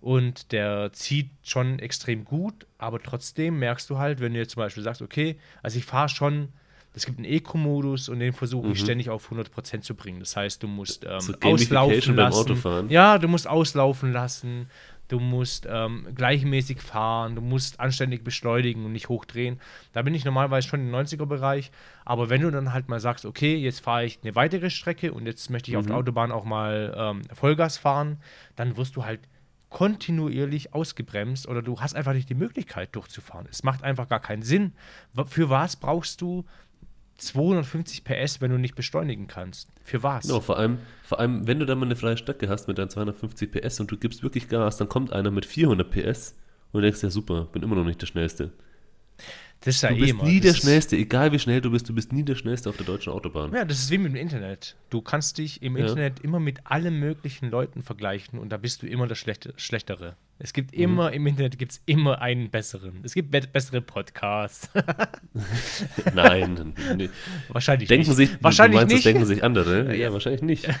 und 0.00 0.52
der 0.52 0.92
zieht 0.92 1.30
schon 1.42 1.78
extrem 1.78 2.24
gut, 2.24 2.66
aber 2.78 3.00
trotzdem 3.02 3.58
merkst 3.58 3.88
du 3.90 3.98
halt, 3.98 4.20
wenn 4.20 4.32
du 4.34 4.38
jetzt 4.38 4.52
zum 4.52 4.60
Beispiel 4.60 4.82
sagst, 4.82 5.02
okay, 5.02 5.38
also 5.62 5.78
ich 5.78 5.84
fahre 5.84 6.08
schon. 6.08 6.48
Es 6.96 7.06
gibt 7.06 7.18
einen 7.18 7.24
Eco-Modus 7.26 8.08
und 8.08 8.20
den 8.20 8.32
versuche 8.32 8.68
ich 8.68 8.78
ständig 8.80 9.10
auf 9.10 9.30
100% 9.30 9.80
zu 9.80 9.94
bringen. 9.96 10.20
Das 10.20 10.36
heißt, 10.36 10.62
du 10.62 10.68
musst 10.68 11.04
ähm, 11.04 11.14
Mhm. 11.14 11.20
So 11.20 11.34
auslaufen 11.42 12.16
beim 12.16 12.16
lassen. 12.26 12.38
Autofahren. 12.38 12.88
Ja, 12.90 13.18
du 13.18 13.26
musst 13.28 13.48
auslaufen 13.48 14.12
lassen, 14.12 14.70
du 15.08 15.18
musst 15.18 15.66
ähm, 15.68 16.06
gleichmäßig 16.14 16.80
fahren, 16.80 17.34
du 17.34 17.40
musst 17.42 17.80
anständig 17.80 18.22
beschleunigen 18.22 18.84
und 18.84 18.92
nicht 18.92 19.08
hochdrehen. 19.08 19.60
Da 19.92 20.02
bin 20.02 20.14
ich 20.14 20.24
normalerweise 20.24 20.68
schon 20.68 20.80
im 20.80 20.94
90er-Bereich. 20.94 21.72
Aber 22.04 22.30
wenn 22.30 22.42
du 22.42 22.50
dann 22.52 22.72
halt 22.72 22.88
mal 22.88 23.00
sagst, 23.00 23.24
okay, 23.26 23.56
jetzt 23.56 23.80
fahre 23.80 24.04
ich 24.04 24.20
eine 24.22 24.34
weitere 24.36 24.70
Strecke 24.70 25.12
und 25.12 25.26
jetzt 25.26 25.50
möchte 25.50 25.70
ich 25.72 25.76
auf 25.76 25.84
Mhm. 25.84 25.88
der 25.88 25.96
Autobahn 25.96 26.30
auch 26.32 26.44
mal 26.44 26.94
ähm, 26.96 27.22
Vollgas 27.34 27.76
fahren, 27.76 28.18
dann 28.56 28.76
wirst 28.76 28.94
du 28.96 29.04
halt 29.04 29.20
kontinuierlich 29.68 30.72
ausgebremst 30.72 31.48
oder 31.48 31.60
du 31.60 31.80
hast 31.80 31.94
einfach 31.96 32.12
nicht 32.14 32.28
die 32.30 32.34
Möglichkeit 32.34 32.94
durchzufahren. 32.94 33.46
Es 33.50 33.64
macht 33.64 33.82
einfach 33.82 34.08
gar 34.08 34.20
keinen 34.20 34.42
Sinn. 34.42 34.72
Für 35.26 35.50
was 35.50 35.74
brauchst 35.76 36.20
du 36.20 36.44
250 37.16 38.04
PS, 38.04 38.40
wenn 38.40 38.50
du 38.50 38.58
nicht 38.58 38.74
beschleunigen 38.74 39.26
kannst. 39.26 39.68
Für 39.82 40.02
was? 40.02 40.26
Genau, 40.26 40.40
vor 40.40 40.58
allem, 40.58 40.78
vor 41.04 41.20
allem, 41.20 41.46
wenn 41.46 41.58
du 41.58 41.66
dann 41.66 41.78
mal 41.78 41.86
eine 41.86 41.96
freie 41.96 42.16
Strecke 42.16 42.48
hast 42.48 42.68
mit 42.68 42.78
deinen 42.78 42.90
250 42.90 43.50
PS 43.50 43.80
und 43.80 43.90
du 43.90 43.96
gibst 43.96 44.22
wirklich 44.22 44.48
Gas, 44.48 44.76
dann 44.76 44.88
kommt 44.88 45.12
einer 45.12 45.30
mit 45.30 45.46
400 45.46 45.90
PS 45.90 46.36
und 46.72 46.82
denkst, 46.82 47.02
ja 47.02 47.10
super, 47.10 47.44
bin 47.52 47.62
immer 47.62 47.76
noch 47.76 47.84
nicht 47.84 48.00
der 48.00 48.06
Schnellste. 48.06 48.52
Das 49.64 49.76
ist 49.76 49.82
ja 49.82 49.88
Du 49.88 49.94
eh 49.96 49.98
bist 50.00 50.10
immer- 50.10 50.24
nie 50.24 50.40
der 50.40 50.52
Schnellste, 50.54 50.96
egal 50.96 51.32
wie 51.32 51.38
schnell 51.38 51.60
du 51.62 51.70
bist, 51.70 51.88
du 51.88 51.94
bist 51.94 52.12
nie 52.12 52.22
der 52.22 52.34
Schnellste 52.34 52.68
auf 52.68 52.76
der 52.76 52.84
deutschen 52.84 53.12
Autobahn. 53.12 53.52
Ja, 53.54 53.64
das 53.64 53.78
ist 53.78 53.90
wie 53.90 53.96
mit 53.98 54.12
dem 54.12 54.16
Internet. 54.16 54.76
Du 54.90 55.00
kannst 55.00 55.38
dich 55.38 55.62
im 55.62 55.76
Ja. 55.76 55.86
Internet 55.86 56.20
immer 56.20 56.38
mit 56.38 56.60
allen 56.64 56.98
möglichen 57.00 57.50
Leuten 57.50 57.82
vergleichen 57.82 58.38
und 58.38 58.50
da 58.50 58.58
bist 58.58 58.82
du 58.82 58.86
immer 58.86 59.06
der 59.06 59.14
Schlechte, 59.14 59.54
Schlechtere. 59.56 60.16
Es 60.38 60.50
Mhm. 60.50 60.54
gibt 60.54 60.74
immer, 60.74 61.12
im 61.12 61.26
Internet 61.26 61.58
gibt 61.58 61.72
es 61.72 61.82
immer 61.86 62.20
einen 62.20 62.50
besseren. 62.50 63.00
Es 63.04 63.14
gibt 63.14 63.30
be 63.30 63.40
bessere 63.50 63.80
Podcasts. 63.80 64.68
Nein, 66.14 66.74
nee. 66.96 67.10
wahrscheinlich 67.48 67.88
denken 67.88 68.08
nicht. 68.08 68.16
sich, 68.16 68.42
wahrscheinlich 68.42 68.80
du 68.80 68.86
meinst, 68.86 68.94
nicht. 68.94 69.06
das 69.06 69.12
denken 69.12 69.26
sich 69.26 69.44
andere? 69.44 69.86
Ja, 69.88 69.92
Ja. 70.08 70.12
wahrscheinlich 70.12 70.42
nicht. 70.42 70.68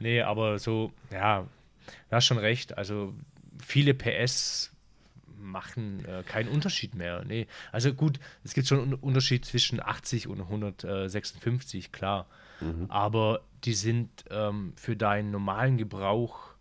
Nee, 0.00 0.20
aber 0.22 0.60
so, 0.60 0.92
ja, 1.10 1.40
du 1.40 2.12
hast 2.14 2.26
schon 2.26 2.38
recht. 2.38 2.78
Also 2.78 3.14
viele 3.60 3.94
PS 3.94 4.70
machen 5.38 6.04
äh, 6.04 6.22
keinen 6.22 6.48
Unterschied 6.48 6.94
mehr. 6.94 7.24
Nee. 7.24 7.46
Also 7.72 7.92
gut, 7.94 8.18
es 8.44 8.54
gibt 8.54 8.66
schon 8.66 8.80
einen 8.80 8.94
Unterschied 8.94 9.44
zwischen 9.44 9.80
80 9.80 10.28
und 10.28 10.40
156, 10.40 11.92
klar. 11.92 12.26
Aber 12.88 13.42
die 13.64 13.74
sind 13.74 14.24
ähm, 14.30 14.72
für 14.76 14.96
deinen 14.96 15.30
normalen 15.30 15.76
Gebrauch 15.76 16.54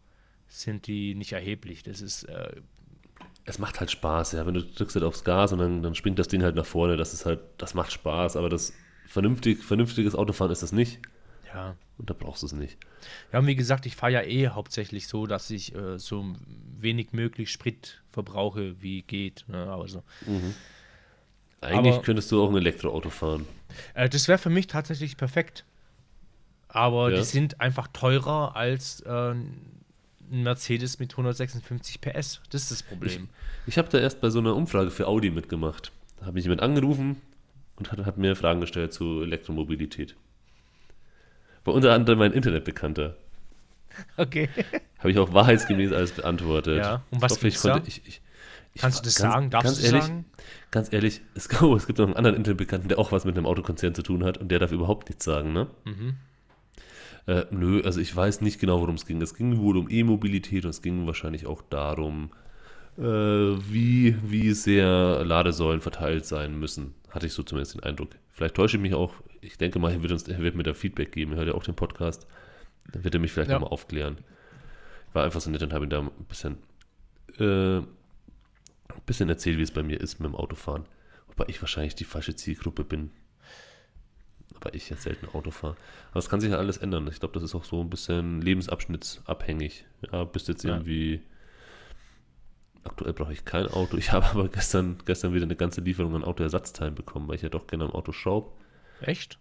sind 0.48 0.88
die 0.88 1.16
nicht 1.16 1.34
erheblich. 1.34 1.84
Das 1.84 2.02
ist 2.02 2.24
äh, 2.24 2.62
Es 3.46 3.60
macht 3.60 3.80
halt 3.80 3.92
Spaß, 3.92 4.34
ja. 4.34 4.46
Wenn 4.46 4.54
du 4.54 4.64
drückst 4.64 4.96
halt 4.96 5.06
aufs 5.06 5.24
Gas 5.24 5.54
und 5.54 5.60
dann, 5.60 5.82
dann 5.82 5.96
springt 5.96 6.20
das 6.20 6.28
Ding 6.28 6.44
halt 6.44 6.56
nach 6.56 6.66
vorne, 6.66 6.98
das 6.98 7.14
ist 7.14 7.26
halt, 7.26 7.40
das 7.58 7.74
macht 7.74 7.92
Spaß, 7.92 8.36
aber 8.36 8.50
das 8.50 8.74
vernünftig, 9.08 9.64
vernünftiges 9.64 10.16
Autofahren 10.16 10.52
ist 10.52 10.64
das 10.64 10.72
nicht. 10.72 11.00
Ja. 11.54 11.76
Und 11.98 12.10
da 12.10 12.14
brauchst 12.14 12.44
du 12.44 12.46
es 12.48 12.54
nicht. 12.54 12.78
Ja, 13.34 13.40
und 13.40 13.48
wie 13.48 13.56
gesagt, 13.56 13.86
ich 13.88 13.96
fahre 13.96 14.12
ja 14.14 14.22
eh 14.22 14.50
hauptsächlich 14.50 15.08
so, 15.08 15.26
dass 15.26 15.50
ich 15.50 15.74
äh, 15.76 15.98
so 15.98 16.36
wenig 16.80 17.12
möglich 17.12 17.52
Sprit 17.52 18.02
verbrauche, 18.12 18.80
wie 18.82 19.02
geht. 19.02 19.46
Ne? 19.48 19.58
Aber 19.68 19.88
so. 19.88 20.04
Eigentlich 21.62 21.94
Aber- 21.96 22.04
könntest 22.04 22.32
du 22.32 22.44
auch 22.44 22.50
ein 22.50 22.56
Elektroauto 22.58 23.10
fahren. 23.10 23.48
Äh, 23.96 24.10
das 24.10 24.28
wäre 24.28 24.38
für 24.38 24.50
mich 24.52 24.68
tatsächlich 24.68 25.18
perfekt. 25.18 25.66
Aber 26.68 27.10
Ja. 27.12 27.18
die 27.18 27.24
sind 27.24 27.60
einfach 27.62 27.88
teurer 27.88 28.56
als 28.56 29.00
äh, 29.02 29.32
ein 29.32 29.72
Mercedes 30.30 31.00
mit 31.00 31.14
156 31.14 32.00
PS. 32.02 32.42
Das 32.52 32.64
ist 32.64 32.72
das 32.72 32.84
Problem. 32.84 33.30
Ich 33.66 33.78
habe 33.78 33.90
da 33.90 33.98
erst 33.98 34.22
bei 34.22 34.30
so 34.30 34.40
einer 34.40 34.56
Umfrage 34.56 34.92
für 34.92 35.08
Audi 35.08 35.32
mitgemacht. 35.32 35.92
Da 36.20 36.28
hat 36.28 36.34
mich 36.36 36.44
jemand 36.44 36.62
angerufen 36.62 37.20
und 37.78 37.92
hat, 37.92 38.06
hat 38.06 38.18
mir 38.18 38.36
Fragen 38.36 38.60
gestellt 38.62 38.94
zu 38.94 39.22
Elektromobilität. 39.24 40.16
War 41.68 41.74
unter 41.74 41.92
anderem 41.94 42.20
mein 42.20 42.32
Internetbekannter. 42.32 43.18
Okay. 44.16 44.48
Habe 45.00 45.12
ich 45.12 45.18
auch 45.20 45.34
wahrheitsgemäß 45.34 45.92
alles 45.92 46.14
beantwortet. 46.14 46.78
Ja, 46.78 47.04
und 47.12 47.22
was 47.22 47.34
ich 47.34 47.38
hoffe, 47.38 47.48
ich 47.50 47.58
konnte, 47.58 47.88
ich, 47.90 48.02
ich, 48.08 48.22
ich 48.74 48.82
Kannst 48.82 49.00
du 49.00 49.04
das 49.04 49.16
ganz- 49.16 49.34
sagen? 49.34 49.50
Darfst 49.50 49.66
ganz 49.66 49.84
ehrlich, 49.84 50.04
sagen? 50.04 50.26
Ganz 50.72 50.94
ehrlich, 50.94 51.22
es, 51.36 51.50
oh, 51.62 51.76
es 51.76 51.88
gibt 51.88 52.00
noch 52.00 52.06
einen 52.06 52.16
anderen 52.16 52.38
Internetbekannten, 52.38 52.88
der 52.88 53.00
auch 53.00 53.12
was 53.12 53.26
mit 53.26 53.36
einem 53.36 53.46
Autokonzern 53.46 53.94
zu 53.94 54.02
tun 54.02 54.24
hat 54.24 54.38
und 54.38 54.50
der 54.50 54.60
darf 54.60 54.72
überhaupt 54.72 55.10
nichts 55.10 55.26
sagen, 55.26 55.52
ne? 55.52 55.68
Mhm. 55.84 56.16
Äh, 57.26 57.46
nö, 57.52 57.82
also 57.84 58.00
ich 58.00 58.16
weiß 58.16 58.40
nicht 58.40 58.60
genau, 58.62 58.80
worum 58.80 58.96
es 58.96 59.06
ging. 59.06 59.22
Es 59.22 59.36
ging 59.36 59.58
wohl 59.60 59.76
um 59.76 59.90
E-Mobilität 59.90 60.64
und 60.64 60.70
es 60.70 60.82
ging 60.82 61.06
wahrscheinlich 61.06 61.46
auch 61.48 61.62
darum, 61.70 62.30
äh, 62.98 63.02
wie, 63.02 64.16
wie 64.24 64.54
sehr 64.54 65.26
Ladesäulen 65.26 65.82
verteilt 65.82 66.26
sein 66.26 66.58
müssen. 66.58 66.94
Hatte 67.10 67.26
ich 67.26 67.34
so 67.34 67.44
zumindest 67.44 67.74
den 67.76 67.84
Eindruck. 67.84 68.12
Vielleicht 68.32 68.56
täusche 68.56 68.78
ich 68.78 68.82
mich 68.82 68.94
auch. 68.94 69.14
Ich 69.48 69.58
denke 69.58 69.80
mal, 69.80 69.92
er 69.92 70.02
wird, 70.02 70.12
uns, 70.12 70.28
er 70.28 70.40
wird 70.40 70.56
mir 70.56 70.64
da 70.64 70.74
Feedback 70.74 71.12
geben. 71.12 71.32
Er 71.32 71.38
hört 71.40 71.48
ja 71.48 71.54
auch 71.54 71.64
den 71.64 71.76
Podcast. 71.76 72.28
Dann 72.92 73.04
wird 73.04 73.14
er 73.14 73.20
mich 73.20 73.32
vielleicht 73.32 73.50
Ja. 73.50 73.56
nochmal 73.56 73.72
aufklären. 73.72 74.18
War 75.14 75.24
einfach 75.24 75.42
so 75.42 75.50
nett 75.50 75.64
und 75.64 75.74
habe 75.74 75.86
ihm 75.86 75.90
da 75.90 76.00
ein 76.02 76.12
bisschen, 76.28 76.58
äh, 77.40 77.78
ein 77.78 77.88
bisschen 79.06 79.30
erzählt, 79.30 79.58
wie 79.58 79.62
es 79.64 79.72
bei 79.72 79.84
mir 79.84 80.00
ist 80.02 80.20
mit 80.20 80.30
dem 80.30 80.36
Autofahren. 80.36 80.86
Wobei 81.28 81.46
ich 81.48 81.62
wahrscheinlich 81.62 81.96
die 81.96 82.04
falsche 82.04 82.36
Zielgruppe 82.36 82.84
bin. 82.84 83.12
Aber 84.56 84.74
ich 84.74 84.90
jetzt 84.90 85.04
selten 85.04 85.28
Auto 85.30 85.52
fahre. 85.52 85.76
Aber 86.12 86.20
es 86.20 86.30
kann 86.30 86.42
sich 86.42 86.52
ja 86.52 86.58
alles 86.58 86.78
ändern. 86.78 87.08
Ich 87.08 87.20
glaube, 87.20 87.34
das 87.34 87.44
ist 87.44 87.56
auch 87.56 87.64
so 87.64 87.82
ein 87.82 87.90
bisschen 87.90 88.42
lebensabschnittsabhängig. 88.42 89.86
Ja, 90.12 90.24
bist 90.24 90.48
jetzt 90.48 90.64
Ja. 90.64 90.72
irgendwie. 90.76 91.22
Aktuell 92.84 93.14
brauche 93.14 93.34
ich 93.34 93.44
kein 93.46 93.68
Auto. 93.68 93.98
Ich 93.98 94.12
habe 94.14 94.26
aber 94.28 94.48
gestern, 94.50 94.98
gestern 95.06 95.34
wieder 95.34 95.44
eine 95.46 95.56
ganze 95.56 95.82
Lieferung 95.82 96.16
an 96.16 96.24
Autoersatzteilen 96.24 96.96
bekommen, 96.96 97.28
weil 97.28 97.36
ich 97.36 97.42
ja 97.42 97.50
doch 97.50 97.68
gerne 97.68 97.86
am 97.86 97.92
Auto 97.92 98.12
schraube. 98.12 98.52
Echt? 99.02 99.38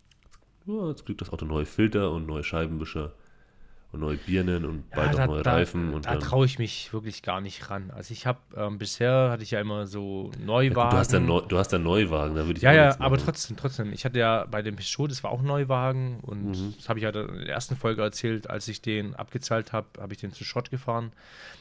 Ja, 0.66 0.88
jetzt 0.88 1.06
kriegt 1.06 1.20
das 1.20 1.30
Auto 1.30 1.44
neue 1.46 1.66
Filter 1.66 2.10
und 2.10 2.26
neue 2.26 2.42
Scheibenwischer 2.42 3.12
und 3.92 4.00
neue 4.00 4.16
Birnen 4.16 4.64
und 4.64 4.90
bald 4.90 5.14
auch 5.14 5.26
neue 5.26 5.42
da, 5.42 5.52
Reifen. 5.52 5.94
Und 5.94 6.06
da 6.06 6.16
traue 6.16 6.44
ich 6.44 6.58
mich 6.58 6.92
wirklich 6.92 7.22
gar 7.22 7.40
nicht 7.40 7.70
ran. 7.70 7.92
Also 7.94 8.12
ich 8.12 8.26
habe 8.26 8.40
ähm, 8.56 8.78
bisher 8.78 9.30
hatte 9.30 9.44
ich 9.44 9.52
ja 9.52 9.60
immer 9.60 9.86
so 9.86 10.32
ja, 10.38 10.44
Neuwagen. 10.44 10.74
gut, 10.74 10.92
du, 10.92 10.96
hast 10.98 11.12
ja 11.12 11.20
Neu, 11.20 11.40
du 11.42 11.56
hast 11.58 11.72
ja 11.72 11.78
Neuwagen, 11.78 12.34
da 12.34 12.46
würde 12.46 12.58
ich 12.58 12.62
Ja, 12.62 12.72
ja, 12.72 12.96
aber 13.00 13.16
trotzdem, 13.16 13.56
trotzdem. 13.56 13.92
Ich 13.92 14.04
hatte 14.04 14.18
ja 14.18 14.44
bei 14.50 14.62
dem 14.62 14.74
Peugeot, 14.76 15.06
das 15.06 15.22
war 15.22 15.30
auch 15.30 15.40
Neuwagen 15.40 16.18
und 16.22 16.50
Mhm. 16.50 16.74
das 16.76 16.88
habe 16.88 16.98
ich 16.98 17.04
ja 17.04 17.10
in 17.10 17.14
der 17.44 17.48
ersten 17.48 17.76
Folge 17.76 18.02
erzählt, 18.02 18.50
als 18.50 18.66
ich 18.66 18.82
den 18.82 19.14
abgezahlt 19.14 19.72
habe, 19.72 19.86
habe 20.00 20.12
ich 20.12 20.18
den 20.20 20.32
zu 20.32 20.44
Schrott 20.44 20.70
gefahren. 20.70 21.12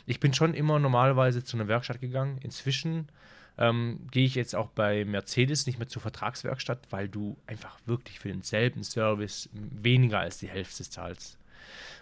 Ich 0.07 0.19
bin 0.19 0.33
schon 0.33 0.55
immer 0.55 0.79
normalerweise 0.79 1.43
zu 1.43 1.57
einer 1.57 1.67
Werkstatt 1.67 2.01
gegangen. 2.01 2.39
Inzwischen 2.41 3.07
ähm, 3.57 4.07
gehe 4.11 4.25
ich 4.25 4.35
jetzt 4.35 4.55
auch 4.55 4.67
bei 4.67 5.05
Mercedes 5.05 5.65
nicht 5.65 5.79
mehr 5.79 5.87
zur 5.87 6.01
Vertragswerkstatt, 6.01 6.79
weil 6.89 7.07
du 7.07 7.37
einfach 7.47 7.77
wirklich 7.85 8.19
für 8.19 8.29
denselben 8.29 8.83
Service 8.83 9.49
weniger 9.53 10.19
als 10.19 10.39
die 10.39 10.49
Hälfte 10.49 10.83
zahlst. 10.83 11.37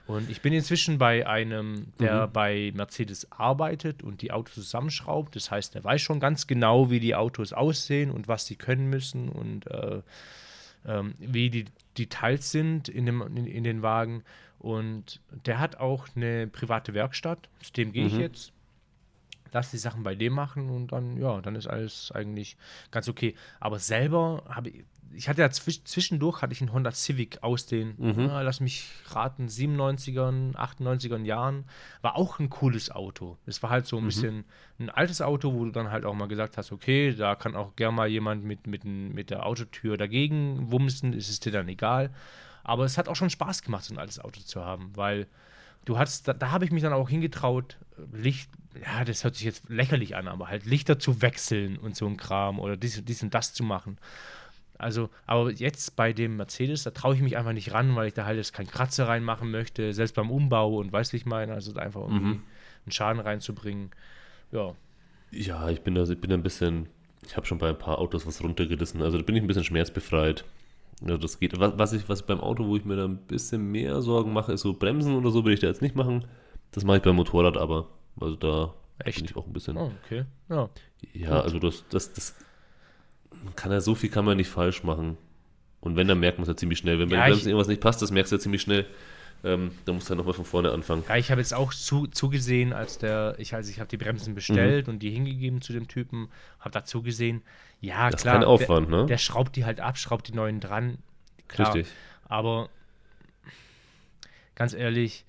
Und 0.06 0.30
ich 0.30 0.41
bin 0.41 0.51
inzwischen 0.51 0.97
bei 0.97 1.26
einem, 1.26 1.93
der 1.97 2.28
bei 2.28 2.74
Mercedes 2.76 3.32
arbeitet 3.32 4.04
und 4.04 4.22
die 4.22 4.32
Autos 4.32 4.56
zusammenschraubt. 4.56 5.36
Das 5.36 5.49
heißt, 5.49 5.76
der 5.76 5.84
weiß 5.84 6.01
schon 6.01 6.20
ganz 6.20 6.45
genau, 6.45 6.89
wie 6.89 6.99
die 6.99 7.16
Autos 7.16 7.54
aussehen 7.54 8.12
und 8.12 8.28
was 8.28 8.45
sie 8.45 8.58
können 8.58 8.89
müssen 8.89 9.30
und 9.30 9.66
äh, 9.68 10.01
ähm, 10.86 11.14
wie 11.20 11.49
die 11.49 11.66
Details 11.97 12.51
sind 12.51 12.89
in, 12.89 13.06
dem, 13.06 13.22
in, 13.22 13.45
in 13.45 13.64
den 13.64 13.82
Wagen. 13.82 14.24
Und 14.60 15.22
der 15.45 15.60
hat 15.60 15.78
auch 15.78 16.08
eine 16.16 16.47
private 16.47 16.93
Werkstatt. 16.93 17.49
Zu 17.62 17.72
dem 17.74 17.93
gehe 17.93 18.08
ich 18.08 18.18
jetzt. 18.18 18.51
Lass 19.54 19.72
die 19.72 19.78
Sachen 19.78 20.04
bei 20.04 20.16
dem 20.16 20.34
machen 20.34 20.70
und 20.70 20.91
dann, 20.91 21.18
ja, 21.18 21.39
dann 21.41 21.56
ist 21.56 21.68
alles 21.68 22.12
eigentlich 22.12 22.58
ganz 22.91 23.08
okay. 23.08 23.36
Aber 23.60 23.80
selber 23.80 24.43
habe 24.49 24.70
ich, 24.70 24.84
ich 25.16 25.30
hatte 25.30 25.41
ja 25.41 25.49
zwisch, 25.51 25.84
zwischendurch 25.84 26.41
hatte 26.41 26.54
ich 26.54 26.62
einen 26.62 26.74
Honda 26.74 26.91
Civic 26.91 27.43
aus 27.43 27.68
den, 27.68 27.95
ah, 28.30 28.41
lass 28.41 28.60
mich 28.60 28.89
raten, 29.10 29.47
97ern, 29.47 30.56
98ern 30.56 31.24
Jahren. 31.24 31.66
War 32.01 32.16
auch 32.16 32.39
ein 32.39 32.49
cooles 32.49 32.89
Auto. 32.89 33.38
Es 33.45 33.62
war 33.62 33.70
halt 33.70 33.86
so 33.86 33.97
ein 33.97 34.06
bisschen 34.06 34.43
ein 34.80 34.89
altes 34.89 35.22
Auto, 35.22 35.54
wo 35.54 35.66
du 35.66 35.72
dann 35.72 35.91
halt 35.91 36.04
auch 36.04 36.16
mal 36.16 36.28
gesagt 36.28 36.58
hast, 36.58 36.72
okay, 36.72 37.14
da 37.14 37.36
kann 37.36 37.56
auch 37.56 37.76
gern 37.76 37.93
mal 37.93 38.08
jemand 38.08 38.43
mit, 38.43 38.66
mit, 38.66 38.86
mit 38.86 39.30
der 39.30 39.45
Autotür 39.45 39.97
dagegen 39.97 40.72
wumsen, 40.72 41.14
ist 41.14 41.30
es 41.30 41.39
dir 41.39 41.51
dann 41.51 41.68
egal. 41.68 42.10
Aber 42.64 42.86
es 42.86 42.97
hat 42.97 43.08
auch 43.08 43.16
schon 43.16 43.30
Spaß 43.30 43.62
gemacht, 43.62 43.84
so 43.84 43.93
ein 43.93 43.99
altes 43.99 44.20
Auto 44.20 44.41
zu 44.41 44.66
haben, 44.66 44.91
weil 44.95 45.28
du 45.86 45.98
hattest, 45.98 46.28
da, 46.28 46.34
da 46.34 46.52
habe 46.52 46.66
ich 46.66 46.72
mich 46.72 46.84
dann 46.84 46.94
auch 46.94 47.10
hingetraut, 47.10 47.78
Licht, 48.12 48.50
ja, 48.82 49.06
das 49.06 49.24
hört 49.24 49.36
sich 49.36 49.46
jetzt 49.46 49.70
lächerlich 49.70 50.16
an, 50.16 50.28
aber 50.28 50.48
halt 50.48 50.66
Lichter 50.66 51.00
zu 51.00 51.22
wechseln 51.22 51.78
und 51.78 51.96
so 51.96 52.08
ein 52.08 52.18
Kram 52.18 52.60
oder 52.60 52.78
dies, 52.78 53.04
dies 53.06 53.22
und 53.24 53.34
das 53.34 53.54
zu 53.54 53.64
machen. 53.64 53.98
Also, 54.80 55.10
aber 55.28 55.52
jetzt 55.52 55.96
bei 55.96 56.12
dem 56.14 56.38
Mercedes, 56.38 56.84
da 56.84 56.92
traue 56.92 57.16
ich 57.16 57.22
mich 57.22 57.38
einfach 57.38 57.54
nicht 57.54 57.72
ran, 57.74 57.96
weil 57.96 58.08
ich 58.08 58.14
da 58.14 58.26
halt 58.26 58.38
jetzt 58.38 58.54
keinen 58.54 58.68
Kratzer 58.68 59.08
reinmachen 59.08 59.52
möchte, 59.52 59.94
selbst 59.94 60.16
beim 60.16 60.32
Umbau 60.32 60.78
und 60.78 60.92
weißt 60.92 61.12
du, 61.12 61.14
wie 61.14 61.18
ich 61.18 61.26
meine, 61.26 61.54
also 61.54 61.74
einfach 61.76 62.02
irgendwie 62.02 62.42
einen 62.86 62.92
Schaden 62.92 63.22
reinzubringen. 63.22 63.92
Ja, 64.52 64.74
Ja, 65.32 65.70
ich 65.70 65.82
bin 65.82 65.96
da, 65.96 66.04
ich 66.04 66.20
bin 66.20 66.30
da 66.30 66.36
ein 66.36 66.44
bisschen, 66.44 66.88
ich 67.26 67.38
habe 67.38 67.46
schon 67.46 67.60
bei 67.60 67.70
ein 67.70 67.78
paar 67.78 68.00
Autos 68.00 68.26
was 68.28 68.44
runtergerissen, 68.44 69.02
also 69.02 69.18
da 69.18 69.24
bin 69.24 69.36
ich 69.36 69.44
ein 69.44 69.48
bisschen 69.48 69.64
schmerzbefreit. 69.64 70.44
Ja, 71.06 71.18
das 71.18 71.39
geht. 71.39 71.60
Was, 71.60 71.74
was 71.78 71.94
ich, 71.94 72.08
was 72.10 72.24
beim 72.24 72.39
Auto, 72.39 72.66
wo 72.68 72.76
ich 72.76 72.86
mir 72.86 72.96
da 72.96 73.06
ein 73.06 73.18
bisschen 73.18 73.72
mehr 73.72 74.02
Sorgen 74.02 74.34
mache, 74.34 74.54
ist 74.54 74.62
so 74.62 74.74
Bremsen 74.74 75.16
oder 75.16 75.32
so, 75.32 75.44
will 75.46 75.54
ich 75.54 75.60
da 75.60 75.68
jetzt 75.68 75.82
nicht 75.82 75.96
machen. 75.96 76.26
Das 76.72 76.84
mache 76.84 76.98
ich 76.98 77.04
beim 77.04 77.16
Motorrad 77.16 77.58
aber. 77.58 77.88
Also 78.20 78.36
da 78.36 78.74
Echt? 79.00 79.18
bin 79.18 79.26
ich 79.26 79.36
auch 79.36 79.46
ein 79.46 79.54
bisschen. 79.54 79.78
oh, 79.78 79.91
okay. 80.06 80.26
Ja. 80.50 80.70
Ja, 81.14 81.41
also 81.41 81.60
das, 81.60 81.84
das, 81.89 82.14
das 82.14 82.36
kann 83.56 83.72
ja 83.72 83.82
so 83.82 83.96
viel 83.96 84.10
kann 84.10 84.26
man 84.26 84.38
nicht 84.38 84.50
falsch 84.50 84.84
machen. 84.84 85.18
Und 85.82 85.98
wenn, 85.98 86.08
dann 86.08 86.20
merkt 86.20 86.38
man 86.38 86.44
es 86.44 86.48
ja 86.48 86.56
ziemlich 86.56 86.80
schnell. 86.80 86.98
Wenn 87.00 87.10
bei 87.10 87.16
Ja, 87.18 87.26
den 87.26 87.32
Bremsen 87.34 87.50
irgendwas 87.50 87.68
nicht 87.68 87.82
passt, 87.82 88.02
das 88.02 88.12
merkst 88.12 88.32
du 88.32 88.38
ja 88.38 88.39
ziemlich 88.39 88.62
schnell. 88.62 88.86
Ähm, 89.46 89.72
da 89.84 89.91
musst 89.91 90.08
du 90.08 90.12
dann 90.12 90.20
nochmal 90.20 90.34
von 90.34 90.46
vorne 90.46 90.72
anfangen. 90.72 91.04
Ja, 91.10 91.18
ich 91.18 91.30
habe 91.30 91.41
jetzt 91.41 91.54
auch 91.54 91.74
zu, 91.74 92.08
zugesehen, 92.08 92.72
als 92.72 92.98
der, 92.98 93.36
ich 93.39 93.54
also 93.54 93.70
ich 93.70 93.80
habe 93.80 93.89
die 93.89 93.98
Bremsen 93.98 94.36
bestellt 94.36 94.88
und 94.88 95.00
die 95.00 95.10
hingegeben 95.10 95.62
zu 95.62 95.74
dem 95.74 95.88
Typen, 95.89 96.30
habe 96.60 96.72
da 96.72 96.86
zugesehen, 96.86 97.41
ja 97.82 98.06
Das 98.10 98.20
ist 98.20 98.22
klar, 98.22 98.36
kein 98.36 98.46
Aufwand, 98.46 98.89
der, 98.89 99.02
ne? 99.02 99.06
der 99.06 99.18
schraubt 99.18 99.56
die 99.58 99.66
halt 99.66 99.82
ab, 99.82 99.98
schraubt 99.98 100.30
die 100.30 100.34
neuen 100.34 100.62
dran, 100.62 100.98
klar, 101.50 101.76
Richtig. 101.76 101.94
aber 102.26 102.70
ganz 104.56 104.74
ehrlich, 104.74 105.26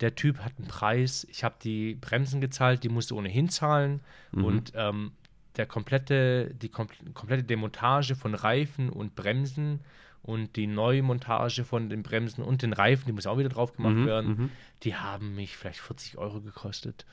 der 0.00 0.14
Typ 0.14 0.38
hat 0.38 0.52
einen 0.58 0.68
Preis, 0.68 1.26
ich 1.30 1.44
habe 1.44 1.56
die 1.62 1.94
Bremsen 1.94 2.40
gezahlt, 2.40 2.84
die 2.84 2.88
musste 2.88 3.14
ohnehin 3.14 3.48
zahlen 3.48 4.00
Mhm. 4.32 4.44
und 4.44 4.72
ähm, 4.76 5.12
der 5.56 5.66
komplette, 5.66 6.54
die 6.54 6.68
kom 6.68 6.86
komplette 7.12 7.42
Demontage 7.42 8.14
von 8.14 8.34
Reifen 8.34 8.88
und 8.88 9.16
Bremsen 9.16 9.80
und 10.22 10.56
die 10.56 10.66
Neumontage 10.66 11.64
von 11.64 11.88
den 11.88 12.02
Bremsen 12.02 12.42
und 12.42 12.62
den 12.62 12.72
Reifen, 12.72 13.04
die 13.06 13.12
muss 13.12 13.26
auch 13.26 13.38
wieder 13.38 13.48
drauf 13.48 13.74
gemacht 13.74 13.94
Mhm, 13.96 14.06
werden, 14.06 14.28
mhm. 14.36 14.50
die 14.82 14.94
haben 14.96 15.34
mich 15.34 15.56
vielleicht 15.56 15.80
40 15.80 16.18
Euro 16.18 16.40
gekostet. 16.40 17.06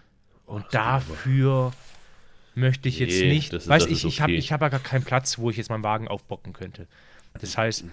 Und 0.45 0.65
dafür 0.71 1.73
möchte 2.55 2.89
ich 2.89 2.99
jetzt 2.99 3.19
Nee, 3.19 3.29
nicht, 3.29 3.53
das 3.53 3.67
weiß 3.67 3.83
das 3.83 3.91
ich, 3.91 3.97
ist 3.99 4.03
ich 4.05 4.21
habe 4.21 4.31
okay. 4.33 4.39
ich 4.39 4.51
hab 4.51 4.61
ja 4.61 4.69
gar 4.69 4.79
keinen 4.79 5.03
Platz, 5.03 5.37
wo 5.37 5.49
ich 5.49 5.57
jetzt 5.57 5.69
meinen 5.69 5.83
Wagen 5.83 6.07
aufbocken 6.07 6.53
könnte. 6.53 6.87
Das 7.39 7.57
heißt, 7.57 7.85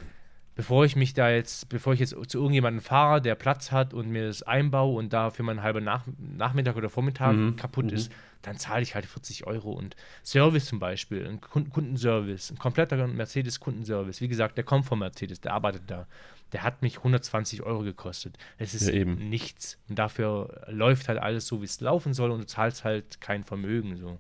bevor 0.55 0.85
ich 0.85 0.97
mich 0.97 1.15
da 1.15 1.31
jetzt, 1.31 1.69
bevor 1.69 1.93
ich 1.93 2.01
jetzt 2.01 2.15
zu 2.29 2.39
irgendjemandem 2.39 2.81
fahre, 2.81 3.21
der 3.21 3.35
Platz 3.35 3.73
hat 3.73 3.93
und 3.93 4.09
mir 4.09 4.27
das 4.27 4.43
einbaue 4.43 4.97
und 4.97 5.13
da 5.13 5.31
für 5.31 5.43
meinen 5.43 5.63
halben 5.63 5.85
Nach 5.85 6.05
Nachmittag 6.19 6.77
oder 6.77 6.89
Vormittag 6.89 7.37
Mhm, 7.37 7.57
kaputt 7.57 7.93
ist, 7.93 8.11
dann 8.47 8.59
zahle 8.59 8.83
ich 8.83 8.95
halt 8.95 9.07
40 9.07 9.47
Euro. 9.47 9.73
Und 9.73 9.97
Service 10.23 10.67
zum 10.67 10.79
Beispiel, 10.79 11.27
ein 11.27 11.41
Kun- 11.41 11.71
Kundenservice, 11.71 12.51
ein 12.51 12.59
kompletter 12.59 13.07
Mercedes-Kundenservice, 13.07 14.21
wie 14.21 14.29
gesagt, 14.29 14.57
der 14.57 14.65
kommt 14.65 14.87
von 14.87 14.99
Mercedes, 14.99 15.41
der 15.41 15.53
arbeitet 15.55 15.83
da. 15.87 16.07
Der 16.53 16.63
hat 16.63 16.83
mich 16.83 16.99
120 16.99 17.63
Euro 17.63 17.83
gekostet. 17.83 18.37
Es 18.59 18.75
ist 18.75 18.87
Ja, 18.89 18.95
eben. 18.95 19.29
nichts. 19.29 19.79
Und 19.89 19.99
dafür 19.99 20.65
läuft 20.69 21.09
halt 21.09 21.19
alles 21.19 21.47
so, 21.47 21.61
wie 21.61 21.65
es 21.65 21.81
laufen 21.81 22.15
soll 22.15 22.31
und 22.31 22.41
du 22.41 22.47
zahlst 22.47 22.85
halt 22.85 23.21
kein 23.21 23.43
Vermögen. 23.45 23.97
So. 23.97 24.19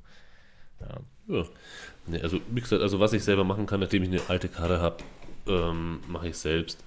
Ja. 0.81 1.45
Nee, 2.07 2.21
also, 2.21 2.41
wie 2.51 2.61
gesagt, 2.61 2.83
also 2.83 3.01
was 3.01 3.13
ich 3.13 3.23
selber 3.25 3.45
machen 3.45 3.67
kann, 3.67 3.81
nachdem 3.81 4.03
ich 4.03 4.09
eine 4.11 4.21
alte 4.29 4.49
Karre 4.49 4.81
habe, 4.81 4.99
ähm, 5.47 6.01
mache 6.09 6.29
ich 6.29 6.37
selbst. 6.37 6.83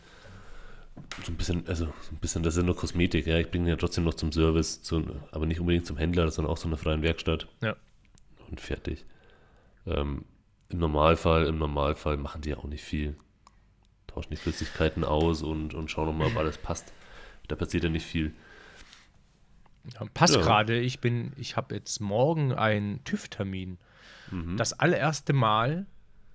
So 1.24 1.32
ein 1.32 1.36
bisschen, 1.36 1.68
also 1.68 1.86
so 1.86 2.12
ein 2.12 2.18
bisschen, 2.18 2.43
das 2.43 2.56
ist 2.56 2.60
ja 2.60 2.66
nur 2.66 2.76
Kosmetik, 2.76 3.28
ja. 3.28 3.38
Ich 3.38 3.50
bringe 3.50 3.70
ja 3.70 3.76
trotzdem 3.76 4.04
noch 4.04 4.14
zum 4.14 4.32
Service, 4.32 4.82
zu, 4.82 5.04
aber 5.32 5.45
nicht 5.45 5.60
unbedingt 5.60 5.86
zum 5.86 5.98
Händler, 5.98 6.30
sondern 6.32 6.52
auch 6.52 6.60
zu 6.60 6.68
einer 6.68 6.78
freien 6.78 7.02
Werkstatt. 7.02 7.48
Ja. 7.62 7.76
Und 8.50 8.62
fertig. 8.62 9.06
Ähm, 9.86 10.26
Im 10.70 10.80
Normalfall, 10.80 11.45
im 11.45 11.58
Normalfall 11.58 12.18
machen 12.18 12.41
die 12.41 12.50
ja 12.50 12.58
auch 12.58 12.66
nicht 12.66 12.84
viel. 12.84 13.16
Tauschen 14.08 14.30
die 14.32 14.36
Flüssigkeiten 14.38 15.04
aus 15.04 15.41
und, 15.43 15.74
und 15.74 15.89
schauen 15.89 16.08
nochmal, 16.08 16.28
ob 16.28 16.38
alles 16.38 16.58
passt. 16.58 16.93
Da 17.48 17.56
passiert 17.56 17.84
ja 17.84 17.89
nicht 17.89 18.06
viel. 18.06 18.34
Ja, 19.93 20.06
passt 20.14 20.36
Ja. 20.36 20.41
gerade. 20.41 20.80
Ich 20.80 21.00
bin, 21.00 21.32
ich 21.38 21.56
habe 21.56 21.76
jetzt 21.76 22.02
morgen 22.02 22.52
einen 22.54 23.04
TÜV-Termin. 23.06 23.78
Mhm. 24.32 24.58
Das 24.58 24.74
allererste 24.74 25.34
Mal 25.34 25.86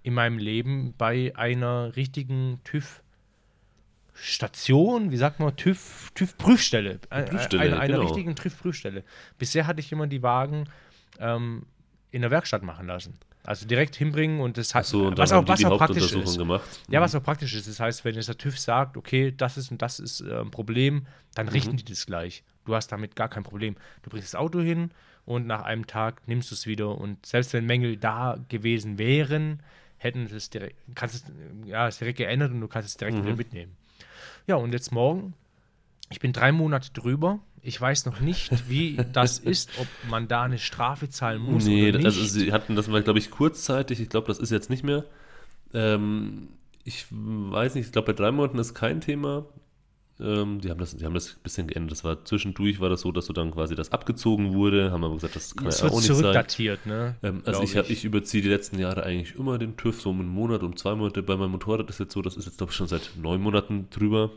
in 0.02 0.14
meinem 0.14 0.38
Leben 0.38 0.94
bei 0.96 1.32
einer 1.36 1.94
richtigen 1.96 2.60
TÜV-Station, 4.14 5.10
wie 5.10 5.16
sagt 5.16 5.40
man, 5.40 5.56
TÜV, 5.56 6.10
TÜV-Prüfstelle. 6.14 7.00
Ein- 7.10 7.26
Prüfstelle, 7.26 7.62
eine, 7.62 7.78
einer 7.78 7.94
genau. 7.96 8.02
richtigen 8.06 8.34
TÜV-Prüfstelle. 8.36 9.04
Bisher 9.38 9.66
hatte 9.66 9.80
ich 9.80 9.90
immer 9.92 10.06
die 10.06 10.22
Wagen 10.22 10.68
ähm, 11.18 11.66
in 12.10 12.22
der 12.22 12.30
Werkstatt 12.30 12.62
machen 12.62 12.86
lassen. 12.86 13.14
Also 13.44 13.66
direkt 13.66 13.96
hinbringen 13.96 14.40
und 14.40 14.56
das 14.56 14.72
hat, 14.74 14.84
Achso, 14.84 15.08
und 15.08 15.18
was 15.18 15.32
auch, 15.32 15.46
was 15.48 15.64
auch 15.64 15.76
praktisch 15.76 16.12
ist. 16.12 16.38
gemacht. 16.38 16.62
Ja, 16.88 17.00
was 17.00 17.12
auch 17.16 17.22
praktisch 17.24 17.54
ist. 17.54 17.66
Das 17.66 17.80
heißt, 17.80 18.04
wenn 18.04 18.14
jetzt 18.14 18.28
der 18.28 18.38
TÜV 18.38 18.56
sagt, 18.58 18.96
okay, 18.96 19.34
das 19.36 19.56
ist 19.56 19.72
und 19.72 19.82
das 19.82 19.98
ist 19.98 20.20
äh, 20.20 20.40
ein 20.40 20.52
Problem, 20.52 21.06
dann 21.34 21.46
Mhm. 21.46 21.52
richten 21.52 21.76
die 21.76 21.84
das 21.84 22.06
gleich. 22.06 22.44
Du 22.64 22.74
hast 22.76 22.88
damit 22.92 23.16
gar 23.16 23.28
kein 23.28 23.42
Problem. 23.42 23.74
Du 24.02 24.10
bringst 24.10 24.32
das 24.32 24.38
Auto 24.38 24.60
hin 24.60 24.92
und 25.24 25.48
nach 25.48 25.62
einem 25.62 25.88
Tag 25.88 26.22
nimmst 26.28 26.52
du 26.52 26.54
es 26.54 26.66
wieder. 26.68 26.96
Und 26.96 27.26
selbst 27.26 27.52
wenn 27.52 27.66
Mängel 27.66 27.96
da 27.96 28.38
gewesen 28.48 28.98
wären, 28.98 29.60
hätten 29.96 30.28
sie 30.28 30.36
es 30.36 30.48
direkt, 30.50 30.76
kannst 30.94 31.16
es, 31.16 31.24
ja, 31.66 31.88
es 31.88 31.98
direkt 31.98 32.18
geändert 32.18 32.52
und 32.52 32.60
du 32.60 32.68
kannst 32.68 32.88
es 32.90 32.96
direkt 32.96 33.18
Mhm. 33.18 33.24
wieder 33.24 33.36
mitnehmen. 33.36 33.76
Ja, 34.46 34.56
und 34.56 34.72
jetzt 34.72 34.92
morgen, 34.92 35.34
ich 36.10 36.20
bin 36.20 36.32
drei 36.32 36.52
Monate 36.52 36.92
drüber. 36.92 37.40
Ich 37.64 37.80
weiß 37.80 38.06
noch 38.06 38.18
nicht, 38.20 38.68
wie 38.68 38.98
das 39.12 39.38
ist, 39.40 39.70
ob 39.78 39.86
man 40.10 40.26
da 40.28 40.42
eine 40.42 40.58
Strafe 40.58 41.08
zahlen 41.08 41.40
muss 41.40 41.64
Nee, 41.64 41.88
oder 41.90 41.98
nicht. 41.98 42.06
also 42.06 42.24
sie 42.24 42.52
hatten 42.52 42.74
das 42.74 42.88
mal, 42.88 43.02
glaube 43.02 43.18
ich, 43.20 43.30
kurzzeitig. 43.30 44.00
Ich 44.00 44.08
glaube, 44.08 44.26
das 44.26 44.38
ist 44.38 44.50
jetzt 44.50 44.68
nicht 44.68 44.82
mehr. 44.82 45.04
Ähm, 45.72 46.48
ich 46.84 47.06
weiß 47.10 47.76
nicht, 47.76 47.86
ich 47.86 47.92
glaube, 47.92 48.06
bei 48.12 48.12
drei 48.20 48.32
Monaten 48.32 48.58
ist 48.58 48.74
kein 48.74 49.00
Thema. 49.00 49.44
Ähm, 50.22 50.60
die, 50.60 50.70
haben 50.70 50.78
das, 50.78 50.96
die 50.96 51.04
haben 51.04 51.14
das 51.14 51.30
ein 51.30 51.42
bisschen 51.42 51.66
geändert. 51.66 51.92
Das 51.92 52.04
war 52.04 52.24
zwischendurch 52.24 52.80
war 52.80 52.88
das 52.88 53.00
so, 53.00 53.10
dass 53.10 53.26
so 53.26 53.32
dann 53.32 53.50
quasi 53.50 53.74
das 53.74 53.90
abgezogen 53.90 54.54
wurde. 54.54 54.92
Haben 54.92 55.02
aber 55.04 55.14
gesagt, 55.14 55.34
das 55.34 55.56
kann 55.56 55.66
es 55.66 55.78
ja 55.78 55.84
wird 55.84 55.94
auch 55.94 55.96
nicht 55.98 56.06
sein. 56.06 56.16
zurückdatiert, 56.16 56.86
ne? 56.86 57.16
Ähm, 57.22 57.42
also 57.44 57.62
ich, 57.62 57.76
hab, 57.76 57.90
ich 57.90 58.04
überziehe 58.04 58.42
die 58.42 58.48
letzten 58.48 58.78
Jahre 58.78 59.02
eigentlich 59.02 59.34
immer 59.36 59.58
den 59.58 59.76
TÜV, 59.76 60.00
so 60.00 60.10
um 60.10 60.20
einen 60.20 60.28
Monat, 60.28 60.62
um 60.62 60.76
zwei 60.76 60.94
Monate. 60.94 61.22
Bei 61.22 61.36
meinem 61.36 61.50
Motorrad 61.50 61.88
ist 61.90 61.98
jetzt 61.98 62.12
so, 62.12 62.22
das 62.22 62.36
ist 62.36 62.46
jetzt 62.46 62.58
glaube 62.58 62.70
ich 62.70 62.76
schon 62.76 62.86
seit 62.86 63.10
neun 63.20 63.40
Monaten 63.40 63.88
drüber. 63.90 64.30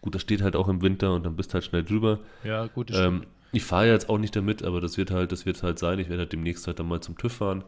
Gut, 0.00 0.14
das 0.14 0.22
steht 0.22 0.40
halt 0.40 0.56
auch 0.56 0.68
im 0.68 0.82
Winter 0.82 1.14
und 1.14 1.26
dann 1.26 1.36
bist 1.36 1.52
halt 1.52 1.64
schnell 1.64 1.84
drüber. 1.84 2.20
Ja, 2.42 2.66
gut, 2.66 2.90
das 2.90 2.98
Ähm, 2.98 3.22
ich 3.52 3.64
fahre 3.64 3.88
jetzt 3.88 4.08
auch 4.08 4.18
nicht 4.18 4.34
damit, 4.36 4.62
aber 4.62 4.80
das 4.80 4.96
wird 4.96 5.10
halt, 5.10 5.32
das 5.32 5.46
wird 5.46 5.62
halt 5.62 5.78
sein. 5.78 5.98
Ich 5.98 6.08
werde 6.08 6.22
halt 6.22 6.32
demnächst 6.32 6.66
halt 6.66 6.78
dann 6.78 6.88
mal 6.88 7.00
zum 7.00 7.16
TÜV 7.16 7.32
fahren. 7.32 7.64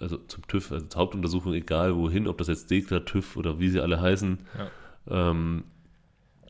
Also 0.00 0.16
zum 0.16 0.46
TÜV, 0.46 0.72
also 0.72 0.86
zur 0.86 1.00
Hauptuntersuchung, 1.00 1.54
egal 1.54 1.96
wohin, 1.96 2.26
ob 2.26 2.38
das 2.38 2.48
jetzt 2.48 2.70
Dekra, 2.70 3.00
TÜV 3.00 3.36
oder 3.36 3.60
wie 3.60 3.68
sie 3.68 3.80
alle 3.80 4.00
heißen. 4.00 4.38
Ähm, 5.08 5.64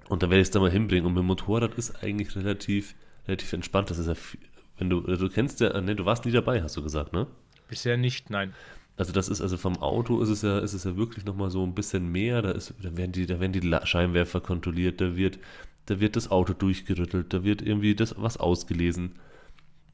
und 0.09 0.22
dann 0.22 0.30
werde 0.30 0.40
ich 0.40 0.48
es 0.48 0.50
da 0.52 0.61
mal 0.61 0.70
hinbringen. 0.70 1.07
Und 1.07 1.14
mit 1.14 1.22
dem 1.22 1.26
Motorrad 1.26 1.74
ist 1.74 2.02
eigentlich 2.02 2.34
relativ, 2.36 2.94
relativ 3.26 3.52
entspannt. 3.52 3.90
Das 3.90 3.98
ist 3.98 4.07
ja, 4.07 4.14
viel- 4.14 4.40
wenn 4.78 4.90
du, 4.90 5.04
also 5.07 5.26
du 5.28 5.32
kennst 5.32 5.61
ja, 5.61 5.80
ne, 5.80 5.96
du 5.96 6.04
warst 6.04 6.24
nie 6.24 6.32
dabei, 6.32 6.62
hast 6.62 6.76
du 6.76 6.82
gesagt, 6.82 7.12
ne? 7.12 7.26
Bisher 7.68 7.96
nicht, 7.96 8.30
nein. 8.30 8.52
Also 8.96 9.12
das 9.12 9.28
ist, 9.28 9.40
also 9.40 9.57
vom 9.57 9.76
Auto 9.78 10.22
ist 10.22 10.28
es 10.28 10.42
ja, 10.42 10.59
ist 10.59 10.72
es 10.72 10.84
ja 10.84 10.96
wirklich 10.96 11.24
nochmal 11.24 11.50
so 11.50 11.62
ein 11.64 11.74
bisschen 11.74 12.11
mehr. 12.11 12.42
Da, 12.42 12.50
ist, 12.52 12.74
da 12.82 12.96
werden 12.96 13.12
die, 13.12 13.26
da 13.26 13.40
werden 13.40 13.52
die 13.52 13.76
Scheinwerfer 13.84 14.40
kontrolliert, 14.40 15.00
da 15.00 15.16
wird, 15.16 15.38
da 15.86 16.00
wird 16.00 16.16
das 16.16 16.30
Auto 16.30 16.52
durchgerüttelt, 16.52 17.32
da 17.32 17.44
wird 17.44 17.62
irgendwie 17.62 17.94
das 17.94 18.14
was 18.16 18.36
ausgelesen. 18.38 19.12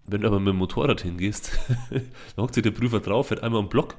Wenn 0.07 0.23
du 0.23 0.27
aber 0.29 0.41
mit 0.41 0.49
dem 0.49 0.57
Motorrad 0.57 1.01
hingehst, 1.01 1.59
dann 1.91 2.45
hockt 2.45 2.55
sich 2.55 2.63
der 2.63 2.71
Prüfer 2.73 3.01
drauf, 3.01 3.29
fährt 3.29 3.43
einmal 3.43 3.61
im 3.63 3.69
Block 3.69 3.97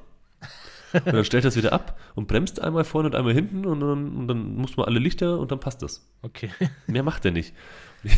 und 1.04 1.12
dann 1.14 1.24
stellt 1.24 1.44
es 1.44 1.56
wieder 1.56 1.72
ab 1.72 1.98
und 2.14 2.28
bremst 2.28 2.60
einmal 2.60 2.84
vorne 2.84 3.08
und 3.08 3.14
einmal 3.14 3.34
hinten 3.34 3.66
und 3.66 3.80
dann, 3.80 4.16
und 4.16 4.28
dann 4.28 4.54
muss 4.56 4.76
man 4.76 4.86
alle 4.86 4.98
Lichter 4.98 5.38
und 5.38 5.50
dann 5.50 5.60
passt 5.60 5.82
das. 5.82 6.08
Okay. 6.22 6.50
Mehr 6.86 7.02
macht 7.02 7.24
er 7.24 7.30
nicht. 7.32 7.52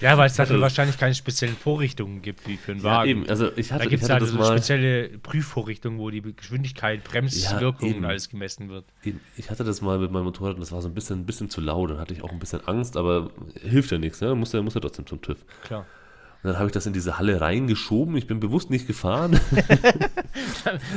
Ja, 0.00 0.16
weil 0.16 0.28
es 0.28 0.34
dafür 0.36 0.54
Also- 0.54 0.62
wahrscheinlich 0.62 0.96
keine 0.96 1.14
speziellen 1.14 1.56
Vorrichtungen 1.56 2.22
gibt, 2.22 2.46
wie 2.46 2.56
für 2.56 2.72
einen 2.72 2.80
Ja, 2.80 2.86
Wagen. 2.98 3.10
eben. 3.10 3.28
Also 3.28 3.50
ich 3.56 3.68
da 3.68 3.74
hatte, 3.74 3.88
gibt 3.88 4.02
ich 4.02 4.04
es 4.04 4.10
halt 4.10 4.22
das 4.22 4.30
so 4.30 4.42
spezielle 4.44 5.08
Prüfvorrichtungen, 5.18 5.98
wo 5.98 6.10
die 6.10 6.22
Geschwindigkeit, 6.22 7.02
Bremswirkung 7.04 7.88
eben. 7.88 7.98
und 7.98 8.04
alles 8.04 8.28
gemessen 8.28 8.68
wird. 8.68 8.84
Eben, 9.04 9.20
Ich 9.36 9.50
hatte 9.50 9.64
das 9.64 9.80
mal 9.82 9.98
mit 9.98 10.12
meinem 10.12 10.24
Motorrad 10.24 10.54
und 10.54 10.60
das 10.60 10.70
war 10.72 10.80
so 10.80 10.88
ein 10.88 10.94
bisschen, 10.94 11.20
ein 11.20 11.26
bisschen 11.26 11.50
zu 11.50 11.60
laut. 11.60 11.90
Dann 11.90 11.98
hatte 11.98 12.14
ich 12.14 12.22
auch 12.22 12.30
ein 12.30 12.38
bisschen 12.38 12.66
Angst, 12.66 12.96
aber 12.96 13.30
hilft 13.60 13.90
ja 13.90 13.98
nichts. 13.98 14.20
Ne? 14.20 14.34
Muss 14.36 14.52
ja 14.52 14.62
muss 14.62 14.74
ja 14.74 14.80
trotzdem 14.80 15.06
zum 15.06 15.20
TÜV. 15.20 15.44
Klar. 15.64 15.86
Und 16.42 16.48
dann 16.50 16.56
habe 16.58 16.66
ich 16.66 16.72
das 16.72 16.86
in 16.86 16.92
diese 16.94 17.18
Halle 17.18 17.40
reingeschoben. 17.40 18.16
Ich 18.16 18.26
bin 18.26 18.40
bewusst 18.40 18.70
nicht 18.70 18.86
gefahren. 18.86 19.38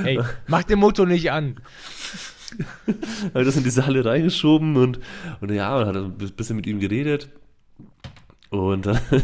Hey, 0.03 0.19
mach 0.47 0.63
den 0.63 0.79
Motor 0.79 1.05
nicht 1.07 1.31
an. 1.31 1.55
habe 3.33 3.41
ich 3.41 3.45
das 3.45 3.55
in 3.57 3.63
diese 3.63 3.85
Halle 3.85 4.05
reingeschoben 4.05 4.75
und, 4.77 4.99
und 5.41 5.51
ja, 5.51 5.75
und 5.77 5.85
hat 5.87 5.95
ein 5.95 6.11
bisschen 6.13 6.55
mit 6.55 6.67
ihm 6.67 6.79
geredet. 6.79 7.29
Und 8.49 8.85
dann 8.85 8.95
hat 9.11 9.23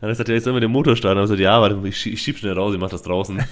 er 0.00 0.08
gesagt, 0.08 0.28
ja, 0.28 0.36
jetzt 0.36 0.44
sollen 0.44 0.54
wir 0.56 0.60
den 0.60 0.70
Motor 0.70 0.94
starten. 0.94 1.18
Und 1.18 1.24
ich 1.24 1.30
gesagt, 1.30 1.40
ja, 1.42 1.60
warte, 1.60 1.80
ich, 1.88 2.06
ich 2.06 2.22
schieb 2.22 2.38
schnell 2.38 2.52
raus, 2.52 2.72
ich 2.74 2.80
mach 2.80 2.90
das 2.90 3.02
draußen. 3.02 3.42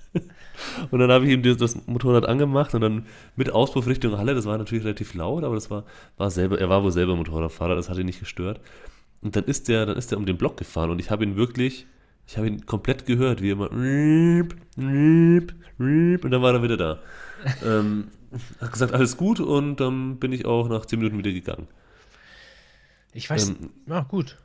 und 0.90 0.98
dann 1.00 1.10
habe 1.10 1.26
ich 1.26 1.32
ihm 1.32 1.42
das- 1.42 1.56
das 1.56 1.86
Motorrad 1.86 2.26
angemacht 2.26 2.74
und 2.74 2.80
dann 2.82 3.06
mit 3.34 3.50
Auspuff 3.50 3.86
Richtung 3.88 4.16
Halle, 4.16 4.34
das 4.34 4.44
war 4.46 4.56
natürlich 4.58 4.84
relativ 4.84 5.14
laut, 5.14 5.42
aber 5.42 5.54
das 5.56 5.70
war, 5.70 5.84
war 6.16 6.30
selber, 6.30 6.60
er 6.60 6.68
war 6.68 6.82
wohl 6.84 6.92
selber 6.92 7.16
Motorradfahrer, 7.16 7.74
das 7.74 7.88
hat 7.90 7.98
ihn 7.98 8.06
nicht 8.06 8.20
gestört. 8.20 8.60
Und 9.26 9.34
dann 9.34 9.44
ist 9.46 9.66
der, 9.66 9.86
dann 9.86 9.96
ist 9.96 10.12
der 10.12 10.18
um 10.18 10.24
den 10.24 10.36
Block 10.36 10.56
gefahren 10.56 10.88
und 10.88 11.00
ich 11.00 11.10
habe 11.10 11.24
ihn 11.24 11.34
wirklich, 11.34 11.88
ich 12.28 12.36
habe 12.36 12.46
ihn 12.46 12.64
komplett 12.64 13.06
gehört, 13.06 13.42
wie 13.42 13.48
er 13.48 13.54
immer 13.54 13.72
und 13.72 14.54
dann 16.30 16.42
war 16.42 16.54
er 16.54 16.62
wieder 16.62 16.76
da. 16.76 17.00
ähm, 17.66 18.06
hat 18.60 18.70
gesagt, 18.70 18.94
alles 18.94 19.16
gut 19.16 19.40
und 19.40 19.80
dann 19.80 20.20
bin 20.20 20.30
ich 20.30 20.46
auch 20.46 20.68
nach 20.68 20.86
10 20.86 21.00
Minuten 21.00 21.18
wieder 21.18 21.32
gegangen. 21.32 21.66
Ich 23.14 23.28
weiß. 23.28 23.48
Ähm, 23.48 23.70
ja, 23.88 24.02
gut. 24.02 24.38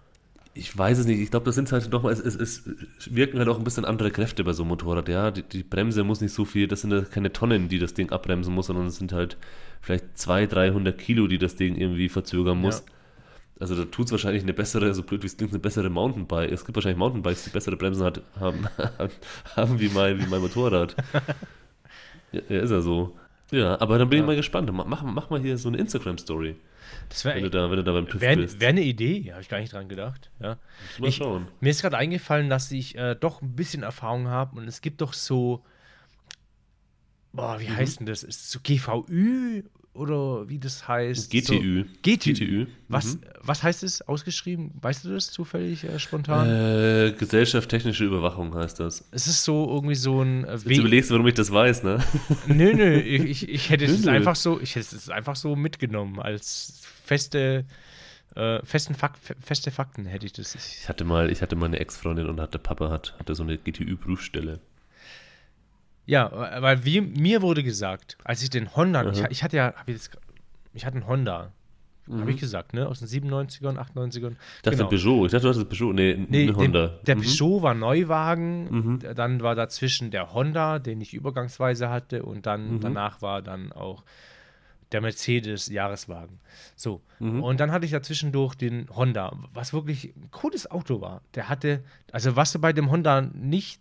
Ich 0.55 0.75
weiß 0.75 0.97
es 0.97 1.05
nicht. 1.05 1.19
Ich 1.19 1.29
glaube, 1.29 1.45
das 1.45 1.53
sind 1.53 1.71
halt 1.71 1.91
nochmal, 1.91 2.13
es, 2.13 2.19
es, 2.19 2.35
es 2.35 2.63
wirken 3.15 3.37
halt 3.37 3.49
auch 3.49 3.59
ein 3.59 3.63
bisschen 3.63 3.85
andere 3.85 4.09
Kräfte 4.09 4.43
bei 4.43 4.53
so 4.53 4.63
einem 4.63 4.69
Motorrad. 4.69 5.09
Ja, 5.09 5.29
die, 5.29 5.43
die 5.43 5.61
Bremse 5.61 6.03
muss 6.03 6.21
nicht 6.21 6.33
so 6.33 6.43
viel, 6.43 6.67
das 6.67 6.81
sind 6.81 6.91
ja 6.91 7.01
keine 7.01 7.31
Tonnen, 7.31 7.69
die 7.69 7.77
das 7.77 7.93
Ding 7.93 8.11
abbremsen 8.11 8.51
muss, 8.51 8.65
sondern 8.65 8.87
es 8.87 8.95
sind 8.95 9.13
halt 9.13 9.37
vielleicht 9.79 10.17
200, 10.17 10.53
300 10.53 10.97
Kilo, 10.97 11.27
die 11.27 11.37
das 11.37 11.55
Ding 11.55 11.75
irgendwie 11.75 12.09
verzögern 12.09 12.57
muss. 12.57 12.79
Ja. 12.79 12.85
Also 13.61 13.75
da 13.75 13.85
tut 13.85 14.07
es 14.07 14.11
wahrscheinlich 14.11 14.43
eine 14.43 14.53
bessere, 14.53 14.93
so 14.93 15.03
blöd 15.03 15.21
wie 15.21 15.27
es 15.27 15.37
klingt, 15.37 15.51
eine 15.53 15.59
bessere 15.59 15.89
Mountainbike. 15.89 16.51
Es 16.51 16.65
gibt 16.65 16.75
wahrscheinlich 16.75 16.97
Mountainbikes, 16.97 17.43
die 17.45 17.49
bessere 17.51 17.77
Bremsen 17.77 18.03
hat, 18.03 18.21
haben, 18.39 18.67
haben 19.55 19.79
wie, 19.79 19.89
mein, 19.89 20.19
wie 20.19 20.25
mein 20.27 20.41
Motorrad. 20.41 20.95
Ja, 22.33 22.39
ist 22.61 22.71
ja 22.71 22.79
so. 22.79 23.17
Ja, 23.51 23.79
aber 23.81 23.97
dann 23.99 24.07
bin 24.09 24.19
ich 24.19 24.21
Ja. 24.21 24.27
mal 24.27 24.35
gespannt. 24.37 24.71
Mach, 24.71 25.03
mach- 25.03 25.29
mal 25.29 25.41
hier 25.41 25.57
so 25.57 25.67
eine 25.67 25.77
Instagram-Story, 25.79 26.55
Das 27.09 27.25
wenn, 27.25 27.35
du 27.35 27.41
wäre 27.41 27.49
da, 27.51 27.69
wenn 27.69 27.75
du 27.75 27.83
da 27.83 27.91
beim 27.91 28.07
TÜV 28.07 28.21
wär, 28.21 28.37
bist. 28.37 28.61
wär 28.61 28.69
eine 28.69 28.81
Idee. 28.83 29.29
Habe 29.33 29.41
ich 29.41 29.49
gar 29.49 29.59
nicht 29.59 29.73
dran 29.73 29.89
gedacht. 29.89 30.31
Ja. 30.39 30.57
Mal 30.97 31.09
Ich- 31.09 31.17
schauen. 31.17 31.47
Mir 31.59 31.71
ist 31.71 31.81
gerade 31.81 31.97
eingefallen, 31.97 32.49
dass 32.49 32.71
ich 32.71 32.97
äh, 32.97 33.15
doch 33.19 33.41
ein 33.41 33.53
bisschen 33.57 33.83
Erfahrung 33.83 34.29
habe 34.29 34.57
und 34.57 34.65
es 34.65 34.79
gibt 34.79 35.01
doch 35.01 35.11
so. 35.11 35.61
Boah, 37.33 37.55
Mhm. 37.57 37.59
wie 37.61 37.69
heißt 37.71 37.99
denn 37.99 38.05
das? 38.07 38.23
Ist 38.23 38.49
so 38.49 38.59
GVÜ 38.63 39.63
oder 39.93 40.47
wie 40.47 40.57
das 40.59 40.87
heißt. 40.87 41.29
GTÜ. 41.31 41.41
So, 41.83 41.89
GTÜ. 42.01 42.33
GTÜ. 42.33 42.67
Was, 42.87 43.15
Mhm. 43.15 43.21
was 43.41 43.63
heißt 43.63 43.83
es 43.83 44.01
ausgeschrieben? 44.01 44.71
Weißt 44.81 45.03
du 45.05 45.09
das 45.09 45.31
zufällig 45.31 45.83
äh, 45.83 45.99
spontan? 45.99 46.47
Äh, 46.49 47.13
Gesellschaft 47.17 47.69
technische 47.69 48.05
Überwachung 48.05 48.55
heißt 48.55 48.79
das. 48.79 49.05
Es 49.11 49.27
ist 49.27 49.43
so 49.43 49.69
irgendwie 49.69 49.95
so 49.95 50.21
ein 50.21 50.45
äh, 50.45 50.51
Jetzt 50.53 50.65
überlegst 50.65 51.09
du, 51.09 51.15
warum 51.15 51.27
ich 51.27 51.33
das 51.33 51.51
weiß, 51.51 51.83
ne? 51.83 51.99
Nö, 52.47 52.73
nö, 52.73 52.99
ich, 52.99 53.47
ich, 53.49 53.69
hätte 53.69 53.85
es 53.85 54.07
einfach 54.07 54.35
so, 54.35 54.59
ich 54.61 54.75
hätte 54.75 54.95
es 54.95 55.09
einfach 55.09 55.35
so 55.35 55.55
mitgenommen 55.55 56.19
als 56.19 56.81
feste, 57.03 57.65
äh, 58.35 58.59
festen 58.65 58.95
Fak 58.95 59.17
fe- 59.17 59.35
feste 59.41 59.71
Fakten 59.71 60.05
hätte 60.05 60.25
ich 60.25 60.31
das. 60.33 60.55
Ich, 60.55 60.77
Ich 60.83 60.89
hatte 60.89 61.03
mal, 61.03 61.29
ich 61.29 61.41
hatte 61.41 61.55
mal 61.57 61.65
eine 61.65 61.79
Ex-Freundin 61.79 62.27
und 62.27 62.39
hatte 62.39 62.59
Papa 62.59 62.89
hat, 62.89 63.13
hatte 63.19 63.35
so 63.35 63.43
eine 63.43 63.57
GTÜ-Prüfstelle. 63.57 64.59
Ja, 66.05 66.31
weil 66.61 66.83
wir, 66.85 67.01
mir 67.01 67.41
wurde 67.41 67.63
gesagt, 67.63 68.17
als 68.23 68.41
ich 68.43 68.49
den 68.49 68.75
Honda, 68.75 69.09
ich, 69.11 69.19
Aha. 69.21 69.27
ich 69.29 69.43
hatte 69.43 69.57
ja, 69.57 69.73
hab 69.75 69.87
ich, 69.87 69.95
das, 69.97 70.09
ich 70.73 70.85
hatte 70.85 70.97
einen 70.97 71.07
Honda, 71.07 71.51
Mhm. 72.07 72.21
habe 72.21 72.31
ich 72.31 72.37
gesagt, 72.39 72.73
ne, 72.73 72.87
aus 72.87 72.99
den 72.99 73.07
97ern, 73.07 73.77
98ern. 73.77 74.31
Ich 74.57 74.61
dachte 74.63 74.85
Peugeot. 74.85 75.27
Ich 75.27 75.31
dachte, 75.31 75.43
du 75.43 75.49
hattest 75.49 75.69
Peugeot. 75.69 75.93
Nee, 75.93 76.13
Genau. 76.15 76.27
Nee, 76.29 76.43
eine 76.49 76.55
Honda. 76.57 76.87
Den, 76.87 77.05
der 77.05 77.15
Mhm. 77.17 77.21
Peugeot 77.21 77.61
war 77.61 77.73
Neuwagen, 77.75 78.63
Mhm. 78.69 78.99
dann 79.15 79.41
war 79.41 79.53
dazwischen 79.53 80.09
der 80.09 80.33
Honda, 80.33 80.79
den 80.79 80.99
ich 80.99 81.13
übergangsweise 81.13 81.89
hatte, 81.89 82.23
und 82.23 82.47
dann 82.47 82.75
Mhm. 82.75 82.79
danach 82.81 83.21
war 83.21 83.43
dann 83.43 83.71
auch 83.71 84.03
der 84.91 85.01
Mercedes 85.01 85.67
Jahreswagen. 85.67 86.39
So. 86.75 87.01
Mhm. 87.19 87.43
Und 87.43 87.59
dann 87.59 87.71
hatte 87.71 87.85
ich 87.85 87.91
dazwischendurch 87.91 88.55
den 88.55 88.87
Honda, 88.93 89.31
was 89.53 89.71
wirklich 89.71 90.13
ein 90.15 90.29
cooles 90.31 90.69
Auto 90.69 91.01
war. 91.01 91.21
Der 91.35 91.49
hatte, 91.49 91.83
also 92.11 92.35
was 92.35 92.51
du 92.51 92.59
bei 92.59 92.73
dem 92.73 92.89
Honda 92.89 93.21
nicht 93.21 93.79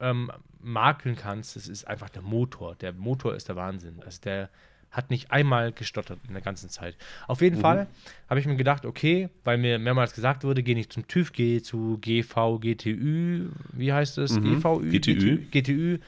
ähm, 0.00 0.30
makeln 0.66 1.16
kannst, 1.16 1.56
das 1.56 1.68
ist 1.68 1.86
einfach 1.86 2.10
der 2.10 2.22
Motor. 2.22 2.74
Der 2.76 2.92
Motor 2.92 3.34
ist 3.34 3.48
der 3.48 3.56
Wahnsinn. 3.56 4.02
Also 4.04 4.20
der 4.22 4.50
hat 4.90 5.10
nicht 5.10 5.30
einmal 5.30 5.72
gestottert 5.72 6.18
in 6.26 6.32
der 6.32 6.42
ganzen 6.42 6.70
Zeit. 6.70 6.96
Auf 7.26 7.40
jeden 7.40 7.60
Fall 7.60 7.86
habe 8.28 8.40
ich 8.40 8.46
mir 8.46 8.56
gedacht, 8.56 8.86
okay, 8.86 9.28
weil 9.44 9.58
mir 9.58 9.78
mehrmals 9.78 10.14
gesagt 10.14 10.42
wurde, 10.44 10.62
geh 10.62 10.74
nicht 10.74 10.92
zum 10.92 11.06
TÜV, 11.06 11.32
geh 11.32 11.60
zu 11.60 11.98
GV, 12.00 12.58
GTÜ, 12.58 13.50
wie 13.72 13.92
heißt 13.92 14.18
es? 14.18 14.32
Mhm. 14.32 14.60
GVÜ? 14.60 14.90
GTÜ. 14.90 15.38
GTÜ. 15.50 15.98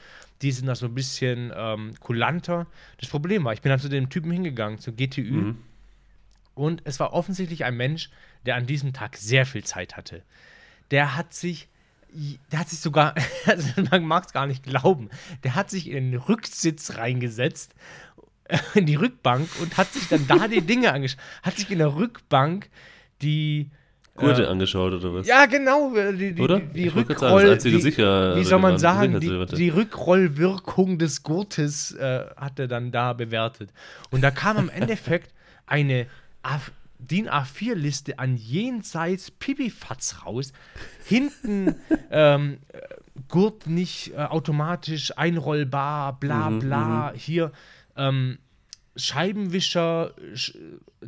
Die 0.41 0.51
sind 0.51 0.67
da 0.67 0.75
so 0.75 0.87
ein 0.87 0.95
bisschen 0.95 1.51
ähm, 1.55 1.93
kulanter. 1.99 2.65
Das 2.99 3.09
Problem 3.09 3.43
war, 3.43 3.53
ich 3.53 3.61
bin 3.61 3.69
dann 3.69 3.79
zu 3.79 3.89
dem 3.89 4.09
Typen 4.09 4.31
hingegangen, 4.31 4.79
zu 4.79 4.93
GTÜ. 4.93 5.31
Mhm. 5.31 5.57
Und 6.55 6.81
es 6.83 6.99
war 6.99 7.13
offensichtlich 7.13 7.63
ein 7.63 7.77
Mensch, 7.77 8.09
der 8.45 8.55
an 8.55 8.65
diesem 8.65 8.91
Tag 8.91 9.15
sehr 9.15 9.45
viel 9.45 9.63
Zeit 9.63 9.95
hatte. 9.95 10.23
Der 10.91 11.15
hat 11.15 11.33
sich, 11.33 11.68
der 12.51 12.59
hat 12.59 12.69
sich 12.69 12.79
sogar, 12.79 13.15
also 13.45 13.69
man 13.91 14.03
mag 14.03 14.25
es 14.25 14.33
gar 14.33 14.47
nicht 14.47 14.63
glauben, 14.63 15.09
der 15.43 15.55
hat 15.55 15.69
sich 15.69 15.89
in 15.89 16.11
den 16.11 16.19
Rücksitz 16.19 16.97
reingesetzt, 16.97 17.73
in 18.73 18.85
die 18.85 18.95
Rückbank 18.95 19.47
und 19.61 19.77
hat 19.77 19.93
sich 19.93 20.07
dann 20.07 20.27
da 20.27 20.47
die 20.47 20.61
Dinge 20.65 20.91
angeschaut. 20.91 21.19
Hat 21.43 21.57
sich 21.57 21.69
in 21.71 21.79
der 21.79 21.95
Rückbank 21.95 22.69
die. 23.21 23.69
Gurte 24.15 24.43
äh, 24.43 24.47
angeschaut 24.47 24.93
oder 24.93 25.13
was? 25.13 25.27
ja, 25.27 25.45
genau, 25.45 25.95
äh, 25.95 26.13
die, 26.13 26.33
die, 26.33 26.41
Oder? 26.41 26.59
die, 26.59 26.73
die 26.73 26.89
sagen, 26.89 26.99
Rückroll, 26.99 27.41
das 27.43 27.51
einzige 27.51 27.77
die, 27.77 27.81
sicher 27.81 28.35
wie 28.35 28.43
soll 28.43 28.59
man 28.59 28.77
sagen, 28.77 29.17
die, 29.21 29.45
die 29.55 29.69
Rückrollwirkung 29.69 30.97
des 30.97 31.23
Gurtes 31.23 31.93
äh, 31.93 32.25
hat 32.35 32.59
er 32.59 32.67
dann 32.67 32.91
da 32.91 33.13
bewertet. 33.13 33.69
Und 34.09 34.21
da 34.21 34.31
kam 34.31 34.57
im 34.57 34.69
Endeffekt 34.69 35.33
eine 35.67 36.07
A 36.43 36.59
DIN 36.99 37.29
A4-Liste 37.29 38.19
an 38.19 38.37
jenseits 38.37 39.31
Pipifatz 39.31 40.25
raus. 40.25 40.53
Hinten 41.05 41.75
ähm, 42.11 42.59
äh, 42.73 42.79
Gurt 43.27 43.67
nicht 43.67 44.13
äh, 44.13 44.17
automatisch 44.17 45.17
einrollbar, 45.17 46.19
bla 46.19 46.49
Mhm, 46.49 46.59
bla. 46.59 47.13
Hier 47.15 47.51
ähm, 47.97 48.37
Scheibenwischer 48.95 50.13
sch 50.33 50.53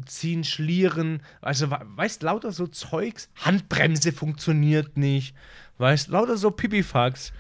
ziehen, 0.06 0.44
schlieren, 0.46 1.22
also 1.42 1.70
we- 1.72 1.80
weißt, 1.96 2.24
lauter 2.24 2.52
so 2.54 2.66
Zeugs, 2.68 3.30
Handbremse 3.44 4.14
funktioniert 4.14 4.96
nicht, 4.96 5.36
weißt, 5.78 6.08
lauter 6.08 6.38
so 6.38 6.52
Pipifax. 6.52 7.34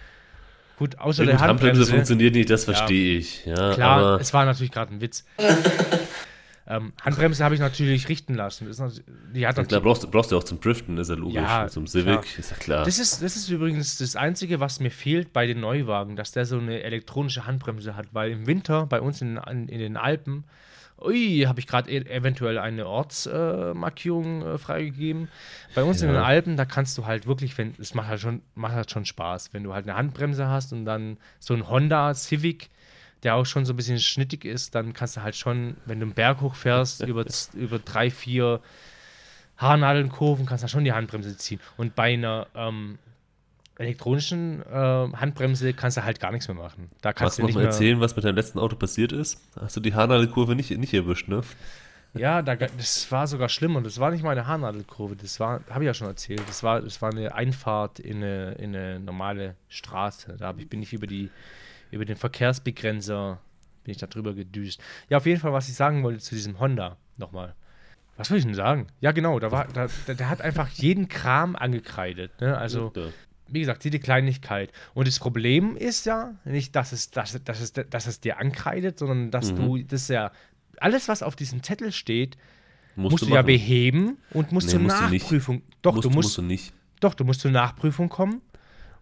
Gut, 0.77 0.97
außer 0.99 1.23
Ja, 1.23 1.31
der 1.31 1.39
Handbremse 1.39 1.67
Handbremse. 1.81 1.91
funktioniert 1.91 2.35
nicht, 2.35 2.49
das 2.49 2.65
verstehe 2.65 3.17
ich. 3.19 3.45
Ja, 3.45 3.73
Klar, 3.73 3.99
aber 3.99 4.19
es 4.21 4.33
war 4.33 4.43
natürlich 4.43 4.71
gerade 4.71 4.93
ein 4.93 4.99
Witz. 4.99 5.23
ähm, 6.71 6.93
Handbremse 7.01 7.43
habe 7.43 7.55
ich 7.55 7.61
natürlich 7.61 8.07
richten 8.09 8.33
lassen. 8.35 8.67
Ist 8.67 8.79
die 9.33 9.45
hat 9.45 9.55
klar, 9.55 9.63
natürlich, 9.65 9.83
brauchst, 9.83 10.03
du- 10.03 10.07
brauchst 10.09 10.31
du 10.31 10.37
auch 10.37 10.43
zum 10.43 10.59
Driften, 10.59 10.97
ist 10.97 11.09
ja 11.09 11.15
logisch. 11.15 11.35
Ja, 11.35 11.67
zum 11.67 11.87
Civic, 11.87 12.21
klar. 12.21 12.39
ist 12.39 12.51
ja 12.51 12.57
klar. 12.57 12.85
das, 12.85 12.99
ist, 12.99 13.21
das 13.21 13.35
ist 13.35 13.49
übrigens 13.49 13.97
das 13.97 14.15
Einzige, 14.15 14.59
was 14.59 14.79
mir 14.79 14.91
fehlt 14.91 15.33
bei 15.33 15.45
den 15.47 15.59
Neuwagen, 15.59 16.15
dass 16.15 16.31
der 16.31 16.45
so 16.45 16.57
eine 16.57 16.83
elektronische 16.83 17.45
Handbremse 17.45 17.95
hat, 17.95 18.07
weil 18.13 18.31
im 18.31 18.47
Winter 18.47 18.85
bei 18.85 19.01
uns 19.01 19.21
in, 19.21 19.37
in, 19.37 19.67
in 19.69 19.79
den 19.79 19.97
Alpen, 19.97 20.43
ui, 21.03 21.45
habe 21.47 21.59
ich 21.59 21.67
gerade 21.67 21.89
e 21.89 21.97
eventuell 21.97 22.57
eine 22.59 22.85
Ortsmarkierung 22.85 24.41
äh, 24.43 24.53
äh, 24.53 24.57
freigegeben. 24.57 25.29
Bei 25.75 25.83
uns 25.83 26.01
in 26.01 26.07
Ja. 26.09 26.13
den 26.15 26.21
Alpen, 26.23 26.57
da 26.57 26.65
kannst 26.65 26.97
du 26.97 27.05
halt 27.05 27.27
wirklich, 27.27 27.57
wenn 27.57 27.73
es 27.79 27.93
macht 27.93 28.07
halt 28.07 28.21
schon, 28.21 28.41
macht 28.55 28.73
halt 28.73 28.91
schon 28.91 29.05
Spaß, 29.05 29.53
wenn 29.53 29.63
du 29.63 29.73
halt 29.73 29.87
eine 29.87 29.97
Handbremse 29.97 30.47
hast 30.47 30.73
und 30.73 30.85
dann 30.85 31.17
so 31.39 31.53
ein 31.53 31.67
Honda 31.67 32.13
Civic, 32.13 32.69
der 33.23 33.35
auch 33.35 33.45
schon 33.45 33.65
so 33.65 33.73
ein 33.73 33.75
bisschen 33.75 33.99
schnittig 33.99 34.45
ist, 34.45 34.75
dann 34.75 34.93
kannst 34.93 35.17
du 35.17 35.21
halt 35.21 35.35
schon, 35.35 35.77
wenn 35.85 35.99
du 35.99 36.05
einen 36.05 36.13
Berg 36.13 36.41
hochfährst, 36.41 37.01
über, 37.07 37.25
über 37.53 37.79
drei, 37.79 38.09
vier 38.09 38.61
Haarnadelnkurven, 39.57 40.45
kannst 40.45 40.63
du 40.63 40.67
schon 40.67 40.83
die 40.83 40.93
Handbremse 40.93 41.37
ziehen. 41.37 41.59
Und 41.77 41.95
bei 41.95 42.13
einer 42.13 42.47
ähm, 42.55 42.97
elektronischen 43.77 44.61
äh, 44.61 44.75
Handbremse 44.75 45.73
kannst 45.73 45.97
du 45.97 46.03
halt 46.03 46.19
gar 46.19 46.31
nichts 46.31 46.47
mehr 46.47 46.57
machen. 46.57 46.89
Da 47.01 47.13
kannst 47.13 47.19
Kannst 47.19 47.37
du 47.37 47.41
noch 47.43 47.47
nicht 47.47 47.55
mal 47.55 47.65
erzählen, 47.65 47.99
was 47.99 48.15
mit 48.15 48.25
deinem 48.25 48.35
letzten 48.35 48.59
Auto 48.59 48.75
passiert 48.75 49.11
ist? 49.11 49.39
Hast 49.59 49.75
du 49.75 49.79
die 49.79 49.93
Haarnadelkurve 49.93 50.55
nicht, 50.55 50.71
nicht 50.71 50.93
erwischt, 50.93 51.27
ne? 51.27 51.41
Ja, 52.13 52.41
da, 52.41 52.55
das 52.55 53.09
war 53.11 53.25
sogar 53.25 53.47
schlimmer. 53.47 53.81
Das 53.81 53.99
war 53.99 54.11
nicht 54.11 54.23
mal 54.23 54.31
eine 54.31 54.45
Haarnadelkurve. 54.45 55.15
Das 55.15 55.39
war, 55.39 55.61
habe 55.69 55.83
ich 55.83 55.87
ja 55.87 55.93
schon 55.93 56.07
erzählt. 56.07 56.41
Das 56.47 56.61
war, 56.61 56.81
das 56.81 57.01
war 57.01 57.11
eine 57.11 57.33
Einfahrt 57.33 57.99
in 57.99 58.17
eine, 58.17 58.53
in 58.53 58.75
eine 58.75 58.99
normale 58.99 59.55
Straße. 59.69 60.35
Da 60.37 60.53
ich, 60.57 60.67
bin 60.67 60.81
ich 60.81 60.91
über, 60.91 61.07
die, 61.07 61.29
über 61.91 62.05
den 62.05 62.17
Verkehrsbegrenzer 62.17 63.39
bin 63.83 63.91
ich 63.91 63.97
da 63.97 64.07
drüber 64.07 64.33
gedüst. 64.33 64.81
Ja, 65.09 65.17
auf 65.17 65.25
jeden 65.25 65.39
Fall, 65.39 65.53
was 65.53 65.67
ich 65.69 65.75
sagen 65.75 66.03
wollte 66.03 66.19
zu 66.19 66.35
diesem 66.35 66.59
Honda 66.59 66.97
nochmal. 67.17 67.55
Was 68.17 68.27
soll 68.27 68.37
ich 68.37 68.43
denn 68.45 68.53
sagen? 68.53 68.87
Ja, 68.99 69.11
genau, 69.11 69.39
da 69.39 69.51
war, 69.51 69.67
da, 69.67 69.87
der, 70.07 70.29
hat 70.29 70.41
einfach 70.41 70.69
jeden 70.69 71.07
Kram 71.07 71.55
angekreidet. 71.55 72.39
Ne? 72.39 72.55
Also, 72.57 72.93
wie 73.47 73.59
gesagt, 73.61 73.83
jede 73.83 73.99
Kleinigkeit. 73.99 74.71
Und 74.93 75.07
das 75.07 75.17
Problem 75.17 75.75
ist 75.75 76.05
ja 76.05 76.35
nicht, 76.45 76.75
dass 76.75 76.91
es, 76.91 77.09
dass, 77.09 77.41
dass 77.43 77.59
es, 77.61 77.73
dass 77.73 78.05
es 78.07 78.19
dir 78.19 78.37
ankreidet, 78.37 78.99
sondern 78.99 79.31
dass 79.31 79.51
Mhm. 79.53 79.55
du 79.57 79.77
das 79.79 80.07
ja, 80.07 80.31
alles, 80.77 81.07
was 81.07 81.23
auf 81.23 81.35
diesem 81.35 81.63
Zettel 81.63 81.91
steht, 81.91 82.37
Musst, 82.95 83.11
musst, 83.13 83.21
du 83.23 83.27
du 83.27 83.31
ja 83.33 83.37
machen. 83.39 83.47
beheben 83.47 84.17
und 84.31 84.51
musst 84.51 84.67
Nee, 84.67 84.73
zur 84.73 84.81
musst 84.81 84.99
du 84.99 85.07
nicht. 85.09 85.23
Nachprüfung. 85.23 85.61
Doch, 85.81 85.95
musst, 85.95 86.05
du 86.05 86.09
musst, 86.11 86.37
du 86.37 86.41
nicht. 86.43 86.73
doch, 86.99 87.13
du 87.13 87.23
musst 87.23 87.39
zur 87.41 87.51
Nachprüfung 87.51 88.09
kommen 88.09 88.41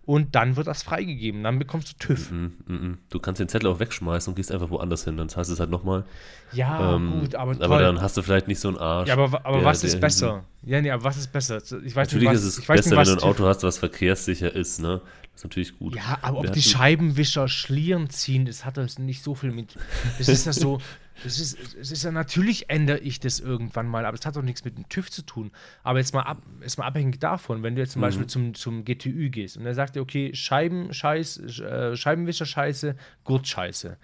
und 0.09 0.33
dann 0.33 0.55
wird 0.55 0.65
das 0.65 0.81
freigegeben. 0.81 1.43
Dann 1.43 1.59
bekommst 1.59 1.89
du 1.93 2.07
TÜV. 2.07 2.31
Mhm, 2.31 2.53
mhm. 2.65 2.97
Du 3.11 3.19
kannst 3.19 3.39
den 3.39 3.47
Zettel 3.47 3.69
auch 3.69 3.79
wegschmeißen 3.79 4.31
und 4.31 4.35
gehst 4.35 4.51
einfach 4.51 4.71
woanders 4.71 5.03
hin. 5.03 5.17
Dann 5.17 5.29
zahlst 5.29 5.51
du 5.51 5.53
es 5.53 5.59
halt 5.59 5.69
nochmal. 5.69 6.03
Ja, 6.51 6.95
Ähm, 6.95 7.19
gut, 7.19 7.35
aber 7.35 7.51
aber 7.63 7.79
dann 7.79 8.01
hast 8.01 8.17
du 8.17 8.23
vielleicht 8.23 8.47
nicht 8.47 8.59
so 8.59 8.69
einen 8.69 8.77
Arsch. 8.79 9.07
ja, 9.07 9.13
aber, 9.13 9.45
aber 9.45 9.57
der- 9.57 9.65
was 9.65 9.83
ist 9.83 9.99
besser? 10.01 10.45
Ja, 10.63 10.81
nee, 10.81 10.89
aber 10.89 11.03
was 11.03 11.17
ist 11.17 11.31
besser? 11.31 11.57
Ich 11.85 11.95
weiß 11.95 12.07
Natürlich 12.07 12.27
nicht, 12.27 12.37
was, 12.39 12.43
ist 12.43 12.57
es 12.57 12.65
besser, 12.65 12.89
nicht, 12.89 12.97
wenn 12.97 13.05
du 13.05 13.11
ein 13.11 13.17
TÜV 13.19 13.23
Auto 13.29 13.45
hast, 13.45 13.61
was 13.61 13.77
verkehrssicher 13.77 14.51
ist, 14.51 14.79
ne? 14.81 14.99
Ist 15.39 15.45
natürlich 15.45 15.79
gut. 15.79 15.95
Ja, 15.95 16.19
aber 16.21 16.39
ob 16.39 16.51
die 16.51 16.61
Scheibenwischer 16.61 17.47
Schlieren 17.47 18.09
ziehen, 18.09 18.45
das 18.45 18.65
hat 18.65 18.75
das 18.75 18.99
nicht 18.99 19.23
so 19.23 19.35
viel 19.35 19.53
mit. 19.53 19.73
Das 20.17 20.27
ist 20.27 20.45
ja 20.45 20.53
so. 20.53 20.79
Das 21.21 21.37
ist, 21.37 21.57
es 21.75 21.91
ist 21.91 22.05
ja 22.05 22.11
natürlich 22.11 22.69
ändere 22.69 22.99
ich 22.99 23.19
das 23.19 23.41
irgendwann 23.41 23.87
mal, 23.87 24.05
aber 24.05 24.17
es 24.17 24.25
hat 24.25 24.37
doch 24.37 24.41
nichts 24.41 24.63
mit 24.63 24.77
dem 24.77 24.87
TÜV 24.87 25.11
zu 25.11 25.21
tun. 25.21 25.51
Aber 25.83 25.99
jetzt 25.99 26.13
mal, 26.13 26.21
ab, 26.21 26.41
jetzt 26.61 26.77
mal 26.77 26.85
abhängig 26.85 27.19
davon, 27.19 27.61
wenn 27.61 27.75
du 27.75 27.81
jetzt 27.81 27.91
zum 27.91 28.01
Beispiel 28.01 28.25
zum, 28.27 28.53
zum 28.53 28.85
GTÜ 28.85 29.29
gehst 29.29 29.57
und 29.57 29.65
er 29.65 29.73
sagt 29.73 29.97
dir, 29.97 30.01
okay, 30.01 30.33
Scheiben, 30.33 30.93
Scheiß, 30.93 31.59
äh, 31.59 31.97
Scheibenwischer 31.97 32.45
Scheiße, 32.45 32.95
Gurt 33.25 33.49
Scheiße. 33.49 33.97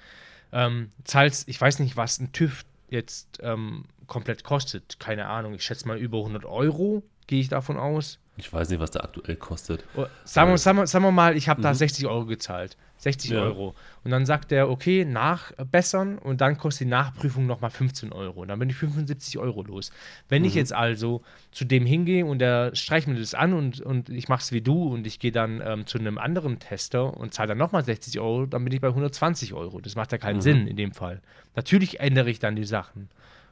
Ähm, 0.52 0.90
zahlst, 1.06 1.48
ich 1.48 1.62
weiß 1.62 1.80
nicht, 1.80 1.96
was 1.96 2.20
ein 2.20 2.34
TÜV 2.34 2.66
jetzt 2.90 3.40
ähm, 3.42 3.86
komplett 4.08 4.44
kostet. 4.44 5.00
Keine 5.00 5.28
Ahnung, 5.28 5.54
ich 5.54 5.64
schätze 5.64 5.88
mal 5.88 5.98
über 5.98 6.18
100 6.18 6.44
Euro, 6.44 7.02
gehe 7.28 7.40
ich 7.40 7.48
davon 7.48 7.78
aus. 7.78 8.20
Ich 8.38 8.52
weiß 8.52 8.70
nicht, 8.70 8.80
was 8.80 8.92
der 8.92 9.04
aktuell 9.04 9.36
kostet. 9.38 9.84
Oh, 9.96 10.06
Sagen 10.26 10.52
wir, 10.52 10.58
sagen 10.58 10.78
wir, 10.80 10.88
sagen 10.88 11.06
wir 11.06 11.12
mal, 11.12 11.38
ich 11.38 11.48
habe 11.48 11.62
da 11.62 11.74
60 11.74 12.06
Euro 12.06 12.26
gezahlt. 12.26 12.76
60 12.98 13.32
Ja. 13.32 13.42
Euro. 13.44 13.76
Und 14.04 14.12
dann 14.12 14.26
sagt 14.26 14.52
er, 14.52 14.70
okay, 14.70 15.06
nachbessern 15.06 16.18
und 16.18 16.42
dann 16.42 16.58
kostet 16.58 16.88
die 16.88 16.90
Nachprüfung 16.92 17.46
nochmal 17.46 17.70
15 17.70 18.12
Euro. 18.12 18.42
Und 18.42 18.48
dann 18.48 18.60
bin 18.60 18.70
ich 18.70 18.76
75 18.76 19.38
Euro 19.38 19.64
los. 19.64 19.92
Wenn 20.30 20.44
ich 20.46 20.56
jetzt 20.56 20.74
also 20.74 21.22
zu 21.52 21.66
dem 21.66 21.86
hingehe 21.86 22.26
und 22.26 22.40
der 22.40 22.76
streicht 22.76 23.08
mir 23.08 23.16
das 23.16 23.34
an 23.34 23.54
und, 23.54 23.82
und 23.82 24.10
ich 24.10 24.28
mache 24.28 24.42
es 24.42 24.52
wie 24.52 24.62
du 24.62 24.94
und 24.94 25.06
ich 25.08 25.20
gehe 25.20 25.32
dann 25.32 25.62
ähm, 25.64 25.86
zu 25.88 25.98
einem 25.98 26.18
anderen 26.18 26.60
Tester 26.60 27.16
und 27.16 27.34
zahle 27.34 27.50
dann 27.50 27.58
nochmal 27.58 27.84
60 27.84 28.20
Euro, 28.20 28.46
dann 28.46 28.64
bin 28.64 28.74
ich 28.74 28.82
bei 28.82 28.88
120 28.88 29.54
Euro. 29.54 29.80
Das 29.82 29.96
macht 29.96 30.12
ja 30.12 30.18
keinen 30.18 30.42
Sinn 30.42 30.68
in 30.68 30.76
dem 30.78 30.94
Fall. 30.94 31.22
Natürlich 31.56 32.00
ändere 32.00 32.30
ich 32.30 32.40
dann 32.40 32.56
die 32.56 32.66
Sachen 32.66 33.10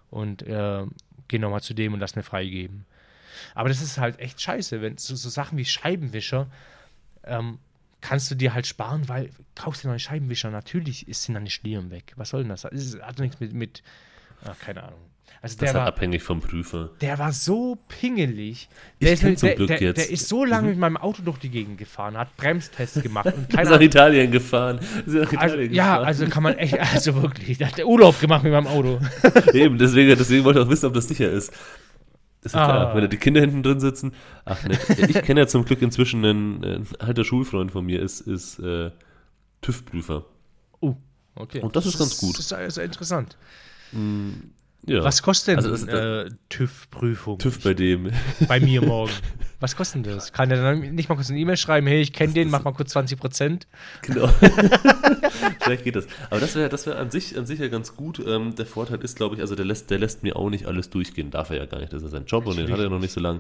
und 0.10 0.42
äh, 0.44 0.84
gehe 1.28 1.40
nochmal 1.40 1.62
zu 1.62 1.74
dem 1.74 1.94
und 1.94 2.00
lass 2.00 2.16
mir 2.16 2.24
freigeben. 2.24 2.86
Aber 3.56 3.70
das 3.70 3.82
ist 3.82 3.98
halt 3.98 4.20
echt 4.20 4.42
scheiße, 4.42 4.82
wenn 4.82 4.98
so, 4.98 5.16
so 5.16 5.30
Sachen 5.30 5.58
wie 5.58 5.66
Scheibenwischer, 5.66 6.48
ähm, 7.26 7.60
kannst 8.02 8.30
du 8.32 8.36
dir 8.36 8.54
halt 8.54 8.68
sparen, 8.68 9.08
weil 9.08 9.30
kaufst 9.56 9.84
dir 9.84 9.88
neue 9.88 10.00
Scheibenwischer, 10.00 10.50
natürlich 10.52 11.08
ist 11.08 11.28
dann 11.30 11.46
die 11.46 11.52
Schlieren 11.52 11.90
weg. 11.92 12.14
Was 12.18 12.30
soll 12.30 12.42
denn 12.42 12.50
das? 12.50 12.66
Es 12.66 12.98
hat 13.02 13.20
nichts 13.20 13.40
mit, 13.40 13.54
mit 13.54 13.84
ach, 14.46 14.58
keine 14.60 14.84
Ahnung. 14.84 15.00
Also 15.42 15.58
Das 15.58 15.70
ist 15.72 15.76
halt 15.76 15.82
war, 15.86 15.88
abhängig 15.88 16.24
vom 16.24 16.40
Prüfer. 16.40 16.92
der 17.02 17.20
war 17.20 17.34
so 17.34 17.78
pingelig. 17.90 18.70
Ich 19.00 19.06
Der, 19.06 19.14
ist, 19.14 19.40
zum 19.40 19.48
der, 19.48 19.56
Glück 19.56 19.68
der, 19.68 19.82
jetzt- 19.82 19.98
der 19.98 20.10
ist 20.10 20.30
so 20.30 20.46
lange 20.46 20.70
mit 20.70 20.78
meinem 20.78 20.96
Auto 20.96 21.22
durch 21.22 21.38
die 21.38 21.50
Gegend 21.50 21.78
gefahren, 21.78 22.18
hat 22.18 22.36
Bremstests 22.38 23.02
gemacht 23.02 23.26
und 23.26 23.34
Ist 23.50 23.56
keine 23.56 23.70
nach. 23.72 23.82
Italien 23.82 24.32
gefahren. 24.32 24.80
Ist 24.80 25.08
nach 25.08 25.22
Also, 25.34 25.56
Italien 25.58 25.74
ja, 25.74 25.84
gefahren. 25.98 26.06
also 26.06 26.28
kann 26.28 26.44
man 26.44 26.58
echt, 26.58 26.80
also 26.94 27.22
wirklich, 27.22 27.58
der 27.58 27.68
hat 27.72 27.80
Urlaub 27.84 28.20
gemacht 28.22 28.44
mit 28.44 28.54
meinem 28.54 28.68
Auto. 28.68 29.00
Eben, 29.54 29.78
deswegen, 29.78 30.18
deswegen 30.18 30.46
wollte 30.46 30.60
ich 30.60 30.66
auch 30.66 30.70
wissen, 30.70 30.86
ob 30.86 30.94
das 30.94 31.08
sicher 31.10 31.30
ist. 31.30 31.52
Ist 32.44 32.54
ja 32.56 32.66
klar, 32.66 32.88
Ah. 32.90 32.96
wenn 32.96 33.02
da 33.02 33.08
die 33.08 33.18
Kinder 33.18 33.42
hinten 33.42 33.64
drin 33.64 33.80
sitzen. 33.80 34.14
Ach 34.46 34.62
ne, 34.64 34.78
ich 35.08 35.22
kenne 35.22 35.42
ja 35.42 35.48
zum 35.48 35.64
Glück 35.66 35.82
inzwischen 35.82 36.24
einen, 36.26 36.64
ein 36.64 36.88
alter 37.00 37.24
Schulfreund 37.24 37.72
von 37.72 37.86
mir, 37.86 38.02
ist, 38.02 38.22
ist 38.22 38.60
äh, 38.60 38.92
TÜV-Prüfer. 39.62 40.26
Oh, 40.82 40.96
okay. 41.36 41.62
Und 41.62 41.76
das 41.76 41.86
ist 41.86 41.98
ganz 41.98 42.18
gut. 42.20 42.34
Das 42.34 42.40
ist 42.42 42.50
sehr, 42.50 42.70
sehr 42.70 42.84
interessant. 42.86 43.38
Ja. 44.86 45.04
Was 45.04 45.22
kostet 45.24 45.50
denn 45.50 45.56
Also 45.58 45.70
das- 45.70 45.84
äh, 45.86 46.30
TÜV-Prüfung? 46.50 47.38
TÜV 47.40 47.64
bei 47.64 47.74
dem. 47.74 48.12
bei 48.48 48.60
mir 48.60 48.82
morgen. 48.82 49.12
Was 49.62 49.76
kostet 49.78 50.06
denn 50.06 50.14
das? 50.16 50.34
Kann 50.34 50.50
der 50.50 50.62
dann 50.62 50.94
nicht 50.94 51.08
mal 51.08 51.16
kurz 51.16 51.30
eine 51.30 51.40
E-Mail 51.40 51.56
schreiben, 51.56 51.88
hey, 51.88 52.02
ich 52.02 52.12
kenne 52.12 52.34
den, 52.34 52.50
mach 52.50 52.64
mal 52.66 52.74
kurz 52.74 52.92
20 52.92 53.18
Prozent? 53.18 53.68
Genau. 54.02 54.28
Vielleicht 55.62 55.84
geht 55.84 55.96
das. 55.96 56.08
Aber 56.30 56.40
das 56.40 56.56
wäre 56.56 56.70
das 56.70 56.86
wär 56.86 56.98
an, 57.00 57.12
sich, 57.12 57.38
an 57.38 57.46
sich 57.46 57.60
ja 57.60 57.68
ganz 57.70 57.96
gut. 57.96 58.22
Ähm, 58.26 58.56
der 58.56 58.66
Vorteil 58.66 59.00
ist, 59.04 59.16
glaube 59.16 59.36
ich, 59.36 59.42
also 59.42 59.56
der 59.56 59.66
lässt, 59.66 59.90
der 59.90 60.00
lässt 60.00 60.24
mir 60.24 60.36
auch 60.36 60.50
nicht 60.50 60.66
alles 60.66 60.90
durchgehen. 60.90 61.32
Darf 61.32 61.50
er 61.50 61.58
ja 61.58 61.66
gar 61.66 61.80
nicht. 61.80 61.94
Das 61.94 62.04
ist 62.04 62.12
sein 62.12 62.26
Job 62.26 62.46
und 62.46 62.58
den 62.58 62.72
hat 62.72 62.80
er 62.80 62.90
noch 62.90 63.00
nicht 63.00 63.14
so 63.14 63.20
lange. 63.22 63.40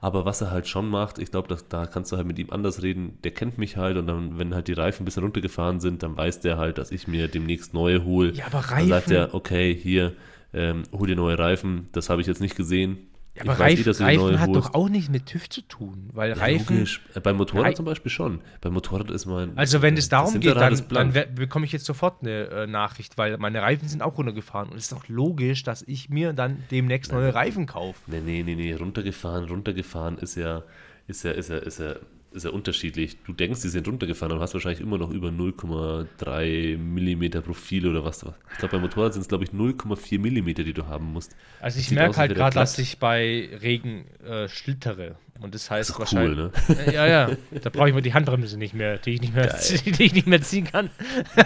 Aber 0.00 0.24
was 0.24 0.40
er 0.40 0.50
halt 0.50 0.66
schon 0.66 0.88
macht, 0.88 1.18
ich 1.18 1.30
glaube, 1.30 1.48
dass- 1.48 1.68
da 1.68 1.86
kannst 1.86 2.10
du 2.12 2.16
halt 2.16 2.26
mit 2.26 2.38
ihm 2.38 2.50
anders 2.50 2.82
reden. 2.82 3.18
Der 3.24 3.30
kennt 3.30 3.56
mich 3.56 3.76
halt 3.76 3.96
und 3.96 4.06
dann, 4.08 4.38
wenn 4.38 4.54
halt 4.54 4.68
die 4.68 4.72
Reifen 4.72 5.02
ein 5.02 5.04
bisschen 5.04 5.22
runtergefahren 5.22 5.80
sind, 5.80 6.02
dann 6.02 6.16
weiß 6.16 6.40
der 6.40 6.58
halt, 6.58 6.76
dass 6.78 6.90
ich 6.90 7.06
mir 7.06 7.28
demnächst 7.28 7.72
neue 7.72 8.04
hole. 8.04 8.32
Ja, 8.32 8.46
aber 8.46 8.62
Dann 8.68 8.88
sagt 8.88 9.06
Reifen- 9.08 9.12
er, 9.14 9.34
okay, 9.34 9.74
hier, 9.74 10.12
ähm, 10.52 10.82
hol 10.92 11.06
dir 11.06 11.16
neue 11.16 11.38
Reifen. 11.38 11.88
Das 11.92 12.10
habe 12.10 12.20
ich 12.20 12.26
jetzt 12.26 12.40
nicht 12.40 12.56
gesehen. 12.56 12.98
Ja, 13.34 13.44
aber 13.44 13.52
ich 13.70 13.86
weiß 13.86 14.00
eh, 14.00 14.04
Reifen, 14.04 14.40
hat 14.40 14.50
holst. 14.50 14.68
doch 14.68 14.74
auch 14.74 14.90
nicht 14.90 15.10
mit 15.10 15.24
TÜV 15.24 15.48
zu 15.48 15.62
tun, 15.62 16.10
weil 16.12 16.30
Ja, 16.32 16.36
Reifen. 16.36 16.74
logisch. 16.76 17.00
Äh, 17.14 17.20
Beim 17.20 17.36
Motorrad 17.36 17.64
Rei- 17.64 17.72
zum 17.72 17.86
Beispiel 17.86 18.10
schon. 18.12 18.42
Beim 18.60 18.74
Motorrad 18.74 19.10
ist 19.10 19.24
mein. 19.24 19.56
Also 19.56 19.80
wenn 19.80 19.96
es 19.96 20.10
darum 20.10 20.38
geht, 20.38 20.54
dann, 20.54 20.78
dann 20.90 21.14
bekomme 21.34 21.64
ich 21.64 21.72
jetzt 21.72 21.86
sofort 21.86 22.20
eine 22.20 22.48
äh, 22.50 22.66
Nachricht, 22.66 23.16
weil 23.16 23.38
meine 23.38 23.62
Reifen 23.62 23.88
sind 23.88 24.02
auch 24.02 24.18
runtergefahren. 24.18 24.68
Und 24.68 24.76
es 24.76 24.82
ist 24.84 24.92
doch 24.92 25.08
logisch, 25.08 25.62
dass 25.62 25.82
ich 25.86 26.10
mir 26.10 26.34
dann 26.34 26.62
demnächst 26.70 27.10
neue 27.10 27.34
Reifen 27.34 27.64
kaufe. 27.64 27.98
Nee, 28.06 28.20
nee, 28.22 28.42
nee, 28.42 28.54
nee, 28.54 28.74
runtergefahren, 28.74 29.46
runtergefahren 29.46 30.18
ist 30.18 30.34
ja, 30.34 30.62
ist 31.06 31.22
ja, 31.24 31.30
ist 31.30 31.48
ja, 31.48 31.56
ist 31.56 31.78
ja, 31.80 31.94
ist 32.34 32.44
ja 32.44 32.50
unterschiedlich. 32.50 33.16
Du 33.24 33.32
denkst, 33.32 33.62
die 33.62 33.68
sind 33.68 33.86
runtergefahren, 33.86 34.32
aber 34.32 34.42
hast 34.42 34.54
wahrscheinlich 34.54 34.80
immer 34.80 34.98
noch 34.98 35.10
über 35.10 35.28
0,3 35.28 36.78
Millimeter 36.78 37.40
Profil 37.40 37.86
oder 37.86 38.04
was. 38.04 38.22
Ich 38.52 38.58
glaube, 38.58 38.72
beim 38.72 38.82
Motorrad 38.82 39.12
sind 39.12 39.22
es, 39.22 39.28
glaube 39.28 39.44
ich, 39.44 39.50
0,4 39.50 40.18
Millimeter, 40.18 40.64
die 40.64 40.72
du 40.72 40.86
haben 40.86 41.12
musst. 41.12 41.36
Also 41.60 41.78
ich 41.78 41.90
merke 41.90 42.16
halt 42.16 42.34
gerade, 42.34 42.54
dass 42.54 42.78
ich 42.78 42.98
bei 42.98 43.50
Regen 43.60 44.04
äh, 44.24 44.48
schlittere. 44.48 45.16
Und 45.42 45.54
das 45.54 45.70
heißt 45.70 45.90
Ist 45.90 45.94
doch 45.96 46.00
wahrscheinlich. 46.00 46.38
cool, 46.38 46.52
ne? 46.68 46.86
Äh, 46.86 46.94
ja, 46.94 47.06
ja. 47.06 47.30
Da 47.62 47.70
brauche 47.70 47.88
ich 47.88 47.94
mir 47.94 48.02
die 48.02 48.14
Handbremse 48.14 48.56
nicht 48.56 48.74
mehr, 48.74 48.98
die 48.98 49.14
ich 49.14 49.20
nicht 49.20 49.34
mehr, 49.34 49.46
die 49.86 50.02
ich 50.04 50.14
nicht 50.14 50.26
mehr 50.26 50.40
ziehen 50.40 50.64
kann. 50.64 50.90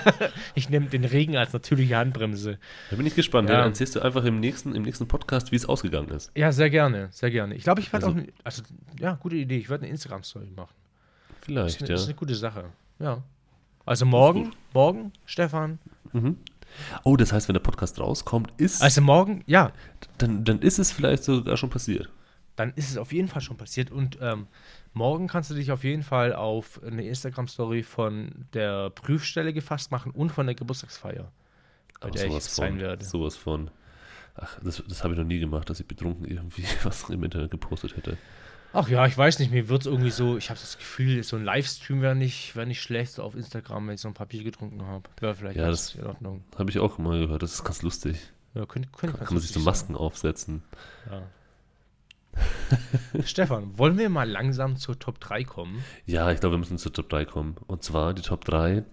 ich 0.54 0.68
nehme 0.68 0.86
den 0.86 1.04
Regen 1.04 1.36
als 1.36 1.52
natürliche 1.52 1.96
Handbremse. 1.96 2.58
Da 2.90 2.96
bin 2.96 3.06
ich 3.06 3.14
gespannt. 3.14 3.48
Ja. 3.48 3.56
Dann 3.56 3.68
erzählst 3.68 3.96
du 3.96 4.00
einfach 4.00 4.24
im 4.24 4.38
nächsten, 4.38 4.74
im 4.74 4.82
nächsten 4.82 5.08
Podcast, 5.08 5.50
wie 5.50 5.56
es 5.56 5.66
ausgegangen 5.66 6.10
ist. 6.10 6.30
Ja, 6.36 6.52
sehr 6.52 6.68
gerne, 6.70 7.08
sehr 7.10 7.30
gerne. 7.30 7.54
Ich 7.54 7.64
glaube, 7.64 7.80
ich 7.80 7.92
werde 7.92 8.06
Also- 8.06 8.18
auch, 8.18 8.24
also 8.44 8.62
ja, 9.00 9.14
gute 9.14 9.36
Idee. 9.36 9.58
Ich 9.58 9.70
werde 9.70 9.84
eine 9.84 9.90
Instagram-Story 9.92 10.48
machen. 10.54 10.74
Das 11.28 11.38
Vielleicht, 11.46 11.76
ist, 11.76 11.80
eine, 11.82 11.88
ja. 11.88 11.94
das 11.94 12.02
ist 12.02 12.08
eine 12.08 12.16
gute 12.16 12.34
Sache. 12.34 12.64
Ja. 12.98 13.22
Also 13.84 14.04
morgen, 14.04 14.52
morgen, 14.74 15.12
Stefan. 15.26 15.78
Oh, 17.04 17.16
das 17.16 17.32
heißt, 17.32 17.48
wenn 17.48 17.54
der 17.54 17.60
Podcast 17.60 18.00
rauskommt, 18.00 18.50
ist, 18.56 18.82
Also 18.82 19.00
morgen, 19.00 19.44
ja, 19.46 19.70
dann, 20.18 20.44
dann 20.44 20.58
ist 20.60 20.78
es 20.78 20.90
vielleicht 20.92 21.24
sogar 21.24 21.56
schon 21.56 21.70
passiert. 21.70 22.08
Dann 22.56 22.72
ist 22.74 22.90
es 22.90 22.96
auf 22.98 23.12
jeden 23.12 23.28
Fall 23.28 23.42
schon 23.42 23.56
passiert. 23.56 23.90
Und 23.90 24.18
ähm, 24.20 24.46
morgen 24.92 25.28
kannst 25.28 25.50
du 25.50 25.54
dich 25.54 25.70
auf 25.70 25.84
jeden 25.84 26.02
Fall 26.02 26.34
auf 26.34 26.82
eine 26.82 27.06
Instagram-Story 27.06 27.82
von 27.82 28.46
der 28.54 28.90
Prüfstelle 28.90 29.52
gefasst 29.52 29.90
machen 29.90 30.10
und 30.10 30.30
von 30.30 30.46
der 30.46 30.54
Geburtstagsfeier, 30.54 31.30
bei 32.00 32.10
der 32.10 32.24
ich 32.24 32.30
sowas 32.32 32.56
sein 32.56 32.72
von, 32.72 32.80
werde. 32.80 33.04
Sowas 33.04 33.36
von. 33.36 33.70
Ach, 34.34 34.58
das, 34.62 34.82
das 34.86 35.02
habe 35.02 35.14
ich 35.14 35.18
noch 35.20 35.26
nie 35.26 35.38
gemacht, 35.38 35.70
dass 35.70 35.80
ich 35.80 35.86
betrunken 35.86 36.26
irgendwie 36.26 36.64
was 36.82 37.08
im 37.10 37.22
Internet 37.22 37.50
gepostet 37.50 37.96
hätte. 37.96 38.16
Ach 38.72 38.88
ja, 38.88 39.06
ich 39.06 39.16
weiß 39.16 39.38
nicht, 39.38 39.50
mir 39.52 39.70
wird 39.70 39.82
es 39.82 39.86
irgendwie 39.86 40.10
so, 40.10 40.36
ich 40.36 40.50
habe 40.50 40.60
das 40.60 40.76
Gefühl, 40.76 41.22
so 41.22 41.36
ein 41.36 41.44
Livestream 41.44 42.02
wäre 42.02 42.14
nicht, 42.14 42.56
wär 42.56 42.66
nicht 42.66 42.82
schlecht 42.82 43.18
auf 43.18 43.34
Instagram, 43.34 43.86
wenn 43.86 43.94
ich 43.94 44.00
so 44.02 44.08
ein 44.08 44.12
paar 44.14 44.26
Bier 44.26 44.44
getrunken 44.44 44.82
habe. 44.84 45.08
Wäre 45.18 45.34
vielleicht 45.34 45.56
Ja, 45.56 45.66
ganz 45.66 45.92
das- 45.92 45.94
in 45.94 46.06
Ordnung. 46.06 46.44
Habe 46.58 46.70
ich 46.70 46.78
auch 46.78 46.98
mal 46.98 47.18
gehört, 47.18 47.42
das 47.42 47.54
ist 47.54 47.64
ganz 47.64 47.80
lustig. 47.80 48.18
Ja, 48.52 48.66
könnte, 48.66 48.88
könnte 48.90 49.16
Kann 49.18 49.32
man 49.34 49.40
sich 49.40 49.52
so 49.52 49.60
Masken 49.60 49.94
aufsetzen. 49.96 50.62
Ja. 51.10 51.22
Stefan, 53.24 53.78
wollen 53.78 53.98
wir 53.98 54.08
mal 54.08 54.28
langsam 54.28 54.76
zur 54.76 54.98
Top 54.98 55.20
3 55.20 55.44
kommen? 55.44 55.82
Ja, 56.04 56.30
ich 56.30 56.40
glaube, 56.40 56.54
wir 56.54 56.58
müssen 56.58 56.78
zur 56.78 56.92
Top 56.92 57.08
3 57.08 57.24
kommen. 57.24 57.56
Und 57.66 57.82
zwar 57.82 58.14
die 58.14 58.22
Top 58.22 58.44
3. 58.44 58.84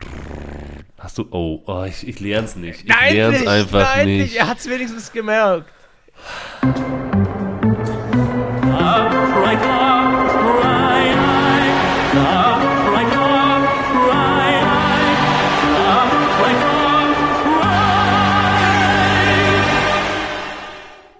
Hast 0.98 1.18
du. 1.18 1.28
Oh, 1.32 1.64
oh 1.66 1.84
ich, 1.84 2.08
ich 2.08 2.20
lerne 2.20 2.46
es 2.46 2.56
nicht. 2.56 2.86
Ich 2.86 3.12
lerne 3.12 3.38
es 3.38 3.48
einfach 3.48 3.96
nein, 3.96 4.08
nicht. 4.08 4.36
Er 4.36 4.48
hat 4.48 4.60
es 4.60 4.70
wenigstens 4.70 5.12
gemerkt. 5.12 5.70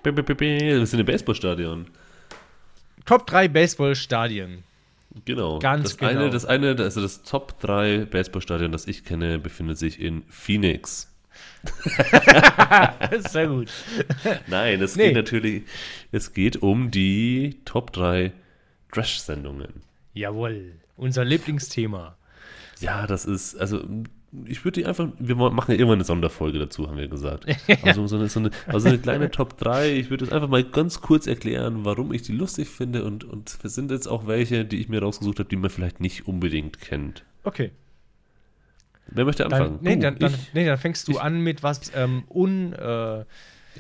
Wir 0.04 0.86
sind 0.86 1.00
im 1.00 1.06
Baseballstadion. 1.06 1.88
Top 3.06 3.28
3 3.28 3.48
Baseballstadien. 3.48 4.64
Genau. 5.26 5.60
Ganz 5.60 5.84
das 5.92 5.98
genau. 5.98 6.12
Eine, 6.22 6.30
das 6.30 6.46
eine, 6.46 6.76
also 6.80 7.02
das 7.02 7.22
Top 7.24 7.60
3 7.60 8.06
Baseballstadion, 8.06 8.72
das 8.72 8.88
ich 8.88 9.06
kenne, 9.06 9.40
befindet 9.40 9.78
sich 9.78 10.00
in 10.02 10.24
Phoenix. 10.30 11.10
Sehr 13.30 13.48
gut. 13.48 13.70
Nein, 14.48 14.82
es 14.82 14.96
Nee. 14.96 15.08
geht 15.08 15.16
natürlich, 15.16 15.64
es 16.12 16.34
geht 16.34 16.62
um 16.62 16.92
die 16.92 17.60
Top 17.66 17.92
3 17.94 18.32
Trash-Sendungen. 18.92 19.82
Jawohl. 20.14 20.74
Unser 20.98 21.26
Lieblingsthema. 21.26 22.16
Ja, 22.80 23.08
das 23.08 23.26
ist, 23.26 23.56
also 23.56 23.84
ich 24.46 24.66
würde 24.66 24.82
die 24.82 24.86
einfach, 24.88 25.10
wir 25.20 25.36
machen 25.36 25.72
ja 25.72 25.78
irgendwann 25.78 25.98
eine 25.98 26.04
Sonderfolge 26.06 26.58
dazu, 26.60 26.88
haben 26.88 26.98
wir 26.98 27.08
gesagt. 27.08 27.46
Also 27.84 28.08
so 28.08 28.16
eine, 28.16 28.30
so 28.30 28.40
eine, 28.40 28.50
also 28.68 28.88
eine 28.88 28.98
kleine 29.00 29.30
Top 29.32 29.58
3, 29.58 29.92
ich 29.94 30.10
würde 30.10 30.26
es 30.26 30.32
einfach 30.32 30.48
mal 30.50 30.64
ganz 30.64 31.02
kurz 31.02 31.28
erklären, 31.28 31.86
warum 31.86 32.12
ich 32.14 32.22
die 32.24 32.32
lustig 32.32 32.68
finde 32.70 33.04
und, 33.04 33.24
und 33.24 33.58
es 33.64 33.76
sind 33.76 33.92
jetzt 33.92 34.08
auch 34.08 34.26
welche, 34.28 34.66
die 34.66 34.80
ich 34.80 34.90
mir 34.90 35.02
rausgesucht 35.02 35.40
habe, 35.40 35.50
die 35.50 35.56
man 35.56 35.70
vielleicht 35.70 36.00
nicht 36.00 36.28
unbedingt 36.28 36.82
kennt. 36.82 37.24
Okay. 37.44 37.72
Wer 39.08 39.26
möchte 39.26 39.46
anfangen? 39.46 39.80
Dann, 39.82 39.84
nee, 39.84 39.96
Du, 39.96 40.02
dann, 40.02 40.18
dann, 40.20 40.34
ich, 40.34 40.54
nee, 40.54 40.66
dann 40.66 40.78
fängst 40.78 41.08
du 41.08 41.12
ich- 41.14 41.22
an 41.22 41.40
mit 41.42 41.62
was 41.62 41.92
ähm, 41.96 42.24
un. 42.34 42.74
Äh, 42.74 43.26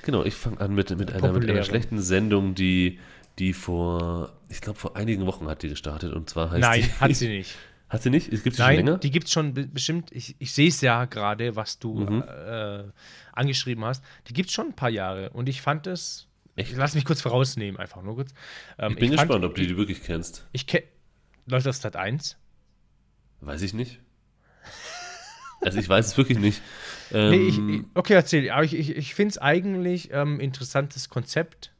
genau, 0.03 0.23
ich 0.23 0.35
fange 0.35 0.59
an 0.59 0.75
mit, 0.75 0.95
mit, 0.97 1.11
einer, 1.13 1.31
mit 1.33 1.49
einer 1.49 1.63
schlechten 1.63 1.99
Sendung, 2.01 2.55
die, 2.55 2.99
die 3.39 3.53
vor, 3.53 4.33
ich 4.49 4.61
glaube 4.61 4.77
vor 4.77 4.95
einigen 4.95 5.25
Wochen 5.25 5.47
hat 5.47 5.63
die 5.63 5.69
gestartet 5.69 6.13
und 6.13 6.29
zwar 6.29 6.51
heißt 6.51 6.61
nein, 6.61 6.81
die, 6.83 6.91
hat 6.99 7.15
sie 7.15 7.29
nicht. 7.29 7.55
Hat 7.93 8.01
sie 8.01 8.09
nicht? 8.09 8.29
Gibt 8.31 8.47
es 8.47 8.57
schon 8.57 8.75
länger? 8.75 8.97
die 8.97 9.11
gibt 9.11 9.27
es 9.27 9.31
schon 9.31 9.53
be- 9.53 9.67
bestimmt. 9.67 10.11
Ich, 10.11 10.35
ich 10.39 10.51
sehe 10.51 10.67
es 10.67 10.81
ja 10.81 11.05
gerade, 11.05 11.55
was 11.55 11.77
du 11.79 11.99
Mhm. 11.99 12.23
äh, 12.23 12.83
angeschrieben 13.31 13.85
hast. 13.85 14.03
Die 14.27 14.33
gibt 14.33 14.49
es 14.49 14.55
schon 14.55 14.67
ein 14.67 14.75
paar 14.75 14.89
Jahre. 14.89 15.29
Und 15.29 15.47
ich 15.47 15.61
fand 15.61 15.85
es. 15.87 16.27
Echt? 16.55 16.75
Lass 16.75 16.93
mich 16.95 17.05
kurz 17.05 17.21
vorausnehmen, 17.21 17.79
einfach 17.79 18.01
nur 18.01 18.15
kurz. 18.15 18.33
Ähm, 18.77 18.93
ich 18.93 18.99
bin 18.99 19.09
fand- 19.09 19.21
gespannt, 19.29 19.45
ob 19.45 19.55
du 19.55 19.65
die 19.65 19.77
wirklich 19.77 20.03
kennst. 20.03 20.47
Ich 20.51 20.67
kenne. 20.67 20.85
Läuft 21.45 21.65
das 21.65 21.77
Stat 21.77 21.95
1? 21.95 22.37
Weiß 23.41 23.61
ich 23.61 23.73
nicht. 23.73 23.99
Also 25.61 25.79
ich 25.79 25.87
weiß 25.87 26.07
es 26.07 26.17
wirklich 26.17 26.39
nicht. 26.39 26.61
Nee, 27.11 27.35
ich, 27.47 27.57
Ähm, 27.57 27.69
ich, 27.69 27.97
okay, 27.97 28.13
erzähl. 28.13 28.49
Aber 28.49 28.63
ich, 28.63 28.73
ich, 28.73 28.95
ich 28.95 29.13
finde 29.13 29.29
es 29.31 29.37
eigentlich 29.37 30.09
ähm, 30.11 30.39
interessantes 30.39 31.09
Konzept. 31.09 31.71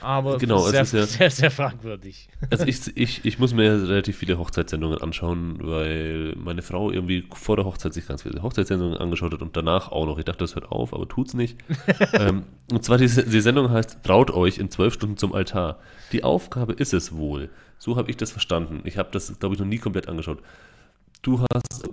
Aber 0.00 0.38
Genau, 0.38 0.64
es 0.66 0.70
sehr, 0.72 0.82
ist 0.82 0.92
ja- 0.92 1.06
sehr, 1.06 1.30
sehr 1.30 1.50
fragwürdig. 1.50 2.28
Also 2.50 2.64
ich, 2.66 2.96
ich, 2.96 3.24
ich 3.24 3.38
muss 3.38 3.54
mir 3.54 3.88
relativ 3.88 4.16
viele 4.18 4.38
Hochzeitssendungen 4.38 4.98
anschauen, 5.00 5.58
weil 5.60 6.34
meine 6.36 6.62
Frau 6.62 6.90
irgendwie 6.90 7.24
vor 7.32 7.56
der 7.56 7.64
Hochzeit 7.64 7.94
sich 7.94 8.06
ganz 8.06 8.22
viele 8.22 8.42
Hochzeitssendungen 8.42 8.96
angeschaut 8.98 9.32
hat 9.32 9.42
und 9.42 9.56
danach 9.56 9.90
auch 9.90 10.06
noch. 10.06 10.18
Ich 10.18 10.24
dachte, 10.24 10.40
das 10.40 10.54
hört 10.54 10.70
auf, 10.70 10.92
aber 10.92 11.08
tut's 11.08 11.34
nicht. 11.34 11.58
ähm, 12.12 12.44
und 12.72 12.84
zwar 12.84 12.98
die, 12.98 13.06
die 13.08 13.40
Sendung 13.40 13.70
heißt 13.70 13.98
Traut 14.04 14.30
euch 14.30 14.58
in 14.58 14.70
zwölf 14.70 14.94
Stunden 14.94 15.16
zum 15.16 15.34
Altar. 15.34 15.78
Die 16.12 16.22
Aufgabe 16.24 16.72
ist 16.74 16.92
es 16.94 17.14
wohl. 17.16 17.48
So 17.78 17.96
habe 17.96 18.10
ich 18.10 18.16
das 18.16 18.30
verstanden. 18.30 18.80
Ich 18.84 18.98
habe 18.98 19.08
das, 19.12 19.38
glaube 19.38 19.54
ich, 19.54 19.58
noch 19.60 19.66
nie 19.66 19.78
komplett 19.78 20.08
angeschaut. 20.08 20.38
Du 21.22 21.40
hast 21.52 21.88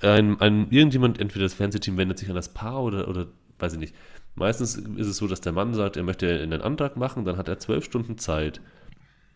ein, 0.00 0.40
ein, 0.40 0.70
irgendjemand, 0.70 1.20
entweder 1.20 1.44
das 1.44 1.54
Fernsehteam 1.54 1.96
wendet 1.96 2.18
sich 2.18 2.28
an 2.28 2.34
das 2.34 2.48
Paar 2.52 2.82
oder, 2.82 3.08
oder 3.08 3.26
weiß 3.58 3.74
ich 3.74 3.78
nicht. 3.78 3.94
Meistens 4.34 4.76
ist 4.76 5.06
es 5.06 5.16
so, 5.18 5.26
dass 5.26 5.40
der 5.40 5.52
Mann 5.52 5.74
sagt, 5.74 5.96
er 5.96 6.02
möchte 6.02 6.40
einen 6.40 6.62
Antrag 6.62 6.96
machen, 6.96 7.24
dann 7.24 7.36
hat 7.36 7.48
er 7.48 7.58
zwölf 7.58 7.84
Stunden 7.84 8.16
Zeit, 8.16 8.60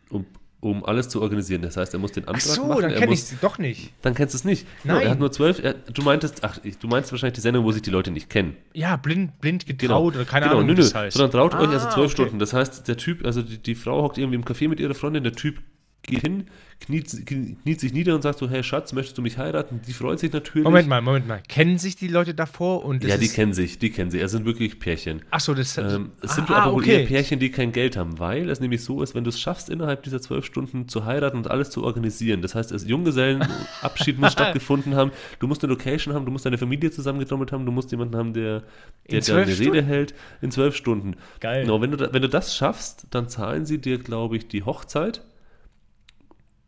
um, 0.08 0.24
um 0.60 0.84
alles 0.86 1.08
zu 1.10 1.20
organisieren. 1.20 1.60
Das 1.62 1.76
heißt, 1.76 1.92
er 1.92 2.00
muss 2.00 2.12
den 2.12 2.24
Ach 2.24 2.28
Antrag 2.34 2.42
so, 2.42 2.66
machen. 2.66 2.82
dann 2.82 2.90
er 2.92 3.00
kenne 3.00 3.12
ich 3.12 3.20
muss, 3.20 3.28
sie 3.28 3.36
doch 3.40 3.58
nicht. 3.58 3.92
Dann 4.00 4.14
kennst 4.14 4.32
du 4.34 4.38
es 4.38 4.44
nicht. 4.44 4.66
Genau, 4.82 4.94
er 4.94 5.00
Nein. 5.00 5.10
hat 5.10 5.18
nur 5.18 5.30
zwölf. 5.32 5.62
Er, 5.62 5.74
du 5.74 6.02
meintest, 6.02 6.42
ach, 6.44 6.58
du 6.58 6.88
meinst 6.88 7.12
wahrscheinlich 7.12 7.34
die 7.34 7.42
Sendung, 7.42 7.64
wo 7.64 7.72
sich 7.72 7.82
die 7.82 7.90
Leute 7.90 8.10
nicht 8.10 8.30
kennen. 8.30 8.56
Ja, 8.72 8.96
blind, 8.96 9.38
blind 9.40 9.66
getraut 9.66 9.80
Genau, 9.80 10.04
oder 10.06 10.24
keine 10.24 10.46
genau, 10.46 10.56
Ahnung, 10.56 10.68
nö, 10.68 10.74
nö, 10.74 10.80
das 10.82 10.94
heißt. 10.94 11.16
Sondern 11.16 11.30
traut 11.30 11.54
euch 11.54 11.68
also 11.68 11.86
Ah, 11.88 11.90
zwölf 11.90 12.06
okay. 12.12 12.22
Stunden. 12.22 12.38
Das 12.38 12.54
heißt, 12.54 12.88
der 12.88 12.96
Typ, 12.96 13.24
also 13.26 13.42
die, 13.42 13.58
die 13.58 13.74
Frau 13.74 14.02
hockt 14.02 14.16
irgendwie 14.16 14.36
im 14.36 14.44
Café 14.44 14.68
mit 14.68 14.80
ihrer 14.80 14.94
Freundin, 14.94 15.24
der 15.24 15.34
Typ 15.34 15.58
geht 16.06 16.20
hin, 16.20 16.46
kniet, 16.80 17.26
kniet 17.26 17.80
sich 17.80 17.92
nieder 17.92 18.14
und 18.14 18.22
sagt 18.22 18.38
so, 18.38 18.48
hey 18.48 18.62
Schatz, 18.62 18.92
möchtest 18.92 19.18
du 19.18 19.22
mich 19.22 19.38
heiraten? 19.38 19.80
Die 19.86 19.92
freut 19.92 20.18
sich 20.18 20.32
natürlich. 20.32 20.64
Moment 20.64 20.88
mal, 20.88 21.00
Moment 21.00 21.26
mal. 21.26 21.42
Kennen 21.48 21.78
sich 21.78 21.96
die 21.96 22.08
Leute 22.08 22.34
davor? 22.34 22.84
Und 22.84 23.02
Ja, 23.04 23.16
die 23.16 23.26
ist, 23.26 23.34
kennen 23.34 23.52
sich, 23.52 23.78
die 23.78 23.90
kennen 23.90 24.10
sich. 24.10 24.22
Es 24.22 24.30
sind 24.32 24.44
wirklich 24.44 24.78
Pärchen. 24.78 25.22
Ach 25.30 25.40
so, 25.40 25.54
das 25.54 25.76
Ähm, 25.78 26.12
es 26.22 26.30
ah, 26.30 26.34
sind 26.34 26.50
aber 26.50 26.72
wohl 26.72 26.82
okay. 26.82 27.00
eher 27.00 27.06
Pärchen, 27.06 27.38
die 27.38 27.50
kein 27.50 27.72
Geld 27.72 27.96
haben, 27.96 28.18
weil 28.18 28.48
es 28.50 28.60
nämlich 28.60 28.84
so 28.84 29.02
ist, 29.02 29.14
wenn 29.14 29.24
du 29.24 29.30
es 29.30 29.40
schaffst, 29.40 29.68
innerhalb 29.68 30.02
dieser 30.02 30.20
zwölf 30.20 30.44
Stunden 30.44 30.88
zu 30.88 31.04
heiraten 31.04 31.36
und 31.36 31.50
alles 31.50 31.70
zu 31.70 31.84
organisieren. 31.84 32.42
Das 32.42 32.54
heißt, 32.54 32.70
das 32.70 32.86
Junggesellenabschied 32.86 34.18
muss 34.18 34.32
stattgefunden 34.36 34.94
haben, 34.94 35.12
du 35.38 35.46
musst 35.46 35.62
eine 35.64 35.72
Location 35.72 36.14
haben, 36.14 36.24
du 36.24 36.30
musst 36.30 36.46
deine 36.46 36.58
Familie 36.58 36.90
zusammengetrommelt 36.90 37.52
haben, 37.52 37.66
du 37.66 37.72
musst 37.72 37.90
jemanden 37.90 38.16
haben, 38.16 38.32
der, 38.32 38.60
der 38.60 38.66
dir 39.08 39.12
eine 39.12 39.22
zwölf 39.22 39.48
Rede 39.48 39.62
Stunden? 39.62 39.84
hält 39.86 40.14
in 40.42 40.50
zwölf 40.50 40.76
Stunden. 40.76 41.16
Geil. 41.40 41.62
Genau, 41.62 41.80
wenn 41.80 41.90
du, 41.90 42.12
wenn 42.12 42.22
du 42.22 42.28
das 42.28 42.54
schaffst, 42.56 43.06
dann 43.10 43.28
zahlen 43.28 43.66
sie 43.66 43.78
dir, 43.78 43.98
glaube 43.98 44.36
ich, 44.36 44.48
die 44.48 44.62
Hochzeit. 44.62 45.22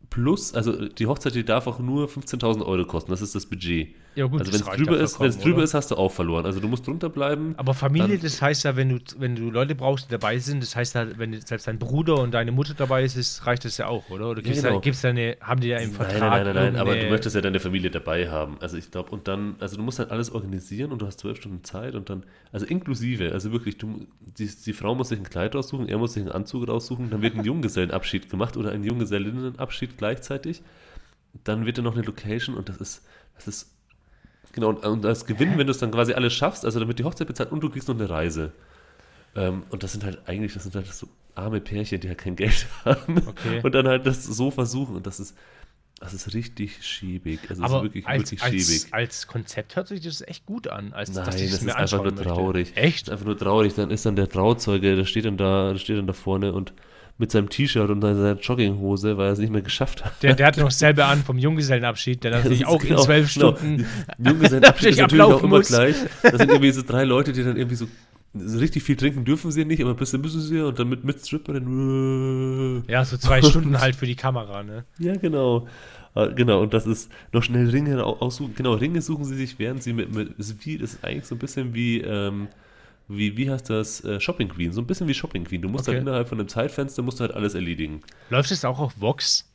Plus, 0.09 0.53
also 0.53 0.87
die 0.87 1.07
Hochzeit, 1.07 1.35
die 1.35 1.45
darf 1.45 1.67
auch 1.67 1.79
nur 1.79 2.07
15.000 2.07 2.65
Euro 2.65 2.85
kosten, 2.85 3.11
das 3.11 3.21
ist 3.21 3.35
das 3.35 3.45
Budget. 3.45 3.89
Ja, 4.15 4.25
gut, 4.25 4.39
also 4.41 4.51
wenn 4.51 4.61
es 4.61 4.67
drüber 4.67 4.97
ja 4.97 5.03
ist, 5.03 5.19
wenn 5.19 5.27
es 5.27 5.35
vollkommen, 5.35 5.43
drüber 5.43 5.55
oder? 5.57 5.63
ist, 5.63 5.73
hast 5.73 5.91
du 5.91 5.95
auch 5.95 6.11
verloren. 6.11 6.45
Also 6.45 6.59
du 6.59 6.67
musst 6.67 6.85
drunter 6.85 7.09
bleiben. 7.09 7.53
Aber 7.57 7.73
Familie, 7.73 8.17
das 8.17 8.41
heißt 8.41 8.63
ja, 8.63 8.75
wenn 8.75 8.89
du, 8.89 8.99
wenn 9.17 9.35
du 9.35 9.51
Leute 9.51 9.75
brauchst, 9.75 10.07
die 10.07 10.11
dabei 10.11 10.39
sind, 10.39 10.63
das 10.63 10.75
heißt 10.75 10.95
ja, 10.95 11.07
wenn 11.17 11.39
selbst 11.41 11.67
dein 11.67 11.77
Bruder 11.77 12.19
und 12.19 12.31
deine 12.31 12.51
Mutter 12.51 12.73
dabei 12.73 13.03
ist, 13.03 13.15
ist 13.15 13.45
reicht 13.45 13.65
das 13.65 13.77
ja 13.77 13.87
auch, 13.87 14.09
oder? 14.09 14.29
Oder 14.29 14.41
gibt's 14.41 14.61
genau. 14.61 14.75
da, 14.75 14.79
gibt's 14.81 15.01
da 15.01 15.09
eine, 15.09 15.37
haben 15.41 15.61
die 15.61 15.67
ja 15.67 15.77
im 15.77 15.91
Vertrag 15.91 16.19
Nein, 16.19 16.43
nein, 16.43 16.55
nein, 16.55 16.73
nein, 16.73 16.81
aber 16.81 16.95
du 16.95 17.09
möchtest 17.09 17.35
ja 17.35 17.41
deine 17.41 17.59
Familie 17.59 17.91
dabei 17.91 18.29
haben. 18.29 18.57
Also 18.59 18.77
ich 18.77 18.89
glaube, 18.91 19.11
und 19.11 19.27
dann, 19.27 19.55
also 19.59 19.77
du 19.77 19.83
musst 19.83 19.99
halt 19.99 20.11
alles 20.11 20.31
organisieren 20.31 20.91
und 20.91 21.01
du 21.01 21.05
hast 21.05 21.19
zwölf 21.19 21.37
Stunden 21.37 21.63
Zeit 21.63 21.95
und 21.95 22.09
dann, 22.09 22.23
also 22.51 22.65
inklusive, 22.65 23.31
also 23.31 23.51
wirklich, 23.51 23.77
du, 23.77 24.07
die, 24.19 24.47
die 24.47 24.73
Frau 24.73 24.95
muss 24.95 25.09
sich 25.09 25.19
ein 25.19 25.29
Kleid 25.29 25.55
raussuchen, 25.55 25.87
er 25.87 25.97
muss 25.97 26.13
sich 26.13 26.23
einen 26.23 26.31
Anzug 26.31 26.67
raussuchen, 26.67 27.09
dann 27.09 27.21
wird 27.21 27.35
ein 27.35 27.45
Junggesellenabschied 27.45 28.29
gemacht 28.29 28.57
oder 28.57 28.71
ein 28.71 28.83
Junggesellinnenabschied 28.83 29.97
gleichzeitig. 29.97 30.63
Dann 31.43 31.65
wird 31.65 31.77
dann 31.77 31.85
noch 31.85 31.95
eine 31.95 32.03
Location 32.03 32.57
und 32.57 32.69
das 32.69 32.77
ist, 32.77 33.05
das 33.35 33.47
ist, 33.47 33.78
genau, 34.53 34.69
und, 34.69 34.85
und 34.85 35.05
als 35.05 35.25
Gewinn, 35.25 35.57
wenn 35.57 35.67
du 35.67 35.71
es 35.71 35.77
dann 35.77 35.91
quasi 35.91 36.13
alles 36.13 36.33
schaffst, 36.33 36.65
also 36.65 36.85
wird 36.87 36.99
die 36.99 37.03
Hochzeit 37.03 37.27
bezahlt 37.27 37.51
und 37.51 37.61
du 37.61 37.69
kriegst 37.69 37.87
noch 37.87 37.95
eine 37.95 38.09
Reise. 38.09 38.51
Ähm, 39.35 39.63
und 39.69 39.83
das 39.83 39.91
sind 39.91 40.03
halt 40.03 40.19
eigentlich, 40.27 40.53
das 40.53 40.63
sind 40.63 40.75
halt 40.75 40.87
so 40.87 41.07
arme 41.35 41.61
Pärchen, 41.61 41.99
die 41.99 42.07
halt 42.07 42.17
kein 42.17 42.35
Geld 42.35 42.67
haben 42.85 43.21
Okay. 43.27 43.61
und 43.63 43.73
dann 43.75 43.87
halt 43.87 44.05
das 44.05 44.23
so 44.23 44.51
versuchen 44.51 44.95
und 44.95 45.05
das 45.07 45.19
ist, 45.19 45.35
das 45.99 46.13
ist 46.13 46.33
richtig 46.33 46.85
schäbig. 46.85 47.39
Also 47.49 47.63
aber 47.63 47.77
ist 47.77 47.83
wirklich, 47.83 48.07
als, 48.07 48.31
wirklich 48.31 48.41
als, 48.43 48.53
schäbig. 48.67 48.93
als 48.93 49.27
Konzept 49.27 49.75
hört 49.75 49.87
sich 49.89 50.01
das 50.01 50.21
echt 50.21 50.45
gut 50.45 50.67
an, 50.67 50.93
als 50.93 51.11
Nein, 51.11 51.25
dass 51.25 51.35
das 51.35 51.41
ist 51.61 51.69
einfach 51.69 51.97
nur 52.03 52.13
möchte. 52.13 52.23
traurig. 52.23 52.71
Echt? 52.75 53.01
Das 53.01 53.07
ist 53.07 53.11
einfach 53.11 53.25
nur 53.25 53.37
traurig. 53.37 53.73
Dann 53.75 53.91
ist 53.91 54.05
dann 54.05 54.15
der 54.15 54.29
Trauzeuge, 54.29 54.95
der 54.95 55.05
steht 55.05 55.25
dann 55.25 55.35
da, 55.37 55.73
der 55.73 55.79
steht 55.79 55.97
dann 55.97 56.07
da 56.07 56.13
vorne 56.13 56.53
und 56.53 56.73
mit 57.19 57.29
seinem 57.31 57.49
T-Shirt 57.49 57.89
und 57.89 58.01
seiner 58.01 58.33
Jogginghose, 58.39 59.17
weil 59.17 59.27
er 59.27 59.33
es 59.33 59.39
nicht 59.39 59.51
mehr 59.51 59.61
geschafft 59.61 60.03
hat. 60.03 60.13
Der, 60.23 60.33
der 60.33 60.47
hat 60.47 60.57
noch 60.57 60.71
selber 60.71 61.05
an 61.05 61.21
vom 61.23 61.37
Junggesellenabschied, 61.37 62.23
der 62.23 62.31
natürlich 62.37 62.61
Das 62.61 62.69
auch 62.69 62.77
ist 62.77 62.83
in 62.83 62.89
genau- 62.89 63.03
zwölf 63.03 63.33
genau. 63.33 63.55
Stunden 63.57 63.85
Junggesellenabschied 64.17 64.89
ist 64.91 64.97
Natürlich 64.99 65.21
auch 65.25 65.43
immer 65.43 65.57
muss. 65.57 65.67
gleich. 65.67 65.95
Das 66.23 66.37
sind 66.37 66.49
irgendwie 66.49 66.71
so 66.71 66.81
drei 66.81 67.03
Leute, 67.03 67.31
die 67.33 67.43
dann 67.43 67.57
irgendwie 67.57 67.75
so 67.75 67.85
richtig 68.35 68.83
viel 68.83 68.95
trinken 68.95 69.25
dürfen 69.25 69.51
sie 69.51 69.65
nicht, 69.65 69.81
aber 69.81 69.91
ein 69.91 69.95
bisschen 69.97 70.21
müssen 70.21 70.39
sie 70.41 70.59
und 70.61 70.79
dann 70.79 70.87
mit, 70.89 71.03
mit 71.03 71.19
Stripperin. 71.25 72.83
Ja, 72.87 73.03
so 73.05 73.17
zwei 73.17 73.41
Stunden 73.41 73.79
halt 73.81 73.95
für 73.95 74.05
die 74.05 74.15
Kamera, 74.15 74.63
ne? 74.63 74.85
Ja, 74.99 75.15
genau. 75.15 75.67
Äh, 76.15 76.33
Genau, 76.33 76.61
und 76.61 76.73
das 76.73 76.87
ist 76.87 77.11
noch 77.33 77.43
schnell 77.43 77.69
Ringe 77.69 78.03
au- 78.03 78.17
aussuchen. 78.19 78.53
Genau, 78.55 78.73
Ringe 78.73 79.01
suchen 79.01 79.25
sie 79.25 79.35
sich, 79.35 79.59
während 79.59 79.83
sie 79.83 79.93
mit, 79.93 80.13
mit 80.13 80.37
ist 80.39 80.65
wie, 80.65 80.75
ist 80.75 81.03
eigentlich 81.03 81.25
so 81.25 81.35
ein 81.35 81.39
bisschen 81.39 81.73
wie, 81.73 82.01
ähm, 82.01 82.47
wie, 83.09 83.35
wie 83.35 83.49
heißt 83.51 83.69
das, 83.69 84.03
äh, 84.05 84.19
Shopping 84.21 84.47
Queen, 84.49 84.71
so 84.71 84.79
ein 84.81 84.87
bisschen 84.87 85.07
wie 85.07 85.13
Shopping 85.13 85.43
Queen. 85.43 85.61
Du 85.61 85.67
musst 85.69 85.87
Okay. 85.89 85.97
halt 85.97 86.07
innerhalb 86.07 86.29
von 86.29 86.39
einem 86.39 86.47
Zeitfenster, 86.47 87.01
musst 87.01 87.19
du 87.19 87.23
halt 87.23 87.33
alles 87.33 87.55
erledigen. 87.55 88.01
Läuft 88.29 88.51
es 88.51 88.63
auch 88.63 88.79
auf 88.79 88.93
Vox? 89.01 89.45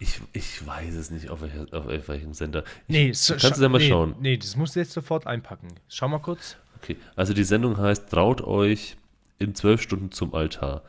Ich, 0.00 0.20
ich 0.32 0.64
weiß 0.66 0.94
es 0.94 1.10
nicht, 1.10 1.28
auf, 1.28 1.40
welcher, 1.42 1.66
auf 1.72 2.08
welchem 2.08 2.32
Sender. 2.32 2.62
Ich, 2.86 2.94
Nee, 2.94 3.12
so, 3.12 3.34
kannst 3.36 3.58
du 3.58 3.62
ja 3.62 3.68
mal 3.68 3.78
nee, 3.78 3.88
schauen. 3.88 4.14
Nee, 4.20 4.36
das 4.36 4.54
musst 4.56 4.74
du 4.76 4.80
jetzt 4.80 4.92
sofort 4.92 5.26
einpacken. 5.26 5.68
Schau 5.88 6.08
mal 6.08 6.18
kurz. 6.20 6.56
Okay, 6.80 6.96
also 7.16 7.34
die 7.34 7.42
Sendung 7.44 7.76
heißt 7.78 8.08
Traut 8.08 8.40
euch 8.40 8.96
in 9.40 9.54
zwölf 9.56 9.82
Stunden 9.82 10.12
zum 10.12 10.32
Altar. 10.34 10.82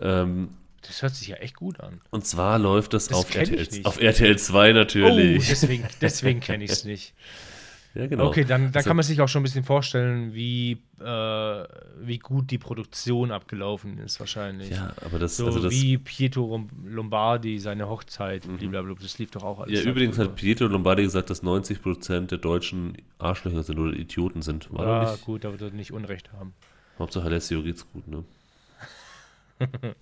Ähm, 0.00 0.48
Das 0.82 1.02
hört 1.02 1.14
sich 1.14 1.28
ja 1.28 1.36
echt 1.36 1.56
gut 1.56 1.80
an. 1.80 2.00
und 2.10 2.26
zwar 2.26 2.58
läuft 2.58 2.94
das, 2.94 3.08
Das 3.08 3.18
auf, 3.18 3.34
RTL, 3.34 3.68
auf 3.84 4.00
RTL 4.00 4.38
2 4.38 4.70
Oh, 4.70 4.72
natürlich. 4.72 5.48
deswegen, 5.48 5.86
deswegen 6.00 6.40
kenne 6.40 6.64
ich 6.64 6.70
es 6.70 6.84
nicht. 6.84 7.12
ja, 7.96 8.06
genau. 8.06 8.26
Okay, 8.26 8.44
dann, 8.44 8.64
dann 8.66 8.74
Also- 8.74 8.88
kann 8.88 8.96
man 8.96 9.04
sich 9.04 9.20
auch 9.20 9.28
schon 9.28 9.40
ein 9.40 9.44
bisschen 9.44 9.64
vorstellen, 9.64 10.34
wie, 10.34 10.72
äh, 11.00 11.04
wie 11.04 12.18
gut 12.18 12.50
die 12.50 12.58
Produktion 12.58 13.30
abgelaufen 13.32 13.98
ist, 13.98 14.20
wahrscheinlich. 14.20 14.70
Ja, 14.70 14.92
aber 15.04 15.18
das, 15.18 15.36
So 15.36 15.46
also 15.46 15.60
das 15.62 15.72
wie 15.72 15.98
Pietro 15.98 16.66
Lombardi, 16.84 17.58
seine 17.58 17.88
Hochzeit, 17.88 18.42
blablabla, 18.58 18.94
das 19.02 19.18
lief 19.18 19.30
doch 19.30 19.42
auch 19.42 19.60
alles. 19.60 19.82
Ja, 19.84 19.90
übrigens 19.90 20.18
hat 20.18 20.36
Pietro 20.36 20.66
Lombardi 20.66 21.02
gesagt, 21.02 21.30
dass 21.30 21.42
90% 21.42 22.30
der 22.30 22.38
Deutschen 22.38 22.96
Arschlöcher 23.18 23.62
sind 23.62 23.78
oder 23.78 23.92
Idioten 23.94 24.42
sind. 24.42 24.72
War 24.72 24.86
Ja, 25.04 25.10
nicht? 25.12 25.24
gut, 25.24 25.44
da 25.44 25.50
wird 25.52 25.62
er 25.62 25.70
nicht 25.70 25.92
Unrecht 25.92 26.32
haben. 26.32 26.52
Hauptsache 26.98 27.26
Alessio 27.26 27.62
geht's 27.62 27.86
gut, 27.92 28.06
ne? 28.08 28.24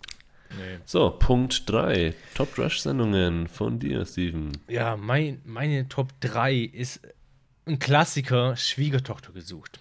Nee. 0.57 0.79
So, 0.85 1.11
Punkt 1.11 1.69
3. 1.69 2.15
Top 2.35 2.55
Trash-Sendungen 2.55 3.49
von 3.49 3.81
dir, 3.81 4.05
Steven. 4.07 4.53
Ja, 4.69 4.97
mein, 4.97 5.41
meine 5.45 5.89
Top 5.89 6.13
3 6.21 6.55
ist 6.55 7.01
ein 7.67 7.79
Klassiker, 7.79 8.57
Schwiegertochter 8.57 9.33
gesucht. 9.33 9.81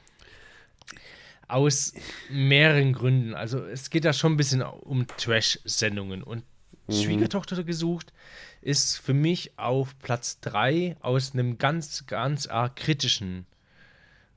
Aus 1.48 1.94
mehreren 2.30 2.94
Gründen. 2.94 3.34
Also 3.34 3.64
es 3.66 3.90
geht 3.90 4.06
da 4.06 4.14
schon 4.14 4.34
ein 4.34 4.38
bisschen 4.38 4.62
um 4.62 5.06
Trash-Sendungen. 5.08 6.24
Und 6.24 6.44
Schwiegertochter 6.90 7.64
gesucht 7.64 8.14
ist 8.62 8.98
für 8.98 9.14
mich 9.14 9.58
auf 9.58 9.98
Platz 10.00 10.40
3 10.42 10.98
aus 11.02 11.34
einem 11.34 11.58
ganz, 11.58 12.06
ganz 12.08 12.48
arg 12.48 12.76
kritischen 12.76 13.46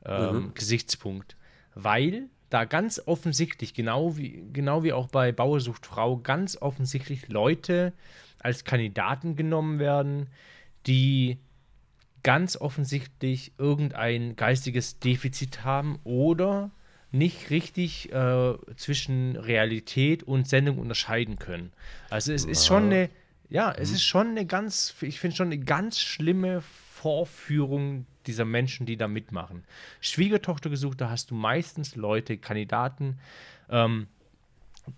ähm, 0.05 0.53
Gesichtspunkt. 0.55 1.36
Weil 1.74 2.28
da 2.51 2.64
ganz 2.64 3.03
offensichtlich, 3.05 3.74
genau 3.74 4.16
wie, 4.16 4.44
genau 4.53 4.82
wie 4.82 4.92
auch 4.92 5.09
bei 5.09 5.32
Bauer 5.32 5.61
sucht 5.61 5.86
Frau, 5.86 6.16
ganz 6.16 6.57
offensichtlich 6.61 7.28
Leute 7.28 7.92
als 8.38 8.64
Kandidaten 8.64 9.34
genommen 9.34 9.78
werden, 9.78 10.28
die 10.86 11.38
ganz 12.27 12.57
offensichtlich 12.57 13.53
irgendein 13.57 14.35
geistiges 14.35 14.99
Defizit 14.99 15.62
haben 15.62 16.01
oder 16.03 16.72
nicht 17.12 17.51
richtig 17.51 18.12
äh, 18.12 18.55
zwischen 18.74 19.37
Realität 19.37 20.24
und 20.24 20.49
Sendung 20.49 20.79
unterscheiden 20.79 21.39
können. 21.39 21.72
Also 22.11 22.33
es 22.33 22.45
ist 22.45 22.66
schon 22.66 22.87
eine, 22.87 23.11
ja, 23.49 23.70
es 23.70 23.93
ist 23.93 24.03
schon 24.03 24.31
eine 24.31 24.45
ganz, 24.45 24.93
ich 25.03 25.20
finde 25.20 25.37
schon 25.37 25.47
eine 25.47 25.61
ganz 25.61 26.01
schlimme 26.01 26.62
Vorführung 26.62 28.07
dieser 28.27 28.45
Menschen, 28.45 28.87
die 28.87 28.97
da 28.97 29.07
mitmachen. 29.07 29.62
Schwiegertochter 30.01 30.68
gesucht, 30.68 31.01
da 31.01 31.09
hast 31.09 31.31
du 31.31 31.37
meistens 31.37 31.95
Leute, 31.95 32.39
Kandidaten, 32.39 33.20
ähm, 33.70 34.09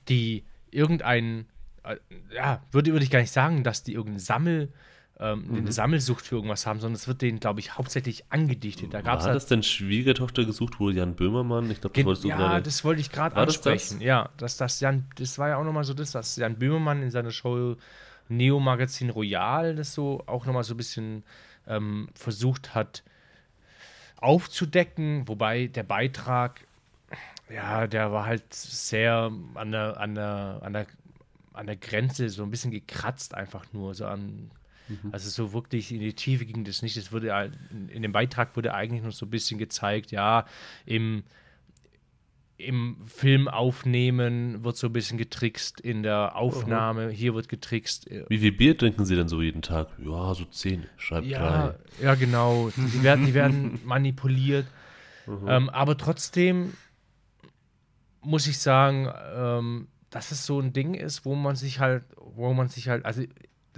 die 0.08 0.44
irgendeinen, 0.70 1.46
äh, 1.82 1.96
ja, 2.34 2.62
würde, 2.72 2.92
würde 2.92 3.04
ich 3.04 3.10
gar 3.10 3.20
nicht 3.20 3.32
sagen, 3.32 3.64
dass 3.64 3.82
die 3.82 3.92
irgendeinen 3.92 4.20
Sammel, 4.20 4.72
ähm, 5.20 5.46
Mhm. 5.48 5.56
eine 5.58 5.72
Sammelsucht 5.72 6.26
für 6.26 6.36
irgendwas 6.36 6.66
haben, 6.66 6.80
sondern 6.80 6.94
es 6.94 7.08
wird 7.08 7.22
denen, 7.22 7.40
glaube 7.40 7.60
ich, 7.60 7.76
hauptsächlich 7.76 8.24
angedichtet. 8.30 8.94
Da 8.94 9.00
gab 9.00 9.18
es 9.20 9.26
War 9.26 9.34
das 9.34 9.46
denn 9.46 9.62
Schwiegertochter 9.64 10.44
gesucht, 10.44 10.78
wo 10.78 10.90
Jan 10.90 11.14
Böhmermann? 11.16 11.70
Ich 11.70 11.80
glaube, 11.80 11.94
das 11.96 12.04
wolltest 12.04 12.24
du 12.24 12.28
ja, 12.28 12.36
gerade. 12.36 12.62
das 12.62 12.84
wollte 12.84 13.00
ich 13.00 13.10
gerade 13.10 13.34
War 13.34 13.46
das 13.46 13.56
ansprechen. 13.56 14.00
Ja, 14.00 14.28
dass 14.36 14.56
das 14.56 14.78
Jan, 14.80 15.06
das 15.16 15.38
war 15.38 15.48
ja 15.48 15.56
auch 15.56 15.64
nochmal 15.64 15.84
so 15.84 15.94
das, 15.94 16.12
dass 16.12 16.36
Jan 16.36 16.56
Böhmermann 16.58 17.02
in 17.02 17.10
seiner 17.10 17.30
Show 17.32 17.76
Neo 18.28 18.60
Magazin 18.60 19.10
Royal 19.10 19.74
das 19.74 19.94
so 19.94 20.22
auch 20.26 20.46
nochmal 20.46 20.62
so 20.64 20.74
ein 20.74 20.76
bisschen 20.76 21.24
ähm, 21.66 22.08
versucht 22.14 22.74
hat 22.74 23.02
aufzudecken, 24.20 25.26
wobei 25.28 25.66
der 25.68 25.82
Beitrag, 25.84 26.66
ja, 27.48 27.86
der 27.86 28.12
war 28.12 28.26
halt 28.26 28.52
sehr 28.52 29.30
an 29.54 29.72
der, 29.72 29.98
an 29.98 30.14
der, 30.14 30.58
an 30.62 30.72
der, 30.72 30.86
an 31.52 31.66
der 31.66 31.76
Grenze, 31.76 32.28
so 32.28 32.42
ein 32.42 32.50
bisschen 32.50 32.70
gekratzt 32.70 33.34
einfach 33.34 33.64
nur, 33.72 33.94
so 33.94 34.06
an, 34.06 34.50
also 35.12 35.28
so 35.30 35.52
wirklich 35.52 35.92
in 35.92 36.00
die 36.00 36.14
Tiefe 36.14 36.44
ging 36.46 36.64
das 36.64 36.82
nicht. 36.82 36.96
Es 36.96 37.12
wurde 37.12 37.50
in 37.88 38.02
dem 38.02 38.12
Beitrag 38.12 38.56
wurde 38.56 38.74
eigentlich 38.74 39.02
nur 39.02 39.12
so 39.12 39.26
ein 39.26 39.30
bisschen 39.30 39.58
gezeigt, 39.58 40.10
ja, 40.10 40.44
im 40.86 41.24
im 42.60 42.96
Film 43.06 43.46
aufnehmen 43.46 44.64
wird 44.64 44.76
so 44.76 44.88
ein 44.88 44.92
bisschen 44.92 45.16
getrickst, 45.16 45.80
in 45.80 46.02
der 46.02 46.34
Aufnahme, 46.34 47.08
hier 47.10 47.32
wird 47.36 47.48
getrickst. 47.48 48.10
äh, 48.10 48.24
Wie 48.28 48.38
viel 48.38 48.50
Bier 48.50 48.76
trinken 48.76 49.04
Sie 49.04 49.14
denn 49.14 49.28
so 49.28 49.40
jeden 49.40 49.62
Tag? 49.62 49.88
Ja, 50.04 50.34
so 50.34 50.44
zehn. 50.44 50.86
Schreibt 50.96 51.28
Ja, 51.28 51.68
drei. 51.68 51.78
ja, 52.02 52.14
genau. 52.16 52.70
Die, 52.76 53.02
werden, 53.04 53.26
die 53.26 53.34
werden 53.34 53.78
manipuliert. 53.84 54.66
Ähm, 55.46 55.70
aber 55.70 55.96
trotzdem 55.96 56.72
muss 58.22 58.48
ich 58.48 58.58
sagen, 58.58 59.08
ähm, 59.36 59.86
dass 60.10 60.32
es 60.32 60.44
so 60.44 60.58
ein 60.58 60.72
Ding 60.72 60.94
ist, 60.94 61.24
wo 61.24 61.36
man 61.36 61.54
sich 61.54 61.78
halt, 61.78 62.02
wo 62.16 62.52
man 62.54 62.66
sich 62.68 62.88
halt, 62.88 63.04
also 63.04 63.22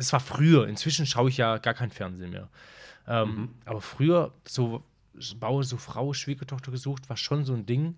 das 0.01 0.13
war 0.13 0.21
früher, 0.21 0.67
inzwischen 0.67 1.07
schaue 1.07 1.29
ich 1.29 1.37
ja 1.37 1.59
gar 1.59 1.75
kein 1.75 1.91
Fernsehen 1.91 2.31
mehr. 2.31 2.49
Ähm, 3.07 3.29
Mhm. 3.29 3.49
Aber 3.65 3.81
früher, 3.81 4.33
so 4.47 4.83
Baue 5.39 5.65
so 5.65 5.77
Frau, 5.77 6.13
Schwiegertochter 6.13 6.71
gesucht, 6.73 7.09
war 7.09 7.17
schon 7.17 7.45
so 7.45 7.53
ein 7.53 7.67
Ding. 7.67 7.97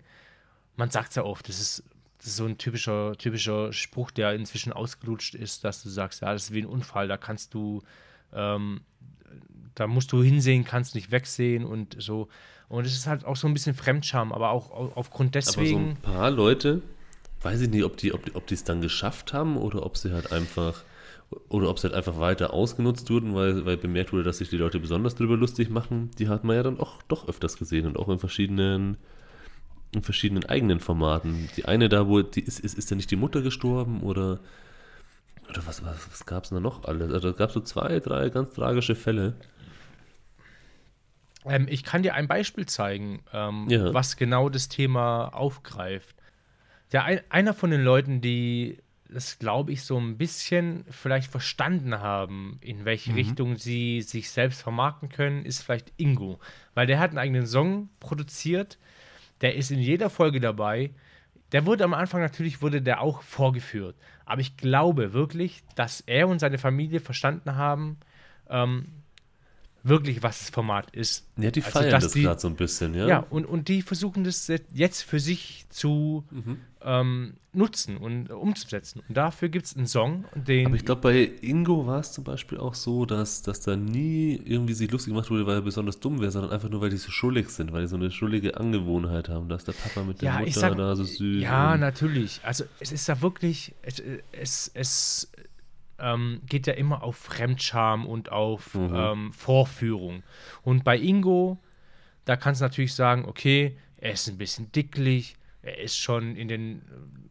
Man 0.75 0.89
sagt 0.89 1.09
es 1.09 1.15
ja 1.15 1.23
oft, 1.23 1.47
das 1.47 1.59
ist, 1.59 1.83
das 2.17 2.27
ist 2.27 2.35
so 2.37 2.45
ein 2.45 2.57
typischer, 2.57 3.13
typischer 3.17 3.71
Spruch, 3.71 4.11
der 4.11 4.33
inzwischen 4.33 4.73
ausgelutscht 4.73 5.35
ist, 5.35 5.63
dass 5.63 5.83
du 5.83 5.89
sagst, 5.89 6.21
ja, 6.21 6.33
das 6.33 6.45
ist 6.45 6.53
wie 6.53 6.61
ein 6.61 6.65
Unfall, 6.65 7.07
da 7.07 7.17
kannst 7.17 7.53
du, 7.53 7.81
ähm, 8.33 8.81
da 9.75 9.87
musst 9.87 10.11
du 10.11 10.21
hinsehen, 10.23 10.63
kannst 10.65 10.95
nicht 10.95 11.11
wegsehen 11.11 11.63
und 11.65 11.95
so. 11.99 12.27
Und 12.69 12.85
es 12.85 12.93
ist 12.93 13.07
halt 13.07 13.23
auch 13.25 13.35
so 13.35 13.47
ein 13.47 13.53
bisschen 13.53 13.75
Fremdscham, 13.75 14.31
aber 14.33 14.49
auch 14.49 14.71
au- 14.71 14.91
aufgrund 14.95 15.35
Aber 15.35 15.41
so 15.43 15.51
deswegen. 15.61 15.89
ein 15.91 15.95
paar 15.97 16.31
Leute, 16.31 16.81
weiß 17.41 17.61
ich 17.61 17.69
nicht, 17.69 17.83
ob 17.83 17.97
die 17.97 18.13
ob 18.13 18.25
die 18.25 18.35
ob 18.35 18.47
die 18.47 18.53
es 18.55 18.63
dann 18.63 18.81
geschafft 18.81 19.31
haben 19.33 19.57
oder 19.57 19.85
ob 19.85 19.95
sie 19.97 20.11
halt 20.13 20.31
einfach 20.31 20.83
oder 21.49 21.69
ob 21.69 21.79
sie 21.79 21.87
halt 21.87 21.95
einfach 21.95 22.19
weiter 22.19 22.53
ausgenutzt 22.53 23.09
wurden, 23.09 23.33
weil, 23.35 23.65
weil 23.65 23.77
bemerkt 23.77 24.11
wurde, 24.13 24.23
dass 24.23 24.37
sich 24.39 24.49
die 24.49 24.57
Leute 24.57 24.79
besonders 24.79 25.15
drüber 25.15 25.35
lustig 25.37 25.69
machen. 25.69 26.11
Die 26.19 26.27
hat 26.29 26.43
man 26.43 26.55
ja 26.55 26.63
dann 26.63 26.79
auch 26.79 27.01
doch 27.03 27.27
öfters 27.27 27.57
gesehen 27.57 27.85
und 27.87 27.97
auch 27.97 28.09
in 28.09 28.19
verschiedenen 28.19 28.97
in 29.95 30.01
verschiedenen 30.01 30.43
eigenen 30.45 30.79
Formaten. 30.79 31.49
Die 31.55 31.65
eine 31.65 31.87
da, 31.87 32.07
wo 32.07 32.23
die 32.23 32.41
ist, 32.41 32.59
ist, 32.59 32.75
ist 32.77 32.89
da 32.89 32.95
nicht 32.95 33.11
die 33.11 33.15
Mutter 33.15 33.41
gestorben 33.43 34.01
oder 34.01 34.39
oder 35.49 35.65
was, 35.67 35.83
was, 35.85 36.09
was 36.09 36.25
gab 36.25 36.45
es 36.45 36.49
da 36.49 36.59
noch 36.59 36.85
alles? 36.85 37.11
Also 37.13 37.29
es 37.29 37.37
gab 37.37 37.51
so 37.51 37.59
zwei, 37.59 37.99
drei 37.99 38.29
ganz 38.29 38.53
tragische 38.53 38.95
Fälle. 38.95 39.35
Ähm, 41.45 41.67
ich 41.69 41.83
kann 41.83 42.03
dir 42.03 42.13
ein 42.15 42.27
Beispiel 42.27 42.65
zeigen, 42.65 43.23
ähm, 43.33 43.67
Ja. 43.69 43.93
was 43.93 44.15
genau 44.17 44.49
das 44.49 44.69
Thema 44.69 45.27
aufgreift. 45.27 46.15
Der 46.91 47.03
ein, 47.03 47.21
einer 47.29 47.53
von 47.53 47.71
den 47.71 47.83
Leuten, 47.83 48.21
die 48.21 48.77
das, 49.13 49.39
glaube 49.39 49.71
ich, 49.71 49.83
so 49.83 49.97
ein 49.97 50.17
bisschen 50.17 50.85
vielleicht 50.89 51.31
verstanden 51.31 51.99
haben, 51.99 52.57
in 52.61 52.85
welche 52.85 53.11
Mhm. 53.11 53.17
Richtung 53.17 53.55
sie 53.57 54.01
sich 54.01 54.29
selbst 54.29 54.61
vermarkten 54.61 55.09
können, 55.09 55.45
ist 55.45 55.61
vielleicht 55.61 55.91
Ingo. 55.97 56.39
Weil 56.73 56.87
der 56.87 56.99
hat 56.99 57.11
einen 57.11 57.19
eigenen 57.19 57.45
Song 57.45 57.89
produziert, 57.99 58.77
der 59.41 59.55
ist 59.55 59.71
in 59.71 59.79
jeder 59.79 60.09
Folge 60.09 60.39
dabei. 60.39 60.91
Der 61.51 61.65
wurde 61.65 61.83
am 61.83 61.93
Anfang 61.93 62.21
natürlich, 62.21 62.61
wurde 62.61 62.81
der 62.81 63.01
auch 63.01 63.21
vorgeführt. 63.21 63.95
Aber 64.25 64.41
ich 64.41 64.57
glaube 64.57 65.13
wirklich, 65.13 65.63
dass 65.75 66.01
er 66.01 66.27
und 66.27 66.39
seine 66.39 66.57
Familie 66.57 66.99
verstanden 66.99 67.55
haben, 67.55 67.97
ähm, 68.49 68.87
wirklich, 69.83 70.23
was 70.23 70.39
das 70.39 70.49
Format 70.49 70.89
ist. 70.91 71.25
Ja, 71.37 71.51
die 71.51 71.61
Also, 71.61 71.79
feiern 71.79 71.91
das 72.01 72.13
gerade 72.13 72.39
so 72.39 72.47
ein 72.47 72.55
bisschen, 72.55 72.93
ja. 72.95 73.07
Ja, 73.07 73.19
und, 73.29 73.45
und 73.45 73.67
die 73.67 73.81
versuchen 73.81 74.23
das 74.23 74.51
jetzt 74.73 75.01
für 75.01 75.19
sich 75.19 75.65
zu 75.69 76.23
Mhm. 76.31 76.57
ähm, 76.85 77.33
nutzen 77.53 77.97
und 77.97 78.29
umzusetzen. 78.31 79.01
Und 79.07 79.15
dafür 79.15 79.49
gibt 79.49 79.65
es 79.65 79.75
einen 79.77 79.87
Song, 79.87 80.25
den. 80.35 80.67
Aber 80.67 80.75
ich 80.75 80.85
glaube, 80.85 81.01
bei 81.01 81.31
Ingo 81.41 81.85
war 81.85 81.99
es 81.99 82.11
zum 82.11 82.23
Beispiel 82.23 82.57
auch 82.57 82.73
so, 82.73 83.05
dass, 83.05 83.41
dass 83.41 83.59
da 83.61 83.75
nie 83.75 84.41
irgendwie 84.43 84.73
sich 84.73 84.89
lustig 84.91 85.13
gemacht 85.13 85.29
wurde, 85.29 85.45
weil 85.45 85.55
er 85.55 85.61
besonders 85.61 85.99
dumm 85.99 86.19
wäre, 86.19 86.31
sondern 86.31 86.51
einfach 86.51 86.69
nur, 86.69 86.81
weil 86.81 86.89
die 86.89 86.97
so 86.97 87.11
schuldig 87.11 87.49
sind, 87.49 87.71
weil 87.73 87.81
die 87.81 87.87
so 87.87 87.95
eine 87.95 88.09
schuldige 88.11 88.57
Angewohnheit 88.57 89.29
haben, 89.29 89.49
dass 89.49 89.65
der 89.65 89.73
Papa 89.73 90.03
mit 90.03 90.21
der 90.21 90.33
ja, 90.33 90.39
Mutter 90.39 90.51
sag, 90.51 90.77
da 90.77 90.95
so 90.95 91.03
süß 91.03 91.41
ja, 91.43 91.77
natürlich. 91.77 92.41
Also 92.43 92.63
es 92.79 92.91
ist 92.91 93.07
ja 93.07 93.21
wirklich, 93.21 93.73
es, 93.81 94.01
es, 94.31 94.71
es 94.73 95.29
ähm, 95.99 96.41
geht 96.47 96.67
ja 96.67 96.73
immer 96.73 97.03
auf 97.03 97.15
Fremdscham 97.17 98.05
und 98.05 98.31
auf 98.31 98.73
Mhm. 98.75 98.93
ähm, 98.95 99.33
Vorführung. 99.33 100.23
Und 100.63 100.83
bei 100.83 100.97
Ingo, 100.97 101.57
da 102.25 102.35
kannst 102.35 102.61
du 102.61 102.65
natürlich 102.65 102.93
sagen, 102.95 103.25
okay, 103.25 103.77
er 103.97 104.13
ist 104.13 104.27
ein 104.27 104.37
bisschen 104.37 104.71
dicklich, 104.71 105.35
er 105.61 105.77
ist 105.79 105.97
schon 105.97 106.35
in 106.35 106.47
den 106.47 106.81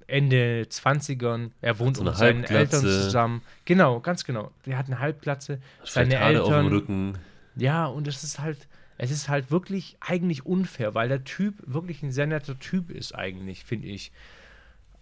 äh, 0.07 0.17
Ende 0.17 0.63
20ern, 0.69 1.51
er 1.61 1.79
wohnt 1.79 1.97
so 1.97 2.05
mit 2.05 2.17
seinen. 2.17 2.45
Eltern 2.45 2.81
zusammen. 2.83 3.43
Genau, 3.65 4.01
ganz 4.01 4.25
genau. 4.25 4.51
Der 4.67 4.77
hat 4.79 4.87
eine 4.87 4.99
Halbglatze. 4.99 5.61
Seine 5.85 6.19
Haare 6.21 6.43
auf 6.43 6.49
dem 6.49 6.55
Eltern. 6.57 6.67
Rücken. 6.73 7.19
Ja, 7.57 7.87
und 7.87 8.07
es 8.09 8.23
ist 8.23 8.39
halt, 8.39 8.69
es 8.99 9.11
ist 9.11 9.29
halt 9.29 9.51
wirklich 9.51 9.97
eigentlich 10.01 10.45
unfair, 10.47 10.95
weil 10.95 11.09
der 11.09 11.25
Typ 11.25 11.55
wirklich 11.67 12.03
ein 12.03 12.13
sehr 12.13 12.27
netter 12.27 12.59
Typ 12.59 12.91
ist, 12.91 13.15
eigentlich, 13.15 13.65
finde 13.65 13.89
ich. 13.89 14.13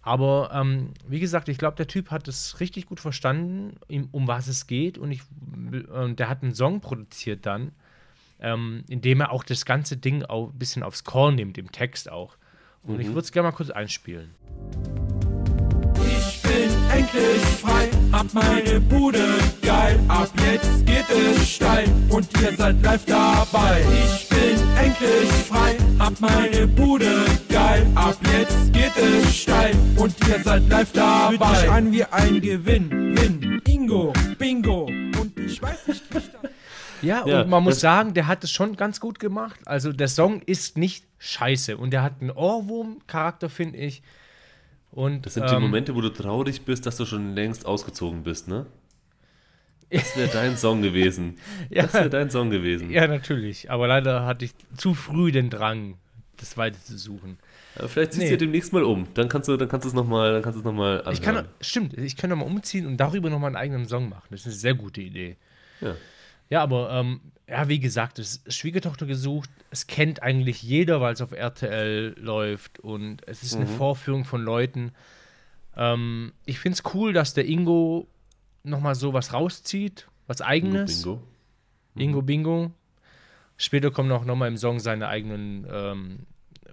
Aber 0.02 0.50
ähm, 0.52 0.92
wie 1.06 1.20
gesagt, 1.20 1.48
ich 1.48 1.58
glaube, 1.58 1.76
der 1.76 1.86
Typ 1.86 2.10
hat 2.10 2.26
es 2.26 2.60
richtig 2.60 2.86
gut 2.86 3.00
verstanden, 3.00 3.76
um 4.12 4.28
was 4.28 4.48
es 4.48 4.66
geht. 4.66 4.96
Und 4.96 5.12
ich, 5.12 5.20
äh, 5.72 6.14
der 6.14 6.28
hat 6.28 6.42
einen 6.42 6.54
Song 6.54 6.80
produziert 6.80 7.44
dann, 7.44 7.72
ähm, 8.40 8.84
in 8.88 9.02
dem 9.02 9.20
er 9.20 9.32
auch 9.32 9.44
das 9.44 9.64
ganze 9.64 9.96
Ding 9.96 10.24
auch 10.24 10.48
ein 10.48 10.58
bisschen 10.58 10.82
aufs 10.82 11.04
Korn 11.04 11.34
nimmt, 11.34 11.58
im 11.58 11.70
Text 11.70 12.10
auch. 12.10 12.36
Und 12.82 12.98
ich 12.98 13.08
würde 13.08 13.20
es 13.20 13.32
gerne 13.32 13.48
mal 13.48 13.54
kurz 13.54 13.68
einspielen. 13.68 14.30
Ich 17.12 17.16
bin 17.16 17.22
endlich 17.24 17.42
frei, 17.60 17.88
hab 18.12 18.32
meine 18.32 18.80
Bude 18.80 19.24
geil. 19.62 19.98
Ab 20.06 20.30
jetzt 20.46 20.86
geht 20.86 21.10
es 21.10 21.48
steil 21.48 21.88
und 22.08 22.28
ihr 22.40 22.56
seid 22.56 22.80
live 22.82 23.04
dabei. 23.04 23.82
Ich 24.04 24.28
bin 24.28 24.56
endlich 24.78 25.28
frei, 25.48 25.76
hab 25.98 26.20
meine 26.20 26.68
Bude 26.68 27.24
geil. 27.48 27.84
Ab 27.96 28.16
jetzt 28.32 28.72
geht 28.72 28.96
es 28.96 29.36
steil 29.36 29.74
und 29.96 30.14
ihr 30.28 30.40
seid 30.44 30.68
live 30.68 30.92
dabei. 30.92 31.36
Fühlt 31.46 31.60
sich 31.60 31.70
an 31.70 31.92
wie 31.92 32.04
ein 32.04 32.40
Gewinn, 32.40 33.16
Win, 33.16 33.62
Ingo, 33.66 34.12
Bingo 34.38 34.84
und 34.84 35.32
ich 35.36 35.60
weiß 35.60 35.88
nicht, 35.88 36.14
wie 36.14 36.18
ich 36.18 36.30
da 36.30 36.38
Ja, 37.02 37.26
Ja, 37.26 37.40
und 37.40 37.50
man 37.50 37.64
muss 37.64 37.80
sagen, 37.80 38.14
der 38.14 38.28
hat 38.28 38.44
es 38.44 38.52
schon 38.52 38.76
ganz 38.76 39.00
gut 39.00 39.18
gemacht. 39.18 39.58
Also 39.64 39.92
der 39.92 40.08
Song 40.08 40.42
ist 40.42 40.78
nicht 40.78 41.04
scheiße 41.18 41.76
und 41.76 41.90
der 41.90 42.04
hat 42.04 42.20
einen 42.20 42.30
Ohrwurm-Charakter, 42.30 43.48
finde 43.48 43.78
ich. 43.78 44.02
Und, 44.92 45.24
Das 45.26 45.34
sind 45.34 45.48
die 45.48 45.54
ähm, 45.54 45.62
Momente, 45.62 45.94
wo 45.94 46.00
du 46.00 46.08
traurig 46.10 46.62
bist, 46.62 46.84
dass 46.86 46.96
du 46.96 47.04
schon 47.06 47.34
längst 47.34 47.64
ausgezogen 47.66 48.22
bist, 48.22 48.48
ne? 48.48 48.66
Das 49.90 50.16
wäre 50.16 50.28
dein 50.28 50.56
Song 50.56 50.82
gewesen. 50.82 51.36
Ja. 51.70 51.82
Das 51.82 51.94
wäre 51.94 52.10
dein 52.10 52.30
Song 52.30 52.50
gewesen. 52.50 52.90
Ja, 52.90 53.06
natürlich. 53.06 53.70
Aber 53.70 53.86
leider 53.88 54.24
hatte 54.24 54.44
ich 54.44 54.52
zu 54.76 54.94
früh 54.94 55.32
den 55.32 55.50
Drang, 55.50 55.94
das 56.36 56.56
weiter 56.56 56.78
zu 56.82 56.96
suchen. 56.96 57.38
Aber 57.76 57.88
vielleicht 57.88 58.12
ziehst 58.12 58.22
Nee. 58.22 58.28
du 58.28 58.34
ja 58.34 58.38
demnächst 58.38 58.72
mal 58.72 58.82
um. 58.84 59.06
Dann 59.14 59.28
kannst 59.28 59.48
du, 59.48 59.56
dann 59.56 59.68
kannst 59.68 59.84
du 59.84 59.88
es 59.88 59.94
nochmal, 59.94 60.32
dann 60.32 60.42
kannst 60.42 60.56
du 60.56 60.60
es 60.60 60.64
nochmal 60.64 60.98
anhören. 61.00 61.12
Ich 61.14 61.22
kann, 61.22 61.44
stimmt, 61.60 61.94
ich 61.98 62.16
kann 62.16 62.30
doch 62.30 62.36
mal 62.36 62.44
umziehen 62.46 62.86
und 62.86 62.96
darüber 62.96 63.30
nochmal 63.30 63.48
einen 63.48 63.56
eigenen 63.56 63.86
Song 63.88 64.08
machen. 64.08 64.26
Das 64.30 64.40
ist 64.40 64.46
eine 64.46 64.54
sehr 64.54 64.74
gute 64.74 65.00
Idee. 65.00 65.36
Ja. 65.80 65.94
Ja, 66.48 66.62
aber 66.62 66.90
ähm, 66.90 67.20
ja, 67.50 67.68
wie 67.68 67.80
gesagt, 67.80 68.18
es 68.18 68.36
ist 68.36 68.54
Schwiegertochter 68.54 69.06
gesucht. 69.06 69.50
Es 69.70 69.86
kennt 69.86 70.22
eigentlich 70.22 70.62
jeder, 70.62 71.00
weil 71.00 71.12
es 71.14 71.20
auf 71.20 71.32
RTL 71.32 72.14
läuft 72.18 72.78
und 72.78 73.26
es 73.26 73.42
ist 73.42 73.56
eine 73.56 73.64
Mhm. 73.66 73.76
Vorführung 73.76 74.24
von 74.24 74.42
Leuten. 74.42 74.92
Ähm, 75.76 76.32
ich 76.46 76.58
finde 76.60 76.74
es 76.82 76.94
cool, 76.94 77.12
dass 77.12 77.34
der 77.34 77.46
Ingo 77.46 78.06
nochmal 78.62 78.94
so 78.94 79.12
was 79.12 79.32
rauszieht, 79.32 80.06
was 80.26 80.40
eigenes. 80.42 81.02
Bingo. 81.02 81.22
Ingo 81.96 82.22
Bingo. 82.22 82.70
Später 83.56 83.90
kommen 83.90 84.10
auch 84.12 84.24
nochmal 84.24 84.48
im 84.48 84.56
Song 84.56 84.78
seine 84.80 85.08
eigenen 85.08 85.66
ähm, 85.70 86.18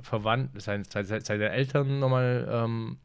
Verwandten, 0.01 0.59
seine, 0.59 0.83
seine, 0.85 1.21
seine 1.21 1.49
Eltern 1.49 1.99
nochmal 1.99 2.47
ähm, 2.49 2.97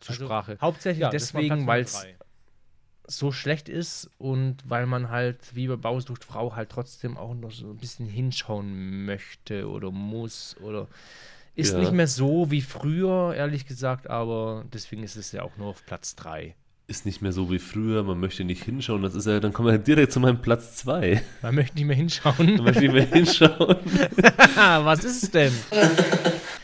zur 0.00 0.14
Also, 0.14 0.24
Sprache. 0.24 0.56
Hauptsächlich 0.60 1.06
deswegen, 1.08 1.66
weil 1.66 1.82
es 1.82 2.04
so 3.06 3.32
schlecht 3.32 3.68
ist 3.68 4.10
und 4.18 4.56
weil 4.64 4.86
man 4.86 5.10
halt, 5.10 5.38
wie 5.54 5.66
bei 5.68 5.76
Bausucht 5.76 6.24
Frau, 6.24 6.54
halt 6.54 6.70
trotzdem 6.70 7.16
auch 7.16 7.34
noch 7.34 7.50
so 7.50 7.66
ein 7.66 7.76
bisschen 7.76 8.06
hinschauen 8.06 9.04
möchte 9.04 9.68
oder 9.68 9.90
muss 9.90 10.56
oder 10.60 10.88
ist 11.54 11.72
Ja. 11.72 11.80
nicht 11.80 11.92
mehr 11.92 12.06
so 12.08 12.50
wie 12.50 12.62
früher, 12.62 13.34
ehrlich 13.36 13.66
gesagt, 13.66 14.08
aber 14.08 14.64
deswegen 14.72 15.02
ist 15.02 15.16
es 15.16 15.32
ja 15.32 15.42
auch 15.42 15.56
nur 15.58 15.66
auf 15.68 15.84
Platz 15.84 16.14
3. 16.16 16.54
Ist 16.88 17.06
nicht 17.06 17.22
mehr 17.22 17.32
so 17.32 17.50
wie 17.50 17.58
früher, 17.58 18.02
man 18.02 18.18
möchte 18.20 18.44
nicht 18.44 18.64
hinschauen. 18.64 19.02
Das 19.02 19.14
ist 19.14 19.26
ja, 19.26 19.38
dann 19.40 19.52
kommen 19.52 19.70
wir 19.70 19.78
direkt 19.78 20.12
zu 20.12 20.20
meinem 20.20 20.40
Platz 20.42 20.76
2. 20.76 21.22
Man 21.42 21.54
möchte 21.54 21.76
nicht 21.76 21.84
mehr 21.86 21.96
Man 21.96 22.00
hinschauen. 22.08 22.62
möchte 22.62 22.80
nicht 22.82 22.92
mehr 22.92 23.06
hinschauen. 23.06 23.76
Was 24.56 25.04
ist 25.04 25.22
es 25.24 25.30
denn? 25.30 25.52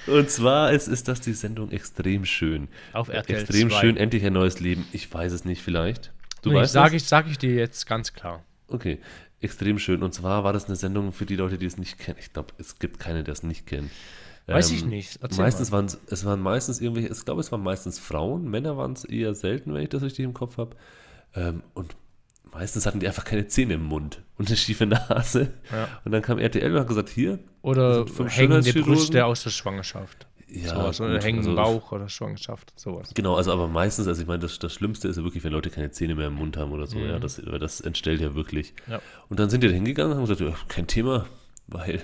Und 0.07 0.31
zwar 0.31 0.73
ist, 0.73 0.89
ist 0.89 1.07
das 1.09 1.21
die 1.21 1.35
Sendung 1.35 1.71
extrem 1.71 2.25
schön. 2.25 2.69
Auf 2.93 3.09
RTL 3.09 3.41
Extrem 3.41 3.71
2. 3.71 3.81
schön, 3.81 3.97
endlich 3.97 4.25
ein 4.25 4.33
neues 4.33 4.59
Leben. 4.61 4.87
Ich 4.93 5.13
weiß 5.13 5.33
es 5.33 5.45
nicht, 5.45 5.63
vielleicht. 5.63 6.13
Du 6.43 6.51
nee, 6.51 6.57
weißt 6.57 6.73
sag 6.73 6.93
ich, 6.93 7.05
sag 7.05 7.29
ich 7.29 7.39
dir 7.39 7.55
jetzt 7.55 7.87
ganz 7.87 8.13
klar. 8.13 8.45
Okay, 8.69 8.99
extrem 9.41 9.79
schön. 9.79 10.03
Und 10.03 10.15
zwar 10.15 10.45
war 10.45 10.53
das 10.53 10.67
eine 10.67 10.77
Sendung 10.77 11.13
für 11.13 11.27
die 11.27 11.37
Leute, 11.37 11.59
die 11.59 11.67
es 11.67 11.79
nicht 11.79 11.99
kennen. 11.99 12.19
Ich 12.21 12.33
glaube, 12.33 12.55
es 12.59 12.79
gibt 12.79 12.99
keine, 12.99 13.25
die 13.25 13.31
es 13.31 13.43
nicht 13.43 13.67
kennen. 13.67 13.91
Weiß 14.47 14.71
Ähm, 14.71 14.77
ich 14.77 14.85
nicht. 14.85 15.19
Erzähl 15.23 15.45
meistens 15.45 15.71
mal. 15.71 15.79
waren 15.79 15.99
es, 16.07 16.25
waren 16.25 16.41
meistens 16.41 16.81
irgendwelche, 16.81 17.13
ich 17.13 17.25
glaube, 17.25 17.41
es 17.41 17.53
waren 17.53 17.63
meistens 17.63 17.99
Frauen, 17.99 18.49
Männer 18.49 18.77
waren 18.77 18.93
es 18.95 19.05
eher 19.05 19.35
selten, 19.35 19.75
wenn 19.75 19.83
ich 19.83 19.89
das 19.91 20.03
richtig 20.03 20.25
im 20.25 20.35
Kopf 20.35 20.57
habe. 20.59 20.77
Ähm, 21.35 21.63
und 21.75 21.97
meistens 22.53 22.87
hatten 22.87 23.01
die 23.01 23.07
einfach 23.07 23.25
keine 23.25 23.47
Zähne 23.47 23.75
im 23.75 23.85
Mund 23.85 24.23
und 24.39 24.49
eine 24.49 24.57
schiefe 24.57 24.87
Nase. 24.87 25.53
Ja. 25.71 25.89
Und 26.05 26.13
dann 26.13 26.23
kam 26.23 26.39
RTL 26.39 26.73
und 26.73 26.81
hat 26.81 26.89
gesagt, 26.89 27.09
hier, 27.11 27.39
Oder 27.63 28.07
hängende. 28.29 28.73
Brüste 28.73 29.25
aus 29.27 29.43
der 29.43 29.51
Schwangerschaft. 29.51 30.27
Ja, 30.51 30.69
sowas. 30.71 31.01
Oder 31.01 31.15
gut, 31.15 31.25
hängenden 31.25 31.59
also- 31.59 31.81
Bauch 31.81 31.93
oder 31.93 32.09
Schwangerschaft. 32.09 32.79
Sowas. 32.79 33.13
Genau, 33.15 33.37
also 33.37 33.53
aber 33.53 33.69
meistens, 33.69 34.07
also 34.07 34.21
ich 34.21 34.29
meine, 34.29 34.41
das, 34.41 34.59
das 34.59 34.73
Schlimmste 34.73 35.09
ist 35.09 35.17
ja 35.17 35.25
wirklich, 35.25 35.45
wenn 35.45 35.53
Leute 35.53 35.71
keine 35.71 35.91
Zähne 35.91 36.15
mehr 36.15 36.29
im 36.29 36.35
Mund 36.35 36.57
haben 36.57 36.73
oder 36.73 36.87
so, 36.87 36.99
ja, 36.99 37.19
das, 37.19 37.45
weil 37.47 37.59
das 37.59 37.81
entstellt 37.81 38.21
ja 38.21 38.35
wirklich. 38.35 38.75
Ja. 38.89 39.01
Und 39.29 39.41
dann 39.41 39.51
sind 39.51 39.63
die 39.63 39.69
da 39.69 39.75
hingegangen 39.75 40.13
und 40.13 40.19
haben 40.19 40.27
gesagt, 40.27 40.41
ja, 40.41 40.57
kein 40.69 40.87
Thema, 40.87 41.27
weil 41.67 42.03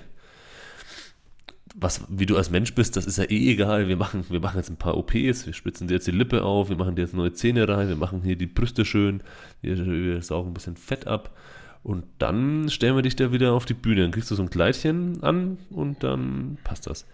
was, 1.75 2.03
wie 2.09 2.27
du 2.27 2.37
als 2.37 2.51
Mensch 2.51 2.75
bist, 2.75 2.97
das 2.97 3.05
ist 3.05 3.19
ja 3.19 3.25
eh 3.25 3.51
egal. 3.51 3.89
Wir 3.89 3.97
machen, 3.97 4.25
wir 4.29 4.41
machen 4.41 4.59
jetzt 4.59 4.71
ein 4.71 4.77
paar 4.77 4.97
OPs, 4.97 5.47
wir 5.47 5.53
spitzen 5.53 5.89
dir 5.89 5.95
jetzt 5.95 6.07
die 6.07 6.13
Lippe 6.13 6.45
auf, 6.45 6.69
wir 6.69 6.77
machen 6.77 6.95
dir 6.95 7.03
jetzt 7.03 7.15
neue 7.15 7.33
Zähne 7.33 7.69
rein, 7.69 7.89
wir 7.89 7.97
machen 7.97 8.23
hier 8.23 8.37
die 8.37 8.47
Brüste 8.47 8.85
schön, 8.85 9.23
wir, 9.61 9.85
wir 9.85 10.23
saugen 10.23 10.51
ein 10.51 10.55
bisschen 10.55 10.77
Fett 10.77 11.07
ab. 11.07 11.37
Und 11.83 12.05
dann 12.19 12.71
stellen 12.71 12.97
wir 12.97 13.03
dich 13.03 13.17
da 13.17 13.33
wieder 13.33 13.53
auf 13.53 13.67
die 13.67 13.75
Bühne. 13.75 14.03
Dann 14.03 14.11
kriegst 14.11 14.31
du 14.31 14.35
so 14.35 14.43
ein 14.43 14.49
Kleidchen 14.49 15.23
an 15.23 15.59
und 15.71 16.03
dann 16.03 16.57
passt 16.65 16.87
das. 16.87 17.07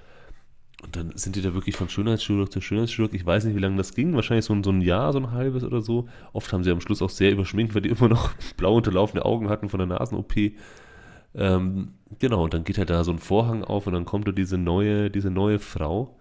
Und 0.83 0.97
dann 0.97 1.13
sind 1.15 1.37
die 1.37 1.43
da 1.43 1.53
wirklich 1.53 1.77
von 1.77 1.89
Schönheitschirurg 1.89 2.51
zu 2.51 2.61
Schönheitschirurg. 2.61 3.13
Ich 3.13 3.27
weiß 3.27 3.45
nicht, 3.45 3.55
wie 3.55 3.61
lange 3.61 3.77
das 3.77 3.95
ging. 3.95 4.15
Wahrscheinlich 4.15 4.47
so 4.47 4.55
ein, 4.55 4.65
so 4.65 4.71
ein 4.71 4.81
Jahr, 4.81 5.13
so 5.13 5.19
ein 5.19 5.31
halbes 5.33 5.63
oder 5.63 5.83
so. 5.83 6.09
Oft 6.33 6.53
haben 6.53 6.65
sie 6.65 6.71
am 6.71 6.81
Schluss 6.81 7.03
auch 7.03 7.11
sehr 7.11 7.33
überschminkt, 7.33 7.75
weil 7.75 7.83
die 7.83 7.89
immer 7.91 8.09
noch 8.09 8.33
blau 8.57 8.77
unterlaufende 8.77 9.25
Augen 9.25 9.49
hatten 9.49 9.69
von 9.69 9.79
der 9.79 9.87
Nasen-OP. 9.87 10.35
Ähm, 11.35 11.95
genau, 12.19 12.45
und 12.45 12.55
dann 12.55 12.65
geht 12.65 12.79
halt 12.79 12.91
da 12.91 13.05
so 13.05 13.13
ein 13.13 13.19
Vorhang 13.19 13.63
auf 13.63 13.87
und 13.87 13.93
dann 13.93 14.05
kommt 14.05 14.27
da 14.27 14.33
diese 14.33 14.59
neue, 14.59 15.11
diese 15.11 15.31
neue 15.31 15.59
Frau. 15.59 16.17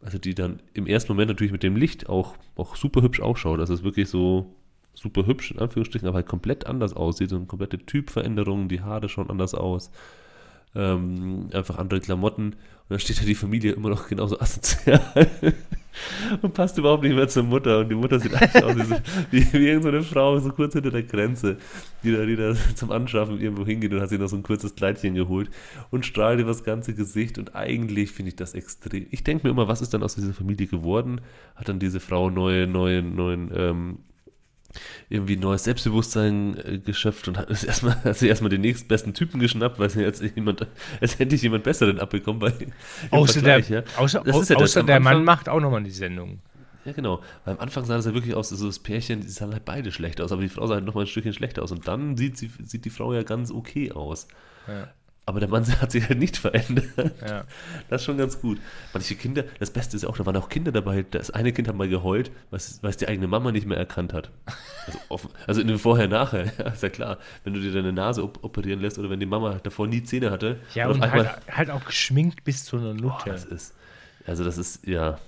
Also 0.00 0.18
die 0.18 0.34
dann 0.34 0.62
im 0.72 0.86
ersten 0.86 1.12
Moment 1.12 1.30
natürlich 1.30 1.52
mit 1.52 1.62
dem 1.62 1.74
Licht 1.74 2.08
auch, 2.08 2.36
auch 2.54 2.76
super 2.76 3.02
hübsch 3.02 3.20
ausschaut. 3.20 3.58
Das 3.58 3.70
ist 3.70 3.82
wirklich 3.82 4.08
so 4.08 4.54
super 4.94 5.26
hübsch, 5.26 5.50
in 5.50 5.58
Anführungsstrichen, 5.58 6.08
aber 6.08 6.16
halt 6.16 6.28
komplett 6.28 6.66
anders 6.66 6.94
aussieht. 6.94 7.30
So 7.30 7.36
eine 7.36 7.46
komplette 7.46 7.78
Typveränderung, 7.78 8.68
die 8.68 8.82
Haare 8.82 9.08
schauen 9.08 9.30
anders 9.30 9.54
aus. 9.54 9.90
Ähm, 10.76 11.48
einfach 11.52 11.78
andere 11.78 12.00
Klamotten. 12.00 12.52
Und 12.88 12.90
dann 12.90 13.00
steht 13.00 13.20
da 13.20 13.24
die 13.24 13.34
Familie 13.34 13.72
immer 13.72 13.88
noch 13.88 14.06
genauso 14.08 14.38
asozial. 14.38 15.00
und 16.42 16.54
passt 16.54 16.78
überhaupt 16.78 17.02
nicht 17.02 17.16
mehr 17.16 17.28
zur 17.28 17.42
Mutter. 17.42 17.80
Und 17.80 17.88
die 17.88 17.94
Mutter 17.94 18.20
sieht 18.20 18.34
eigentlich 18.40 18.62
aus 18.62 18.76
wie, 19.30 19.52
wie 19.52 19.66
irgendeine 19.66 20.02
Frau, 20.02 20.38
so 20.38 20.50
kurz 20.50 20.74
hinter 20.74 20.90
der 20.90 21.02
Grenze, 21.02 21.56
die 22.04 22.12
da, 22.12 22.24
die 22.24 22.36
da 22.36 22.54
zum 22.74 22.90
Anschaffen 22.90 23.40
irgendwo 23.40 23.64
hingeht 23.64 23.92
und 23.92 24.00
hat 24.00 24.10
sich 24.10 24.20
noch 24.20 24.28
so 24.28 24.36
ein 24.36 24.42
kurzes 24.42 24.74
Kleidchen 24.74 25.14
geholt 25.14 25.50
und 25.90 26.06
strahlt 26.06 26.38
über 26.38 26.50
das 26.50 26.62
ganze 26.62 26.94
Gesicht. 26.94 27.38
Und 27.38 27.56
eigentlich 27.56 28.12
finde 28.12 28.28
ich 28.30 28.36
das 28.36 28.54
extrem. 28.54 29.06
Ich 29.10 29.24
denke 29.24 29.46
mir 29.46 29.50
immer, 29.50 29.68
was 29.68 29.80
ist 29.80 29.94
dann 29.94 30.02
aus 30.02 30.14
dieser 30.14 30.34
Familie 30.34 30.66
geworden? 30.66 31.20
Hat 31.56 31.68
dann 31.68 31.78
diese 31.78 32.00
Frau 32.00 32.30
neue, 32.30 32.66
neue, 32.66 33.02
neuen 33.02 33.50
ähm, 33.54 33.98
irgendwie 35.08 35.36
neues 35.36 35.64
Selbstbewusstsein 35.64 36.56
äh, 36.58 36.78
geschöpft 36.78 37.28
und 37.28 37.38
hat, 37.38 37.50
erstmal, 37.64 38.02
hat 38.04 38.16
sich 38.16 38.28
erstmal 38.28 38.50
den 38.50 38.60
nächstbesten 38.60 39.14
Typen 39.14 39.40
geschnappt, 39.40 39.78
weil 39.78 39.90
jetzt 39.90 40.22
jemand, 40.22 40.66
als 41.00 41.18
hätte 41.18 41.34
ich 41.34 41.42
jemand 41.42 41.64
besseren 41.64 41.98
abbekommen. 41.98 42.40
Bei, 42.40 42.52
außer 43.10 43.42
der, 43.42 43.60
ja. 43.60 43.82
außer, 43.96 44.22
ja 44.26 44.32
außer 44.32 44.82
der 44.82 45.00
Mann 45.00 45.24
macht 45.24 45.48
auch 45.48 45.60
nochmal 45.60 45.82
die 45.82 45.90
Sendung. 45.90 46.38
Ja, 46.86 46.92
genau. 46.92 47.20
Weil 47.44 47.54
am 47.54 47.60
Anfang 47.60 47.84
sah 47.84 47.96
das 47.96 48.06
ja 48.06 48.14
wirklich 48.14 48.34
aus, 48.34 48.50
so 48.50 48.66
das 48.66 48.78
Pärchen, 48.78 49.20
die 49.20 49.28
sahen 49.28 49.52
halt 49.52 49.64
beide 49.64 49.90
schlecht 49.90 50.20
aus, 50.20 50.30
aber 50.30 50.42
die 50.42 50.48
Frau 50.48 50.66
sah 50.68 50.74
halt 50.74 50.84
nochmal 50.84 51.04
ein 51.04 51.08
Stückchen 51.08 51.32
schlechter 51.32 51.62
aus. 51.62 51.72
Und 51.72 51.88
dann 51.88 52.16
sieht, 52.16 52.38
sie, 52.38 52.48
sieht 52.62 52.84
die 52.84 52.90
Frau 52.90 53.12
ja 53.12 53.24
ganz 53.24 53.50
okay 53.50 53.90
aus. 53.90 54.28
Ja. 54.68 54.88
Aber 55.28 55.40
der 55.40 55.48
Mann 55.48 55.66
hat 55.80 55.90
sich 55.90 56.08
halt 56.08 56.20
nicht 56.20 56.36
verändert. 56.36 56.86
Ja. 57.20 57.44
Das 57.90 58.02
ist 58.02 58.06
schon 58.06 58.16
ganz 58.16 58.40
gut. 58.40 58.58
Manche 58.94 59.16
Kinder, 59.16 59.44
das 59.58 59.72
Beste 59.72 59.96
ist 59.96 60.04
auch, 60.04 60.16
da 60.16 60.24
waren 60.24 60.36
auch 60.36 60.48
Kinder 60.48 60.70
dabei. 60.70 61.04
Das 61.10 61.32
eine 61.32 61.52
Kind 61.52 61.66
hat 61.66 61.74
mal 61.74 61.88
geheult, 61.88 62.30
weil 62.50 62.60
es 62.60 62.96
die 62.96 63.08
eigene 63.08 63.26
Mama 63.26 63.50
nicht 63.50 63.66
mehr 63.66 63.76
erkannt 63.76 64.12
hat. 64.12 64.30
Also, 64.86 64.98
offen, 65.08 65.30
also 65.48 65.60
in 65.60 65.66
dem 65.66 65.80
Vorher-Nachher, 65.80 66.44
ja, 66.58 66.68
ist 66.68 66.82
ja 66.84 66.90
klar. 66.90 67.18
Wenn 67.42 67.54
du 67.54 67.60
dir 67.60 67.72
deine 67.72 67.92
Nase 67.92 68.22
op 68.22 68.38
operieren 68.44 68.80
lässt 68.80 69.00
oder 69.00 69.10
wenn 69.10 69.18
die 69.18 69.26
Mama 69.26 69.58
davor 69.60 69.88
nie 69.88 70.04
Zähne 70.04 70.30
hatte. 70.30 70.60
Ja, 70.74 70.86
und, 70.86 71.02
und 71.02 71.10
halt, 71.10 71.28
halt, 71.50 71.70
auch 71.70 71.84
geschminkt 71.84 72.44
bis 72.44 72.64
zu 72.64 72.76
einer 72.76 72.94
Nutte. 72.94 73.24
Oh, 73.26 73.30
das 73.30 73.44
ist, 73.44 73.74
also 74.26 74.44
das 74.44 74.58
ist, 74.58 74.86
ja, 74.86 75.18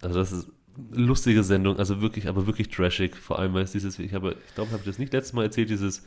also 0.00 0.18
das 0.18 0.32
ist 0.32 0.48
eine 0.94 1.04
lustige 1.04 1.44
Sendung, 1.44 1.78
also 1.78 2.00
wirklich, 2.00 2.28
aber 2.28 2.46
wirklich 2.46 2.70
trashig. 2.70 3.14
Vor 3.14 3.38
allem, 3.38 3.52
weil 3.52 3.64
es 3.64 3.72
dieses, 3.72 3.98
ich 3.98 4.14
habe, 4.14 4.36
ich 4.48 4.54
glaube, 4.54 4.70
habe 4.70 4.80
ich 4.80 4.86
das 4.86 4.98
nicht 4.98 5.12
letztes 5.12 5.34
Mal 5.34 5.44
erzählt, 5.44 5.68
dieses 5.68 6.02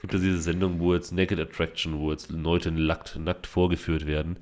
gibt 0.00 0.14
es 0.14 0.20
diese 0.20 0.40
Sendung, 0.40 0.80
wo 0.80 0.94
jetzt 0.94 1.12
Naked 1.12 1.38
Attraction, 1.38 1.98
wo 1.98 2.10
jetzt 2.10 2.30
Leute 2.30 2.70
nackt, 2.70 3.18
nackt 3.18 3.46
vorgeführt 3.46 4.06
werden, 4.06 4.36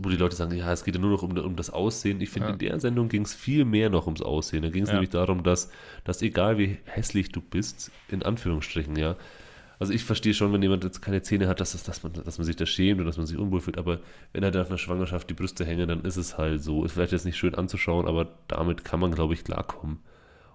wo 0.00 0.08
die 0.08 0.16
Leute 0.16 0.36
sagen, 0.36 0.56
ja, 0.56 0.72
es 0.72 0.84
geht 0.84 0.94
ja 0.94 1.00
nur 1.00 1.10
noch 1.10 1.22
um, 1.22 1.36
um 1.36 1.56
das 1.56 1.70
Aussehen. 1.70 2.20
Ich 2.20 2.30
finde, 2.30 2.48
ja. 2.48 2.52
in 2.54 2.58
der 2.58 2.80
Sendung 2.80 3.08
ging 3.08 3.22
es 3.22 3.34
viel 3.34 3.64
mehr 3.64 3.90
noch 3.90 4.06
ums 4.06 4.22
Aussehen. 4.22 4.62
Da 4.62 4.70
ging 4.70 4.82
es 4.82 4.88
ja. 4.88 4.94
nämlich 4.94 5.10
darum, 5.10 5.42
dass, 5.42 5.70
dass 6.04 6.22
egal 6.22 6.58
wie 6.58 6.78
hässlich 6.84 7.30
du 7.30 7.40
bist, 7.40 7.92
in 8.08 8.22
Anführungsstrichen, 8.22 8.96
ja, 8.96 9.16
also 9.78 9.92
ich 9.92 10.02
verstehe 10.02 10.34
schon, 10.34 10.52
wenn 10.52 10.62
jemand 10.62 10.82
jetzt 10.82 11.02
keine 11.02 11.22
Zähne 11.22 11.46
hat, 11.46 11.60
dass, 11.60 11.72
das, 11.72 11.84
dass, 11.84 12.02
man, 12.02 12.12
dass 12.12 12.38
man 12.38 12.44
sich 12.44 12.56
da 12.56 12.66
schämt 12.66 13.00
und 13.00 13.06
dass 13.06 13.16
man 13.16 13.26
sich 13.26 13.38
unwohl 13.38 13.60
fühlt, 13.60 13.78
aber 13.78 14.00
wenn 14.32 14.42
er 14.42 14.50
da 14.50 14.60
nach 14.60 14.68
einer 14.68 14.78
Schwangerschaft 14.78 15.30
die 15.30 15.34
Brüste 15.34 15.64
hängen, 15.64 15.88
dann 15.88 16.02
ist 16.02 16.16
es 16.16 16.36
halt 16.36 16.62
so. 16.62 16.84
Ist 16.84 16.92
vielleicht 16.92 17.12
jetzt 17.12 17.24
nicht 17.24 17.36
schön 17.36 17.54
anzuschauen, 17.54 18.08
aber 18.08 18.28
damit 18.48 18.84
kann 18.84 18.98
man, 18.98 19.12
glaube 19.12 19.34
ich, 19.34 19.44
klarkommen. 19.44 20.00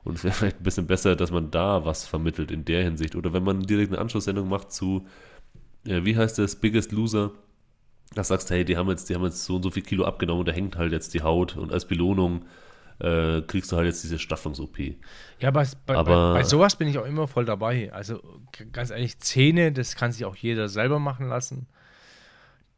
Und 0.04 0.16
es 0.16 0.24
wäre 0.24 0.34
vielleicht 0.34 0.60
ein 0.60 0.64
bisschen 0.64 0.88
besser, 0.88 1.16
dass 1.16 1.32
man 1.32 1.52
da 1.52 1.86
was 1.86 2.06
vermittelt 2.06 2.52
in 2.52 2.66
der 2.66 2.84
Hinsicht. 2.84 3.16
Oder 3.16 3.34
wenn 3.34 3.44
man 3.44 3.62
direkt 3.64 3.92
eine 3.92 4.02
Anschlusssendung 4.02 4.50
macht 4.50 4.72
zu, 4.72 5.08
ja, 5.86 6.04
wie 6.06 6.18
heißt 6.18 6.40
das, 6.40 6.58
Biggest 6.58 6.92
Loser, 6.92 7.32
da 8.14 8.24
sagst 8.24 8.50
du, 8.50 8.56
hey, 8.56 8.66
die 8.66 8.78
haben 8.78 8.90
jetzt, 8.90 9.10
die 9.10 9.16
haben 9.16 9.24
jetzt 9.24 9.46
so 9.46 9.56
und 9.56 9.64
so 9.64 9.72
viel 9.72 9.84
Kilo 9.84 10.06
abgenommen 10.06 10.42
und 10.42 10.48
da 10.48 10.52
hängt 10.52 10.78
halt 10.78 10.92
jetzt 10.92 11.14
die 11.14 11.22
Haut 11.22 11.58
und 11.58 11.72
als 11.72 11.86
Belohnung 11.86 12.46
äh, 13.00 13.42
kriegst 13.42 13.72
du 13.72 13.78
halt 13.78 13.88
jetzt 13.88 14.04
diese 14.04 14.20
Staffungs-OP. 14.20 14.78
Ja, 15.40 15.52
bei, 15.52 15.66
bei, 15.86 15.96
aber 15.96 16.34
bei, 16.34 16.40
bei, 16.40 16.44
sowas 16.44 16.76
bin 16.76 16.88
ich 16.88 16.98
auch 16.98 17.06
immer 17.06 17.28
voll 17.28 17.46
dabei. 17.46 17.92
Also 17.92 18.22
ganz 18.72 18.92
ehrlich, 18.92 19.20
Zähne, 19.20 19.72
das 19.72 19.96
kann 19.96 20.12
sich 20.12 20.26
auch 20.26 20.36
jeder 20.36 20.70
selber 20.70 21.00
machen 21.00 21.28
lassen. 21.28 21.68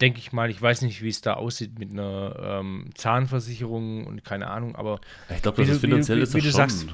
Denke 0.02 0.20
ich 0.20 0.34
mal, 0.34 0.50
ich 0.50 0.62
weiß 0.62 0.82
nicht, 0.82 1.02
wie 1.02 1.10
es 1.10 1.22
da 1.22 1.36
aussieht 1.36 1.80
mit 1.80 1.92
einer 1.92 2.36
ähm, 2.42 2.90
Zahnversicherung 2.96 4.06
und 4.06 4.26
keine 4.26 4.48
Ahnung, 4.48 4.76
aber. 4.76 5.00
Ich 5.34 5.42
glaube, 5.42 5.62
das 5.62 5.76
ist 5.76 5.82
finanziell 5.82 6.18
wie, 6.18 6.24
ist 6.24 6.34
das 6.34 6.42
wie 6.42 6.46
du 6.46 6.52
schon. 6.52 6.58
Sagst, 6.58 6.88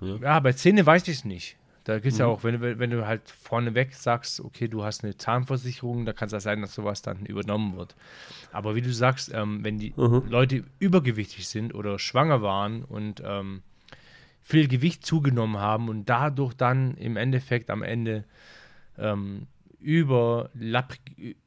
ja, 0.00 0.16
ja 0.16 0.40
bei 0.40 0.52
Zähne 0.52 0.84
weiß 0.84 1.08
ich 1.08 1.18
es 1.18 1.24
nicht. 1.24 1.56
Da 1.84 1.98
gibt 1.98 2.06
es 2.06 2.14
mhm. 2.14 2.20
ja 2.20 2.26
auch, 2.26 2.44
wenn, 2.44 2.60
wenn 2.60 2.90
du 2.90 3.06
halt 3.06 3.28
vorneweg 3.28 3.94
sagst, 3.94 4.40
okay, 4.40 4.68
du 4.68 4.84
hast 4.84 5.04
eine 5.04 5.16
Zahnversicherung, 5.16 6.06
da 6.06 6.14
kann 6.14 6.26
es 6.26 6.32
ja 6.32 6.40
sein, 6.40 6.62
dass 6.62 6.74
sowas 6.74 7.02
dann 7.02 7.26
übernommen 7.26 7.76
wird. 7.76 7.94
Aber 8.52 8.74
wie 8.74 8.80
du 8.80 8.92
sagst, 8.92 9.32
ähm, 9.34 9.62
wenn 9.62 9.78
die 9.78 9.92
mhm. 9.94 10.22
Leute 10.28 10.64
übergewichtig 10.78 11.46
sind 11.46 11.74
oder 11.74 11.98
schwanger 11.98 12.40
waren 12.40 12.84
und 12.84 13.22
ähm, 13.24 13.62
viel 14.42 14.66
Gewicht 14.66 15.04
zugenommen 15.04 15.58
haben 15.58 15.90
und 15.90 16.08
dadurch 16.08 16.54
dann 16.54 16.94
im 16.94 17.16
Endeffekt 17.16 17.70
am 17.70 17.82
Ende 17.82 18.24
ähm, 18.98 19.46
über 19.78 20.50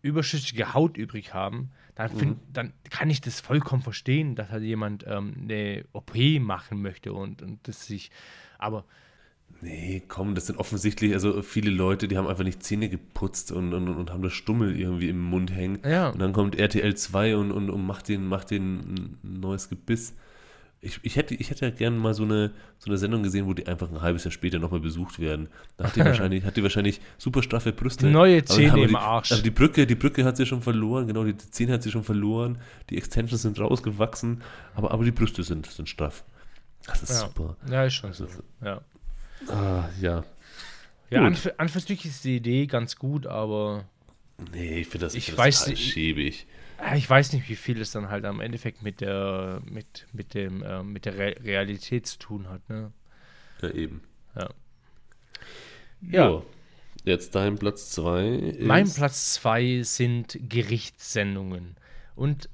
überschüssige 0.03 0.75
Haut 0.75 0.97
übrig 0.97 1.33
haben, 1.33 1.71
dann, 1.97 2.09
find, 2.09 2.31
mhm. 2.31 2.53
dann 2.53 2.73
kann 2.89 3.09
ich 3.09 3.21
das 3.21 3.39
vollkommen 3.39 3.81
verstehen, 3.81 4.35
dass 4.35 4.49
halt 4.49 4.63
jemand 4.63 5.05
ähm, 5.07 5.33
eine 5.41 5.85
OP 5.93 6.15
machen 6.39 6.81
möchte 6.81 7.13
und, 7.13 7.41
und 7.41 7.67
das 7.67 7.85
sich, 7.85 8.11
aber 8.59 8.85
Nee, 9.61 10.03
komm, 10.07 10.35
das 10.35 10.47
sind 10.47 10.59
offensichtlich, 10.59 11.13
also 11.13 11.41
viele 11.41 11.71
Leute, 11.71 12.07
die 12.07 12.17
haben 12.17 12.27
einfach 12.27 12.43
nicht 12.43 12.61
Zähne 12.61 12.89
geputzt 12.89 13.51
und, 13.51 13.73
und, 13.73 13.87
und 13.87 14.11
haben 14.11 14.21
das 14.21 14.33
Stummel 14.33 14.79
irgendwie 14.79 15.09
im 15.09 15.19
Mund 15.19 15.51
hängen. 15.51 15.79
Ja. 15.83 16.09
Und 16.09 16.19
dann 16.19 16.31
kommt 16.31 16.59
RTL 16.59 16.93
2 16.93 17.37
und, 17.37 17.51
und, 17.51 17.71
und 17.71 17.83
macht, 17.83 18.07
den, 18.07 18.27
macht 18.27 18.51
den 18.51 19.17
ein 19.23 19.39
neues 19.39 19.69
Gebiss. 19.69 20.13
Ich, 20.87 20.99
ich, 21.03 21.15
hätte, 21.17 21.35
ich 21.35 21.49
hätte 21.49 21.65
ja 21.65 21.71
gerne 21.71 21.97
mal 21.97 22.13
so 22.13 22.23
eine, 22.23 22.51
so 22.79 22.89
eine 22.89 22.97
Sendung 22.97 23.21
gesehen, 23.21 23.45
wo 23.45 23.53
die 23.53 23.67
einfach 23.67 23.91
ein 23.91 24.01
halbes 24.01 24.23
Jahr 24.23 24.31
später 24.31 24.57
nochmal 24.57 24.79
besucht 24.79 25.19
werden. 25.19 25.49
Da 25.75 25.85
hat 25.85 25.95
die 25.95 25.99
wahrscheinlich, 26.05 26.45
hat 26.45 26.55
die 26.55 26.63
wahrscheinlich 26.63 27.01
super 27.17 27.43
straffe 27.43 27.73
Brüste. 27.73 28.07
Neue 28.07 28.43
Zähne 28.45 28.83
im 28.83 28.95
Arsch. 28.95 29.33
Aber 29.33 29.41
die 29.41 29.51
Brücke, 29.51 29.85
die 29.85 29.95
Brücke 29.95 30.23
hat 30.23 30.37
sie 30.37 30.45
schon 30.45 30.61
verloren, 30.61 31.07
genau, 31.07 31.25
die 31.25 31.37
Zähne 31.37 31.73
hat 31.73 31.83
sie 31.83 31.91
schon 31.91 32.03
verloren, 32.03 32.57
die 32.89 32.97
Extensions 32.97 33.41
sind 33.41 33.59
rausgewachsen, 33.59 34.41
aber, 34.75 34.91
aber 34.91 35.03
die 35.03 35.11
Brüste 35.11 35.43
sind, 35.43 35.65
sind 35.67 35.89
straff. 35.89 36.23
Das 36.85 37.03
ist 37.03 37.09
ja. 37.09 37.27
super. 37.27 37.57
Ja, 37.69 37.83
ist 37.83 37.95
schon 37.95 38.13
so. 38.13 38.27
Ja. 38.63 38.81
Ah, 39.49 39.89
ja. 40.01 40.23
Ja, 41.09 41.21
an, 41.21 41.37
an 41.57 41.69
für 41.69 41.79
sich 41.79 42.05
ist 42.05 42.23
die 42.23 42.37
Idee 42.37 42.65
ganz 42.65 42.95
gut, 42.95 43.27
aber. 43.27 43.85
Nee, 44.51 44.81
ich 44.81 44.87
finde 44.87 45.05
das, 45.05 45.15
ich 45.15 45.25
find 45.27 45.37
weiß, 45.37 45.65
total 45.65 45.77
schäbig. 45.77 46.47
Ich 46.95 47.09
weiß 47.09 47.33
nicht, 47.33 47.49
wie 47.49 47.55
viel 47.55 47.81
es 47.81 47.91
dann 47.91 48.09
halt 48.09 48.25
am 48.25 48.39
Endeffekt 48.39 48.83
mit 48.83 49.01
der, 49.01 49.61
mit, 49.65 50.05
mit 50.13 50.33
dem, 50.33 50.61
äh, 50.61 50.83
mit 50.83 51.05
der 51.05 51.17
Re 51.17 51.35
Realität 51.43 52.05
zu 52.05 52.19
tun 52.19 52.49
hat, 52.49 52.67
ne? 52.69 52.91
Ja, 53.61 53.69
eben. 53.71 54.01
Ja. 54.35 54.49
Ja. 56.01 56.27
Jo. 56.27 56.45
Jetzt 57.03 57.35
dein 57.35 57.57
Platz 57.57 57.91
2. 57.91 58.57
Mein 58.59 58.91
Platz 58.91 59.33
2 59.35 59.81
sind 59.83 60.37
Gerichtssendungen. 60.49 61.77
Und 62.15 62.49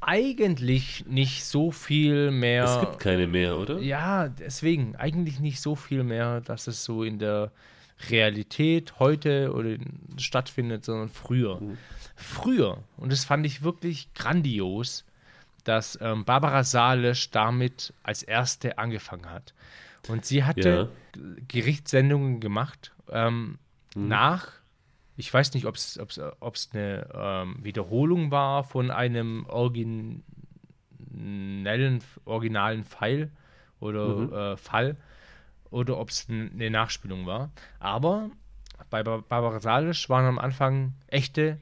eigentlich 0.00 1.06
nicht 1.06 1.44
so 1.44 1.70
viel 1.70 2.30
mehr. 2.30 2.64
Es 2.64 2.80
gibt 2.80 2.98
keine 2.98 3.26
mehr, 3.26 3.56
oder? 3.56 3.78
Ja, 3.78 4.28
deswegen. 4.28 4.96
Eigentlich 4.96 5.40
nicht 5.40 5.60
so 5.60 5.76
viel 5.76 6.02
mehr, 6.02 6.40
dass 6.40 6.66
es 6.66 6.84
so 6.84 7.04
in 7.04 7.18
der 7.18 7.52
Realität 8.10 8.98
heute 8.98 9.52
oder 9.52 9.76
stattfindet, 10.18 10.84
sondern 10.84 11.08
früher. 11.08 11.60
Mhm 11.60 11.78
früher, 12.16 12.82
und 12.96 13.12
das 13.12 13.24
fand 13.24 13.46
ich 13.46 13.62
wirklich 13.62 14.12
grandios, 14.14 15.04
dass 15.64 15.98
ähm, 16.00 16.24
Barbara 16.24 16.64
Salisch 16.64 17.30
damit 17.30 17.92
als 18.02 18.22
erste 18.22 18.78
angefangen 18.78 19.30
hat. 19.30 19.54
Und 20.08 20.24
sie 20.24 20.44
hatte 20.44 20.90
ja. 21.16 21.22
Gerichtssendungen 21.48 22.40
gemacht 22.40 22.92
ähm, 23.10 23.58
hm. 23.94 24.08
nach, 24.08 24.52
ich 25.16 25.32
weiß 25.32 25.54
nicht, 25.54 25.66
ob 25.66 25.76
es 25.76 25.98
eine 26.72 27.08
ähm, 27.14 27.56
Wiederholung 27.62 28.30
war 28.30 28.64
von 28.64 28.90
einem 28.90 29.46
originellen, 29.46 30.22
originalen 32.24 32.84
Pfeil 32.84 33.30
oder 33.80 34.08
mhm. 34.08 34.32
äh, 34.32 34.56
Fall 34.56 34.96
oder 35.70 35.98
ob 35.98 36.10
es 36.10 36.28
eine 36.28 36.70
Nachspielung 36.70 37.26
war. 37.26 37.50
Aber 37.80 38.30
bei 38.90 39.02
Barbara 39.02 39.58
Salisch 39.60 40.08
waren 40.08 40.26
am 40.26 40.38
Anfang 40.38 40.94
echte 41.06 41.58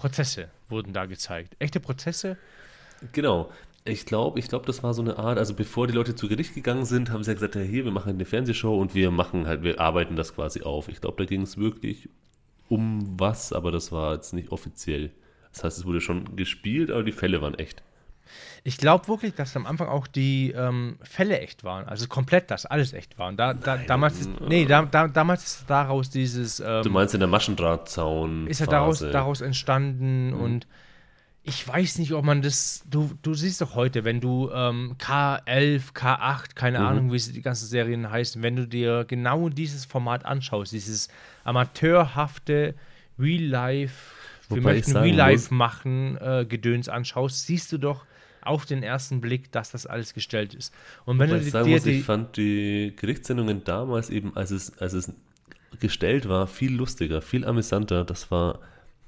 Prozesse, 0.00 0.48
wurden 0.70 0.94
da 0.94 1.04
gezeigt. 1.04 1.56
Echte 1.58 1.78
Prozesse? 1.78 2.38
Genau. 3.12 3.50
Ich 3.84 4.06
glaube, 4.06 4.38
ich 4.38 4.48
glaube, 4.48 4.64
das 4.64 4.82
war 4.82 4.94
so 4.94 5.02
eine 5.02 5.18
Art, 5.18 5.38
also 5.38 5.52
bevor 5.52 5.86
die 5.86 5.92
Leute 5.92 6.14
zu 6.14 6.26
Gericht 6.26 6.54
gegangen 6.54 6.86
sind, 6.86 7.10
haben 7.10 7.22
sie 7.22 7.30
ja 7.30 7.34
gesagt, 7.34 7.54
ja, 7.54 7.60
hier, 7.60 7.84
wir 7.84 7.92
machen 7.92 8.10
eine 8.10 8.24
Fernsehshow 8.24 8.78
und 8.78 8.94
wir 8.94 9.10
machen 9.10 9.46
halt, 9.46 9.62
wir 9.62 9.78
arbeiten 9.78 10.16
das 10.16 10.34
quasi 10.34 10.62
auf. 10.62 10.88
Ich 10.88 11.02
glaube, 11.02 11.22
da 11.22 11.26
ging 11.26 11.42
es 11.42 11.58
wirklich 11.58 12.08
um 12.70 13.18
was, 13.20 13.52
aber 13.52 13.70
das 13.72 13.92
war 13.92 14.14
jetzt 14.14 14.32
nicht 14.32 14.52
offiziell. 14.52 15.10
Das 15.52 15.64
heißt, 15.64 15.78
es 15.78 15.84
wurde 15.84 16.00
schon 16.00 16.34
gespielt, 16.34 16.90
aber 16.90 17.02
die 17.02 17.12
Fälle 17.12 17.42
waren 17.42 17.54
echt. 17.54 17.82
Ich 18.64 18.76
glaube 18.76 19.08
wirklich, 19.08 19.34
dass 19.34 19.56
am 19.56 19.66
Anfang 19.66 19.88
auch 19.88 20.06
die 20.06 20.52
ähm, 20.52 20.98
Fälle 21.02 21.40
echt 21.40 21.64
waren. 21.64 21.86
Also 21.88 22.06
komplett, 22.08 22.50
dass 22.50 22.66
alles 22.66 22.92
echt 22.92 23.18
war. 23.18 23.28
Und 23.28 23.36
da, 23.38 23.54
da, 23.54 23.76
damals, 23.78 24.20
ist, 24.20 24.30
nee, 24.48 24.66
da, 24.66 24.82
da, 24.82 25.08
damals 25.08 25.44
ist 25.44 25.64
daraus 25.68 26.10
dieses. 26.10 26.60
Ähm, 26.60 26.82
Du 26.82 26.90
meinst 26.90 27.14
in 27.14 27.20
der 27.20 27.28
Maschendrahtzaun. 27.28 28.46
ist 28.46 28.60
ja 28.60 28.66
daraus, 28.66 28.98
daraus 29.00 29.40
entstanden 29.40 30.32
und 30.34 30.66
ich 31.42 31.66
weiß 31.66 31.98
nicht, 31.98 32.12
ob 32.12 32.22
man 32.26 32.42
das. 32.42 32.84
Du, 32.90 33.12
du 33.22 33.32
siehst 33.32 33.62
doch 33.62 33.74
heute, 33.74 34.04
wenn 34.04 34.20
du 34.20 34.50
ähm, 34.52 34.96
K11, 34.98 35.94
K8, 35.94 36.54
keine 36.54 36.80
Ahnung, 36.80 37.12
wie 37.12 37.18
sie 37.18 37.32
die 37.32 37.40
ganzen 37.40 37.66
Serien 37.66 38.10
heißen, 38.10 38.42
wenn 38.42 38.56
du 38.56 38.66
dir 38.68 39.06
genau 39.08 39.48
dieses 39.48 39.86
Format 39.86 40.26
anschaust, 40.26 40.72
dieses 40.72 41.08
amateurhafte 41.44 42.74
Real 43.18 43.42
Life, 43.42 44.14
wir 44.48 44.58
Wobei 44.58 44.76
ich 44.76 44.86
möchten 44.86 44.96
Real 44.98 45.16
Life 45.16 45.44
muss- 45.44 45.50
machen, 45.50 46.18
äh, 46.20 46.44
Gedöns 46.46 46.88
anschaust, 46.88 47.46
siehst 47.46 47.72
du 47.72 47.78
doch 47.78 48.04
auf 48.42 48.66
den 48.66 48.82
ersten 48.82 49.20
Blick, 49.20 49.52
dass 49.52 49.70
das 49.70 49.86
alles 49.86 50.14
gestellt 50.14 50.54
ist. 50.54 50.72
Und 51.04 51.18
wenn 51.18 51.30
Weil 51.30 51.40
du 51.40 51.46
ich 51.46 51.52
sagen 51.52 51.70
muss, 51.70 51.82
die, 51.82 51.90
ich 51.90 52.04
fand 52.04 52.36
die 52.36 52.94
Gerichtssendungen 52.96 53.64
damals 53.64 54.10
eben, 54.10 54.36
als 54.36 54.50
es, 54.50 54.78
als 54.78 54.92
es 54.92 55.12
gestellt 55.78 56.28
war, 56.28 56.46
viel 56.46 56.74
lustiger, 56.74 57.22
viel 57.22 57.44
amüsanter. 57.44 58.04
Das 58.04 58.30
war, 58.30 58.60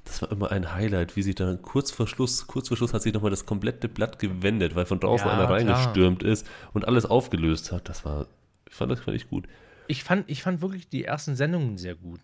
das 0.04 0.22
war 0.22 0.30
immer 0.30 0.50
ein 0.52 0.74
Highlight, 0.74 1.16
wie 1.16 1.22
sich 1.22 1.34
dann 1.34 1.60
kurz 1.62 1.90
vor 1.90 2.06
Schluss, 2.06 2.46
kurz 2.46 2.68
vor 2.68 2.76
Schluss 2.76 2.92
hat 2.94 3.02
sich 3.02 3.12
nochmal 3.12 3.30
das 3.30 3.46
komplette 3.46 3.88
Blatt 3.88 4.18
gewendet, 4.18 4.74
weil 4.74 4.86
von 4.86 5.00
draußen 5.00 5.26
Ja, 5.26 5.32
einer 5.34 5.46
klar. 5.46 5.58
reingestürmt 5.58 6.22
ist 6.22 6.46
und 6.72 6.86
alles 6.86 7.06
aufgelöst 7.06 7.72
hat. 7.72 7.88
Das 7.88 8.04
war, 8.04 8.26
ich 8.68 8.74
fand 8.74 8.92
das 8.92 9.00
fand 9.00 9.16
ich 9.16 9.28
gut. 9.28 9.46
ich, 9.88 10.04
fand, 10.04 10.28
ich 10.30 10.42
fand 10.42 10.62
wirklich 10.62 10.88
die 10.88 11.04
ersten 11.04 11.36
Sendungen 11.36 11.76
sehr 11.78 11.94
gut. 11.94 12.20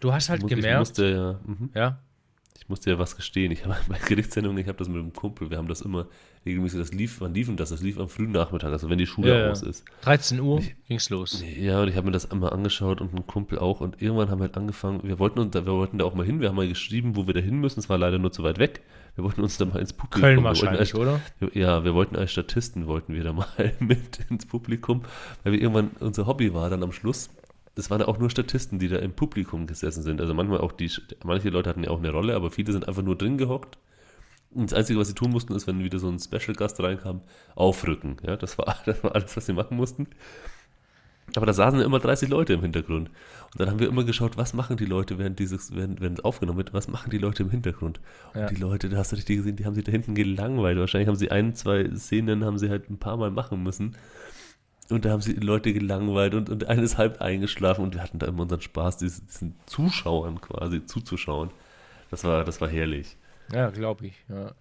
Du 0.00 0.12
hast 0.12 0.28
halt 0.28 0.42
ich 0.42 0.48
gemerkt, 0.48 0.78
musste 0.78 1.08
ja, 1.10 1.40
mhm. 1.44 1.70
ja, 1.74 1.98
Ich 2.58 2.68
musste 2.68 2.90
ja 2.90 2.98
was 2.98 3.16
gestehen. 3.16 3.52
Ich 3.52 3.64
habe 3.66 3.76
bei 3.88 3.98
Gerichtssendungen, 3.98 4.58
ich 4.58 4.68
habe 4.68 4.78
das 4.78 4.88
mit 4.88 4.98
einem 4.98 5.12
Kumpel, 5.12 5.50
wir 5.50 5.58
haben 5.58 5.68
das 5.68 5.82
immer 5.82 6.06
regelmäßig, 6.44 6.78
das 6.78 6.92
lief, 6.92 7.20
wann 7.20 7.34
lief 7.34 7.46
denn 7.46 7.56
das? 7.56 7.70
Das 7.70 7.82
lief 7.82 7.98
am 7.98 8.08
frühen 8.08 8.32
Nachmittag, 8.32 8.72
also 8.72 8.88
wenn 8.88 8.98
die 8.98 9.06
Schule 9.06 9.46
Ja, 9.46 9.50
aus 9.50 9.62
ist. 9.62 9.84
13 10.02 10.40
Uhr 10.40 10.62
ging's 10.88 11.10
los. 11.10 11.42
Ja, 11.58 11.82
und 11.82 11.88
ich 11.88 11.96
habe 11.96 12.06
mir 12.06 12.12
das 12.12 12.30
einmal 12.30 12.50
angeschaut 12.50 13.00
und 13.00 13.14
ein 13.14 13.26
Kumpel 13.26 13.58
auch 13.58 13.80
und 13.80 14.00
irgendwann 14.00 14.30
haben 14.30 14.38
wir 14.38 14.44
halt 14.44 14.56
angefangen, 14.56 15.00
wir 15.02 15.18
wollten, 15.18 15.40
uns 15.40 15.52
da, 15.52 15.66
wir 15.66 15.72
wollten 15.72 15.98
da 15.98 16.04
auch 16.04 16.14
mal 16.14 16.24
hin, 16.24 16.40
wir 16.40 16.48
haben 16.48 16.56
mal 16.56 16.68
geschrieben, 16.68 17.16
wo 17.16 17.26
wir 17.26 17.34
da 17.34 17.40
hin 17.40 17.58
müssen, 17.58 17.80
es 17.80 17.88
war 17.88 17.98
leider 17.98 18.18
nur 18.18 18.32
zu 18.32 18.42
weit 18.42 18.58
weg. 18.58 18.82
Wir 19.16 19.24
wollten 19.24 19.40
uns 19.40 19.56
da 19.56 19.64
mal 19.64 19.78
ins 19.78 19.94
Publikum. 19.94 20.20
Köln 20.20 20.44
wahrscheinlich, 20.44 20.94
oder? 20.94 21.20
Ja, 21.54 21.84
wir 21.84 21.94
wollten 21.94 22.16
als 22.16 22.32
Statisten, 22.32 22.86
wollten 22.86 23.14
wir 23.14 23.24
da 23.24 23.32
mal 23.32 23.46
mit 23.80 24.20
ins 24.28 24.44
Publikum, 24.44 25.02
weil 25.42 25.54
wir 25.54 25.60
irgendwann, 25.60 25.90
unser 26.00 26.26
Hobby 26.26 26.52
war 26.52 26.68
dann 26.68 26.82
am 26.82 26.92
Schluss, 26.92 27.30
das 27.76 27.90
waren 27.90 28.00
ja 28.00 28.08
auch 28.08 28.18
nur 28.18 28.30
Statisten, 28.30 28.78
die 28.78 28.88
da 28.88 28.96
im 28.96 29.12
Publikum 29.12 29.66
gesessen 29.66 30.02
sind. 30.02 30.20
Also 30.20 30.34
manchmal 30.34 30.60
auch 30.60 30.72
die, 30.72 30.90
manche 31.22 31.50
Leute 31.50 31.70
hatten 31.70 31.84
ja 31.84 31.90
auch 31.90 31.98
eine 31.98 32.10
Rolle, 32.10 32.34
aber 32.34 32.50
viele 32.50 32.72
sind 32.72 32.88
einfach 32.88 33.02
nur 33.02 33.16
drin 33.16 33.38
gehockt. 33.38 33.78
Und 34.50 34.70
das 34.70 34.78
Einzige, 34.78 34.98
was 34.98 35.08
sie 35.08 35.14
tun 35.14 35.30
mussten, 35.30 35.54
ist, 35.54 35.66
wenn 35.66 35.84
wieder 35.84 35.98
so 35.98 36.08
ein 36.08 36.18
Special-Gast 36.18 36.80
reinkam, 36.80 37.20
aufrücken. 37.54 38.16
Ja, 38.26 38.36
das 38.36 38.56
war, 38.58 38.76
das 38.86 39.04
war 39.04 39.14
alles, 39.14 39.36
was 39.36 39.46
sie 39.46 39.52
machen 39.52 39.76
mussten. 39.76 40.08
Aber 41.34 41.44
da 41.44 41.52
saßen 41.52 41.80
immer 41.80 41.98
30 41.98 42.30
Leute 42.30 42.54
im 42.54 42.62
Hintergrund. 42.62 43.10
Und 43.52 43.60
dann 43.60 43.68
haben 43.68 43.78
wir 43.80 43.88
immer 43.88 44.04
geschaut, 44.04 44.38
was 44.38 44.54
machen 44.54 44.76
die 44.78 44.86
Leute, 44.86 45.18
während 45.18 45.38
dieses, 45.38 45.74
während, 45.74 46.00
während 46.00 46.20
es 46.20 46.24
aufgenommen 46.24 46.56
wird, 46.58 46.72
was 46.72 46.88
machen 46.88 47.10
die 47.10 47.18
Leute 47.18 47.42
im 47.42 47.50
Hintergrund. 47.50 48.00
Und 48.32 48.40
Ja. 48.40 48.46
die 48.46 48.54
Leute, 48.54 48.88
da 48.88 48.96
hast 48.98 49.12
du 49.12 49.16
richtig 49.16 49.38
gesehen, 49.38 49.56
die 49.56 49.66
haben 49.66 49.74
sich 49.74 49.84
da 49.84 49.92
hinten 49.92 50.14
gelangweilt. 50.14 50.78
Wahrscheinlich 50.78 51.08
haben 51.08 51.16
sie 51.16 51.30
ein, 51.30 51.54
zwei 51.54 51.90
Szenen, 51.94 52.44
haben 52.44 52.58
sie 52.58 52.70
halt 52.70 52.88
ein 52.88 52.98
paar 52.98 53.16
Mal 53.18 53.30
machen 53.30 53.62
müssen. 53.62 53.96
Und 54.88 55.04
da 55.04 55.10
haben 55.10 55.20
sie 55.20 55.34
die 55.34 55.44
Leute 55.44 55.72
gelangweilt 55.72 56.34
und, 56.34 56.48
und 56.48 56.66
einer 56.68 56.82
ist 56.82 56.96
halb 56.96 57.20
eingeschlafen 57.20 57.82
und 57.84 57.94
wir 57.94 58.02
hatten 58.02 58.18
da 58.18 58.26
immer 58.26 58.42
unseren 58.42 58.60
Spaß, 58.60 58.98
diesen, 58.98 59.26
diesen 59.26 59.54
Zuschauern 59.66 60.40
quasi 60.40 60.84
zuzuschauen. 60.86 61.50
Das 62.10 62.22
war, 62.22 62.44
das 62.44 62.60
war 62.60 62.68
herrlich. 62.68 63.16
Ja, 63.52 63.70
glaube 63.70 64.06
ich. 64.06 64.14
Ja, 64.28 64.52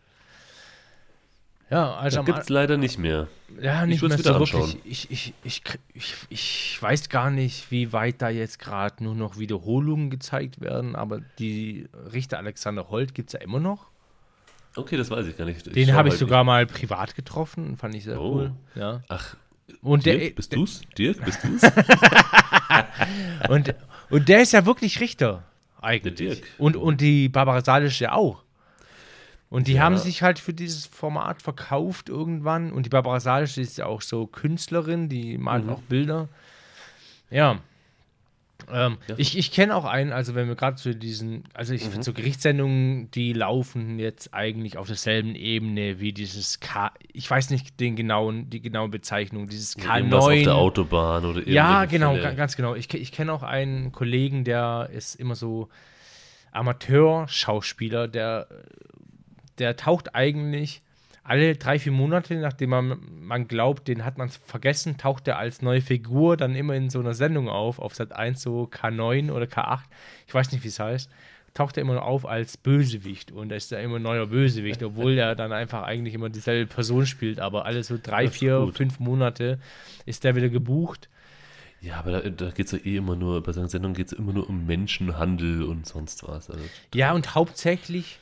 ja 1.69 1.93
also 1.93 2.23
gibt 2.23 2.39
es 2.39 2.49
leider 2.49 2.77
nicht 2.77 2.97
mehr. 2.97 3.27
Ja, 3.61 3.85
nicht 3.85 4.01
würd's 4.01 4.17
mehr 4.17 4.19
wieder 4.19 4.45
so 4.45 4.53
wirklich. 4.53 4.77
Ich, 4.83 5.11
ich, 5.11 5.33
ich, 5.43 5.61
ich, 5.93 6.15
ich 6.29 6.81
weiß 6.81 7.09
gar 7.09 7.29
nicht, 7.29 7.69
wie 7.69 7.93
weit 7.93 8.21
da 8.23 8.29
jetzt 8.29 8.57
gerade 8.57 9.03
nur 9.03 9.13
noch 9.13 9.37
Wiederholungen 9.37 10.09
gezeigt 10.09 10.59
werden, 10.59 10.95
aber 10.95 11.21
die 11.37 11.87
Richter 12.11 12.39
Alexander 12.39 12.89
Holt 12.89 13.13
gibt 13.13 13.29
es 13.29 13.33
ja 13.33 13.41
immer 13.41 13.59
noch. 13.59 13.91
Okay, 14.75 14.97
das 14.97 15.09
weiß 15.09 15.27
ich 15.27 15.37
gar 15.37 15.45
nicht. 15.45 15.73
Den 15.73 15.93
habe 15.93 16.09
ich 16.09 16.15
sogar 16.15 16.43
mal 16.43 16.65
privat 16.65 17.15
getroffen, 17.15 17.77
fand 17.77 17.95
ich 17.95 18.03
sehr 18.03 18.19
Oh. 18.19 18.33
cool. 18.33 18.51
Ja. 18.75 19.03
Ach, 19.07 19.37
Und 19.81 20.05
der, 20.05 20.17
Dirk, 20.17 20.35
bist 20.35 20.53
du's? 20.55 20.81
Dirk, 20.97 21.23
bist 21.25 21.39
du's? 21.43 21.61
und, 23.49 23.73
und 24.09 24.29
der 24.29 24.41
ist 24.41 24.53
ja 24.53 24.65
wirklich 24.65 24.99
Richter, 24.99 25.43
eigentlich. 25.81 26.15
Der 26.15 26.35
Dirk. 26.35 26.43
Und, 26.57 26.75
und 26.75 27.01
die 27.01 27.29
Barbara 27.29 27.61
Salisch 27.63 28.01
ja 28.01 28.13
auch. 28.13 28.43
Und 29.49 29.67
die 29.67 29.73
Ja. 29.73 29.83
haben 29.83 29.97
sich 29.97 30.21
halt 30.23 30.39
für 30.39 30.53
dieses 30.53 30.85
Format 30.85 31.41
verkauft 31.41 32.09
irgendwann. 32.09 32.71
Und 32.71 32.85
die 32.85 32.89
Barbara 32.89 33.19
Salisch 33.19 33.57
ist 33.57 33.77
ja 33.77 33.85
auch 33.85 34.01
so 34.01 34.25
Künstlerin, 34.27 35.07
die 35.09 35.37
malt 35.37 35.65
Mhm. 35.65 35.69
auch 35.69 35.81
Bilder. 35.81 36.27
Ja. 37.29 37.59
Ähm, 38.71 38.97
Ja. 39.07 39.15
Ich, 39.17 39.37
ich 39.37 39.51
kenne 39.51 39.75
auch 39.75 39.85
einen, 39.85 40.11
also 40.11 40.33
wenn 40.35 40.47
wir 40.47 40.55
gerade 40.55 40.75
zu 40.77 40.95
diesen, 40.95 41.43
also 41.53 41.73
ich 41.73 41.83
Mhm. 41.85 41.89
finde 41.91 42.03
so 42.03 42.13
Gerichtssendungen, 42.13 43.11
die 43.11 43.33
laufen 43.33 43.99
jetzt 43.99 44.33
eigentlich 44.33 44.77
auf 44.77 44.87
derselben 44.87 45.35
Ebene 45.35 45.99
wie 45.99 46.13
dieses 46.13 46.59
K, 46.59 46.91
ich 47.13 47.29
weiß 47.29 47.49
nicht 47.51 47.79
den 47.79 47.95
genauen, 47.95 48.49
die 48.49 48.61
genaue 48.61 48.89
Bezeichnung, 48.89 49.47
dieses 49.47 49.75
Irgendwas 49.75 50.23
auf 50.25 50.29
K9. 50.31 50.43
der 50.43 50.55
Autobahn 50.55 51.25
oder 51.25 51.47
Ja, 51.47 51.85
genau, 51.85 52.11
Fälle. 52.13 52.23
ga- 52.23 52.33
ganz 52.33 52.55
genau. 52.55 52.75
Ich, 52.75 52.91
ich 52.93 53.11
kenne 53.11 53.31
auch 53.33 53.43
einen 53.43 53.91
Kollegen, 53.91 54.43
der 54.43 54.89
ist 54.93 55.15
immer 55.15 55.35
so 55.35 55.69
Amateur-Schauspieler, 56.51 58.07
der, 58.07 58.47
der 59.57 59.75
taucht 59.75 60.15
eigentlich 60.15 60.81
alle 61.25 61.55
drei, 61.55 61.79
vier 61.79 61.91
Monate, 61.91 62.35
nachdem 62.35 62.69
man, 62.69 62.99
man 63.19 63.47
glaubt, 63.47 63.87
den 63.87 64.05
hat 64.05 64.17
man 64.17 64.29
vergessen, 64.29 64.97
taucht 64.97 65.27
er 65.27 65.37
als 65.37 65.61
neue 65.63 65.81
Figur 65.81 66.37
dann 66.37 66.55
immer 66.55 66.75
in 66.75 66.91
so 66.91 66.99
einer 66.99 67.15
Sendung 67.15 67.49
auf, 67.49 67.79
auf 67.79 67.95
Sat 67.95 68.13
1, 68.13 68.41
so 68.41 68.69
K9 68.71 69.31
oder 69.31 69.45
K8, 69.45 69.81
ich 70.27 70.33
weiß 70.33 70.51
nicht, 70.51 70.63
wie 70.63 70.67
es 70.67 70.79
heißt, 70.79 71.09
taucht 71.55 71.77
er 71.77 71.81
immer 71.81 72.03
auf 72.03 72.27
als 72.27 72.57
Bösewicht 72.57 73.31
und 73.31 73.49
er 73.49 73.57
ist 73.57 73.71
da 73.71 73.79
immer 73.79 73.95
ein 73.95 74.03
neuer 74.03 74.27
Bösewicht, 74.27 74.83
obwohl 74.83 75.17
er 75.17 75.33
dann 75.35 75.51
einfach 75.51 75.83
eigentlich 75.83 76.13
immer 76.13 76.29
dieselbe 76.29 76.71
Person 76.71 77.07
spielt, 77.07 77.39
aber 77.39 77.65
alle 77.65 77.83
so 77.83 77.97
drei, 78.01 78.27
vier, 78.27 78.59
gut. 78.59 78.75
fünf 78.75 78.99
Monate 78.99 79.59
ist 80.05 80.23
der 80.23 80.35
wieder 80.35 80.49
gebucht. 80.49 81.09
Ja, 81.81 81.97
aber 81.97 82.21
da, 82.21 82.29
da 82.29 82.51
geht 82.51 82.67
es 82.67 82.71
ja 82.71 82.79
eh 82.79 82.97
immer 82.97 83.15
nur, 83.15 83.41
bei 83.41 83.51
seinen 83.51 83.69
Sendungen 83.69 83.95
geht 83.95 84.07
es 84.07 84.13
immer 84.13 84.33
nur 84.33 84.47
um 84.47 84.67
Menschenhandel 84.67 85.63
und 85.63 85.87
sonst 85.87 86.27
was. 86.27 86.49
Also, 86.49 86.63
Ja, 86.93 87.13
und 87.13 87.33
hauptsächlich, 87.35 88.19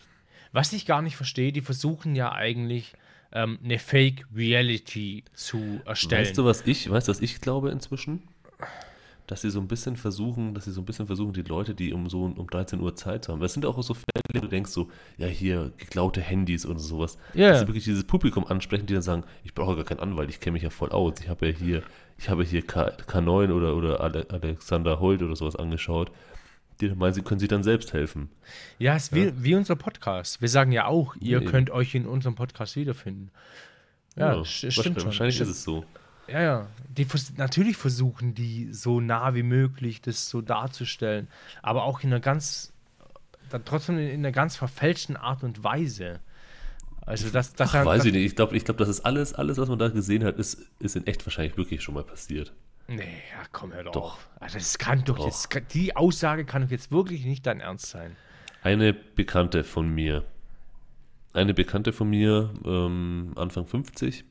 was 0.54 0.72
ich 0.72 0.86
gar 0.86 1.02
nicht 1.02 1.18
verstehe, 1.18 1.52
die 1.52 1.62
versuchen 1.62 2.16
ja 2.16 2.32
eigentlich 2.32 2.94
ähm, 3.34 3.60
eine 3.64 3.80
Fake 3.80 4.26
Reality 4.34 5.24
zu 5.34 5.82
erstellen. 5.86 6.22
weißt 6.22 6.38
du, 6.38 6.46
was 6.46 6.62
ich, 6.66 6.90
weißt 6.90 7.08
du, 7.08 7.12
was 7.12 7.22
ich 7.22 7.42
glaube 7.42 7.72
inzwischen? 7.72 8.22
Dass 9.26 9.42
sie 9.42 9.50
so 9.50 9.60
ein 9.60 9.68
bisschen 9.68 9.96
versuchen, 9.96 10.54
dass 10.54 10.66
sie 10.66 10.72
so 10.72 10.82
ein 10.82 10.86
bisschen 10.86 11.08
versuchen, 11.08 11.34
die 11.34 11.42
Leute, 11.42 11.74
die 11.74 11.94
um 11.94 12.10
so 12.10 12.24
um 12.24 12.48
13 12.48 12.80
Uhr 12.82 12.96
Zeit 12.96 13.30
haben. 13.30 13.40
Das 13.40 13.54
sind 13.54 13.66
auch 13.66 13.82
so 13.82 13.94
Fälle, 13.94 14.22
wo 14.34 14.40
du 14.42 14.48
denkst 14.48 14.70
so, 14.70 14.90
ja, 15.18 15.28
hier 15.28 15.72
geklaute 15.78 16.22
Handys 16.22 16.66
oder 16.66 16.80
sowas. 16.80 17.18
Ja. 17.34 17.50
Dass 17.50 17.62
sie 17.62 17.68
wirklich 17.68 17.86
dieses 17.86 18.04
Publikum 18.04 18.46
ansprechen, 18.46 18.86
die 18.86 18.94
dann 18.94 19.02
sagen, 19.02 19.24
ich 19.44 19.56
brauche 19.56 19.76
gar 19.76 19.86
keinen 19.86 20.02
Anwalt, 20.02 20.30
ich 20.30 20.40
kenne 20.40 20.54
mich 20.54 20.64
ja 20.64 20.70
voll 20.70 20.90
aus. 20.90 21.16
Ich 21.22 21.30
habe 21.30 21.48
ja 21.48 21.54
hier, 21.54 21.84
ich 22.18 22.30
habe 22.30 22.44
hier 22.44 22.62
K, 22.62 22.90
K9 22.90 23.52
oder, 23.52 23.76
oder 23.76 24.02
Ale, 24.02 24.28
Alexander 24.30 25.00
Holt 25.00 25.24
oder 25.24 25.36
sowas 25.36 25.56
angeschaut. 25.56 26.12
Die 26.82 26.90
meinen, 26.90 27.14
sie 27.14 27.22
können 27.22 27.40
sich 27.40 27.50
dann 27.50 27.64
selbst 27.64 27.94
helfen. 27.94 28.30
ja, 28.80 28.96
es 28.96 29.04
ist 29.06 29.16
wie, 29.16 29.32
wie 29.44 29.56
unser 29.56 29.76
Podcast. 29.76 30.42
Wir 30.42 30.50
sagen 30.50 30.72
ja 30.72 30.86
auch, 30.86 31.16
ihr 31.20 31.40
Nee. 31.40 31.46
könnt 31.46 31.70
euch 31.70 31.96
in 31.96 32.06
unserem 32.08 32.36
Podcast 32.36 32.76
wiederfinden. 32.76 33.32
Ja, 34.16 34.38
wahrscheinlich, 34.38 34.76
stimmt 34.76 34.98
schon. 34.98 35.06
Wahrscheinlich 35.06 35.40
ist 35.40 35.50
es 35.50 35.64
so. 35.64 35.86
Ja, 36.28 36.42
ja. 36.42 36.68
Die 36.90 37.06
natürlich 37.38 37.78
versuchen 37.78 38.34
die 38.34 38.72
so 38.72 39.00
nah 39.02 39.34
wie 39.36 39.44
möglich 39.44 40.02
das 40.02 40.30
so 40.30 40.42
darzustellen, 40.42 41.28
aber 41.62 41.84
auch 41.84 42.02
in 42.02 42.10
einer 42.12 42.20
ganz, 42.20 42.72
dann 43.50 43.66
trotzdem 43.66 43.98
in, 43.98 44.08
in 44.08 44.20
einer 44.22 44.32
ganz 44.32 44.56
verfälschten 44.56 45.18
Art 45.18 45.44
und 45.44 45.64
Weise. 45.64 46.20
Also 47.06 47.30
das, 47.30 47.54
das 47.54 47.76
Ach, 47.76 47.86
weiß 47.86 48.06
ich 48.06 48.14
nicht. 48.14 48.26
Ich 48.26 48.36
glaube, 48.36 48.56
ich 48.56 48.64
glaub, 48.64 48.78
das 48.78 48.88
ist 48.88 49.02
alles, 49.02 49.34
alles, 49.34 49.58
was 49.58 49.68
man 49.68 49.78
da 49.78 49.90
gesehen 49.90 50.24
hat, 50.24 50.38
ist, 50.38 50.58
ist 50.80 50.96
in 50.96 51.06
echt 51.06 51.26
wahrscheinlich 51.26 51.58
wirklich 51.58 51.84
schon 51.84 51.96
mal 51.96 52.04
passiert. 52.04 52.54
Nee, 52.96 53.22
ja, 53.32 53.46
komm, 53.52 53.74
hör 53.74 53.84
doch. 53.84 53.92
Doch. 53.92 54.20
Also 54.40 54.58
das 54.58 54.78
kann 54.78 55.04
doch, 55.04 55.18
Doch. 55.18 55.26
jetzt, 55.26 55.50
die 55.74 55.96
Aussage 55.96 56.46
kann 56.46 56.62
doch 56.64 56.72
jetzt 56.72 56.92
wirklich 56.92 57.26
nicht 57.26 57.46
dein 57.46 57.60
Ernst 57.60 57.88
sein. 57.88 58.16
Eine 58.62 58.94
Bekannte 58.94 59.64
von 59.64 59.90
mir, 59.90 60.24
eine 61.34 61.54
Bekannte 61.54 61.92
von 61.92 62.10
mir, 62.10 62.54
ähm, 62.66 63.34
Anfang 63.36 63.68
50, 63.68 64.24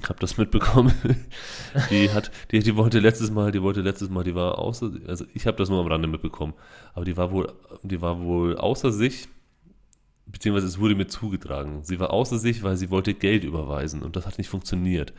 ich 0.00 0.08
habe 0.08 0.18
das 0.20 0.36
mitbekommen, 0.36 0.92
die 1.90 2.10
hat, 2.10 2.30
die, 2.50 2.60
die 2.60 2.76
wollte 2.76 3.00
letztes 3.00 3.30
Mal, 3.30 3.52
die 3.52 3.62
wollte 3.62 3.80
letztes 3.80 4.08
Mal, 4.08 4.24
die 4.24 4.34
war 4.34 4.58
außer, 4.58 4.90
also 5.06 5.24
ich 5.34 5.46
habe 5.46 5.56
das 5.56 5.68
nur 5.68 5.80
am 5.80 5.86
Rande 5.86 6.08
mitbekommen, 6.08 6.54
aber 6.94 7.04
die 7.04 7.16
war 7.16 7.30
wohl, 7.30 7.52
die 7.82 8.00
war 8.00 8.20
wohl 8.20 8.56
außer 8.56 8.92
sich 8.92 9.28
beziehungsweise 10.30 10.66
es 10.66 10.78
wurde 10.78 10.94
mir 10.94 11.06
zugetragen. 11.06 11.82
Sie 11.84 11.98
war 12.00 12.10
außer 12.12 12.38
sich, 12.38 12.62
weil 12.62 12.76
sie 12.76 12.90
wollte 12.90 13.14
Geld 13.14 13.44
überweisen 13.44 14.02
und 14.02 14.16
das 14.16 14.26
hat 14.26 14.38
nicht 14.38 14.48
funktioniert. 14.48 15.12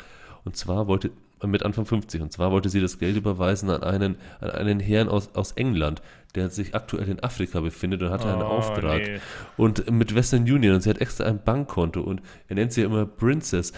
Und 0.46 0.56
zwar 0.56 0.88
wollte, 0.88 1.12
mit 1.46 1.64
Anfang 1.64 1.86
50, 1.86 2.22
und 2.22 2.32
zwar 2.34 2.52
wollte 2.52 2.70
sie 2.70 2.82
das 2.82 3.00
Geld 3.00 3.16
überweisen 3.16 3.70
an 3.70 3.84
einen, 3.84 4.18
an 4.42 4.50
einen 4.52 4.80
Herrn 4.80 5.08
aus, 5.10 5.34
aus 5.36 5.54
England, 5.54 6.02
der 6.36 6.50
sich 6.50 6.76
aktuell 6.76 7.08
in 7.10 7.24
Afrika 7.24 7.60
befindet 7.62 8.02
und 8.04 8.10
hatte 8.10 8.28
einen 8.32 8.42
Oh, 8.42 8.46
Auftrag. 8.46 9.02
nee. 9.02 9.20
Und 9.58 9.90
mit 9.90 10.14
Western 10.16 10.42
Union 10.44 10.76
und 10.76 10.82
sie 10.82 10.90
hat 10.90 11.00
extra 11.02 11.26
ein 11.26 11.44
Bankkonto 11.44 12.02
und 12.02 12.22
er 12.48 12.56
nennt 12.56 12.74
sie 12.74 12.82
ja 12.82 12.88
immer 12.88 13.06
Princess. 13.06 13.74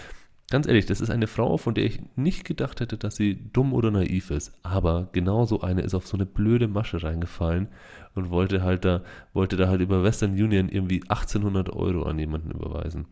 Ganz 0.50 0.66
ehrlich, 0.66 0.84
das 0.84 1.00
ist 1.00 1.08
eine 1.08 1.28
Frau, 1.28 1.56
von 1.56 1.72
der 1.72 1.84
ich 1.86 2.00
nicht 2.14 2.44
gedacht 2.44 2.80
hätte, 2.80 2.98
dass 2.98 3.16
sie 3.16 3.50
dumm 3.54 3.72
oder 3.72 3.90
naiv 3.90 4.30
ist. 4.30 4.52
Aber 4.62 5.08
genau 5.12 5.46
so 5.46 5.62
eine 5.62 5.80
ist 5.80 5.94
auf 5.94 6.06
so 6.06 6.14
eine 6.16 6.26
blöde 6.26 6.68
Masche 6.68 7.02
reingefallen 7.02 7.68
und 8.14 8.28
wollte 8.28 8.62
halt 8.62 8.84
da, 8.84 9.00
wollte 9.32 9.56
da 9.56 9.68
halt 9.68 9.80
über 9.80 10.02
Western 10.02 10.32
Union 10.32 10.68
irgendwie 10.68 11.00
1800 11.08 11.70
Euro 11.70 12.02
an 12.02 12.18
jemanden 12.18 12.50
überweisen. 12.50 13.06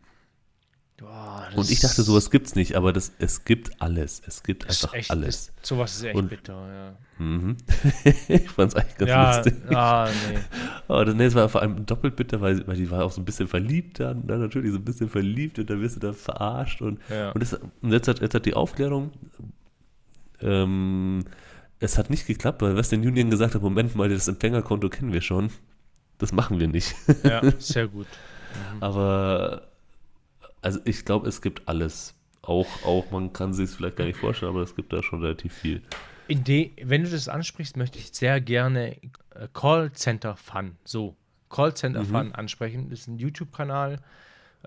Das 0.97 1.40
Und 1.55 1.69
ich 1.69 1.79
dachte, 1.79 2.01
sowas 2.03 2.29
gibt's 2.31 2.55
nicht, 2.55 2.75
aber 2.75 2.93
das, 2.93 3.11
es 3.19 3.43
gibt 3.45 3.81
alles. 3.81 4.21
Es 4.25 4.43
gibt 4.43 4.63
ist 4.65 4.83
einfach 4.83 4.95
echt, 4.95 5.11
alles. 5.11 5.51
Das, 5.59 5.67
sowas 5.69 5.95
ist 5.95 6.03
echt 6.03 6.15
Und- 6.15 6.29
bitter, 6.29 6.53
ja. 6.53 7.23
Mhm. 7.23 7.57
ich 8.27 8.49
fand's 8.49 8.73
eigentlich 8.75 8.97
ganz 8.97 9.09
ja, 9.09 9.35
lustig. 9.35 9.53
ah, 9.75 10.09
nee. 10.31 10.39
Aber 10.87 11.05
das, 11.05 11.15
nee, 11.15 11.25
es 11.25 11.35
war 11.35 11.49
vor 11.49 11.61
allem 11.61 11.85
doppelt 11.85 12.15
bitter, 12.15 12.41
weil, 12.41 12.65
weil 12.67 12.75
die 12.77 12.89
war 12.89 13.03
auch 13.05 13.11
so 13.11 13.21
ein 13.21 13.25
bisschen 13.25 13.47
verliebt 13.47 13.99
dann, 13.99 14.25
dann 14.25 14.39
natürlich 14.39 14.71
so 14.71 14.77
ein 14.77 14.85
bisschen 14.85 15.07
verliebt 15.09 15.59
und 15.59 15.69
dann 15.69 15.81
wirst 15.81 15.97
du 15.97 15.99
da 15.99 16.13
verarscht 16.13 16.81
und, 16.81 16.99
Ja. 17.09 17.31
und, 17.31 17.41
das, 17.41 17.53
und 17.53 17.91
jetzt, 17.91 18.07
hat, 18.07 18.21
jetzt 18.21 18.33
hat 18.33 18.45
die 18.45 18.53
Aufklärung, 18.55 19.11
ähm, 20.41 21.23
es 21.79 21.97
hat 21.97 22.09
nicht 22.09 22.27
geklappt, 22.27 22.61
weil 22.61 22.75
Western 22.75 23.01
Union 23.01 23.29
gesagt 23.29 23.55
hat, 23.55 23.61
Moment 23.61 23.95
mal, 23.95 24.09
das 24.09 24.27
Empfängerkonto 24.27 24.89
kennen 24.89 25.13
wir 25.13 25.21
schon, 25.21 25.49
das 26.17 26.31
machen 26.31 26.59
wir 26.59 26.67
nicht. 26.67 26.95
Ja, 27.23 27.41
sehr 27.59 27.87
gut. 27.87 28.07
aber, 28.79 29.67
also 30.61 30.79
ich 30.85 31.05
glaube, 31.05 31.27
es 31.27 31.41
gibt 31.41 31.67
alles. 31.67 32.15
Auch, 32.43 32.67
auch, 32.83 33.11
man 33.11 33.33
kann 33.33 33.53
sich 33.53 33.65
es 33.65 33.75
vielleicht 33.75 33.97
gar 33.97 34.05
nicht 34.05 34.17
vorstellen, 34.17 34.51
aber 34.51 34.63
es 34.63 34.75
gibt 34.75 34.91
da 34.91 35.03
schon 35.03 35.21
relativ 35.21 35.53
viel. 35.53 35.83
De, 36.27 36.71
wenn 36.81 37.03
du 37.03 37.09
das 37.09 37.27
ansprichst, 37.27 37.77
möchte 37.77 37.99
ich 37.99 38.09
sehr 38.13 38.41
gerne 38.41 38.95
äh, 39.35 39.47
Callcenter 39.53 40.35
Fun, 40.35 40.75
so 40.83 41.15
Callcenter 41.49 42.03
Fun 42.03 42.31
ansprechen. 42.33 42.89
Das 42.89 43.01
ist 43.01 43.07
ein 43.07 43.19
YouTube-Kanal, 43.19 43.99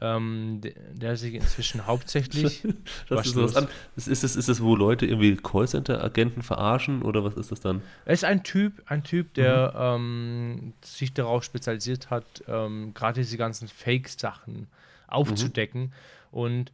ähm, 0.01 0.61
der, 0.61 0.73
der 0.93 1.17
sich 1.17 1.35
inzwischen 1.35 1.87
hauptsächlich 1.87 2.63
Das 3.09 3.27
ist, 3.27 3.37
was 3.37 3.57
an. 3.57 3.67
Ist, 3.97 4.09
ist, 4.09 4.23
es, 4.23 4.37
ist 4.37 4.49
es, 4.49 4.63
wo 4.63 4.77
Leute 4.77 5.07
irgendwie 5.07 5.37
Callcenter-Agenten 5.37 6.43
verarschen 6.43 7.03
oder 7.03 7.25
was 7.25 7.35
ist 7.35 7.51
das 7.51 7.61
dann? 7.61 7.83
Er 8.05 8.15
ist 8.15 8.25
ein 8.25 8.45
Typ, 8.45 8.83
ein 8.87 9.03
Typ, 9.03 9.35
der 9.35 9.75
ähm, 9.77 10.75
sich 10.83 11.13
darauf 11.13 11.43
spezialisiert 11.43 12.11
hat, 12.11 12.45
ähm, 12.47 12.93
gerade 12.95 13.21
diese 13.21 13.37
ganzen 13.37 13.67
Fake-Sachen 13.67 14.69
aufzudecken. 15.15 15.93
Und 16.31 16.73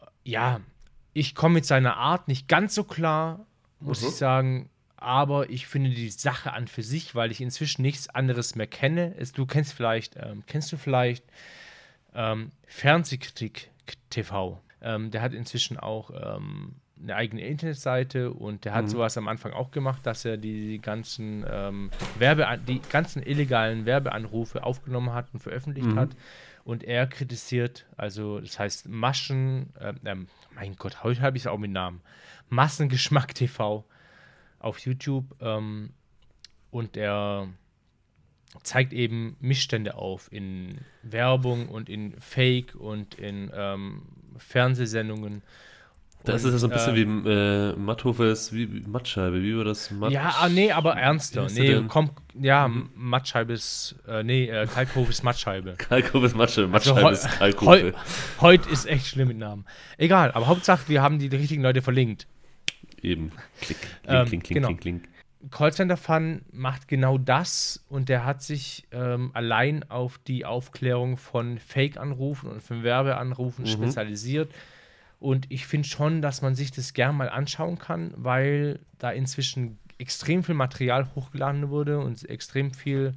äh, 0.00 0.06
ja, 0.30 0.60
ich 1.14 1.34
komme 1.34 1.54
mit 1.54 1.66
seiner 1.66 1.96
Art 1.96 2.28
nicht 2.28 2.48
ganz 2.48 2.74
so 2.74 2.84
klar, 2.84 3.46
muss 3.80 4.02
Mhm. 4.02 4.08
ich 4.08 4.14
sagen. 4.14 4.68
Aber 4.96 5.50
ich 5.50 5.66
finde 5.66 5.90
die 5.90 6.10
Sache 6.10 6.52
an 6.52 6.68
für 6.68 6.84
sich, 6.84 7.16
weil 7.16 7.32
ich 7.32 7.40
inzwischen 7.40 7.82
nichts 7.82 8.08
anderes 8.08 8.54
mehr 8.54 8.68
kenne. 8.68 9.14
Es, 9.18 9.32
du 9.32 9.46
kennst 9.46 9.72
vielleicht, 9.72 10.14
ähm, 10.16 10.44
kennst 10.46 10.70
du 10.70 10.76
vielleicht 10.76 11.24
ähm, 12.14 12.50
Fernsehkritik 12.66 13.70
TV. 14.10 14.60
Ähm, 14.80 15.10
der 15.10 15.22
hat 15.22 15.32
inzwischen 15.32 15.76
auch 15.76 16.10
ähm, 16.14 16.76
eine 17.02 17.16
eigene 17.16 17.42
Internetseite 17.42 18.30
und 18.32 18.64
der 18.64 18.74
hat 18.74 18.88
sowas 18.90 19.18
am 19.18 19.26
Anfang 19.26 19.52
auch 19.52 19.72
gemacht, 19.72 20.06
dass 20.06 20.24
er 20.24 20.36
die 20.36 20.78
ganzen 20.80 21.44
ähm, 21.50 21.90
Werbe 22.18 22.46
die 22.68 22.80
ganzen 22.90 23.24
illegalen 23.24 23.86
Werbeanrufe 23.86 24.62
aufgenommen 24.62 25.12
hat 25.12 25.26
und 25.32 25.40
veröffentlicht 25.40 25.88
hat. 25.96 26.10
Und 26.64 26.84
er 26.84 27.06
kritisiert, 27.06 27.86
also 27.96 28.40
das 28.40 28.58
heißt 28.58 28.88
Maschen, 28.88 29.72
ähm, 29.80 29.96
ähm, 30.04 30.26
mein 30.54 30.76
Gott, 30.76 31.02
heute 31.02 31.20
habe 31.20 31.36
ich 31.36 31.44
es 31.44 31.46
auch 31.46 31.58
mit 31.58 31.72
Namen, 31.72 32.00
Massengeschmack 32.50 33.34
TV 33.34 33.84
auf 34.60 34.78
YouTube 34.78 35.24
ähm, 35.40 35.90
und 36.70 36.96
er 36.96 37.48
zeigt 38.62 38.92
eben 38.92 39.36
Missstände 39.40 39.94
auf 39.96 40.30
in 40.30 40.78
Werbung 41.02 41.68
und 41.68 41.88
in 41.88 42.20
Fake 42.20 42.74
und 42.74 43.14
in 43.16 43.50
ähm, 43.54 44.02
Fernsehsendungen. 44.36 45.42
Da 46.24 46.34
ist 46.34 46.44
ja 46.44 46.50
so 46.52 46.66
ein 46.68 46.72
bisschen 46.72 46.94
äh, 46.94 46.96
wie 46.96 47.30
äh, 47.30 47.76
Matthofes, 47.76 48.52
wie, 48.52 48.72
wie 48.72 48.80
Mattscheibe, 48.86 49.42
wie 49.42 49.56
war 49.56 49.64
das? 49.64 49.90
Matt 49.90 50.12
Ja, 50.12 50.34
ah, 50.40 50.48
nee, 50.48 50.70
aber 50.70 50.94
ernster. 50.94 51.48
Nee, 51.52 51.82
komm, 51.88 52.10
ja, 52.38 52.70
Mattscheibe 52.94 53.52
ist, 53.52 53.96
äh, 54.06 54.22
nee, 54.22 54.46
äh, 54.46 54.66
Kalkhof 54.66 55.10
ist 55.10 55.24
Mattscheibe. 55.24 55.74
Kalkhofe 55.78 56.36
Mattscheibe, 56.36 56.72
Also 56.72 56.94
Mattscheibe 56.94 57.02
heu- 57.02 57.12
ist 57.12 57.28
Kalkhofe. 57.28 57.94
Heute 58.40 58.70
ist 58.70 58.86
echt 58.86 59.06
schlimm 59.08 59.28
mit 59.28 59.38
Namen. 59.38 59.64
Egal, 59.98 60.30
aber 60.32 60.46
Hauptsache, 60.46 60.88
wir 60.88 61.02
haben 61.02 61.18
die 61.18 61.26
richtigen 61.26 61.62
Leute 61.62 61.82
verlinkt. 61.82 62.26
Eben. 63.02 63.32
Klick, 63.60 63.78
Ähm, 64.06 64.26
klink, 64.26 64.44
klink, 64.44 64.54
genau. 64.54 64.68
klink, 64.68 64.80
klink. 64.80 65.08
Callcenter 65.50 65.96
Fun 65.96 66.42
macht 66.52 66.86
genau 66.86 67.18
das 67.18 67.84
und 67.88 68.08
der 68.08 68.24
hat 68.24 68.42
sich 68.42 68.84
ähm, 68.92 69.32
allein 69.34 69.84
auf 69.90 70.18
die 70.18 70.44
Aufklärung 70.44 71.16
von 71.16 71.58
Fake-Anrufen 71.58 72.48
und 72.48 72.62
von 72.62 72.84
Werbeanrufen 72.84 73.66
spezialisiert. 73.66 74.52
Und 75.22 75.46
ich 75.50 75.66
finde 75.66 75.86
schon, 75.86 76.20
dass 76.20 76.42
man 76.42 76.56
sich 76.56 76.72
das 76.72 76.94
gern 76.94 77.16
mal 77.16 77.28
anschauen 77.28 77.78
kann, 77.78 78.12
weil 78.16 78.80
da 78.98 79.12
inzwischen 79.12 79.78
extrem 79.98 80.42
viel 80.42 80.56
Material 80.56 81.14
hochgeladen 81.14 81.70
wurde 81.70 82.00
und 82.00 82.28
extrem 82.28 82.72
viel. 82.74 83.14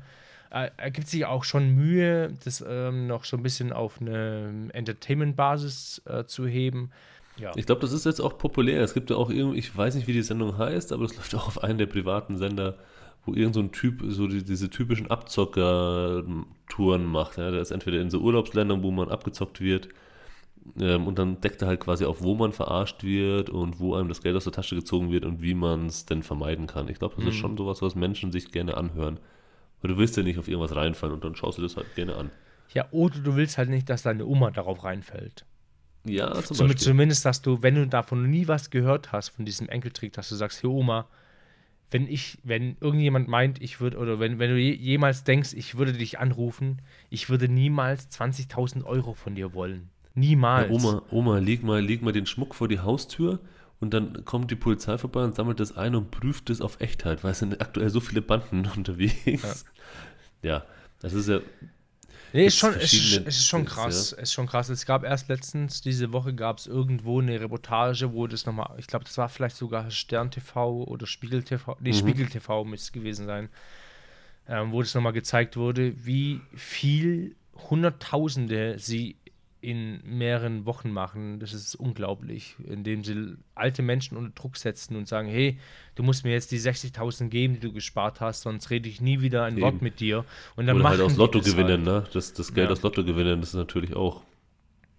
Äh, 0.52 0.70
er 0.78 0.92
gibt 0.92 1.08
sich 1.08 1.26
auch 1.26 1.44
schon 1.44 1.74
Mühe, 1.74 2.32
das 2.44 2.64
ähm, 2.66 3.08
noch 3.08 3.26
so 3.26 3.38
ein 3.38 3.44
bisschen 3.44 3.74
auf 3.74 4.00
eine 4.00 4.70
Entertainment-Basis 4.72 6.04
äh, 6.06 6.26
zu 6.26 6.46
heben. 6.46 6.92
Ja. 7.38 7.52
Ich 7.56 7.66
glaube, 7.66 7.82
das 7.82 7.92
ist 7.92 8.06
jetzt 8.06 8.22
auch 8.22 8.38
populär. 8.38 8.84
Es 8.84 8.94
gibt 8.94 9.10
ja 9.10 9.16
auch 9.16 9.32
irgendwie, 9.32 9.58
ich 9.58 9.76
weiß 9.76 9.96
nicht, 9.96 10.06
wie 10.06 10.14
die 10.14 10.22
Sendung 10.22 10.60
heißt, 10.60 10.94
aber 10.94 11.06
es 11.06 11.16
läuft 11.18 11.34
auch 11.34 11.48
auf 11.48 11.64
einem 11.64 11.80
der 11.80 11.88
privaten 11.88 12.38
Sender, 12.38 12.78
wo 13.26 13.34
irgend 13.34 13.56
so 13.56 13.62
ein 13.62 13.72
Typ 13.72 14.04
so 14.10 14.28
die, 14.28 14.44
diese 14.44 14.70
typischen 14.70 15.10
Abzocker-Touren 15.10 17.04
macht. 17.04 17.38
Ja? 17.38 17.50
Der 17.50 17.62
ist 17.62 17.72
entweder 17.72 18.00
in 18.00 18.12
so 18.12 18.20
Urlaubsländern, 18.20 18.84
wo 18.84 18.92
man 18.92 19.10
abgezockt 19.10 19.60
wird, 19.60 19.90
ähm, 20.80 21.08
und 21.08 21.20
dann 21.20 21.42
deckt 21.42 21.62
er 21.62 21.68
halt 21.68 21.80
quasi 21.80 22.06
auf, 22.06 22.22
wo 22.22 22.36
man 22.36 22.52
verarscht 22.52 23.04
wird 23.04 23.50
und 23.50 23.80
wo 23.80 23.96
einem 23.96 24.10
das 24.10 24.22
Geld 24.22 24.36
aus 24.36 24.46
der 24.46 24.54
Tasche 24.54 24.76
gezogen 24.76 25.12
wird 25.12 25.26
und 25.26 25.42
wie 25.42 25.54
man 25.54 25.88
es 25.88 26.06
denn 26.06 26.24
vermeiden 26.24 26.68
kann. 26.68 26.88
Ich 26.90 27.00
glaube, 27.00 27.16
das 27.18 27.26
ist 27.26 27.36
schon 27.36 27.58
sowas, 27.58 27.82
was 27.82 27.96
Menschen 27.96 28.32
sich 28.32 28.52
gerne 28.52 28.78
anhören. 28.78 29.20
Weil 29.82 29.92
du 29.92 29.98
willst 29.98 30.18
ja 30.18 30.24
nicht 30.24 30.40
auf 30.40 30.48
irgendwas 30.48 30.76
reinfallen 30.76 31.14
und 31.14 31.24
dann 31.24 31.36
schaust 31.36 31.58
du 31.58 31.62
das 31.62 31.78
halt 31.78 31.94
gerne 31.96 32.16
an. 32.16 32.32
ja, 32.74 32.88
oder 32.92 33.20
du 33.20 33.36
willst 33.36 33.58
halt 33.58 33.70
nicht, 33.70 33.90
dass 33.90 34.04
deine 34.04 34.26
Oma 34.26 34.52
darauf 34.52 34.84
reinfällt. 34.84 35.46
Ja, 36.06 36.34
zum 36.44 36.68
Beispiel. 36.68 36.78
zumindest, 36.78 37.26
dass 37.26 37.42
du, 37.42 37.62
wenn 37.62 37.76
du 37.76 37.88
davon 37.88 38.30
nie 38.30 38.48
was 38.48 38.70
gehört 38.70 39.12
hast, 39.12 39.30
von 39.30 39.46
diesem 39.46 39.70
Enkeltrick, 39.70 40.14
dass 40.14 40.30
du 40.30 40.36
sagst, 40.36 40.62
hey 40.62 40.70
Oma, 40.70 41.08
wenn 41.92 42.08
ich, 42.08 42.38
wenn 42.44 42.78
irgendjemand 42.80 43.28
meint, 43.28 43.62
ich 43.62 43.80
würde, 43.80 43.98
oder 43.98 44.20
wenn, 44.20 44.40
wenn 44.40 44.52
du 44.52 44.58
je, 44.58 44.74
jemals 44.74 45.24
denkst, 45.24 45.54
ich 45.54 45.78
würde 45.78 45.94
dich 45.94 46.20
anrufen, 46.20 46.82
ich 47.10 47.30
würde 47.30 47.48
niemals 47.48 48.10
20.000 48.12 48.84
Euro 48.84 49.14
von 49.14 49.36
dir 49.36 49.54
wollen. 49.54 49.90
Niemals. 50.16 50.70
Ja, 50.70 50.76
Oma, 50.76 51.02
Oma, 51.12 51.38
leg 51.40 51.64
mal, 51.64 51.82
leg 51.82 52.02
mal 52.02 52.14
den 52.14 52.26
Schmuck 52.26 52.56
vor 52.56 52.68
die 52.68 52.80
Haustür 52.80 53.40
und 53.80 53.94
dann 53.94 54.24
kommt 54.26 54.50
die 54.50 54.56
Polizei 54.56 54.98
vorbei 54.98 55.24
und 55.24 55.36
sammelt 55.36 55.60
das 55.60 55.76
ein 55.76 55.94
und 55.96 56.10
prüft 56.10 56.50
es 56.50 56.62
auf 56.62 56.80
Echtheit, 56.80 57.24
weil 57.24 57.32
es 57.32 57.40
sind 57.40 57.62
aktuell 57.62 57.90
so 57.90 58.00
viele 58.00 58.22
Banden 58.22 58.66
unterwegs. 58.76 59.66
Ja, 60.42 60.64
das 61.02 61.14
ist 61.14 61.28
ja. 61.28 61.42
Nee, 62.32 62.48
ist 62.48 62.58
schon, 62.58 62.74
es 62.74 62.94
ist, 62.94 63.18
ist 63.18 63.46
schon 63.46 63.66
krass. 63.66 64.12
Es 64.12 64.12
ist 64.14 64.34
schon 64.34 64.48
krass. 64.48 64.70
Es 64.70 64.86
gab 64.86 65.04
erst 65.04 65.30
letztens, 65.30 65.82
diese 65.82 66.12
Woche 66.12 66.34
gab 66.34 66.58
es 66.58 66.68
irgendwo 66.68 67.22
eine 67.22 67.40
Reportage, 67.40 68.12
wo 68.14 68.28
das 68.28 68.46
nochmal, 68.46 68.76
ich 68.78 68.88
glaube, 68.88 69.06
das 69.06 69.18
war 69.18 69.30
vielleicht 69.30 69.56
sogar 69.56 69.90
Stern 69.92 70.32
TV 70.32 70.84
oder 70.84 71.08
Spiegel 71.08 71.44
TV, 71.44 71.78
nee, 71.80 71.94
Spiegel 71.94 72.28
TV 72.28 72.66
müsste 72.66 72.88
es 72.88 72.92
gewesen 72.92 73.26
sein, 73.26 73.50
ähm, 74.48 74.72
wo 74.72 74.82
das 74.82 74.94
nochmal 74.94 75.14
gezeigt 75.14 75.56
wurde, 75.56 75.94
wie 76.06 76.42
viel 76.54 77.36
Hunderttausende 77.70 78.80
sie 78.80 79.16
in 79.66 80.00
mehreren 80.04 80.66
Wochen 80.66 80.92
machen. 80.92 81.40
Das 81.40 81.54
ist 81.54 81.76
unglaublich, 81.76 82.56
indem 82.68 83.04
sie 83.04 83.36
alte 83.56 83.82
Menschen 83.82 84.18
unter 84.18 84.32
Druck 84.40 84.58
setzen 84.58 84.96
und 84.96 85.08
sagen, 85.08 85.28
hey, 85.28 85.58
du 85.96 86.04
musst 86.04 86.24
mir 86.24 86.32
jetzt 86.32 86.52
die 86.52 86.60
60.000 86.60 87.30
geben, 87.30 87.56
die 87.56 87.60
du 87.62 87.74
gespart 87.74 88.22
hast, 88.22 88.42
sonst 88.42 88.70
rede 88.70 88.88
ich 88.88 89.02
nie 89.02 89.22
wieder 89.22 89.44
ein 89.46 89.60
Wort 89.62 89.76
Eben. 89.76 89.84
mit 89.84 90.00
dir. 90.00 90.26
Und 90.56 90.68
dann 90.68 90.76
Oder 90.78 90.90
halt 90.90 91.00
machen 91.00 91.06
aus 91.08 91.14
die 91.14 91.20
Lotto 91.20 91.40
das 91.40 91.48
gewinnen, 91.52 91.88
halt. 91.88 92.04
ne? 92.06 92.10
Das, 92.14 92.34
das 92.34 92.54
Geld 92.54 92.68
Ja. 92.68 92.74
aus 92.74 92.82
Lotto 92.84 93.04
gewinnen, 93.04 93.40
das 93.40 93.50
ist 93.50 93.56
natürlich 93.56 93.96
auch. 93.96 94.22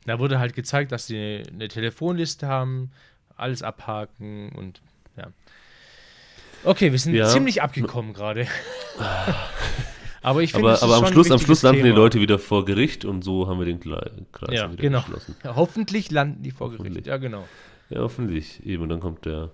Da 0.05 0.19
wurde 0.19 0.39
halt 0.39 0.55
gezeigt, 0.55 0.93
dass 0.93 1.07
sie 1.07 1.17
eine, 1.17 1.43
eine 1.53 1.69
Telefonliste 1.69 2.47
haben, 2.49 2.91
alles 3.37 3.63
abhaken 3.63 4.51
und 4.51 4.81
ja. 5.17 5.29
Okay, 6.65 6.91
wir 6.91 6.99
sind 6.99 7.15
Ja. 7.15 7.29
ziemlich 7.29 7.63
abgekommen 7.63 8.13
gerade. 8.15 8.47
aber 10.27 10.43
ich 10.43 10.53
finde, 10.53 10.71
Aber, 10.71 10.83
aber 10.83 11.07
am 11.07 11.13
Schluss, 11.13 11.31
am 11.31 11.39
Schluss 11.39 11.63
landen 11.63 11.83
die 11.85 11.91
Thema. 11.91 11.97
Leute 11.99 12.21
wieder 12.21 12.41
vor 12.41 12.65
Gericht 12.65 13.05
und 13.05 13.23
so 13.23 13.47
haben 13.47 13.61
wir 13.61 13.67
den 13.67 13.79
Kreis 13.79 14.11
Ja, 14.51 14.73
wieder 14.73 14.83
genau. 14.83 15.01
geschlossen. 15.03 15.37
Ja, 15.45 15.55
hoffentlich 15.55 16.11
landen 16.11 16.43
die 16.43 16.51
vor 16.51 16.73
Gericht. 16.73 17.07
Ja, 17.07 17.17
genau. 17.17 17.47
Ja, 17.91 18.01
hoffentlich. 18.01 18.67
Eben, 18.67 18.83
und 18.83 18.89
dann 18.89 18.99
kommt 18.99 19.25
der. 19.25 19.53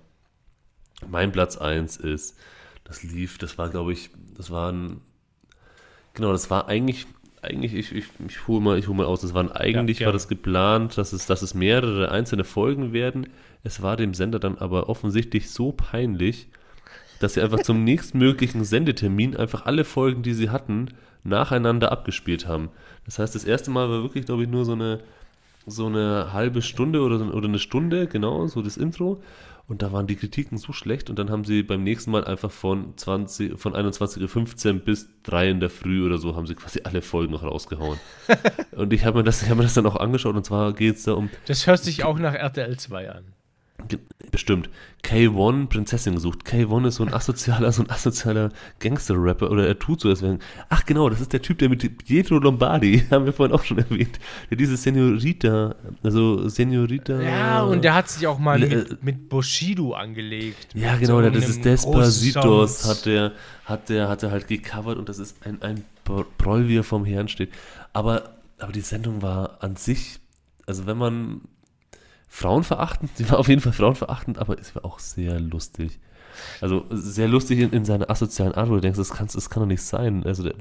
Mein 1.06 1.30
Platz 1.30 1.58
1 1.58 1.98
ist, 1.98 2.38
das 2.84 3.02
lief, 3.02 3.36
das 3.36 3.58
war, 3.58 3.68
glaube 3.68 3.92
ich, 3.92 4.08
das 4.34 4.50
war 4.50 4.72
ein. 4.72 5.02
Genau, 6.14 6.32
das 6.32 6.48
war 6.48 6.68
eigentlich 6.68 7.06
eigentlich, 7.42 7.74
ich, 7.74 7.92
ich, 7.92 8.04
ich 8.26 8.46
hole 8.46 8.62
mal, 8.62 8.78
ich 8.78 8.88
hol 8.88 8.94
mal 8.94 9.04
aus, 9.04 9.22
es 9.24 9.34
waren 9.34 9.52
eigentlich, 9.52 9.98
Ja, 9.98 10.06
war 10.06 10.12
das 10.12 10.28
geplant, 10.28 10.96
dass 10.96 11.12
es, 11.12 11.26
dass 11.26 11.42
es 11.42 11.52
mehrere 11.54 12.10
einzelne 12.10 12.44
Folgen 12.44 12.94
werden. 12.94 13.26
Es 13.62 13.82
war 13.82 13.96
dem 13.96 14.14
Sender 14.14 14.38
dann 14.38 14.56
aber 14.56 14.88
offensichtlich 14.88 15.50
so 15.50 15.72
peinlich, 15.72 16.48
dass 17.22 17.34
sie 17.34 17.40
einfach 17.42 17.62
zum 17.62 17.84
nächstmöglichen 17.84 18.64
Sendetermin 18.64 19.36
einfach 19.36 19.66
alle 19.66 19.84
Folgen, 19.84 20.22
die 20.22 20.34
sie 20.34 20.50
hatten, 20.50 20.88
nacheinander 21.24 21.92
abgespielt 21.92 22.46
haben. 22.48 22.70
Das 23.04 23.18
heißt, 23.18 23.34
das 23.34 23.44
erste 23.44 23.70
Mal 23.70 23.88
war 23.88 24.02
wirklich, 24.02 24.26
glaube 24.26 24.42
ich, 24.42 24.48
nur 24.48 24.64
so 24.64 24.72
eine, 24.72 25.00
so 25.66 25.86
eine 25.86 26.32
halbe 26.32 26.62
Stunde 26.62 27.00
oder, 27.02 27.32
oder 27.34 27.48
eine 27.48 27.58
Stunde, 27.58 28.06
genau, 28.08 28.46
so 28.46 28.62
das 28.62 28.76
Intro. 28.76 29.22
Und 29.68 29.80
da 29.80 29.92
waren 29.92 30.08
die 30.08 30.16
Kritiken 30.16 30.58
so 30.58 30.72
schlecht 30.72 31.08
und 31.08 31.18
dann 31.20 31.30
haben 31.30 31.44
sie 31.44 31.62
beim 31.62 31.84
nächsten 31.84 32.10
Mal 32.10 32.24
einfach 32.24 32.50
von 32.50 32.94
20, 32.96 33.58
von 33.58 33.74
21.15 33.74 34.66
Uhr 34.66 34.72
bis 34.80 35.08
3 35.22 35.50
in 35.50 35.60
der 35.60 35.70
Früh 35.70 36.04
oder 36.04 36.18
so 36.18 36.34
haben 36.34 36.46
sie 36.48 36.56
quasi 36.56 36.80
alle 36.82 37.00
Folgen 37.00 37.32
noch 37.32 37.44
rausgehauen. 37.44 37.98
und 38.72 38.92
ich 38.92 39.04
habe 39.04 39.18
mir, 39.18 39.24
das- 39.24 39.42
ich 39.42 39.48
hab 39.50 39.56
mir 39.56 39.62
das 39.62 39.74
dann 39.74 39.86
auch 39.86 39.96
angeschaut 39.96 40.34
und 40.34 40.44
zwar 40.44 40.72
geht 40.72 40.96
es 40.96 41.04
da 41.04 41.12
um 41.12 41.30
Das 41.46 41.66
hört 41.68 41.78
sich 41.78 42.02
auch 42.04 42.18
nach 42.18 42.34
RTL 42.34 42.76
2 42.76 43.10
an. 43.12 43.24
Bestimmt. 44.30 44.70
K1 45.04 45.66
Prinzessin 45.66 46.14
gesucht. 46.14 46.40
K1 46.46 46.86
ist 46.86 46.94
so 46.96 47.04
ein 47.04 47.12
asozialer, 47.12 47.70
so 47.72 47.82
ein 47.82 47.90
asozialer 47.90 48.50
Gangster-Rapper 48.78 49.50
oder 49.50 49.66
er 49.66 49.78
tut 49.78 50.00
so, 50.00 50.08
als 50.08 50.22
wäre. 50.22 50.38
Ach 50.68 50.86
genau, 50.86 51.10
das 51.10 51.20
ist 51.20 51.32
der 51.32 51.42
Typ, 51.42 51.58
der 51.58 51.68
mit 51.68 51.98
Pietro 52.04 52.38
Lombardi, 52.38 53.04
haben 53.10 53.26
wir 53.26 53.32
vorhin 53.32 53.54
auch 53.54 53.64
schon 53.64 53.78
erwähnt, 53.78 54.18
der 54.50 54.56
diese 54.56 54.76
Senorita, 54.76 55.74
also 56.02 56.48
Senorita. 56.48 57.20
Ja, 57.20 57.62
und 57.62 57.82
der 57.84 57.94
hat 57.94 58.08
sich 58.08 58.26
auch 58.26 58.38
mal 58.38 58.58
mit, 58.58 59.02
mit 59.02 59.28
Bushido 59.28 59.92
angelegt. 59.92 60.68
Ja, 60.74 60.96
genau, 60.96 61.16
so 61.16 61.20
der, 61.22 61.30
das 61.30 61.48
ist 61.48 61.64
Despacitos, 61.64 62.42
großen 62.42 62.90
hat 62.90 63.06
der, 63.06 63.32
hat 63.64 63.88
der, 63.88 64.08
hat 64.08 64.22
er 64.22 64.30
halt 64.30 64.48
gecovert 64.48 64.96
und 64.96 65.08
das 65.08 65.18
ist 65.18 65.44
ein, 65.44 65.60
ein 65.62 65.84
Proll, 66.38 66.68
wie 66.68 66.78
er 66.78 66.84
vom 66.84 67.04
Herrn 67.04 67.28
steht. 67.28 67.50
Aber, 67.92 68.30
aber 68.58 68.72
die 68.72 68.80
Sendung 68.80 69.20
war 69.20 69.58
an 69.62 69.76
sich, 69.76 70.20
also 70.66 70.86
wenn 70.86 70.96
man 70.96 71.42
frauenverachtend, 72.32 73.10
sie 73.14 73.28
war 73.30 73.38
auf 73.38 73.48
jeden 73.48 73.60
Fall 73.60 73.74
frauenverachtend, 73.74 74.38
aber 74.38 74.58
es 74.58 74.74
war 74.74 74.86
auch 74.86 74.98
sehr 74.98 75.38
lustig. 75.38 76.00
Also 76.62 76.86
sehr 76.88 77.28
lustig 77.28 77.58
in, 77.60 77.70
in 77.72 77.84
seiner 77.84 78.08
asozialen 78.08 78.54
Art, 78.54 78.70
wo 78.70 78.74
du 78.76 78.80
denkst, 78.80 78.96
das, 78.96 79.10
kann's, 79.10 79.34
das 79.34 79.50
kann 79.50 79.62
doch 79.62 79.66
nicht 79.68 79.82
sein. 79.82 80.24
Also 80.24 80.42
der, 80.44 80.54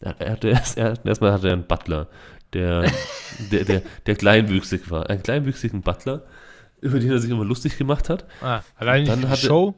er, 0.00 0.30
hatte 0.30 0.48
erst, 0.50 0.78
er, 0.78 1.04
erstmal 1.04 1.32
hatte 1.32 1.48
er 1.48 1.54
einen 1.54 1.66
Butler, 1.66 2.06
der, 2.52 2.82
der, 3.50 3.64
der, 3.64 3.82
der 4.06 4.14
kleinwüchsig 4.14 4.88
war. 4.88 5.10
Einen 5.10 5.24
kleinwüchsigen 5.24 5.82
Butler, 5.82 6.22
über 6.80 7.00
den 7.00 7.10
er 7.10 7.18
sich 7.18 7.30
immer 7.30 7.44
lustig 7.44 7.76
gemacht 7.76 8.08
hat. 8.08 8.24
Ah, 8.40 8.60
allein 8.76 9.04
Dann 9.04 9.22
die 9.22 9.26
hatte- 9.28 9.46
Show. 9.46 9.74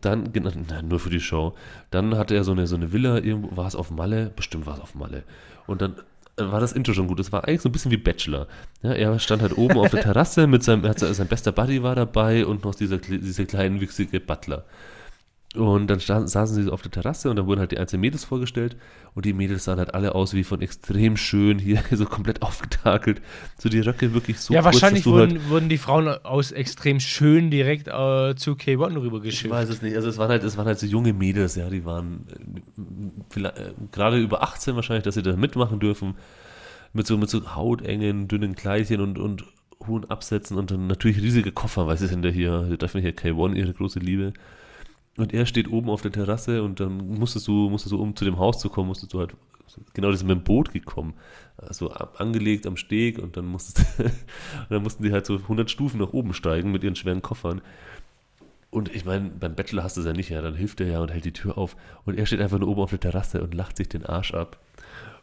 Dann, 0.00 0.32
genau, 0.32 0.50
nur 0.82 1.00
für 1.00 1.10
die 1.10 1.18
Show. 1.20 1.54
Dann 1.90 2.16
hatte 2.16 2.36
er 2.36 2.44
so 2.44 2.52
eine, 2.52 2.66
so 2.68 2.76
eine 2.76 2.92
Villa, 2.92 3.16
irgendwo, 3.16 3.56
war 3.56 3.66
es 3.66 3.74
auf 3.74 3.90
Malle? 3.90 4.30
Bestimmt 4.36 4.66
war 4.66 4.74
es 4.74 4.80
auf 4.80 4.94
Malle. 4.94 5.24
Und 5.66 5.80
dann 5.82 5.96
war 6.38 6.60
das 6.60 6.72
Intro 6.72 6.92
schon 6.92 7.06
gut. 7.06 7.18
Das 7.18 7.32
war 7.32 7.46
eigentlich 7.46 7.62
so 7.62 7.68
ein 7.68 7.72
bisschen 7.72 7.90
wie 7.90 7.96
Bachelor. 7.96 8.46
Ja, 8.82 8.92
er 8.92 9.18
stand 9.18 9.42
halt 9.42 9.56
oben 9.56 9.78
auf 9.78 9.90
der 9.90 10.00
Terrasse 10.02 10.46
mit 10.46 10.62
seinem, 10.62 10.82
hat, 10.84 10.98
sein 11.00 11.26
bester 11.26 11.52
Buddy 11.52 11.82
war 11.82 11.94
dabei 11.94 12.46
und 12.46 12.64
noch 12.64 12.74
dieser, 12.74 12.98
dieser 12.98 13.44
kleinen, 13.44 13.80
wüchsige 13.80 14.20
Butler. 14.20 14.64
Und 15.56 15.86
dann 15.86 15.98
saßen 15.98 16.62
sie 16.62 16.70
auf 16.70 16.82
der 16.82 16.90
Terrasse 16.90 17.30
und 17.30 17.36
dann 17.36 17.46
wurden 17.46 17.58
halt 17.58 17.72
die 17.72 17.78
einzelnen 17.78 18.02
Mädels 18.02 18.22
vorgestellt 18.22 18.76
und 19.14 19.24
die 19.24 19.32
Mädels 19.32 19.64
sahen 19.64 19.78
halt 19.78 19.94
alle 19.94 20.14
aus 20.14 20.34
wie 20.34 20.44
von 20.44 20.60
extrem 20.60 21.16
schön, 21.16 21.58
hier 21.58 21.82
so 21.90 22.04
komplett 22.04 22.42
aufgetakelt. 22.42 23.22
So 23.56 23.70
die 23.70 23.80
Röcke 23.80 24.12
wirklich 24.12 24.40
so 24.40 24.52
ja, 24.52 24.60
kurz, 24.60 24.74
wahrscheinlich 24.74 25.06
halt- 25.06 25.14
wurden, 25.14 25.48
wurden 25.48 25.68
die 25.70 25.78
Frauen 25.78 26.06
aus 26.06 26.52
extrem 26.52 27.00
schön 27.00 27.50
direkt 27.50 27.88
äh, 27.88 28.34
zu 28.36 28.52
K1 28.52 28.90
Ich 28.90 28.96
rübergeschickt. 28.98 29.50
weiß 29.50 29.70
es 29.70 29.80
nicht. 29.80 29.96
Also 29.96 30.08
es 30.10 30.18
waren 30.18 30.28
halt, 30.28 30.44
es 30.44 30.58
waren 30.58 30.66
halt 30.66 30.78
so 30.78 30.86
junge 30.86 31.14
Mädels, 31.14 31.56
ja, 31.56 31.70
die 31.70 31.86
waren 31.86 32.26
äh, 33.36 33.40
äh, 33.40 33.52
gerade 33.90 34.18
über 34.18 34.42
18 34.42 34.76
wahrscheinlich, 34.76 35.04
dass 35.04 35.14
sie 35.14 35.22
da 35.22 35.34
mitmachen 35.34 35.80
dürfen. 35.80 36.14
Mit 36.92 37.06
so, 37.06 37.16
mit 37.16 37.30
so 37.30 37.54
hautengen, 37.54 38.28
dünnen 38.28 38.54
Kleidchen 38.54 39.00
und, 39.00 39.18
und 39.18 39.44
hohen 39.86 40.08
Absätzen 40.10 40.56
und 40.58 40.70
dann 40.70 40.86
natürlich 40.88 41.22
riesige 41.22 41.52
Koffer, 41.52 41.94
sie 41.96 42.06
sind 42.06 42.24
ja 42.24 42.30
hier, 42.30 42.66
sie 42.68 42.76
treffen 42.76 43.00
hier 43.00 43.14
K1, 43.14 43.54
ihre 43.54 43.72
große 43.72 43.98
Liebe. 43.98 44.32
Und 45.18 45.34
er 45.34 45.46
steht 45.46 45.68
oben 45.70 45.90
auf 45.90 46.00
der 46.00 46.12
Terrasse 46.12 46.62
und 46.62 46.78
dann 46.78 46.96
musstest 47.18 47.48
du, 47.48 47.68
musstest 47.68 47.92
du, 47.92 48.00
um 48.00 48.14
zu 48.14 48.24
dem 48.24 48.38
Haus 48.38 48.60
zu 48.60 48.68
kommen, 48.68 48.86
musstest 48.86 49.12
du 49.12 49.18
halt, 49.18 49.34
genau, 49.92 50.12
das 50.12 50.20
ist 50.20 50.26
mit 50.26 50.38
dem 50.38 50.44
Boot 50.44 50.72
gekommen. 50.72 51.14
Also 51.56 51.90
angelegt 51.90 52.68
am 52.68 52.76
Steg 52.76 53.18
und 53.18 53.36
dann 53.36 53.46
musstest 53.46 53.84
und 53.98 54.70
dann 54.70 54.82
mussten 54.84 55.02
die 55.02 55.10
halt 55.10 55.26
so 55.26 55.34
100 55.34 55.68
Stufen 55.68 55.98
nach 55.98 56.12
oben 56.12 56.32
steigen 56.34 56.70
mit 56.70 56.84
ihren 56.84 56.94
schweren 56.94 57.20
Koffern. 57.20 57.60
Und 58.70 58.94
ich 58.94 59.04
meine, 59.04 59.30
beim 59.30 59.56
Bachelor 59.56 59.82
hast 59.82 59.96
du 59.96 60.02
es 60.02 60.06
ja 60.06 60.12
nicht, 60.12 60.30
ja, 60.30 60.40
dann 60.40 60.54
hilft 60.54 60.80
er 60.80 60.86
ja 60.86 61.00
und 61.00 61.10
hält 61.10 61.24
die 61.24 61.32
Tür 61.32 61.58
auf. 61.58 61.74
Und 62.04 62.16
er 62.16 62.24
steht 62.24 62.40
einfach 62.40 62.60
nur 62.60 62.68
oben 62.68 62.82
auf 62.82 62.90
der 62.90 63.00
Terrasse 63.00 63.42
und 63.42 63.54
lacht 63.54 63.76
sich 63.76 63.88
den 63.88 64.06
Arsch 64.06 64.34
ab. 64.34 64.60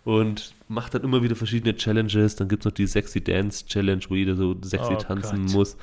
Und 0.04 0.56
macht 0.68 0.94
dann 0.94 1.04
immer 1.04 1.24
wieder 1.24 1.36
verschiedene 1.38 1.76
Challenges. 1.76 2.36
Dann 2.36 2.50
gibt 2.50 2.64
es 2.64 2.66
noch 2.66 2.74
die 2.74 2.86
Sexy 2.86 3.24
Dance 3.24 3.66
Challenge, 3.66 4.02
wo 4.10 4.16
jeder 4.16 4.36
so 4.36 4.56
sexy 4.62 4.94
Oh 4.94 4.98
tanzen 4.98 5.46
Gott. 5.46 5.54
muss. 5.54 5.78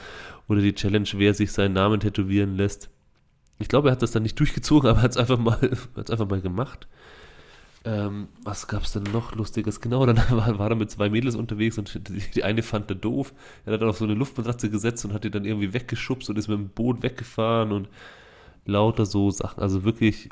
Oder 0.48 0.60
die 0.60 0.74
Challenge, 0.74 1.08
wer 1.14 1.32
sich 1.32 1.50
seinen 1.50 1.72
Namen 1.72 1.98
tätowieren 1.98 2.56
lässt. 2.56 2.90
Ich 3.58 3.68
glaube, 3.68 3.88
er 3.88 3.92
hat 3.92 4.02
das 4.02 4.10
dann 4.12 4.22
nicht 4.24 4.38
durchgezogen, 4.38 4.88
aber 4.90 5.00
er 5.00 5.02
hat 5.04 5.12
es 5.12 5.16
einfach, 5.16 5.38
mal- 5.38 5.58
einfach 5.96 6.28
mal 6.28 6.40
gemacht. 6.40 6.88
Ähm, 7.84 8.28
was 8.44 8.68
gab 8.68 8.84
es 8.84 8.92
denn 8.92 9.02
noch 9.04 9.34
Lustiges? 9.34 9.80
Genau, 9.80 10.06
dann 10.06 10.16
war, 10.30 10.58
war 10.58 10.70
er 10.70 10.76
mit 10.76 10.90
zwei 10.90 11.10
Mädels 11.10 11.34
unterwegs 11.34 11.78
und 11.78 12.08
die, 12.08 12.20
die 12.34 12.44
eine 12.44 12.62
fand 12.62 12.90
er 12.90 12.96
doof. 12.96 13.32
Er 13.66 13.72
hat 13.72 13.82
dann 13.82 13.88
auf 13.88 13.98
so 13.98 14.04
eine 14.04 14.14
Luftmatratze 14.14 14.70
gesetzt 14.70 15.04
und 15.04 15.12
hat 15.12 15.24
die 15.24 15.30
dann 15.30 15.44
irgendwie 15.44 15.72
weggeschubst 15.74 16.30
und 16.30 16.38
ist 16.38 16.48
mit 16.48 16.58
dem 16.58 16.68
Boot 16.68 17.02
weggefahren 17.02 17.72
und 17.72 17.88
lauter 18.66 19.06
so 19.06 19.30
Sachen. 19.30 19.62
Also 19.62 19.84
wirklich. 19.84 20.30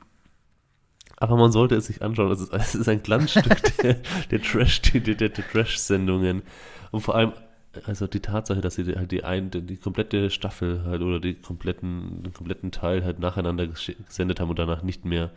Aber 1.16 1.36
man 1.36 1.52
sollte 1.52 1.74
es 1.76 1.86
sich 1.86 2.02
anschauen. 2.02 2.30
Es 2.32 2.40
ist, 2.40 2.52
es 2.52 2.74
ist 2.74 2.88
ein 2.88 3.02
Glanzstück 3.02 3.76
der, 3.82 4.00
der 4.30 4.42
Trash, 4.42 4.82
der, 4.82 5.00
der, 5.00 5.14
der 5.28 5.30
Trash-Sendungen. 5.50 6.42
Und 6.90 7.00
vor 7.00 7.14
allem, 7.14 7.32
also 7.86 8.06
die 8.06 8.20
Tatsache, 8.20 8.60
dass 8.60 8.74
sie 8.74 8.84
halt 8.96 9.12
die, 9.12 9.22
ein, 9.24 9.50
die 9.50 9.76
komplette 9.76 10.30
Staffel 10.30 10.84
halt 10.84 11.02
oder 11.02 11.20
die 11.20 11.34
kompletten, 11.34 12.22
den 12.22 12.32
kompletten 12.32 12.72
Teil 12.72 13.04
halt 13.04 13.18
nacheinander 13.20 13.66
gesendet 13.66 14.40
haben 14.40 14.50
und 14.50 14.58
danach 14.58 14.82
nicht 14.82 15.04
mehr 15.04 15.30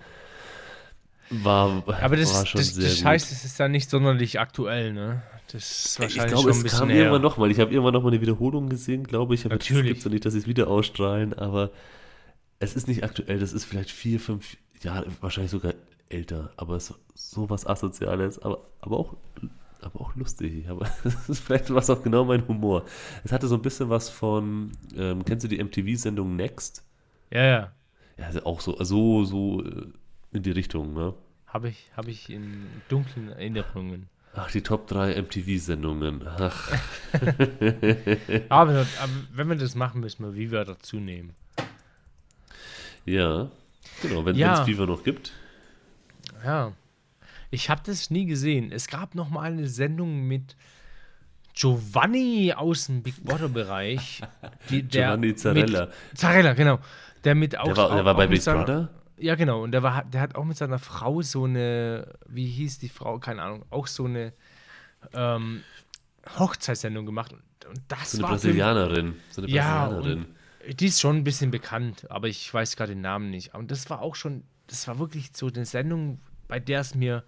war, 1.30 1.84
Aber 2.02 2.16
das, 2.16 2.34
war 2.34 2.46
schon 2.46 2.60
das, 2.60 2.76
sehr 2.76 2.90
das 2.90 3.06
heißt, 3.06 3.32
es 3.32 3.46
ist 3.46 3.60
dann 3.60 3.72
nicht 3.72 3.90
sonderlich 3.90 4.40
aktuell, 4.40 4.94
ne? 4.94 5.24
Das 5.52 5.64
ist 5.64 5.96
Ich 5.96 6.00
wahrscheinlich 6.00 6.34
glaube, 6.34 6.54
schon 6.54 6.62
ein 6.62 6.66
es 6.66 6.80
kam 6.80 6.90
her. 6.90 6.98
irgendwann 7.00 7.22
nochmal. 7.22 7.52
Ich 7.52 7.60
habe 7.60 7.72
irgendwann 7.72 7.94
nochmal 7.94 8.12
eine 8.12 8.22
Wiederholung 8.22 8.70
gesehen, 8.70 9.04
glaube 9.04 9.34
ich. 9.36 9.46
Aber 9.46 9.56
Es 9.56 9.62
Natürlich. 9.70 9.94
gibt 9.94 10.04
ja 10.06 10.12
nicht, 10.12 10.26
dass 10.26 10.34
sie 10.34 10.40
es 10.40 10.48
wieder 10.48 10.68
ausstrahlen, 10.68 11.34
aber 11.34 11.72
es 12.60 12.76
ist 12.76 12.88
nicht 12.88 13.04
aktuell. 13.04 13.40
Das 13.40 13.54
ist 13.54 13.66
vielleicht 13.66 13.92
vier, 13.92 14.20
fünf 14.20 14.58
Jahre, 14.82 15.08
wahrscheinlich 15.22 15.52
sogar 15.52 15.74
älter. 16.10 16.52
Aber 16.58 16.76
es 16.76 16.94
so 17.16 17.50
was 17.50 17.66
Asoziales, 17.66 18.40
aber, 18.40 18.60
aber 18.82 18.98
auch 19.00 19.16
aber 19.86 20.02
auch 20.02 20.16
lustig. 20.16 20.68
Aber 20.70 20.90
das 21.04 21.30
ist 21.30 21.40
vielleicht 21.44 21.74
was 21.74 21.90
auch 21.90 22.02
genau 22.04 22.26
mein 22.26 22.48
Humor. 22.48 22.86
Es 23.24 23.32
hatte 23.32 23.48
so 23.48 23.56
ein 23.56 23.62
bisschen 23.62 23.90
was 23.90 24.10
von, 24.10 24.72
ähm, 24.96 25.24
kennst 25.26 25.44
du 25.44 25.48
die 25.48 25.64
MTV-Sendung 25.64 26.36
Next? 26.36 26.84
Ja, 27.32 27.44
ja. 27.44 27.72
Ja, 28.18 28.26
also 28.28 28.44
auch 28.46 28.62
so, 28.62 28.82
so, 28.84 29.24
so 29.26 29.64
äh, 29.64 29.88
in 30.32 30.44
die 30.44 30.52
Richtung, 30.52 30.94
ne? 30.94 31.14
Habe 31.48 31.70
ich, 31.70 31.90
hab 31.96 32.08
ich 32.08 32.30
in 32.30 32.68
dunklen 32.90 33.30
Erinnerungen. 33.30 34.08
Ach, 34.36 34.50
die 34.50 34.62
Top 34.62 34.88
3 34.88 35.22
MTV-Sendungen. 35.22 36.28
Ach, 36.28 36.72
Aber, 38.50 38.72
aber 38.72 38.88
wenn 39.32 39.50
wir 39.50 39.56
das 39.56 39.76
machen, 39.76 40.02
müssen 40.02 40.24
wir 40.26 40.34
Viva 40.36 40.64
dazu 40.64 40.98
nehmen. 40.98 41.34
ja. 43.06 43.50
Genau, 44.02 44.26
wenn 44.26 44.36
Ja. 44.36 44.54
es 44.62 44.68
FIFA 44.68 44.86
noch 44.86 45.04
gibt. 45.04 45.34
Ja. 46.44 46.72
Ich 47.54 47.70
habe 47.70 47.82
das 47.86 48.10
nie 48.10 48.26
gesehen. 48.26 48.72
Es 48.72 48.88
gab 48.88 49.14
noch 49.14 49.30
mal 49.30 49.52
eine 49.52 49.68
Sendung 49.68 50.28
mit 50.28 50.56
Giovanni 51.54 52.52
aus 52.56 52.88
dem 52.88 53.04
Big 53.04 53.24
Brother 53.24 53.48
Bereich. 53.50 54.22
Die, 54.70 54.82
Giovanni 54.82 55.36
Zarella. 55.36 55.86
Mit, 55.86 56.18
Zarella, 56.18 56.54
genau. 56.54 56.80
Der 57.24 57.36
mit 57.36 57.58
auch, 57.58 57.66
Der 57.66 57.78
war, 57.78 57.96
der 57.96 58.06
war 58.06 58.16
bei 58.16 58.28
Big 58.28 58.42
seiner- 58.42 58.64
Brother? 58.64 58.90
Ja, 59.18 59.36
genau. 59.36 59.62
Und 59.62 59.72
der, 59.72 59.84
war, 59.84 60.04
der 60.06 60.22
hat 60.22 60.36
auch 60.36 60.44
mit 60.46 60.58
seiner 60.58 60.80
Frau 60.80 61.22
so 61.22 61.44
eine, 61.44 62.16
wie 62.28 62.48
hieß 62.48 62.80
die 62.80 62.90
Frau? 62.90 63.20
Keine 63.20 63.44
Ahnung. 63.44 63.64
Auch 63.70 63.86
so 63.86 64.06
eine 64.06 64.34
ähm, 65.14 65.62
Hochzeitssendung 66.40 67.06
gemacht. 67.06 67.34
Und, 67.34 67.44
das 67.88 68.12
So 68.14 68.18
eine 68.18 68.24
war 68.24 68.30
Brasilianerin. 68.32 69.14
So 69.30 69.44
eine 69.44 69.52
Ja, 69.52 69.88
Brasilianerin. 69.90 70.26
Die 70.80 70.88
ist 70.88 71.00
schon 71.00 71.18
ein 71.18 71.24
bisschen 71.24 71.52
bekannt, 71.52 72.10
aber 72.10 72.28
ich 72.30 72.52
weiß 72.52 72.76
gerade 72.78 72.94
den 72.94 73.02
Namen 73.02 73.30
nicht. 73.30 73.54
Und 73.54 73.70
das 73.70 73.90
war 73.92 74.02
auch 74.02 74.16
schon, 74.16 74.44
das 74.68 74.88
war 74.88 74.98
wirklich 74.98 75.30
so 75.36 75.48
eine 75.48 75.66
Sendung, 75.66 76.20
bei 76.48 76.60
der 76.60 76.80
es 76.80 76.96
mir 76.96 77.24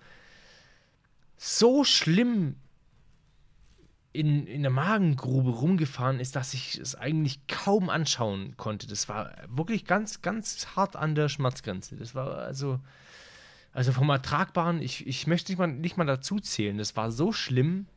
so 1.38 1.84
schlimm 1.84 2.56
in, 4.16 4.48
in 4.48 4.62
der 4.62 4.72
Magengrube 4.72 5.52
rumgefahren 5.52 6.20
ist, 6.20 6.36
dass 6.36 6.53
ich 6.53 6.80
es 6.80 6.95
eigentlich 6.95 7.48
kaum 7.48 7.90
anschauen 7.90 8.56
konnte. 8.57 8.88
Das 8.88 9.10
war 9.10 9.32
wirklich 9.49 9.86
ganz, 9.86 10.22
ganz 10.22 10.68
hart 10.76 10.95
an 10.95 11.16
der 11.16 11.28
Schmerzgrenze. 11.28 11.98
Das 11.98 12.16
war 12.16 12.38
also, 12.38 12.80
also 13.74 13.91
vom 13.91 14.10
Ertragbaren, 14.10 14.82
ich, 14.82 15.06
ich 15.06 15.28
möchte 15.28 15.52
nicht 15.52 15.60
mal, 15.60 15.68
nicht 15.68 15.98
mal 15.98 16.06
dazu 16.06 16.40
zählen. 16.40 16.78
Das 16.78 16.95
war 16.95 17.12
so 17.12 17.34
schlimm. 17.34 17.88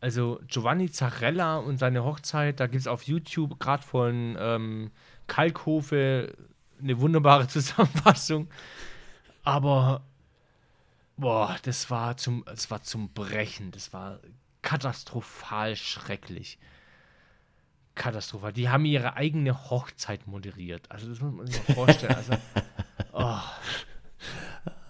Also 0.00 0.40
Giovanni 0.48 0.90
Zarella 0.90 1.58
und 1.58 1.78
seine 1.78 2.04
Hochzeit, 2.04 2.58
da 2.58 2.66
gibt 2.66 2.80
es 2.80 2.86
auf 2.86 3.04
YouTube 3.04 3.60
gerade 3.60 3.82
von 3.84 4.36
ähm, 4.40 4.90
Kalkhofe 5.26 6.34
eine 6.80 7.00
wunderbare 7.00 7.46
Zusammenfassung. 7.48 8.48
Aber 9.44 10.02
boah, 11.20 11.56
das 11.62 11.90
war 11.90 12.16
zum, 12.16 12.44
das 12.46 12.70
war 12.70 12.82
zum 12.82 13.12
Brechen. 13.12 13.70
Das 13.70 13.92
war 13.92 14.18
katastrophal 14.62 15.76
schrecklich. 15.76 16.58
Katastrophal. 17.94 18.52
Die 18.52 18.68
haben 18.68 18.84
ihre 18.84 19.14
eigene 19.14 19.70
Hochzeit 19.70 20.26
moderiert. 20.26 20.90
Also 20.90 21.08
das 21.08 21.20
muss 21.20 21.32
man 21.34 21.46
sich 21.46 21.68
mal 21.68 21.74
vorstellen. 21.74 22.14
Also, 22.14 22.32
oh. 23.12 23.38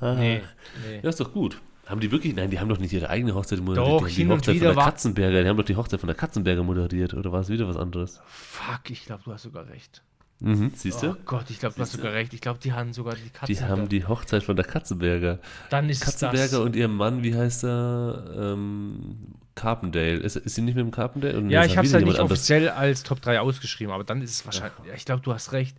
Nee, 0.00 0.42
nee. 0.86 1.00
Ja, 1.02 1.08
ist 1.08 1.20
doch 1.20 1.32
gut. 1.32 1.60
Haben 1.86 2.00
die 2.00 2.10
wirklich, 2.12 2.34
nein, 2.34 2.50
die 2.50 2.60
haben 2.60 2.68
doch 2.68 2.78
nicht 2.78 2.92
ihre 2.92 3.10
eigene 3.10 3.34
Hochzeit 3.34 3.58
moderiert. 3.60 4.02
Doch, 4.02 4.06
die 4.06 4.22
haben 4.22 4.28
die 4.28 4.28
Hochzeit 4.32 4.56
von 4.56 4.66
der 4.66 4.76
war- 4.76 4.84
Katzenberger. 4.84 5.42
Die 5.42 5.48
haben 5.48 5.56
doch 5.56 5.64
die 5.64 5.76
Hochzeit 5.76 6.00
von 6.00 6.06
der 6.06 6.16
Katzenberger 6.16 6.62
moderiert. 6.62 7.14
Oder 7.14 7.32
war 7.32 7.40
es 7.40 7.48
wieder 7.48 7.66
was 7.68 7.76
anderes? 7.76 8.20
Fuck, 8.26 8.90
ich 8.90 9.04
glaube, 9.04 9.22
du 9.24 9.32
hast 9.32 9.42
sogar 9.42 9.66
recht. 9.66 10.02
Mhm, 10.40 10.72
siehst 10.74 11.02
Oh 11.04 11.12
du? 11.12 11.16
Gott, 11.26 11.50
ich 11.50 11.58
glaube, 11.58 11.74
du 11.74 11.82
hast 11.82 11.92
sogar 11.92 12.12
recht. 12.12 12.32
Ich 12.32 12.40
glaube, 12.40 12.58
die 12.62 12.72
haben 12.72 12.92
sogar 12.94 13.14
die 13.14 13.28
Katzen. 13.28 13.54
Die 13.54 13.60
haben 13.62 13.88
die 13.88 14.06
Hochzeit 14.06 14.42
von 14.42 14.56
der 14.56 14.64
Katzenberger. 14.64 15.38
Dann 15.68 15.88
ist 15.90 16.02
Katzenberger 16.02 16.58
das. 16.58 16.60
und 16.60 16.76
ihr 16.76 16.88
Mann, 16.88 17.22
wie 17.22 17.34
heißt 17.34 17.64
er? 17.64 18.34
Ähm, 18.54 19.16
Carpendale. 19.54 20.14
Ist, 20.16 20.36
ist 20.36 20.54
sie 20.54 20.62
nicht 20.62 20.76
mit 20.76 20.84
dem 20.84 20.90
Carpendale? 20.90 21.38
Oder 21.38 21.48
Ja, 21.50 21.62
ist 21.62 21.72
ich 21.72 21.76
habe 21.76 21.86
es 21.86 21.92
halt 21.92 22.04
nicht 22.06 22.18
anders? 22.18 22.38
offiziell 22.38 22.70
als 22.70 23.02
Top 23.02 23.20
3 23.20 23.40
ausgeschrieben, 23.40 23.92
aber 23.92 24.04
dann 24.04 24.22
ist 24.22 24.30
es 24.30 24.46
wahrscheinlich. 24.46 24.72
Ja, 24.86 24.94
ich 24.94 25.04
glaube, 25.04 25.20
du 25.22 25.32
hast 25.34 25.52
recht. 25.52 25.76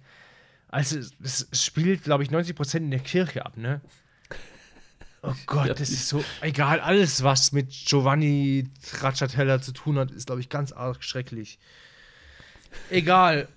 Also, 0.67 0.99
es- 1.23 1.47
spielt, 1.53 2.03
glaube 2.03 2.23
ich, 2.23 2.29
90% 2.29 2.77
in 2.85 2.91
der 2.91 2.99
Kirche 2.99 3.45
ab, 3.45 3.57
ne? 3.57 3.81
Oh 5.23 5.33
Gott, 5.45 5.67
Ja, 5.67 5.73
das 5.75 5.89
ist 5.91 6.07
so. 6.09 6.23
Egal, 6.41 6.79
alles, 6.79 7.21
was 7.23 7.51
mit 7.51 7.69
Giovanni 7.69 8.67
Stracciatella 8.83 9.61
zu 9.61 9.71
tun 9.71 9.99
hat, 9.99 10.09
ist, 10.09 10.25
glaube 10.25 10.41
ich, 10.41 10.49
ganz 10.49 10.71
arg 10.71 11.03
schrecklich. 11.03 11.59
Egal. 12.89 13.47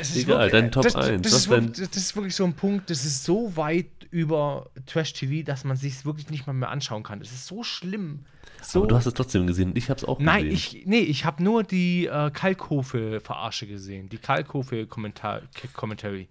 Es 0.00 0.10
ist 0.10 0.24
Egal, 0.24 0.50
dein 0.50 0.70
Top 0.70 0.84
das, 0.84 0.96
1, 0.96 1.22
Das, 1.22 1.32
ist 1.32 1.48
wirklich, 1.48 1.88
das 1.88 1.96
ist 1.96 2.16
wirklich 2.16 2.34
so 2.34 2.44
ein 2.44 2.54
Punkt, 2.54 2.90
das 2.90 3.04
ist 3.04 3.24
so 3.24 3.56
weit 3.56 3.86
über 4.10 4.70
Trash-TV, 4.86 5.44
dass 5.44 5.64
man 5.64 5.76
sich 5.76 6.04
wirklich 6.04 6.30
nicht 6.30 6.46
mal 6.46 6.52
mehr 6.52 6.70
anschauen 6.70 7.02
kann. 7.02 7.20
Das 7.20 7.30
ist 7.30 7.46
so 7.46 7.62
schlimm. 7.62 8.24
So 8.62 8.80
Aber 8.80 8.88
du 8.88 8.96
hast 8.96 9.06
es 9.06 9.14
trotzdem 9.14 9.46
gesehen. 9.46 9.72
Ich 9.76 9.88
habe 9.90 9.98
es 9.98 10.04
auch 10.04 10.18
Nein, 10.18 10.48
gesehen. 10.48 10.80
ich, 10.80 10.86
nee, 10.86 11.00
ich 11.00 11.24
habe 11.24 11.42
nur 11.42 11.62
die 11.62 12.06
äh, 12.06 12.30
Kalkofe-Verarsche 12.30 13.66
gesehen. 13.66 14.08
Die 14.08 14.18
Kalkofe-Commentary. 14.18 16.28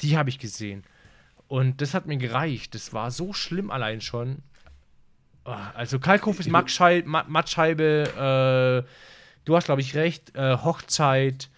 Die 0.00 0.16
habe 0.16 0.28
ich 0.28 0.38
gesehen. 0.38 0.84
Und 1.48 1.80
das 1.80 1.94
hat 1.94 2.06
mir 2.06 2.16
gereicht. 2.16 2.74
Das 2.74 2.92
war 2.92 3.10
so 3.10 3.32
schlimm 3.32 3.70
allein 3.70 4.00
schon. 4.00 4.38
Ah, 5.44 5.70
Also 5.74 5.98
Kalkofe 5.98 6.40
ist 6.40 6.50
Mattschei 6.50 7.02
Ma 7.06 7.24
Mattscheibe. 7.28 8.84
Äh, 8.86 8.90
du 9.44 9.56
hast, 9.56 9.66
glaube 9.66 9.80
ich, 9.80 9.94
recht. 9.94 10.34
Äh, 10.34 10.56
Hochzeit 10.58 11.48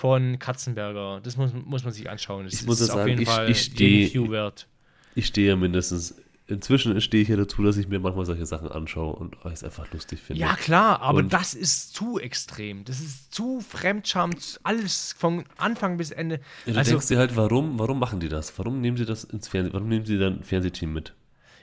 von 0.00 0.38
Katzenberger. 0.38 1.20
Das 1.22 1.36
muss, 1.36 1.52
muss 1.52 1.84
man 1.84 1.92
sich 1.92 2.08
anschauen. 2.08 2.44
Das 2.46 2.54
Ich 2.54 2.64
muss 2.66 2.80
auf 2.80 2.88
sagen, 2.96 3.08
jeden 3.10 3.22
ich- 3.22 3.28
Fall 3.28 3.50
ich 3.50 3.66
jeden 3.68 3.76
steh- 4.08 4.14
View 4.14 4.30
wert. 4.30 4.66
Ich 5.14 5.26
stehe 5.26 5.48
ja 5.48 5.56
mindestens. 5.56 6.14
Inzwischen 6.46 6.98
stehe 7.00 7.22
ich 7.22 7.28
ja 7.28 7.36
dazu, 7.36 7.62
dass 7.62 7.76
ich 7.76 7.86
mir 7.86 8.00
manchmal 8.00 8.24
solche 8.26 8.44
Sachen 8.46 8.68
anschaue 8.72 9.14
und 9.14 9.36
es 9.44 9.62
einfach 9.62 9.92
lustig 9.92 10.20
finde. 10.20 10.40
Ja, 10.40 10.56
klar, 10.56 11.00
aber 11.02 11.18
Und- 11.18 11.32
das 11.32 11.54
ist 11.54 11.94
zu 11.94 12.18
extrem. 12.18 12.84
Das 12.84 12.98
ist 12.98 13.32
zu 13.32 13.60
Fremdscham, 13.60 14.30
alles 14.64 15.14
von 15.18 15.44
Anfang 15.58 15.96
bis 15.98 16.10
Ende. 16.12 16.40
Ja, 16.66 16.72
du 16.72 16.78
also, 16.78 16.90
denkst 16.92 17.08
dir 17.08 17.18
halt, 17.18 17.36
warum, 17.36 17.78
warum 17.78 17.98
machen 18.00 18.18
die 18.20 18.28
das? 18.30 18.58
Warum 18.58 18.80
nehmen 18.80 18.96
sie 18.96 19.04
das 19.04 19.22
ins 19.24 19.48
Fernsehen? 19.48 19.74
Warum 19.74 19.88
nehmen 19.88 20.06
sie 20.06 20.18
dann 20.18 20.38
ein 20.38 20.42
Fernsehteam 20.42 20.92
mit? 20.92 21.14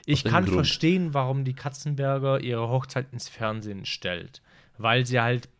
ich 0.06 0.24
kann 0.24 0.44
Grund? 0.44 0.54
verstehen, 0.56 1.12
warum 1.12 1.44
die 1.44 1.52
Katzenberger 1.52 2.40
ihre 2.40 2.68
Hochzeit 2.68 3.08
ins 3.12 3.28
Fernsehen 3.28 3.84
stellt. 3.84 4.40
Weil 4.78 5.04
sie 5.04 5.20
halt 5.20 5.50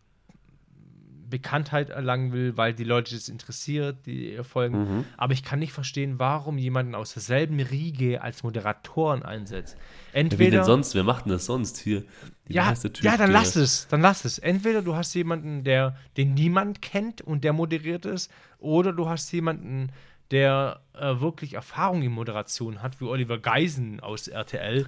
Bekanntheit 1.28 1.90
erlangen 1.90 2.32
will, 2.32 2.56
weil 2.56 2.74
die 2.74 2.84
Leute 2.84 3.14
das 3.14 3.28
interessiert, 3.28 4.06
die 4.06 4.32
ihr 4.32 4.44
folgen. 4.44 4.78
Mhm. 4.78 5.05
Aber 5.16 5.32
ich 5.32 5.42
kann 5.42 5.59
nicht 5.59 5.72
verstehen, 5.72 6.18
warum 6.18 6.59
jemanden 6.59 6.94
aus 6.94 7.14
derselben 7.14 7.60
Riege 7.60 8.22
als 8.22 8.42
Moderatoren 8.42 9.22
einsetzt. 9.22 9.76
Ja, 9.76 10.14
wie 10.14 10.18
Entweder 10.20 10.59
denn 10.59 10.64
sonst? 10.64 10.94
Wer 10.94 11.05
macht 11.05 11.24
denn 11.24 11.32
das 11.32 11.46
sonst 11.46 11.78
hier? 11.78 12.05
Ja, 12.48 12.74
ja, 13.00 13.16
dann 13.16 13.30
lass 13.30 13.56
es, 13.56 13.88
dann 13.88 14.00
lass 14.00 14.24
es. 14.24 14.38
Entweder 14.38 14.82
du 14.82 14.94
hast 14.94 15.14
jemanden, 15.14 15.64
der 15.64 15.96
den 16.16 16.34
niemand 16.34 16.80
kennt 16.80 17.20
und 17.20 17.44
der 17.44 17.52
moderiert 17.52 18.06
ist, 18.06 18.30
oder 18.59 18.92
du 18.92 19.09
hast 19.09 19.30
jemanden, 19.32 19.90
der 20.30 20.80
äh, 20.92 21.20
wirklich 21.20 21.55
Erfahrung 21.55 22.02
in 22.02 22.12
Moderation 22.12 22.82
hat, 22.82 23.00
wie 23.00 23.05
Oliver 23.05 23.38
Geisen 23.38 24.00
aus 24.00 24.28
RTL 24.28 24.86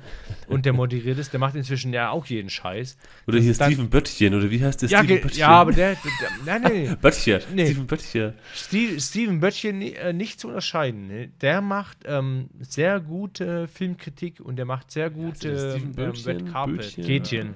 und 0.48 0.66
der 0.66 0.74
moderiert 0.74 1.18
ist, 1.18 1.32
der 1.32 1.40
macht 1.40 1.54
inzwischen 1.54 1.92
ja 1.94 2.10
auch 2.10 2.26
jeden 2.26 2.50
Scheiß. 2.50 2.98
Oder 3.26 3.36
Das 3.38 3.44
hier 3.46 3.54
Steven 3.54 3.88
Böttchen, 3.88 4.34
oder 4.34 4.50
wie 4.50 4.62
heißt 4.62 4.82
der 4.82 4.88
Ja, 4.90 5.02
Steven 5.02 5.22
Böttchen? 5.22 5.40
ja, 5.40 5.48
aber 5.48 5.72
der, 5.72 5.92
der, 5.94 6.00
nein, 6.44 6.62
nein, 6.62 6.84
nein. 6.84 6.98
Böttcher, 7.00 7.40
Nee. 7.54 7.66
Steven 7.66 7.86
Böttcher. 7.86 8.34
Steve, 8.54 9.00
Steven 9.00 9.40
Böttchen 9.40 9.80
äh, 9.80 10.12
nicht 10.12 10.40
zu 10.40 10.48
unterscheiden. 10.48 11.06
Ne? 11.06 11.28
Der 11.40 11.62
macht 11.62 11.98
ähm, 12.04 12.50
sehr 12.60 13.00
gute 13.00 13.66
Filmkritik 13.68 14.40
und 14.40 14.56
der 14.56 14.66
macht 14.66 14.90
sehr 14.90 15.08
gute 15.08 15.56
Steven 15.56 15.88
ähm, 15.88 15.92
Böttchen? 15.94 16.36
Red 16.36 16.52
Carpet. 16.52 16.76
Böttchen? 16.76 17.04
Gätchen. 17.06 17.54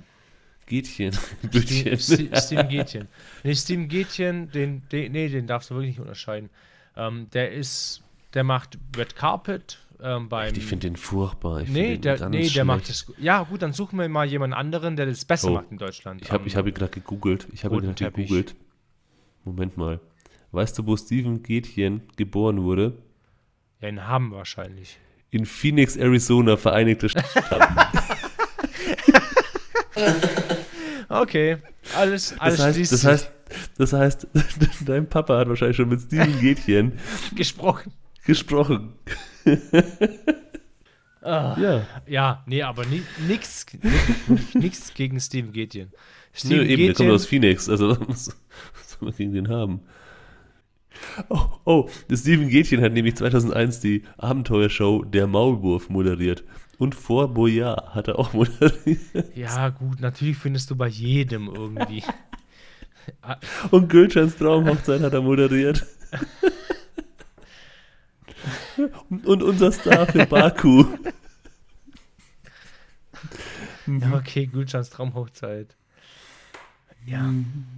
Gätchen. 0.66 1.12
Ste- 1.12 1.36
Böttchen. 1.52 1.98
Ste- 1.98 2.30
Steven 2.40 2.68
Gätchen. 2.70 3.08
Nee, 3.42 3.54
Steven 3.54 3.88
Gätchen, 3.88 4.50
den, 4.52 4.82
den, 4.90 5.12
nee, 5.12 5.28
den 5.28 5.46
darfst 5.46 5.68
du 5.70 5.74
wirklich 5.74 5.90
nicht 5.90 6.00
unterscheiden. 6.00 6.48
Ähm, 6.96 7.28
der 7.32 7.52
ist, 7.52 8.02
der 8.34 8.44
macht 8.44 8.78
Red 8.96 9.16
Carpet 9.16 9.78
ähm, 10.02 10.28
beim. 10.28 10.54
Ich 10.54 10.64
finde 10.64 10.88
den 10.88 10.96
furchtbar. 10.96 11.62
Ich 11.62 11.68
nee, 11.68 11.92
find 11.92 12.04
der, 12.04 12.18
ganz 12.18 12.30
nee, 12.30 12.42
der 12.42 12.48
schlecht. 12.50 12.66
macht 12.66 12.88
das. 12.88 13.12
Ja, 13.18 13.42
gut, 13.42 13.62
dann 13.62 13.72
suchen 13.72 13.98
wir 13.98 14.08
mal 14.08 14.26
jemanden 14.26 14.54
anderen, 14.54 14.96
der 14.96 15.06
das 15.06 15.24
besser 15.24 15.50
Oh. 15.50 15.54
macht 15.54 15.70
in 15.70 15.78
Deutschland. 15.78 16.22
Ich 16.22 16.30
habe 16.30 16.42
Ähm, 16.42 16.46
ich 16.48 16.56
hab 16.56 16.66
ihn 16.66 16.74
gerade 16.74 16.92
gegoogelt. 16.92 17.46
Ich 17.52 17.64
habe 17.64 17.76
ihn 17.76 17.82
gerade 17.94 18.10
gegoogelt. 18.12 18.54
Moment 19.44 19.76
mal. 19.76 20.00
Weißt 20.52 20.78
du, 20.78 20.86
wo 20.86 20.96
Steven 20.96 21.42
Gätchen 21.42 22.02
geboren 22.16 22.62
wurde? 22.62 22.96
ja, 23.80 23.88
in 23.88 24.06
Hamm 24.06 24.30
wahrscheinlich. 24.32 24.98
In 25.30 25.44
Phoenix, 25.46 25.96
Arizona, 25.96 26.56
Vereinigte 26.56 27.08
Staaten. 27.08 27.34
Okay, 31.20 31.58
alles, 31.96 32.38
alles 32.38 32.56
Das 32.58 32.66
heißt, 32.66 32.92
das 32.92 33.04
heißt, 33.04 33.32
das 33.78 33.92
heißt, 34.72 34.86
dein 34.86 35.08
Papa 35.08 35.38
hat 35.38 35.48
wahrscheinlich 35.48 35.76
schon 35.76 35.88
mit 35.88 36.00
Steven 36.00 36.40
Gätchen 36.40 36.92
gesprochen. 37.36 37.92
gesprochen. 38.24 38.92
Ah. 41.26 41.56
Ja. 41.58 41.86
Ja, 42.06 42.44
nee, 42.46 42.62
aber 42.62 42.84
ni 42.84 43.00
nix, 43.26 43.64
nix 44.52 44.92
gegen 44.92 45.18
Steven 45.18 45.52
Gätchen. 45.52 45.88
Nö, 45.90 45.92
Steven 46.34 46.60
eben, 46.68 46.68
der 46.68 46.76
kommt 46.88 46.98
Gätchen- 47.08 47.10
aus 47.14 47.24
Phoenix. 47.26 47.68
Also, 47.70 47.96
was 48.08 48.24
soll 48.26 49.08
man 49.08 49.16
gegen 49.16 49.32
den 49.32 49.48
haben? 49.48 49.80
Oh, 51.30 51.38
oh, 51.64 51.88
Steven 52.12 52.50
Gätchen 52.50 52.82
hat 52.82 52.92
nämlich 52.92 53.16
2001 53.16 53.80
die 53.80 54.02
Abenteuershow 54.18 55.02
Der 55.02 55.26
Maulwurf 55.26 55.88
moderiert. 55.88 56.44
Und 56.78 56.94
vor 56.94 57.32
Boyard 57.32 57.94
hat 57.94 58.08
er 58.08 58.18
auch 58.18 58.32
moderiert. 58.32 59.36
Ja, 59.36 59.68
gut, 59.70 60.00
natürlich 60.00 60.36
findest 60.36 60.70
du 60.70 60.76
bei 60.76 60.88
jedem 60.88 61.48
irgendwie. 61.48 62.02
Und 63.70 63.88
Gülschans 63.88 64.36
Traumhochzeit 64.36 65.02
hat 65.02 65.12
er 65.12 65.22
moderiert. 65.22 65.86
Und 69.24 69.42
unser 69.42 69.72
Star 69.72 70.06
für 70.06 70.26
Baku. 70.26 70.84
Ja, 73.86 74.14
okay, 74.14 74.46
Gülschans 74.46 74.90
Traumhochzeit. 74.90 75.76
Ja. 77.06 77.32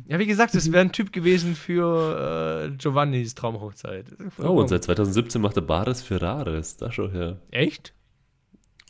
Ja, 0.06 0.18
wie 0.20 0.26
gesagt, 0.26 0.54
es 0.54 0.70
wäre 0.70 0.82
ein 0.82 0.92
Typ 0.92 1.12
gewesen 1.12 1.56
für 1.56 2.68
äh, 2.70 2.76
Giovannis 2.76 3.34
Traumhochzeit. 3.34 4.06
Oh, 4.38 4.60
und 4.60 4.68
seit 4.68 4.84
2017 4.84 5.42
macht 5.42 5.56
er 5.56 5.62
Bares 5.62 6.02
Ferraris. 6.02 6.76
Da 6.76 6.92
schon 6.92 7.10
her. 7.10 7.40
Echt? 7.50 7.92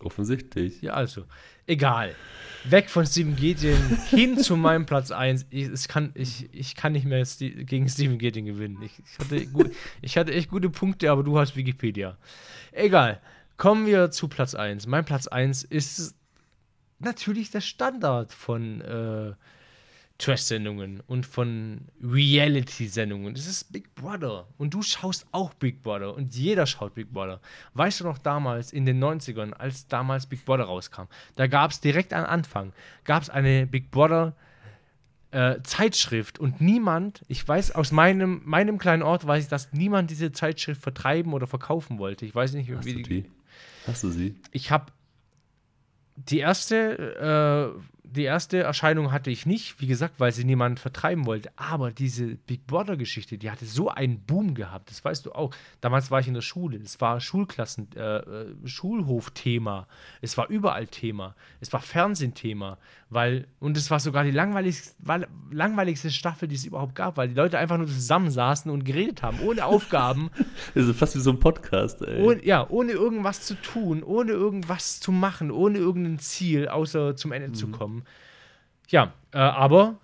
Offensichtlich. 0.00 0.82
Ja, 0.82 0.94
also. 0.94 1.24
Egal. 1.66 2.14
Weg 2.64 2.90
von 2.90 3.06
Steven 3.06 3.34
Gätjen 3.36 3.76
hin 4.10 4.38
zu 4.38 4.56
meinem 4.56 4.86
Platz 4.86 5.10
1. 5.10 5.46
Ich, 5.50 5.64
es 5.68 5.88
kann, 5.88 6.10
ich, 6.14 6.48
ich 6.52 6.74
kann 6.74 6.92
nicht 6.92 7.04
mehr 7.06 7.24
Sti- 7.24 7.64
gegen 7.64 7.88
Steven 7.88 8.18
Gätjen 8.18 8.44
gewinnen. 8.44 8.78
Ich, 8.82 8.92
ich, 8.98 9.18
hatte 9.18 9.46
gut, 9.46 9.70
ich 10.02 10.16
hatte 10.18 10.32
echt 10.34 10.50
gute 10.50 10.68
Punkte, 10.70 11.10
aber 11.10 11.22
du 11.22 11.38
hast 11.38 11.56
Wikipedia. 11.56 12.16
Egal. 12.72 13.20
Kommen 13.56 13.86
wir 13.86 14.10
zu 14.10 14.28
Platz 14.28 14.54
1. 14.54 14.86
Mein 14.86 15.04
Platz 15.04 15.28
1 15.28 15.64
ist 15.64 16.14
natürlich 16.98 17.50
der 17.50 17.60
Standard 17.60 18.32
von 18.32 18.80
äh, 18.80 19.32
Trash-Sendungen 20.18 21.02
und 21.06 21.26
von 21.26 21.82
Reality-Sendungen. 22.02 23.34
Das 23.34 23.46
ist 23.46 23.72
Big 23.72 23.94
Brother. 23.94 24.46
Und 24.56 24.72
du 24.72 24.82
schaust 24.82 25.26
auch 25.32 25.52
Big 25.54 25.82
Brother. 25.82 26.14
Und 26.14 26.34
jeder 26.34 26.66
schaut 26.66 26.94
Big 26.94 27.12
Brother. 27.12 27.40
Weißt 27.74 28.00
du 28.00 28.04
noch 28.04 28.18
damals, 28.18 28.72
in 28.72 28.86
den 28.86 29.02
90ern, 29.02 29.52
als 29.52 29.88
damals 29.88 30.26
Big 30.26 30.44
Brother 30.44 30.64
rauskam, 30.64 31.02
da 31.34 31.46
gab 31.46 31.70
es 31.70 31.80
direkt 31.80 32.12
am 32.12 32.24
Anfang, 32.24 32.72
gab 33.04 33.22
es 33.22 33.30
eine 33.30 33.66
Big 33.66 33.90
Brother 33.90 34.34
äh, 35.32 35.60
Zeitschrift 35.62 36.38
und 36.38 36.60
niemand, 36.60 37.22
ich 37.28 37.46
weiß 37.46 37.72
aus 37.72 37.92
meinem, 37.92 38.40
meinem 38.44 38.78
kleinen 38.78 39.02
Ort, 39.02 39.26
weiß 39.26 39.44
ich, 39.44 39.50
dass 39.50 39.72
niemand 39.72 40.10
diese 40.10 40.32
Zeitschrift 40.32 40.80
vertreiben 40.80 41.34
oder 41.34 41.46
verkaufen 41.46 41.98
wollte. 41.98 42.24
Ich 42.24 42.34
weiß 42.34 42.54
nicht, 42.54 42.70
Hast 42.70 42.86
wie 42.86 42.94
du 42.94 43.02
die? 43.02 43.30
Hast 43.86 44.02
du 44.02 44.10
sie? 44.10 44.34
ich 44.52 44.70
habe 44.70 44.92
die 46.16 46.38
erste, 46.38 47.74
äh, 47.76 47.95
die 48.08 48.22
erste 48.22 48.58
Erscheinung 48.58 49.12
hatte 49.12 49.30
ich 49.30 49.46
nicht, 49.46 49.80
wie 49.80 49.86
gesagt, 49.86 50.14
weil 50.18 50.32
sie 50.32 50.44
niemand 50.44 50.80
vertreiben 50.80 51.26
wollte. 51.26 51.50
Aber 51.56 51.90
diese 51.90 52.36
Big 52.36 52.66
Brother-Geschichte, 52.66 53.38
die 53.38 53.50
hatte 53.50 53.66
so 53.66 53.88
einen 53.88 54.20
Boom 54.20 54.54
gehabt. 54.54 54.90
Das 54.90 55.04
weißt 55.04 55.26
du 55.26 55.32
auch. 55.32 55.52
Damals 55.80 56.10
war 56.10 56.20
ich 56.20 56.28
in 56.28 56.34
der 56.34 56.40
Schule. 56.40 56.78
Es 56.78 57.00
war 57.00 57.20
Schulklassen, 57.20 57.88
äh, 57.96 58.18
äh 58.18 58.54
Schulhof-Thema. 58.64 59.86
Es 60.20 60.38
war 60.38 60.48
überall 60.48 60.86
Thema. 60.86 61.34
Es 61.60 61.72
war 61.72 61.80
Fernsehthema. 61.80 62.78
Weil, 63.08 63.46
und 63.60 63.76
es 63.76 63.90
war 63.90 64.00
sogar 64.00 64.24
die 64.24 64.32
langweiligste, 64.32 64.94
langweiligste 65.52 66.10
Staffel, 66.10 66.48
die 66.48 66.56
es 66.56 66.64
überhaupt 66.64 66.96
gab, 66.96 67.16
weil 67.16 67.28
die 67.28 67.34
Leute 67.34 67.56
einfach 67.56 67.78
nur 67.78 67.86
zusammensaßen 67.86 68.68
und 68.68 68.84
geredet 68.84 69.22
haben, 69.22 69.38
ohne 69.40 69.64
Aufgaben. 69.64 70.30
ist 70.74 70.92
fast 70.96 71.14
wie 71.14 71.20
so 71.20 71.30
ein 71.30 71.38
Podcast, 71.38 72.02
ey. 72.02 72.20
Ohne, 72.22 72.44
ja, 72.44 72.68
ohne 72.68 72.92
irgendwas 72.92 73.42
zu 73.42 73.54
tun, 73.54 74.02
ohne 74.02 74.32
irgendwas 74.32 74.98
zu 74.98 75.12
machen, 75.12 75.52
ohne 75.52 75.78
irgendein 75.78 76.18
Ziel, 76.18 76.68
außer 76.68 77.14
zum 77.14 77.30
Ende 77.30 77.48
mhm. 77.48 77.54
zu 77.54 77.68
kommen. 77.68 77.95
Ja, 78.88 79.12
äh, 79.32 79.38
aber 79.38 79.96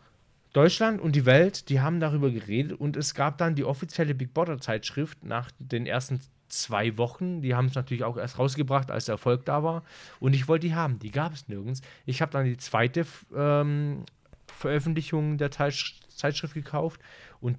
Deutschland 0.52 1.00
und 1.00 1.16
die 1.16 1.24
Welt, 1.24 1.68
die 1.68 1.80
haben 1.80 2.00
darüber 2.00 2.30
geredet 2.30 2.78
und 2.78 2.96
es 2.96 3.14
gab 3.14 3.38
dann 3.38 3.54
die 3.54 3.64
offizielle 3.64 4.14
Big 4.14 4.34
Brother 4.34 4.58
Zeitschrift 4.58 5.24
nach 5.24 5.50
den 5.58 5.86
ersten 5.86 6.20
zwei 6.48 6.98
Wochen. 6.98 7.40
Die 7.40 7.54
haben 7.54 7.66
es 7.66 7.74
natürlich 7.74 8.04
auch 8.04 8.18
erst 8.18 8.38
rausgebracht, 8.38 8.90
als 8.90 9.06
der 9.06 9.14
Erfolg 9.14 9.46
da 9.46 9.62
war. 9.62 9.82
Und 10.20 10.34
ich 10.34 10.48
wollte 10.48 10.66
die 10.66 10.74
haben. 10.74 10.98
Die 10.98 11.10
gab 11.10 11.32
es 11.32 11.48
nirgends. 11.48 11.80
Ich 12.04 12.20
habe 12.20 12.30
dann 12.30 12.44
die 12.44 12.58
zweite 12.58 13.06
ähm, 13.34 14.04
Veröffentlichung 14.46 15.38
der 15.38 15.50
Zeitsch 15.50 15.94
Zeitschrift 16.14 16.54
gekauft 16.54 17.00
und 17.40 17.58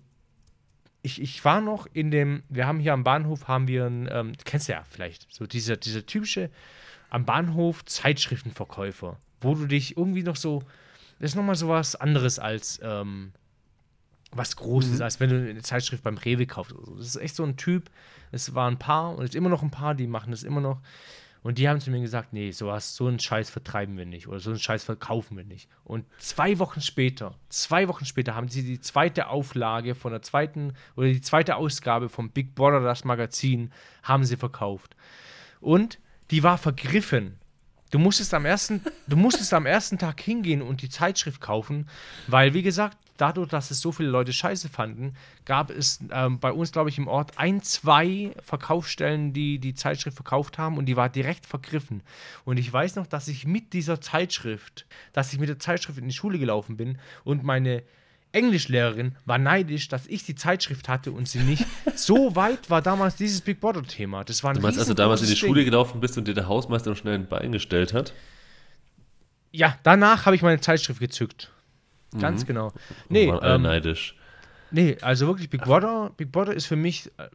ich, 1.01 1.22
ich 1.22 1.43
war 1.43 1.60
noch 1.60 1.85
in 1.91 2.11
dem, 2.11 2.43
wir 2.47 2.65
haben 2.65 2.80
hier 2.80 2.93
am 2.93 3.03
Bahnhof, 3.03 3.49
haben 3.49 3.68
wir 3.68 3.85
ein, 3.85 4.07
ähm, 4.10 4.34
kennst 4.45 4.69
du 4.69 4.72
ja 4.72 4.84
vielleicht, 4.89 5.27
so 5.34 5.45
dieser, 5.45 5.76
dieser 5.76 6.05
typische 6.05 6.49
am 7.10 7.26
Bahnhof 7.26 7.84
Zeitschriftenverkäufer, 7.85 9.18
wo 9.44 9.56
du 9.56 9.65
dich 9.65 9.98
irgendwie 9.98 10.24
noch 10.24 10.36
so, 10.36 10.64
das 11.20 11.32
ist 11.32 11.36
nochmal 11.36 11.56
so 11.56 11.70
was 11.70 11.95
anderes 11.95 12.40
als 12.40 12.80
ähm, 12.84 13.32
was 14.32 14.56
Großes, 14.56 14.98
mhm. 14.98 15.02
als 15.02 15.20
wenn 15.20 15.30
du 15.30 15.49
eine 15.49 15.61
Zeitschrift 15.61 16.03
beim 16.03 16.18
Rewe 16.18 16.45
kaufst. 16.45 16.74
Das 16.98 17.07
ist 17.07 17.15
echt 17.18 17.36
so 17.36 17.44
ein 17.44 17.57
Typ, 17.57 17.90
es 18.32 18.56
war 18.56 18.70
ein 18.70 18.80
Paar 18.80 19.15
und 19.15 19.24
es 19.24 19.32
ist 19.32 19.36
immer 19.36 19.49
noch 19.49 19.61
ein 19.61 19.72
Paar, 19.72 19.95
die 19.95 20.07
machen 20.07 20.32
das 20.32 20.44
immer 20.44 20.61
noch. 20.61 20.82
Und 21.44 21.57
die 21.57 21.68
haben 21.68 21.82
zu 21.82 21.91
mir 21.91 21.99
gesagt, 21.99 22.32
nee, 22.32 22.52
sowas, 22.52 22.95
so 22.95 23.06
einen 23.06 23.20
Scheiß 23.20 23.49
vertreiben 23.49 23.98
wir 23.98 24.06
nicht 24.06 24.30
oder 24.30 24.40
so 24.40 24.52
einen 24.52 24.60
Scheiß 24.60 24.86
verkaufen 24.86 25.36
wir 25.36 25.44
nicht. 25.44 25.70
Und 25.84 26.06
zwei 26.18 26.57
Wochen 26.57 26.80
später, 26.80 27.36
zwei 27.49 27.90
Wochen 27.90 28.06
später 28.06 28.34
haben 28.34 28.48
sie 28.48 28.64
die 28.64 28.80
zweite 28.80 29.28
Auflage 29.28 29.94
von 29.94 30.14
der 30.14 30.22
zweiten 30.22 30.74
oder 30.95 31.07
die 31.07 31.20
zweite 31.20 31.57
Ausgabe 31.57 32.07
vom 32.07 32.30
Big 32.30 32.56
Brother, 32.56 32.80
das 32.80 33.03
Magazin, 33.03 33.74
haben 34.03 34.24
sie 34.24 34.38
verkauft. 34.38 34.95
Und 35.60 35.99
die 36.32 36.44
war 36.44 36.57
vergriffen. 36.57 37.38
Du 37.94 37.99
musstest 37.99 38.34
am 38.34 38.44
ersten, 38.44 38.82
du 39.06 39.15
musstest 39.15 39.53
am 39.53 39.68
ersten 39.68 39.99
Tag 39.99 40.20
hingehen 40.20 40.64
und 40.64 40.82
die 40.82 40.90
Zeitschrift 40.90 41.40
kaufen, 41.40 41.88
weil, 42.26 42.56
wie 42.56 42.64
gesagt, 42.64 42.98
dadurch, 43.18 43.49
dass 43.49 43.70
es 43.70 43.82
so 43.82 43.91
viele 43.91 44.10
Leute 44.10 44.34
scheiße 44.34 44.68
fanden, 44.68 45.15
gab 45.45 45.70
es 45.70 45.99
ähm, 46.11 46.40
bei 46.40 46.52
uns, 46.52 46.72
glaube 46.72 46.90
ich, 46.90 46.98
im 46.98 47.07
Ort 47.07 47.38
ein, 47.38 47.61
zwei 47.61 48.32
Verkaufsstellen, 48.41 49.32
die 49.32 49.60
die 49.60 49.76
Zeitschrift 49.76 50.15
verkauft 50.15 50.57
haben 50.57 50.80
und 50.80 50.88
die 50.88 50.95
war 50.95 51.07
direkt 51.07 51.45
vergriffen. 51.45 52.02
Und 52.45 52.57
ich 52.57 52.74
weiß 52.74 52.95
noch, 52.95 53.06
dass 53.06 53.28
ich 53.28 53.45
mit 53.45 53.74
dieser 53.74 54.02
Zeitschrift, 54.02 54.88
dass 55.11 55.32
ich 55.32 55.38
mit 55.38 55.49
der 55.49 55.60
Zeitschrift 55.60 55.99
in 55.99 56.07
die 56.07 56.15
Schule 56.15 56.40
gelaufen 56.40 56.78
bin 56.78 56.98
und 57.24 57.44
meine 57.44 57.84
Englischlehrerin 58.34 59.15
war 59.26 59.38
neidisch, 59.38 59.88
dass 59.88 60.07
ich 60.07 60.26
die 60.26 60.35
Zeitschrift 60.35 60.89
hatte 60.89 61.11
und 61.11 61.30
sie 61.30 61.39
nicht. 61.39 61.65
so 61.95 62.35
weit 62.35 62.69
war 62.69 62.81
damals 62.81 63.15
dieses 63.15 63.41
Big 63.41 63.60
Brother-Thema. 63.61 64.23
Das 64.23 64.43
war 64.43 64.51
ein 64.51 64.55
Du 64.55 64.61
meinst, 64.61 64.80
als 64.80 64.88
du 64.88 64.93
damals 64.93 65.22
in 65.22 65.27
die 65.27 65.35
Schule 65.35 65.64
gelaufen 65.64 66.01
bist 66.01 66.18
und 66.18 66.27
dir 66.27 66.34
der 66.34 66.47
Hausmeister 66.47 66.89
noch 66.89 66.97
schnell 66.97 67.15
ein 67.15 67.27
Bein 67.27 67.51
gestellt 67.51 67.93
hat? 67.93 68.14
Ja, 69.51 69.77
danach 69.84 70.26
habe 70.26 70.35
ich 70.35 70.41
meine 70.41 70.60
Zeitschrift 70.60 70.99
gezückt. 70.99 71.51
Ganz 72.19 72.41
mhm. 72.43 72.47
genau. 72.47 72.73
Nee, 73.10 73.30
waren 73.30 73.39
alle 73.39 73.55
ähm, 73.55 73.61
neidisch. 73.61 74.15
Nee, 74.72 74.97
also 75.01 75.27
wirklich, 75.27 75.49
Big 75.49 75.61
Brother, 75.61 76.11
Big 76.18 76.31
Brother 76.31 76.53
ist 76.53 76.65
für 76.65 76.76
mich 76.76 77.11
äh, 77.18 77.30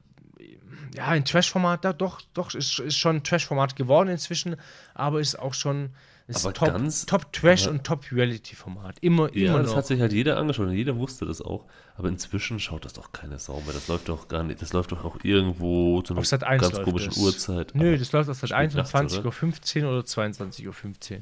ja 0.97 1.07
ein 1.07 1.25
Trash-Format, 1.25 1.85
da 1.85 1.93
doch, 1.93 2.21
doch, 2.35 2.53
ist, 2.55 2.81
ist 2.81 2.97
schon 2.97 3.17
ein 3.17 3.23
Trash-Format 3.23 3.77
geworden 3.77 4.09
inzwischen, 4.09 4.57
aber 4.95 5.21
ist 5.21 5.39
auch 5.39 5.55
schon 5.55 5.91
ist 6.29 6.45
aber 6.45 6.53
top, 6.53 6.69
ganz, 6.69 7.07
top 7.07 7.33
Trash 7.33 7.67
und 7.67 7.85
Top 7.85 8.05
Reality-Format. 8.13 8.99
Immer, 9.01 9.35
ja, 9.35 9.55
immer. 9.55 9.63
das 9.63 9.75
hat 9.75 9.87
sich 9.87 9.99
halt 9.99 10.13
jeder 10.13 10.37
angeschaut 10.37 10.67
und 10.67 10.75
jeder 10.75 10.97
wusste 10.97 11.25
das 11.25 11.41
auch. 11.41 11.65
Aber 11.97 12.09
inzwischen 12.09 12.61
schaut 12.61 12.85
das 12.85 12.93
doch 12.93 13.13
keine 13.13 13.39
Sau 13.39 13.63
mehr. 13.63 13.73
Das 13.73 13.89
läuft 13.89 14.11
doch 14.11 14.29
gar 14.29 14.43
nicht. 14.43 14.61
Das 14.61 14.75
läuft 14.75 14.93
doch 14.93 15.05
auch 15.05 15.17
irgendwo 15.23 16.03
zu 16.03 16.15
einer 16.15 16.59
ganz 16.59 16.83
komischen 16.83 17.09
das. 17.09 17.19
Uhrzeit. 17.19 17.75
Nö, 17.75 17.97
das 17.97 18.13
läuft 18.13 18.29
auf 18.29 18.37
Sat 18.37 18.53
1 18.53 18.75
um 18.75 18.83
20.15 18.83 19.85
Uhr 19.85 19.91
oder 19.91 20.01
22.15 20.01 20.67
Uhr. 21.15 21.19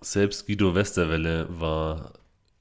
Selbst 0.00 0.46
Guido 0.46 0.74
Westerwelle 0.74 1.48
war 1.50 2.12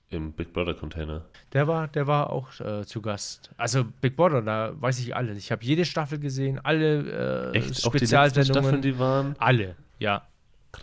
im 0.10 0.32
Big 0.32 0.52
Brother 0.52 0.74
Container. 0.74 1.26
Der 1.54 1.68
war, 1.68 1.88
der 1.88 2.08
war 2.08 2.32
auch 2.32 2.60
äh, 2.60 2.86
zu 2.86 3.02
Gast. 3.02 3.52
Also 3.58 3.86
Big 4.02 4.16
Brother, 4.16 4.42
da 4.42 4.74
weiß 4.80 5.00
ich 5.00 5.16
alles. 5.16 5.38
Ich 5.38 5.52
habe 5.52 5.64
jede 5.64 5.86
Staffel 5.86 6.18
gesehen, 6.18 6.60
alle 6.64 7.52
äh, 7.54 7.58
Echt? 7.58 7.82
Spezialsendungen. 7.82 8.58
Auch 8.58 8.62
die 8.62 8.68
Staffeln, 8.70 8.82
die 8.82 9.00
waren? 9.00 9.36
Alle, 9.38 9.76
ja. 10.00 10.28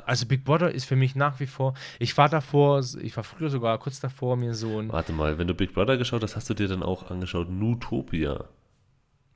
Also 0.06 0.26
Big 0.26 0.44
Brother 0.44 0.70
ist 0.70 0.84
für 0.84 0.96
mich 0.96 1.14
nach 1.16 1.40
wie 1.40 1.46
vor. 1.46 1.74
Ich 1.98 2.16
war 2.16 2.28
davor, 2.28 2.84
ich 3.00 3.16
war 3.16 3.24
früher 3.24 3.50
sogar 3.50 3.78
kurz 3.78 4.00
davor, 4.00 4.36
mir 4.36 4.54
so 4.54 4.80
ein. 4.80 4.92
Warte 4.92 5.12
mal, 5.12 5.38
wenn 5.38 5.48
du 5.48 5.54
Big 5.54 5.74
Brother 5.74 5.96
geschaut 5.96 6.22
hast, 6.22 6.36
hast 6.36 6.48
du 6.48 6.54
dir 6.54 6.68
dann 6.68 6.82
auch 6.82 7.10
angeschaut 7.10 7.50
Nutopia. 7.50 8.44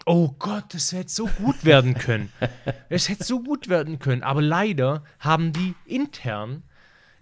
Oh 0.06 0.34
Gott, 0.38 0.74
das 0.74 0.92
hätte 0.92 1.10
so 1.10 1.26
gut 1.26 1.64
werden 1.64 1.94
können. 1.94 2.30
es 2.88 3.08
hätte 3.08 3.24
so 3.24 3.42
gut 3.42 3.68
werden 3.68 3.98
können. 3.98 4.22
Aber 4.22 4.42
leider 4.42 5.02
haben 5.18 5.52
die 5.52 5.74
intern, 5.86 6.62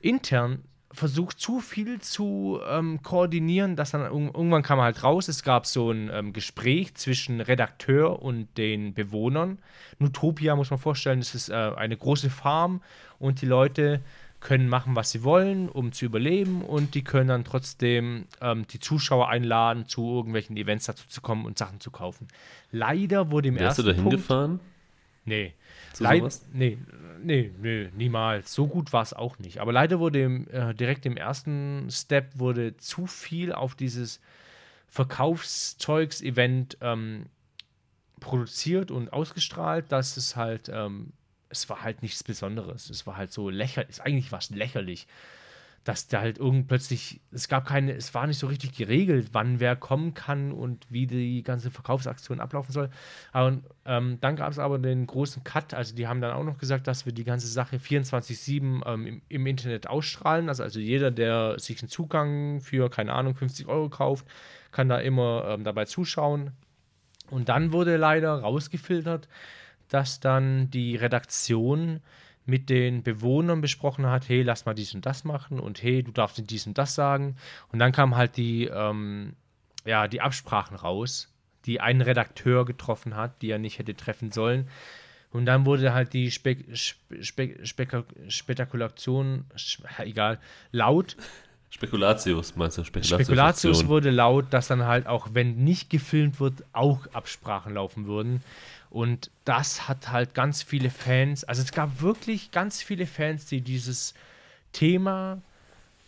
intern 0.01 0.65
versucht, 0.93 1.41
zu 1.41 1.61
viel 1.61 2.01
zu 2.01 2.61
ähm, 2.69 3.03
koordinieren, 3.03 3.77
dass 3.77 3.93
dann 3.93 4.03
irgendwann 4.03 4.63
kam 4.63 4.81
halt 4.81 5.03
raus, 5.03 5.29
es 5.29 5.43
gab 5.43 5.67
so 5.67 5.91
ein 5.91 6.11
ähm, 6.13 6.33
Gespräch 6.33 6.95
zwischen 6.95 7.41
Redakteur 7.41 8.23
und 8.23 8.49
den 8.59 8.95
Bewohnern. 8.95 9.59
Nutopia 9.99 10.55
muss 10.55 10.71
man 10.71 10.79
vorstellen, 10.79 11.21
es 11.21 11.35
ist 11.35 11.49
äh, 11.49 11.55
eine 11.55 11.97
große 11.97 12.31
Farm 12.31 12.83
und 13.19 13.41
die 13.41 13.47
Leute 13.47 14.01
können 14.41 14.69
machen, 14.69 14.97
was 14.97 15.13
sie 15.13 15.23
wollen, 15.23 15.69
um 15.69 15.93
zu 15.93 16.05
überleben 16.05 16.63
und 16.63 16.95
die 16.95 17.05
können 17.05 17.29
dann 17.29 17.45
trotzdem 17.45 18.27
ähm, 18.41 18.67
die 18.67 18.81
Zuschauer 18.81 19.29
einladen, 19.29 19.87
zu 19.87 20.17
irgendwelchen 20.17 20.57
Events 20.57 20.87
dazu 20.87 21.07
zu 21.09 21.21
kommen 21.21 21.47
und 21.47 21.57
Sachen 21.57 21.81
zu 21.81 21.91
kaufen. 21.91 22.29
Leider 22.71 23.31
wurde 23.31 23.49
im 23.49 23.55
Wer 23.55 23.67
ersten 23.67 23.87
Hast 23.87 23.97
du 23.97 24.03
da 24.03 24.03
hingefahren? 24.03 24.61
Nee. 25.25 25.55
Leid, 26.01 26.41
nee, 26.53 26.79
nee, 27.23 27.53
nee, 27.61 27.91
niemals. 27.95 28.53
So 28.53 28.67
gut 28.67 28.93
war 28.93 29.03
es 29.03 29.13
auch 29.13 29.39
nicht. 29.39 29.59
Aber 29.59 29.73
leider 29.73 29.99
wurde 29.99 30.23
im, 30.23 30.49
äh, 30.49 30.75
direkt 30.75 31.07
im 31.07 31.17
ersten 31.17 31.89
Step 31.91 32.39
wurde 32.39 32.77
zu 32.77 33.07
viel 33.07 33.53
auf 33.53 33.75
dieses 33.75 34.21
Verkaufszeugs-Event 34.89 36.79
ähm, 36.81 37.27
produziert 38.21 38.91
und 38.91 39.13
ausgestrahlt, 39.13 39.91
dass 39.91 40.17
es 40.17 40.37
halt, 40.37 40.71
ähm, 40.73 41.13
es 41.49 41.69
war 41.69 41.83
halt 41.83 42.03
nichts 42.03 42.23
Besonderes. 42.23 42.91
Es 42.91 43.07
war 43.07 43.17
halt 43.17 43.33
so 43.33 43.51
lächerlich, 43.51 44.03
eigentlich 44.03 44.33
war 44.33 44.39
es 44.39 44.51
lächerlich 44.51 45.07
dass 45.85 46.07
da 46.07 46.21
halt 46.21 46.39
irgend 46.39 46.69
plötzlich, 46.69 47.21
es 47.33 47.49
gab 47.49 47.67
keine, 47.67 47.93
es 47.95 48.15
war 48.15 48.27
nicht 48.27 48.39
so 48.39 48.47
richtig 48.47 48.73
geregelt, 48.77 49.31
wann 49.33 49.59
wer 49.59 49.75
kommen 49.75 50.15
kann 50.15 50.53
und 50.53 50.87
wie 50.91 51.09
die 51.09 51.43
ganze 51.43 51.73
Verkaufsaktion 51.73 52.39
ablaufen 52.39 52.73
soll. 52.73 52.89
Aber, 53.33 53.59
ähm, 53.85 54.19
dann 54.21 54.37
gab 54.37 54.53
es 54.53 54.61
aber 54.61 54.79
den 54.79 55.07
großen 55.07 55.43
Cut, 55.43 55.75
also 55.75 55.95
die 55.97 56.07
haben 56.07 56.21
dann 56.21 56.33
auch 56.33 56.45
noch 56.45 56.59
gesagt, 56.59 56.87
dass 56.87 57.05
wir 57.05 57.13
die 57.13 57.25
ganze 57.25 57.49
Sache 57.49 57.79
24-7 57.79 58.87
ähm, 58.87 59.07
im, 59.07 59.23
im, 59.29 59.47
Internet 59.47 59.89
ausstrahlen. 59.89 60.49
Also, 60.49 60.63
also 60.63 60.79
jeder, 60.79 61.11
der 61.11 61.59
sich 61.59 61.83
einen 61.83 61.89
Zugang 61.89 62.61
für, 62.61 62.89
keine 62.89 63.13
Ahnung, 63.13 63.35
50 63.35 63.67
Euro 63.67 63.89
kauft, 63.89 64.27
kann 64.71 64.89
da 64.89 64.99
immer 64.99 65.47
ähm, 65.49 65.65
dabei 65.65 65.85
zuschauen. 65.87 66.53
Und 67.29 67.49
dann 67.49 67.73
wurde 67.73 67.97
leider 67.97 68.35
rausgefiltert, 68.35 69.29
dass 69.89 70.21
dann 70.21 70.71
die 70.71 70.95
Redaktion 70.97 72.01
mit 72.45 72.71
den 72.71 73.03
Bewohnern 73.03 73.61
besprochen 73.61 74.07
hat, 74.07 74.29
hey, 74.29 74.43
lass 74.43 74.67
mal 74.67 74.75
dies 74.75 74.95
und 74.95 75.07
das 75.07 75.25
machen 75.25 75.61
und 75.61 75.83
hey, 75.83 76.03
du 76.03 76.11
darfst 76.11 76.43
dies 76.51 76.67
und 76.67 76.77
das 76.79 76.95
sagen. 76.95 77.37
Und 77.71 77.79
dann 77.79 77.93
kamen 77.93 78.17
halt 78.17 78.37
die, 78.37 78.65
ähm, 78.65 79.35
ja, 79.85 80.09
die 80.09 80.21
Absprachen 80.21 80.77
raus, 80.77 81.29
die 81.67 81.81
ein 81.81 82.01
Redakteur 82.01 82.65
getroffen 82.65 83.17
hat, 83.17 83.43
die 83.43 83.51
er 83.51 83.59
nicht 83.59 83.79
hätte 83.79 83.95
treffen 83.95 84.33
sollen. 84.33 84.69
Und 85.31 85.47
dann 85.47 85.65
wurde 85.65 85.95
halt 85.95 86.13
die 86.13 86.31
Spe 86.31 86.57
Spe 86.75 87.65
Spe 87.65 88.05
Spekulation, 88.29 89.47
egal, 89.99 90.39
laut. 90.73 91.17
Spekulatius, 91.71 92.55
meinst 92.55 92.77
du? 92.77 92.85
Spekulatius, 92.85 93.27
Spekulatius 93.27 93.87
wurde 93.89 94.11
laut, 94.11 94.47
dass 94.51 94.69
dann 94.69 94.85
halt 94.85 95.07
auch, 95.07 95.29
wenn 95.33 95.65
nicht 95.65 95.89
gefilmt 95.89 96.39
wird, 96.39 96.65
auch 96.75 97.07
Absprachen 97.15 97.75
laufen 97.75 98.07
würden. 98.07 98.43
Und 98.93 99.31
das 99.47 99.89
hat 99.89 100.13
halt 100.13 100.35
ganz 100.35 100.63
viele 100.63 100.91
Fans, 100.91 101.45
also 101.45 101.63
es 101.63 101.73
gab 101.73 102.03
wirklich 102.03 102.51
ganz 102.51 102.83
viele 102.83 103.07
Fans, 103.07 103.47
die 103.47 103.63
dieses 103.63 104.13
Thema, 104.73 105.41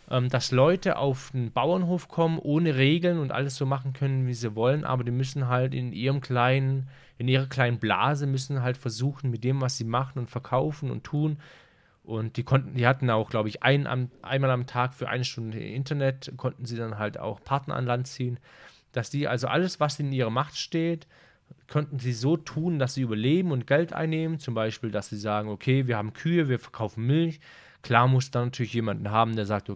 ähm, 0.07 0.29
dass 0.29 0.51
Leute 0.51 0.97
auf 0.97 1.31
den 1.31 1.51
Bauernhof 1.51 2.09
kommen, 2.09 2.37
ohne 2.37 2.75
Regeln 2.75 3.17
und 3.17 3.31
alles 3.31 3.55
so 3.55 3.65
machen 3.65 3.93
können, 3.93 4.27
wie 4.27 4.35
sie 4.35 4.55
wollen, 4.55 4.85
aber 4.85 5.03
die 5.03 5.09
müssen 5.09 5.47
halt 5.47 5.73
in 5.73 5.93
ihrem 5.93 6.21
kleinen, 6.21 6.87
in 7.17 7.27
ihrer 7.27 7.47
kleinen 7.47 7.79
Blase 7.79 8.27
müssen 8.27 8.61
halt 8.61 8.77
versuchen, 8.77 9.31
mit 9.31 9.43
dem, 9.43 9.61
was 9.61 9.77
sie 9.77 9.83
machen 9.83 10.19
und 10.19 10.29
verkaufen 10.29 10.91
und 10.91 11.03
tun, 11.03 11.39
Und 12.03 12.37
die 12.37 12.43
konnten, 12.43 12.75
die 12.75 12.85
hatten 12.87 13.09
auch, 13.09 13.29
glaube 13.31 13.49
ich, 13.49 13.63
ein, 13.63 13.87
einmal 14.21 14.51
am 14.51 14.67
Tag 14.67 14.93
für 14.93 15.09
eine 15.09 15.23
Stunde 15.25 15.59
Internet, 15.59 16.31
konnten 16.37 16.65
sie 16.65 16.77
dann 16.77 16.99
halt 16.99 17.17
auch 17.19 17.43
Partner 17.43 17.75
an 17.75 17.85
Land 17.85 18.07
ziehen. 18.07 18.37
Dass 18.91 19.09
die 19.09 19.27
also 19.27 19.47
alles, 19.47 19.79
was 19.79 19.99
in 19.99 20.11
ihrer 20.11 20.29
Macht 20.29 20.55
steht, 20.57 21.07
könnten 21.67 21.99
sie 21.99 22.13
so 22.13 22.37
tun, 22.37 22.79
dass 22.79 22.93
sie 22.93 23.01
überleben 23.01 23.51
und 23.51 23.67
Geld 23.67 23.93
einnehmen. 23.93 24.39
Zum 24.39 24.53
Beispiel, 24.53 24.91
dass 24.91 25.09
sie 25.09 25.17
sagen, 25.17 25.49
okay, 25.49 25.87
wir 25.87 25.97
haben 25.97 26.13
Kühe, 26.13 26.47
wir 26.49 26.59
verkaufen 26.59 27.05
Milch. 27.05 27.39
Klar 27.81 28.07
muss 28.07 28.31
dann 28.31 28.45
natürlich 28.45 28.73
jemanden 28.73 29.11
haben, 29.11 29.35
der 29.35 29.45
sagt, 29.45 29.71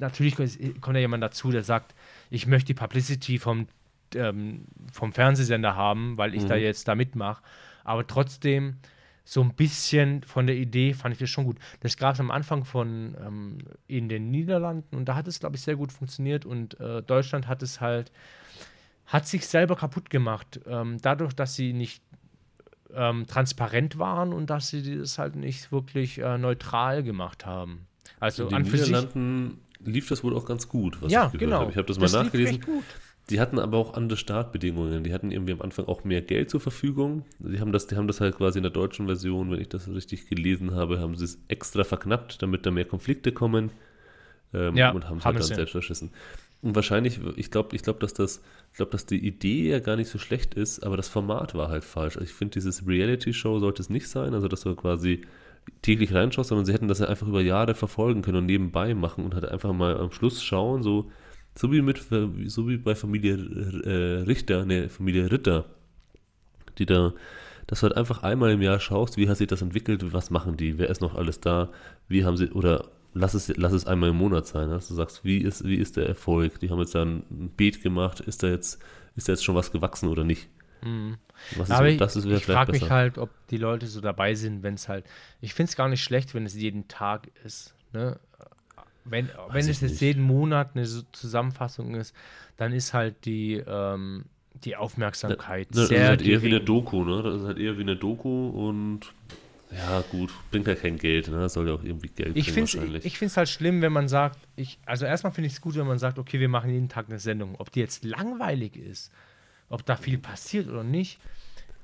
natürlich 0.00 0.36
kommt 0.80 0.96
ja 0.96 1.00
jemand 1.00 1.22
dazu, 1.22 1.50
der 1.50 1.62
sagt, 1.62 1.94
ich 2.30 2.46
möchte 2.46 2.68
die 2.68 2.74
Publicity 2.74 3.38
vom, 3.38 3.66
ähm, 4.14 4.64
vom 4.92 5.12
Fernsehsender 5.12 5.76
haben, 5.76 6.16
weil 6.16 6.34
ich 6.34 6.42
mhm. 6.42 6.48
da 6.48 6.56
jetzt 6.56 6.88
da 6.88 6.94
mitmache. 6.94 7.42
Aber 7.84 8.06
trotzdem, 8.06 8.76
so 9.28 9.42
ein 9.42 9.52
bisschen 9.52 10.22
von 10.22 10.46
der 10.46 10.56
Idee 10.56 10.94
fand 10.94 11.12
ich 11.12 11.18
das 11.18 11.28
schon 11.28 11.44
gut. 11.44 11.58
Das 11.80 11.98
gab 11.98 12.14
es 12.14 12.20
am 12.20 12.30
Anfang 12.30 12.64
von 12.64 13.14
ähm, 13.22 13.58
in 13.86 14.08
den 14.08 14.30
Niederlanden 14.30 14.96
und 14.96 15.06
da 15.06 15.16
hat 15.16 15.28
es, 15.28 15.38
glaube 15.38 15.56
ich, 15.56 15.62
sehr 15.62 15.76
gut 15.76 15.92
funktioniert 15.92 16.46
und 16.46 16.80
äh, 16.80 17.02
Deutschland 17.02 17.46
hat 17.46 17.62
es 17.62 17.78
halt, 17.78 18.10
hat 19.08 19.26
sich 19.26 19.46
selber 19.46 19.74
kaputt 19.74 20.10
gemacht, 20.10 20.60
ähm, 20.66 20.98
dadurch, 21.02 21.32
dass 21.32 21.54
sie 21.54 21.72
nicht 21.72 22.02
ähm, 22.94 23.26
transparent 23.26 23.98
waren 23.98 24.32
und 24.32 24.50
dass 24.50 24.68
sie 24.68 24.98
das 24.98 25.18
halt 25.18 25.34
nicht 25.34 25.72
wirklich 25.72 26.18
äh, 26.18 26.38
neutral 26.38 27.02
gemacht 27.02 27.46
haben. 27.46 27.86
Also 28.20 28.48
in 28.48 28.50
den 28.50 28.62
Niederlanden 28.62 29.60
lief 29.84 30.08
das 30.08 30.22
wohl 30.22 30.36
auch 30.36 30.44
ganz 30.44 30.68
gut, 30.68 31.00
was 31.02 31.10
ja, 31.10 31.26
ich 31.26 31.32
gehört 31.32 31.40
genau. 31.40 31.60
habe. 31.60 31.70
Ich 31.70 31.76
habe 31.76 31.86
das, 31.86 31.98
das 31.98 32.12
mal 32.12 32.24
nachgelesen. 32.24 32.60
Die 33.30 33.40
hatten 33.40 33.58
aber 33.58 33.76
auch 33.76 33.92
andere 33.92 34.16
Startbedingungen. 34.16 35.04
Die 35.04 35.12
hatten 35.12 35.30
irgendwie 35.30 35.52
am 35.52 35.60
Anfang 35.60 35.84
auch 35.84 36.04
mehr 36.04 36.22
Geld 36.22 36.48
zur 36.48 36.60
Verfügung. 36.60 37.26
Die 37.38 37.60
haben 37.60 37.72
das, 37.72 37.86
die 37.86 37.96
haben 37.96 38.06
das 38.06 38.22
halt 38.22 38.36
quasi 38.36 38.58
in 38.58 38.62
der 38.62 38.72
deutschen 38.72 39.06
Version, 39.06 39.50
wenn 39.50 39.60
ich 39.60 39.68
das 39.68 39.86
richtig 39.88 40.28
gelesen 40.28 40.74
habe, 40.74 40.98
haben 40.98 41.14
sie 41.14 41.24
es 41.24 41.38
extra 41.48 41.84
verknappt, 41.84 42.42
damit 42.42 42.64
da 42.64 42.70
mehr 42.70 42.86
Konflikte 42.86 43.32
kommen. 43.32 43.70
Ähm, 44.54 44.76
ja, 44.76 44.92
und 44.92 45.10
haben 45.10 45.18
es 45.18 45.26
halt 45.26 45.36
dann 45.36 45.42
selbst 45.42 45.72
verschissen. 45.72 46.10
Und 46.60 46.74
wahrscheinlich, 46.74 47.20
ich 47.36 47.50
glaube, 47.50 47.76
ich 47.76 47.82
glaube, 47.82 48.00
dass 48.00 48.14
das, 48.14 48.42
ich 48.72 48.76
glaube, 48.76 48.90
dass 48.90 49.06
die 49.06 49.24
Idee 49.24 49.70
ja 49.70 49.78
gar 49.78 49.96
nicht 49.96 50.08
so 50.08 50.18
schlecht 50.18 50.54
ist, 50.54 50.80
aber 50.80 50.96
das 50.96 51.08
Format 51.08 51.54
war 51.54 51.68
halt 51.68 51.84
falsch. 51.84 52.16
Also 52.16 52.24
ich 52.24 52.34
finde, 52.34 52.54
dieses 52.54 52.86
Reality-Show 52.86 53.60
sollte 53.60 53.80
es 53.80 53.90
nicht 53.90 54.08
sein, 54.08 54.34
also 54.34 54.48
dass 54.48 54.62
du 54.62 54.74
quasi 54.74 55.22
täglich 55.82 56.12
reinschaust, 56.14 56.48
sondern 56.48 56.66
sie 56.66 56.72
hätten 56.72 56.88
das 56.88 56.98
ja 56.98 57.06
einfach 57.06 57.28
über 57.28 57.42
Jahre 57.42 57.74
verfolgen 57.74 58.22
können 58.22 58.38
und 58.38 58.46
nebenbei 58.46 58.94
machen 58.94 59.24
und 59.24 59.34
halt 59.34 59.44
einfach 59.44 59.72
mal 59.72 59.96
am 59.98 60.10
Schluss 60.10 60.42
schauen, 60.42 60.82
so, 60.82 61.10
so 61.54 61.70
wie 61.72 61.82
mit, 61.82 61.98
so 62.46 62.68
wie 62.68 62.76
bei 62.76 62.94
Familie 62.94 63.34
äh, 63.34 64.22
Richter, 64.22 64.64
ne, 64.64 64.88
Familie 64.88 65.30
Ritter, 65.30 65.66
die 66.78 66.86
da, 66.86 67.12
dass 67.66 67.80
du 67.80 67.84
halt 67.84 67.96
einfach 67.96 68.22
einmal 68.22 68.50
im 68.50 68.62
Jahr 68.62 68.80
schaust, 68.80 69.16
wie 69.16 69.28
hat 69.28 69.36
sich 69.36 69.46
das 69.46 69.62
entwickelt, 69.62 70.12
was 70.12 70.30
machen 70.30 70.56
die, 70.56 70.78
wer 70.78 70.90
ist 70.90 71.02
noch 71.02 71.14
alles 71.14 71.40
da, 71.40 71.70
wie 72.08 72.24
haben 72.24 72.36
sie, 72.36 72.50
oder 72.50 72.88
lass 73.14 73.34
es, 73.34 73.48
lass 73.56 73.72
es 73.72 73.86
einmal 73.86 74.10
im 74.10 74.16
Monat 74.16 74.46
sein, 74.46 74.70
dass 74.70 74.88
du 74.88 74.94
sagst, 74.94 75.24
wie 75.24 75.38
ist, 75.38 75.64
wie 75.64 75.76
ist 75.76 75.96
der 75.96 76.06
Erfolg? 76.06 76.60
Die 76.60 76.70
haben 76.70 76.78
jetzt 76.78 76.94
da 76.94 77.02
ein 77.02 77.52
Beet 77.56 77.82
gemacht, 77.82 78.20
ist 78.20 78.42
da 78.42 78.48
jetzt, 78.48 78.80
ist 79.16 79.28
da 79.28 79.32
jetzt 79.32 79.44
schon 79.44 79.54
was 79.54 79.72
gewachsen 79.72 80.08
oder 80.08 80.24
nicht? 80.24 80.48
Mhm. 80.82 81.16
Was 81.56 81.70
Aber 81.70 81.88
ist, 81.88 82.00
das 82.00 82.16
ist 82.16 82.24
ich 82.24 82.44
frage 82.44 82.72
mich 82.72 82.90
halt, 82.90 83.18
ob 83.18 83.30
die 83.48 83.56
Leute 83.56 83.86
so 83.86 84.00
dabei 84.00 84.34
sind, 84.34 84.62
wenn 84.62 84.74
es 84.74 84.88
halt. 84.88 85.04
Ich 85.40 85.54
finde 85.54 85.70
es 85.70 85.76
gar 85.76 85.88
nicht 85.88 86.02
schlecht, 86.02 86.34
wenn 86.34 86.46
es 86.46 86.54
jeden 86.54 86.88
Tag 86.88 87.30
ist. 87.44 87.74
Ne? 87.92 88.18
Wenn, 89.04 89.30
wenn 89.50 89.68
es 89.68 89.80
jetzt 89.80 90.00
jeden 90.00 90.22
Monat 90.22 90.70
eine 90.74 90.84
Zusammenfassung 91.12 91.94
ist, 91.94 92.14
dann 92.56 92.72
ist 92.72 92.92
halt 92.92 93.24
die, 93.24 93.54
ähm, 93.54 94.26
die 94.64 94.76
Aufmerksamkeit 94.76 95.68
ja, 95.74 95.86
sehr. 95.86 95.98
Das 95.98 96.02
ist 96.02 96.08
halt 96.08 96.22
eher 96.22 96.42
wie 96.42 96.48
eine 96.48 96.60
Doku, 96.60 97.04
ne? 97.04 97.22
Das 97.22 97.40
ist 97.40 97.46
halt 97.46 97.58
eher 97.58 97.78
wie 97.78 97.82
eine 97.82 97.96
Doku 97.96 98.48
und 98.48 99.12
ja, 99.70 100.02
gut, 100.10 100.30
bringt 100.50 100.66
ja 100.66 100.74
kein 100.74 100.96
Geld, 100.96 101.28
ne? 101.28 101.38
Das 101.38 101.52
soll 101.52 101.68
ja 101.68 101.74
auch 101.74 101.82
irgendwie 101.82 102.08
Geld 102.08 102.36
ich 102.36 102.46
bringen 102.46 102.60
wahrscheinlich. 102.60 103.04
Ich 103.04 103.18
finde 103.18 103.30
es 103.30 103.36
halt 103.36 103.48
schlimm, 103.48 103.82
wenn 103.82 103.92
man 103.92 104.08
sagt, 104.08 104.38
ich, 104.56 104.78
also 104.86 105.04
erstmal 105.04 105.32
finde 105.32 105.48
ich 105.48 105.54
es 105.54 105.60
gut, 105.60 105.76
wenn 105.76 105.86
man 105.86 105.98
sagt, 105.98 106.18
okay, 106.18 106.40
wir 106.40 106.48
machen 106.48 106.70
jeden 106.70 106.88
Tag 106.88 107.06
eine 107.08 107.18
Sendung. 107.18 107.54
Ob 107.58 107.70
die 107.70 107.80
jetzt 107.80 108.04
langweilig 108.04 108.76
ist 108.76 109.12
ob 109.68 109.84
da 109.84 109.96
viel 109.96 110.18
passiert 110.18 110.68
oder 110.68 110.84
nicht, 110.84 111.18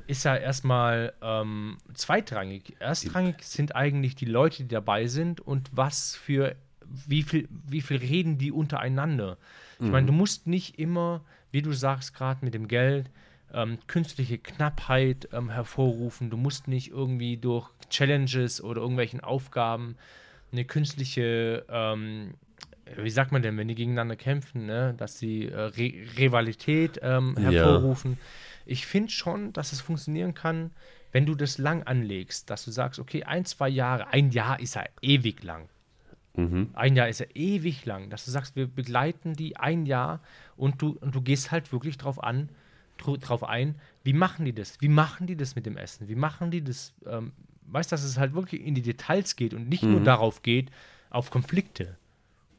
ist 0.06 0.24
ja 0.24 0.36
erstmal 0.36 1.14
ähm, 1.22 1.78
zweitrangig. 1.94 2.76
Erstrangig 2.78 3.42
sind 3.42 3.74
eigentlich 3.74 4.14
die 4.14 4.26
Leute, 4.26 4.62
die 4.62 4.68
dabei 4.68 5.06
sind 5.06 5.40
und 5.40 5.70
was 5.72 6.14
für, 6.14 6.56
wie 7.06 7.22
viel, 7.22 7.48
wie 7.66 7.80
viel 7.80 7.96
reden 7.96 8.38
die 8.38 8.52
untereinander. 8.52 9.38
Ich 9.80 9.86
meine, 9.86 10.02
mhm. 10.02 10.06
du 10.08 10.12
musst 10.12 10.46
nicht 10.46 10.78
immer, 10.78 11.24
wie 11.50 11.62
du 11.62 11.72
sagst, 11.72 12.14
gerade 12.14 12.44
mit 12.44 12.54
dem 12.54 12.68
Geld, 12.68 13.10
ähm, 13.54 13.78
künstliche 13.86 14.38
Knappheit 14.38 15.28
ähm, 15.32 15.50
hervorrufen. 15.50 16.30
Du 16.30 16.36
musst 16.36 16.68
nicht 16.68 16.90
irgendwie 16.90 17.36
durch 17.36 17.70
Challenges 17.90 18.62
oder 18.62 18.80
irgendwelchen 18.80 19.20
Aufgaben 19.20 19.96
eine 20.52 20.64
künstliche 20.64 21.64
ähm, 21.68 22.34
wie 22.96 23.10
sagt 23.10 23.32
man 23.32 23.42
denn, 23.42 23.56
wenn 23.56 23.68
die 23.68 23.74
gegeneinander 23.74 24.16
kämpfen, 24.16 24.66
ne? 24.66 24.94
dass 24.96 25.18
sie 25.18 25.48
äh, 25.48 25.58
Re 25.58 25.92
Rivalität 26.18 27.00
ähm, 27.02 27.36
hervorrufen. 27.36 28.12
Ja. 28.12 28.18
Ich 28.66 28.86
finde 28.86 29.10
schon, 29.10 29.52
dass 29.52 29.72
es 29.72 29.80
funktionieren 29.80 30.34
kann, 30.34 30.70
wenn 31.12 31.26
du 31.26 31.34
das 31.34 31.58
lang 31.58 31.82
anlegst, 31.84 32.50
dass 32.50 32.64
du 32.64 32.70
sagst, 32.70 32.98
okay, 32.98 33.24
ein, 33.24 33.44
zwei 33.44 33.68
Jahre, 33.68 34.08
ein 34.08 34.30
Jahr 34.30 34.60
ist 34.60 34.74
ja 34.74 34.84
ewig 35.00 35.42
lang. 35.42 35.68
Mhm. 36.36 36.70
Ein 36.72 36.96
Jahr 36.96 37.08
ist 37.08 37.20
ja 37.20 37.26
ewig 37.34 37.86
lang, 37.86 38.10
dass 38.10 38.24
du 38.24 38.30
sagst, 38.30 38.56
wir 38.56 38.66
begleiten 38.66 39.34
die 39.34 39.56
ein 39.56 39.86
Jahr 39.86 40.20
und 40.56 40.82
du, 40.82 40.98
und 41.00 41.14
du 41.14 41.20
gehst 41.20 41.52
halt 41.52 41.72
wirklich 41.72 41.98
drauf 41.98 42.22
an, 42.22 42.48
drauf 42.96 43.44
ein, 43.44 43.74
wie 44.02 44.12
machen 44.12 44.44
die 44.44 44.54
das? 44.54 44.80
Wie 44.80 44.88
machen 44.88 45.26
die 45.26 45.36
das 45.36 45.56
mit 45.56 45.66
dem 45.66 45.76
Essen? 45.76 46.08
Wie 46.08 46.14
machen 46.14 46.50
die 46.50 46.62
das? 46.62 46.94
Ähm, 47.06 47.32
weißt 47.66 47.90
du, 47.90 47.94
dass 47.94 48.04
es 48.04 48.18
halt 48.18 48.34
wirklich 48.34 48.62
in 48.62 48.74
die 48.74 48.82
Details 48.82 49.36
geht 49.36 49.54
und 49.54 49.68
nicht 49.68 49.82
mhm. 49.82 49.92
nur 49.92 50.00
darauf 50.02 50.42
geht, 50.42 50.70
auf 51.10 51.30
Konflikte 51.30 51.96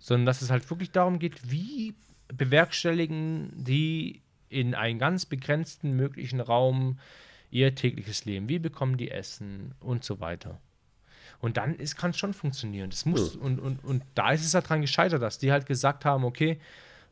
sondern 0.06 0.28
dass 0.28 0.44
es 0.44 0.52
halt 0.52 0.70
wirklich 0.70 0.92
darum 0.92 1.18
geht, 1.18 1.50
wie 1.50 1.96
bewerkstelligen 2.28 3.52
die 3.56 4.22
in 4.50 4.76
einen 4.76 5.00
ganz 5.00 5.26
begrenzten 5.26 5.96
möglichen 5.96 6.40
Raum 6.40 7.00
ihr 7.50 7.74
tägliches 7.74 8.24
Leben, 8.24 8.48
wie 8.48 8.60
bekommen 8.60 8.98
die 8.98 9.10
Essen 9.10 9.74
und 9.80 10.04
so 10.04 10.20
weiter. 10.20 10.62
Und 11.40 11.58
dann 11.58 11.78
kann 11.98 12.12
es 12.12 12.20
schon 12.20 12.36
funktionieren. 12.36 12.92
Das 12.92 13.08
muss, 13.08 13.34
ja. 13.34 13.42
und, 13.42 13.60
und, 13.60 13.84
und 13.84 14.04
da 14.14 14.32
ist 14.32 14.46
es 14.46 14.54
halt 14.54 14.70
dran 14.70 14.82
gescheitert, 14.82 15.24
dass 15.24 15.40
die 15.40 15.52
halt 15.52 15.66
gesagt 15.66 16.06
haben, 16.06 16.24
okay, 16.24 16.60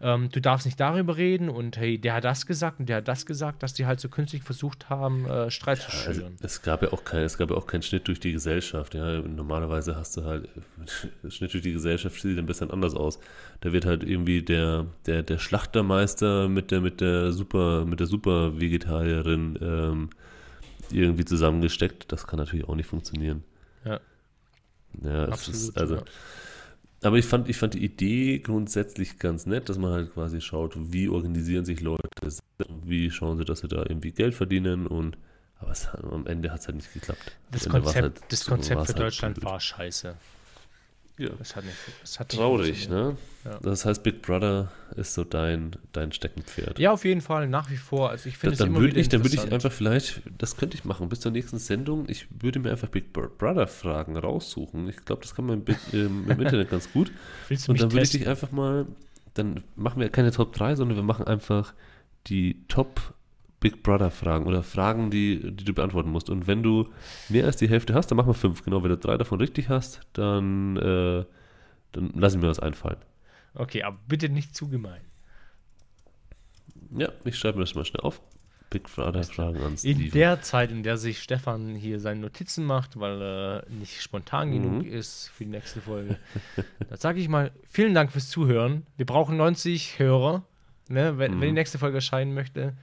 ähm, 0.04 0.30
du 0.30 0.42
darfst 0.42 0.66
nicht 0.66 0.78
darüber 0.80 1.16
reden 1.16 1.48
und 1.48 1.78
hey, 1.78 1.98
der 1.98 2.16
hat 2.16 2.26
das 2.26 2.46
gesagt 2.46 2.82
und 2.82 2.90
der 2.90 2.98
hat 2.98 3.08
das 3.08 3.26
gesagt, 3.26 3.64
dass 3.64 3.74
die 3.74 3.86
halt 3.86 4.02
so 4.02 4.10
künstlich 4.10 4.44
versucht 4.44 4.90
haben, 4.90 5.26
äh, 5.26 5.50
Streit 5.50 5.80
ja, 5.80 5.86
zu 5.86 5.92
schüren. 5.92 6.24
Also 6.24 6.32
es 6.42 6.62
gab 6.62 6.82
ja 6.82 6.92
auch 6.92 7.06
kein, 7.06 7.24
es 7.24 7.38
gab 7.38 7.50
ja 7.50 7.56
auch 7.56 7.66
keinen 7.66 7.84
Schnitt 7.84 8.10
durch 8.10 8.20
die 8.20 8.34
Gesellschaft. 8.34 8.96
Ja. 8.96 9.22
Normalerweise 9.22 9.96
hast 9.96 10.18
du 10.18 10.26
halt, 10.26 10.50
Schnitt 11.30 11.54
durch 11.54 11.64
die 11.64 11.72
Gesellschaft 11.72 12.22
sieht 12.22 12.38
ein 12.38 12.46
bisschen 12.46 12.70
anders 12.70 12.96
aus. 12.96 13.18
Da 13.62 13.72
wird 13.72 13.86
halt 13.86 14.04
irgendwie 14.04 14.42
der, 14.42 14.88
der, 15.06 15.24
der 15.24 15.38
Schlachtermeister 15.38 16.50
mit 16.50 16.72
der, 16.72 16.82
mit 16.82 17.00
der 17.00 17.32
super, 17.32 17.86
mit 17.86 18.02
der 18.02 18.08
super 18.08 18.60
Vegetarierin 18.60 19.58
ähm, 19.62 20.10
irgendwie 20.92 21.24
zusammengesteckt. 21.24 22.12
Das 22.12 22.28
kann 22.28 22.40
natürlich 22.40 22.68
auch 22.68 22.76
nicht 22.76 22.88
funktionieren. 22.88 23.46
Ja. 23.86 24.02
Ja, 25.02 25.30
Absolut, 25.30 25.60
ist, 25.62 25.78
also. 25.78 25.96
Ja 25.96 26.04
aber 27.04 27.18
ich 27.18 27.26
fand, 27.26 27.50
ich 27.50 27.58
fand 27.58 27.74
die 27.74 27.84
Idee 27.84 28.40
grundsätzlich 28.40 29.20
ganz 29.20 29.46
nett, 29.46 29.70
dass 29.70 29.78
man 29.78 29.92
halt 29.92 30.14
quasi 30.14 30.42
schaut, 30.42 30.74
wie 30.76 31.10
organisieren 31.10 31.66
sich 31.66 31.82
Leute, 31.82 32.10
wie 32.84 33.12
schauen 33.12 33.38
sie, 33.38 33.46
dass 33.46 33.60
sie 33.60 33.68
da 33.68 33.78
irgendwie 33.78 34.12
Geld 34.12 34.36
verdienen 34.36 34.88
und 34.88 35.18
aber 35.60 35.72
es, 35.72 35.88
am 35.88 36.28
Ende 36.28 36.52
hat 36.52 36.60
es 36.60 36.68
halt 36.68 36.76
nicht 36.76 36.94
geklappt. 36.94 37.38
Das 37.52 37.70
Konzept, 37.70 37.96
halt, 37.96 38.22
das 38.30 38.46
Konzept 38.46 38.82
für 38.82 38.88
halt 38.88 39.00
Deutschland 39.00 39.38
halt 39.38 39.46
war 39.46 39.60
scheiße. 39.60 40.16
Ja. 41.24 41.30
Es 41.40 41.56
hat 41.56 41.66
nicht, 41.66 41.76
es 42.04 42.20
hat 42.20 42.30
Traurig, 42.30 42.90
ne? 42.90 43.18
Ja. 43.46 43.60
Das 43.62 43.86
heißt, 43.86 44.04
Big 44.04 44.22
Brother 44.22 44.72
ist 44.96 45.14
so 45.14 45.24
dein, 45.24 45.76
dein 45.92 46.12
Steckenpferd. 46.12 46.80
Ja, 46.80 46.92
auf 46.92 47.04
jeden 47.06 47.22
Fall, 47.22 47.48
nach 47.48 47.70
wie 47.70 47.78
vor. 47.78 48.10
Also 48.10 48.30
ich 48.30 48.38
finde 48.38 48.56
es 48.56 48.62
immer 48.62 48.80
würde 48.80 49.00
ich, 49.00 49.10
Dann 49.10 49.24
würde 49.24 49.36
ich 49.36 49.52
einfach 49.52 49.72
vielleicht, 49.72 50.22
das 50.38 50.56
könnte 50.56 50.78
ich 50.78 50.86
machen, 50.86 51.10
bis 51.10 51.20
zur 51.20 51.32
nächsten 51.32 51.58
Sendung, 51.58 52.08
ich 52.08 52.28
würde 52.42 52.60
mir 52.60 52.72
einfach 52.72 52.90
Big 52.90 53.12
Brother 53.14 53.68
Fragen 53.68 54.18
raussuchen. 54.18 54.88
Ich 54.88 55.06
glaube, 55.06 55.22
das 55.22 55.36
kann 55.36 55.46
man 55.46 55.64
im, 55.64 55.76
im, 55.92 56.30
im 56.30 56.42
Internet 56.42 56.70
ganz 56.70 56.92
gut. 56.92 57.12
Willst 57.48 57.68
du 57.68 57.72
Und 57.72 57.82
dann 57.82 57.92
würde 57.92 58.04
ich 58.04 58.12
dich 58.12 58.28
einfach 58.28 58.52
mal, 58.52 58.86
dann 59.34 59.64
machen 59.76 60.00
wir 60.00 60.10
keine 60.10 60.32
Top 60.32 60.54
3, 60.54 60.76
sondern 60.76 60.98
wir 60.98 61.04
machen 61.04 61.28
einfach 61.28 61.74
die 62.28 62.66
Top 62.68 63.14
Big 63.64 63.82
Brother 63.82 64.12
Fragen 64.12 64.46
oder 64.46 64.62
Fragen, 64.62 65.10
die, 65.10 65.40
die 65.40 65.64
du 65.64 65.74
beantworten 65.74 66.10
musst. 66.10 66.30
Und 66.30 66.48
wenn 66.48 66.64
du 66.64 66.90
mehr 67.30 67.46
als 67.46 67.56
die 67.56 67.70
Hälfte 67.70 67.94
hast, 67.94 68.08
dann 68.08 68.18
machen 68.18 68.28
wir 68.28 68.34
fünf. 68.34 68.66
Genau, 68.66 68.84
wenn 68.84 68.90
du 68.90 68.98
drei 68.98 69.16
davon 69.16 69.40
richtig 69.40 69.70
hast, 69.70 70.02
dann, 70.12 70.76
äh, 70.76 71.24
dann 71.94 72.12
lass 72.14 72.36
ich 72.36 72.42
mir 72.42 72.50
was 72.50 72.60
einfallen. 72.60 72.98
Okay, 73.56 73.84
aber 73.84 73.98
bitte 74.06 74.28
nicht 74.28 74.54
zu 74.54 74.68
gemein. 74.68 75.00
Ja, 76.92 77.08
ich 77.24 77.38
schreibe 77.38 77.58
mir 77.58 77.64
das 77.64 77.74
mal 77.74 77.86
schnell 77.86 78.02
auf. 78.02 78.22
Big 78.70 78.84
Brother 78.84 79.24
Fragen 79.24 79.62
an 79.62 79.78
Steven. 79.78 80.02
In 80.02 80.12
der 80.12 80.42
Zeit, 80.42 80.70
in 80.70 80.84
der 80.84 80.98
sich 80.98 81.22
Stefan 81.22 81.74
hier 81.74 82.02
seine 82.02 82.20
Notizen 82.20 82.66
macht, 82.66 83.00
weil 83.00 83.22
er 83.22 83.66
nicht 83.70 84.02
spontan 84.02 84.50
mhm. 84.50 84.52
genug 84.52 84.86
ist 84.88 85.30
für 85.30 85.46
die 85.46 85.52
nächste 85.52 85.80
Folge, 85.80 86.18
da 86.90 86.98
sage 86.98 87.22
ich 87.22 87.30
mal, 87.30 87.52
vielen 87.70 87.94
Dank 87.94 88.12
fürs 88.12 88.28
Zuhören. 88.28 88.86
Wir 88.98 89.06
brauchen 89.06 89.38
90 89.38 90.00
Hörer. 90.00 90.44
Ne? 90.90 91.18
Wenn, 91.18 91.36
mhm. 91.36 91.40
wenn 91.40 91.48
die 91.48 91.54
nächste 91.54 91.78
Folge 91.78 91.96
erscheinen 91.96 92.34
möchte, 92.34 92.74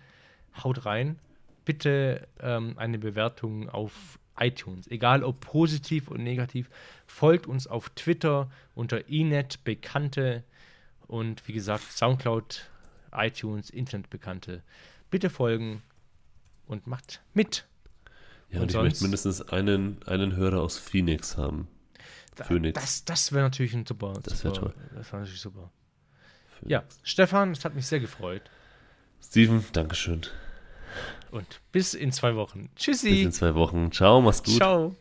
haut 0.63 0.85
rein. 0.87 1.19
Bitte 1.65 2.27
ähm, 2.41 2.75
eine 2.79 2.99
Bewertung 2.99 3.69
auf 3.69 4.19
iTunes. 4.39 4.87
Egal 4.89 5.23
ob 5.23 5.41
positiv 5.41 6.09
und 6.09 6.23
negativ. 6.23 6.71
Folgt 7.07 7.47
uns 7.47 7.67
auf 7.67 7.91
Twitter 7.91 8.51
unter 8.75 9.09
inet 9.09 9.63
Bekannte 9.65 10.43
und 11.07 11.47
wie 11.47 11.53
gesagt 11.53 11.83
Soundcloud, 11.93 12.69
iTunes, 13.13 13.71
Internetbekannte. 13.71 14.63
Bitte 15.11 15.29
folgen 15.29 15.83
und 16.67 16.87
macht 16.87 17.21
mit. 17.35 17.67
Ja, 18.49 18.57
und, 18.57 18.63
Und 18.63 18.71
ich 18.71 18.77
möchte 18.77 19.03
mindestens 19.05 19.43
einen, 19.43 20.03
einen 20.07 20.35
Hörer 20.37 20.61
aus 20.63 20.79
Phoenix 20.79 21.37
haben. 21.37 21.69
Da- 22.37 22.45
Phoenix. 22.45 22.81
Das, 22.81 23.05
das 23.05 23.33
wäre 23.33 23.45
natürlich 23.45 23.75
ein 23.75 23.85
super. 23.85 24.15
Das 24.23 24.43
wär 24.45 24.55
super 24.55 24.73
toll. 24.73 24.75
Das 24.95 25.13
war 25.13 25.21
natürlich 25.21 25.41
super. 25.41 25.71
Phoenix. 26.59 26.71
Ja, 26.71 26.85
Stefan, 27.03 27.53
es 27.53 27.65
hat 27.65 27.75
mich 27.75 27.87
sehr 27.87 28.01
gefreut. 28.01 28.43
Steven, 29.23 29.65
Dankeschön. 29.73 30.23
Und 31.31 31.61
bis 31.73 31.95
in 31.95 32.13
zwei 32.13 32.35
Wochen. 32.35 32.71
Bis 32.75 32.85
Tschüssi. 32.85 33.23
in 33.23 33.33
zwei 33.33 33.55
Wochen. 33.55 33.93
Ciao, 33.93 34.21
mach's 34.21 34.43
gut. 34.43 34.57
Ciao. 34.57 34.95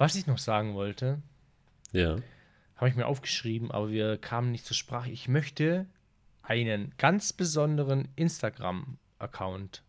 Was 0.00 0.14
ich 0.16 0.26
noch 0.26 0.38
sagen 0.38 0.74
wollte, 0.74 1.20
Ja. 1.92 2.16
habe 2.76 2.88
ich 2.88 2.94
mir 2.96 3.06
aufgeschrieben, 3.06 3.70
aber 3.70 3.90
wir 3.90 4.16
kamen 4.18 4.50
nicht 4.50 4.64
zur 4.64 4.74
Sprache. 4.76 5.10
Ich 5.10 5.28
möchte 5.28 5.86
einen 6.42 6.92
ganz 6.98 7.32
besonderen 7.32 8.08
Instagram-Account 8.16 9.82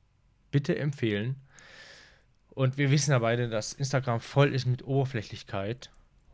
bitte 0.51 0.77
empfehlen. 0.77 1.35
Und 2.49 2.77
wir 2.77 2.91
wissen 2.91 3.11
ja 3.11 3.19
beide, 3.19 3.47
dass 3.49 3.71
Instagram 3.73 4.19
voll 4.19 4.53
ist 4.53 4.65
mit 4.65 4.83
Oberflächlichkeit 4.83 5.89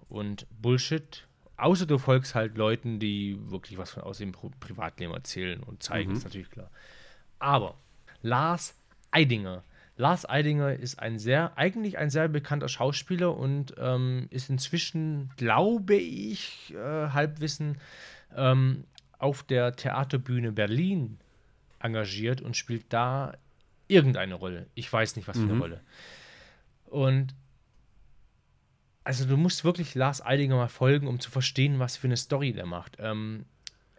und 0.09 0.47
Bullshit. 0.61 1.27
Außer 1.57 1.85
du 1.85 1.97
folgst 1.99 2.33
halt 2.35 2.57
Leuten, 2.57 2.99
die 2.99 3.37
wirklich 3.51 3.77
was 3.77 3.91
von 3.91 4.03
aus 4.03 4.17
dem 4.17 4.31
Pri- 4.31 4.51
Privatleben 4.59 5.13
erzählen 5.13 5.61
und 5.61 5.83
zeigen, 5.83 6.11
ist 6.13 6.23
natürlich 6.23 6.49
klar. 6.49 6.69
Aber 7.39 7.75
Lars 8.23 8.73
Eidinger. 9.11 9.63
Lars 9.97 10.29
Eidinger 10.29 10.73
ist 10.73 10.99
ein 10.99 11.17
sehr, 11.17 11.57
eigentlich 11.57 11.97
ein 11.97 12.09
sehr 12.09 12.27
bekannter 12.27 12.69
Schauspieler 12.69 13.35
und 13.35 13.73
ähm, 13.79 14.27
ist 14.29 14.49
inzwischen, 14.49 15.31
glaube 15.37 15.95
ich, 15.95 16.73
äh, 16.75 17.09
Halbwissen, 17.09 17.79
ähm, 18.35 18.85
auf 19.17 19.41
der 19.41 19.75
Theaterbühne 19.75 20.51
Berlin 20.51 21.17
engagiert 21.79 22.41
und 22.41 22.55
spielt 22.55 22.85
da 22.93 23.33
irgendeine 23.87 24.35
Rolle. 24.35 24.67
Ich 24.75 24.91
weiß 24.91 25.15
nicht, 25.15 25.27
was 25.27 25.37
für 25.37 25.43
eine 25.43 25.57
Rolle. 25.57 25.81
Und 26.85 27.33
also 29.03 29.25
du 29.25 29.37
musst 29.37 29.63
wirklich 29.63 29.95
Lars 29.95 30.23
Eidinger 30.23 30.57
mal 30.57 30.67
folgen, 30.67 31.07
um 31.07 31.19
zu 31.19 31.31
verstehen, 31.31 31.79
was 31.79 31.97
für 31.97 32.07
eine 32.07 32.17
Story 32.17 32.53
der 32.53 32.65
macht. 32.65 32.97
Ähm, 32.99 33.45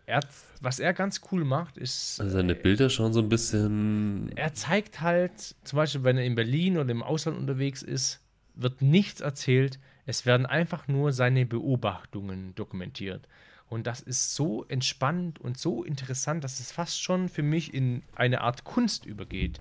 er, 0.09 0.20
was 0.60 0.80
er 0.80 0.94
ganz 0.94 1.20
cool 1.30 1.44
macht, 1.44 1.76
ist 1.76 2.18
Also 2.20 2.32
seine 2.32 2.55
Bilder 2.55 2.89
schauen 2.89 3.12
so 3.12 3.20
ein 3.20 3.28
bisschen. 3.28 4.32
er 4.35 4.55
zeigt 4.55 5.02
halt, 5.02 5.55
zum 5.64 5.76
Beispiel, 5.76 6.02
wenn 6.02 6.16
er 6.16 6.24
in 6.24 6.35
Berlin 6.35 6.78
oder 6.78 6.90
im 6.90 7.02
Ausland 7.02 7.39
unterwegs 7.39 7.82
ist, 7.82 8.20
wird 8.55 8.80
nichts 8.80 9.20
erzählt. 9.20 9.78
Es 10.06 10.24
werden 10.24 10.47
einfach 10.47 10.89
nur 10.89 11.12
seine 11.12 11.44
Beobachtungen 11.44 12.55
dokumentiert. 12.55 13.28
Und 13.68 13.86
das 13.86 14.01
ist 14.01 14.35
so 14.35 14.64
entspannend 14.64 15.39
und 15.40 15.59
so 15.59 15.85
interessant, 15.85 16.43
dass 16.43 16.59
es 16.59 16.72
fast 16.72 17.02
schon 17.02 17.28
für 17.28 17.43
mich 17.43 17.74
in 17.74 18.02
eine 18.16 18.40
Art 18.40 18.64
Kunst 18.64 19.05
übergeht. 19.05 19.60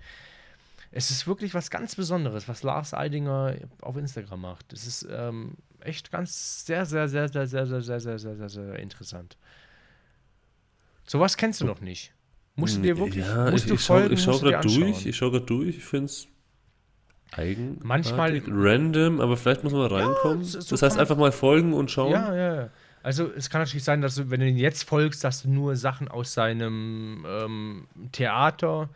Es 0.91 1.11
ist 1.11 1.27
wirklich 1.27 1.53
was 1.53 1.69
ganz 1.69 1.95
Besonderes, 1.95 2.47
was 2.47 2.63
Lars 2.63 2.93
Eidinger 2.93 3.55
auf 3.81 3.97
Instagram 3.97 4.39
macht. 4.39 4.71
Es 4.71 4.87
ist 4.87 5.05
ähm, 5.11 5.57
echt 5.81 6.09
ganz 6.09 6.65
sehr, 6.65 6.85
sehr, 6.85 7.09
sehr, 7.09 7.27
sehr, 7.27 7.45
sehr, 7.47 7.65
sehr, 7.65 7.81
sehr, 7.81 7.99
sehr, 7.99 8.17
sehr, 8.17 8.35
sehr, 8.35 8.49
sehr 8.49 8.79
interessant. 8.79 9.35
Sowas 11.07 11.37
kennst 11.37 11.61
du 11.61 11.65
noch 11.65 11.81
nicht. 11.81 12.13
Musst 12.55 12.77
du 12.77 12.81
dir 12.81 12.97
wirklich 12.97 13.25
ja, 13.25 13.49
musst 13.51 13.65
ich, 13.65 13.69
du 13.69 13.75
ich 13.75 13.81
schaue 13.83 13.99
folgen, 14.01 14.17
schau 14.17 14.31
du 14.39 14.45
dir 14.45 14.51
gerade 14.51 14.67
durch. 14.67 15.05
Ich 15.05 15.15
schaue 15.15 15.31
gerade 15.31 15.45
durch. 15.45 15.77
Ich 15.77 15.83
finde 15.85 16.05
es 16.05 16.27
eigen. 17.31 17.79
Manchmal- 17.83 18.41
random, 18.47 19.21
aber 19.21 19.37
vielleicht 19.37 19.63
muss 19.63 19.73
man 19.73 19.91
reinkommen. 19.91 20.43
so- 20.43 20.59
so 20.59 20.69
das 20.71 20.81
heißt 20.81 20.97
einfach 20.99 21.17
mal 21.17 21.31
folgen 21.31 21.73
und 21.73 21.89
schauen. 21.91 22.11
Ja, 22.11 22.35
ja, 22.35 22.55
ja. 22.55 22.69
Also 23.03 23.31
es 23.31 23.49
kann 23.49 23.61
natürlich 23.61 23.83
sein, 23.83 24.01
dass 24.01 24.15
du, 24.15 24.29
wenn 24.29 24.39
du 24.41 24.47
ihn 24.49 24.57
jetzt 24.57 24.83
folgst, 24.83 25.23
dass 25.23 25.43
du 25.43 25.49
nur 25.49 25.75
Sachen 25.77 26.07
aus 26.09 26.33
seinem 26.33 27.25
ähm, 27.29 27.87
Theater 28.11 28.89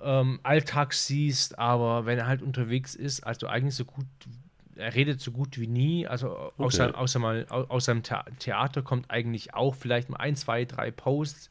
ähm, 0.00 0.38
Alltag 0.42 0.92
siehst, 0.94 1.58
aber 1.58 2.06
wenn 2.06 2.18
er 2.18 2.26
halt 2.26 2.40
unterwegs 2.40 2.94
ist, 2.94 3.20
also 3.26 3.46
eigentlich 3.46 3.74
so 3.74 3.84
gut, 3.84 4.06
er 4.76 4.94
redet 4.94 5.20
so 5.20 5.30
gut 5.32 5.58
wie 5.58 5.66
nie, 5.66 6.06
also 6.06 6.52
außer, 6.58 6.98
außer, 6.98 7.18
mal, 7.18 7.46
au- 7.50 7.64
aus 7.64 7.84
seinem 7.86 8.02
Thea- 8.02 8.24
Theater 8.38 8.82
kommt 8.82 9.10
eigentlich 9.10 9.54
auch 9.54 9.74
vielleicht 9.74 10.08
mal 10.10 10.16
ein, 10.18 10.36
zwei, 10.36 10.64
drei 10.64 10.90
Posts, 10.90 11.50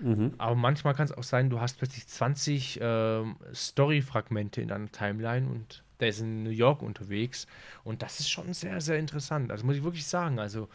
Mhm. 0.00 0.34
aber 0.38 0.54
manchmal 0.54 0.94
kann 0.94 1.06
es 1.06 1.12
auch 1.12 1.22
sein, 1.24 1.50
du 1.50 1.60
hast 1.60 1.78
plötzlich 1.78 2.06
20 2.06 2.78
ähm, 2.80 3.36
Story-Fragmente 3.52 4.60
in 4.60 4.68
deiner 4.68 4.90
Timeline 4.92 5.48
und 5.48 5.82
der 6.00 6.08
ist 6.10 6.20
in 6.20 6.44
New 6.44 6.50
York 6.50 6.82
unterwegs. 6.82 7.46
Und 7.84 8.02
das 8.02 8.20
ist 8.20 8.30
schon 8.30 8.52
sehr, 8.54 8.80
sehr 8.80 8.98
interessant. 8.98 9.50
Also 9.50 9.66
muss 9.66 9.76
ich 9.76 9.82
wirklich 9.82 10.06
sagen, 10.06 10.38
also 10.38 10.68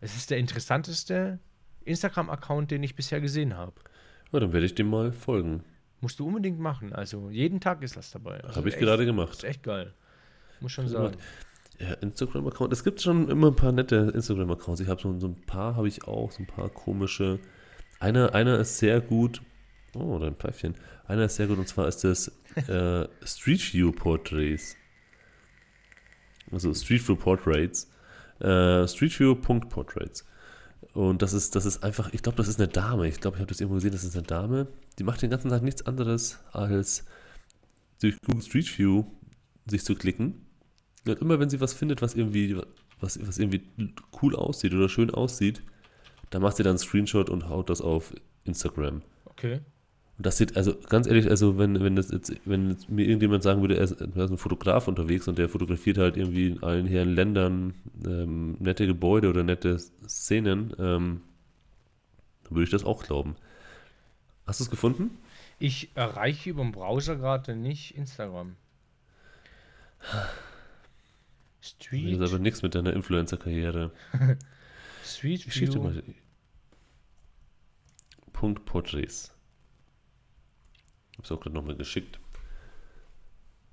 es 0.00 0.16
ist 0.16 0.30
der 0.30 0.38
interessanteste 0.38 1.38
Instagram-Account, 1.84 2.70
den 2.70 2.82
ich 2.82 2.94
bisher 2.94 3.20
gesehen 3.20 3.56
habe. 3.56 3.72
Ja, 4.32 4.40
dann 4.40 4.52
werde 4.52 4.64
ich 4.66 4.74
dem 4.74 4.88
mal 4.88 5.12
folgen. 5.12 5.62
Musst 6.00 6.18
du 6.18 6.26
unbedingt 6.26 6.58
machen. 6.58 6.92
Also 6.94 7.28
jeden 7.30 7.60
Tag 7.60 7.82
ist 7.82 7.96
das 7.96 8.10
dabei. 8.10 8.40
Also 8.42 8.56
Habe 8.56 8.68
ich 8.68 8.74
echt- 8.76 8.82
gerade 8.82 9.02
Ist 9.02 9.06
gemacht. 9.08 9.44
echt 9.44 9.62
geil. 9.62 9.92
Muss 10.60 10.72
schon 10.72 10.88
sagen. 10.88 11.16
Ja, 11.78 11.94
Instagram-Account. 11.94 12.72
Es 12.72 12.84
gibt 12.84 13.00
schon 13.00 13.28
immer 13.28 13.48
ein 13.48 13.56
paar 13.56 13.72
nette 13.72 14.12
Instagram-Accounts. 14.14 14.80
Ich 14.80 14.88
habe 14.88 15.00
so, 15.00 15.18
so 15.18 15.28
ein 15.28 15.40
paar, 15.46 15.76
habe 15.76 15.88
ich 15.88 16.04
auch, 16.04 16.30
so 16.30 16.42
ein 16.42 16.46
paar 16.46 16.68
komische. 16.68 17.38
Einer, 17.98 18.34
einer 18.34 18.58
ist 18.58 18.78
sehr 18.78 19.00
gut. 19.00 19.40
Oh, 19.94 20.18
dein 20.18 20.34
Pfeifchen. 20.34 20.74
Einer 21.06 21.24
ist 21.24 21.36
sehr 21.36 21.46
gut 21.46 21.58
und 21.58 21.66
zwar 21.66 21.88
ist 21.88 22.04
das 22.04 22.28
äh, 22.68 23.08
Street 23.24 23.72
View 23.72 23.92
Portraits. 23.92 24.76
Also 26.52 26.74
Street 26.74 27.06
View 27.08 27.16
Portraits. 27.16 27.90
Äh, 28.40 28.88
Street 28.88 29.18
View.portraits. 29.18 30.24
Und 30.94 31.22
das 31.22 31.32
ist, 31.34 31.54
das 31.54 31.66
ist 31.66 31.84
einfach, 31.84 32.12
ich 32.12 32.22
glaube, 32.22 32.36
das 32.36 32.48
ist 32.48 32.58
eine 32.58 32.68
Dame. 32.68 33.06
Ich 33.06 33.20
glaube, 33.20 33.36
ich 33.36 33.40
habe 33.40 33.48
das 33.48 33.60
irgendwo 33.60 33.76
gesehen, 33.76 33.92
das 33.92 34.02
ist 34.02 34.16
eine 34.16 34.26
Dame. 34.26 34.66
Die 34.98 35.04
macht 35.04 35.22
den 35.22 35.30
ganzen 35.30 35.50
Tag 35.50 35.62
nichts 35.62 35.86
anderes, 35.86 36.38
als 36.52 37.04
durch 38.00 38.16
Google 38.22 38.42
Street 38.42 38.78
View 38.78 39.04
sich 39.66 39.84
zu 39.84 39.94
klicken. 39.94 40.46
Und 41.06 41.20
immer 41.20 41.40
wenn 41.40 41.50
sie 41.50 41.60
was 41.60 41.72
findet, 41.72 42.02
was 42.02 42.14
irgendwie, 42.14 42.56
was, 43.00 43.18
was 43.26 43.38
irgendwie 43.38 43.62
cool 44.22 44.36
aussieht 44.36 44.74
oder 44.74 44.88
schön 44.88 45.10
aussieht, 45.10 45.62
dann 46.30 46.42
macht 46.42 46.56
sie 46.56 46.62
dann 46.62 46.72
einen 46.72 46.78
Screenshot 46.78 47.30
und 47.30 47.48
haut 47.48 47.70
das 47.70 47.80
auf 47.80 48.12
Instagram. 48.44 49.02
Okay. 49.26 49.60
Und 50.20 50.26
das 50.26 50.36
sieht, 50.36 50.54
also 50.56 50.74
ganz 50.88 51.06
ehrlich, 51.06 51.30
also 51.30 51.56
wenn, 51.56 51.82
wenn 51.82 51.96
das 51.96 52.10
jetzt, 52.10 52.32
wenn 52.44 52.68
jetzt 52.68 52.90
mir 52.90 53.06
irgendjemand 53.06 53.42
sagen 53.42 53.62
würde, 53.62 53.78
er 53.78 53.84
ist, 53.84 54.00
er 54.02 54.24
ist 54.24 54.30
ein 54.30 54.36
Fotograf 54.36 54.86
unterwegs 54.86 55.26
und 55.28 55.38
der 55.38 55.48
fotografiert 55.48 55.96
halt 55.96 56.18
irgendwie 56.18 56.48
in 56.48 56.62
allen 56.62 56.86
Herren 56.86 57.14
Ländern 57.14 57.74
ähm, 58.04 58.56
nette 58.58 58.86
Gebäude 58.86 59.30
oder 59.30 59.44
nette 59.44 59.78
Szenen, 59.78 60.74
ähm, 60.78 61.22
dann 62.44 62.50
würde 62.50 62.64
ich 62.64 62.70
das 62.70 62.84
auch 62.84 63.02
glauben. 63.02 63.36
Hast 64.46 64.60
du 64.60 64.64
es 64.64 64.70
gefunden? 64.70 65.16
Ich 65.58 65.90
erreiche 65.94 66.50
über 66.50 66.62
den 66.62 66.72
Browser 66.72 67.16
gerade 67.16 67.56
nicht 67.56 67.96
Instagram. 67.96 68.56
Das 71.60 71.70
Street, 71.70 72.20
ist 72.20 72.20
aber 72.20 72.38
nichts 72.38 72.62
mit 72.62 72.74
deiner 72.74 72.92
Influencer-Karriere. 72.92 73.92
Street 75.04 75.44
dir 75.44 75.72
View. 75.72 75.82
mal. 75.82 76.02
Punkt 78.32 78.64
Portraits. 78.64 79.34
Ich 81.12 81.18
habe 81.18 81.24
es 81.24 81.32
auch 81.32 81.40
gerade 81.40 81.54
nochmal 81.54 81.76
geschickt. 81.76 82.18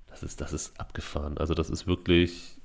Das 0.08 0.22
ist, 0.22 0.40
das 0.40 0.52
ist 0.52 0.78
abgefahren. 0.78 1.38
Also 1.38 1.54
das 1.54 1.70
ist 1.70 1.86
wirklich 1.86 2.60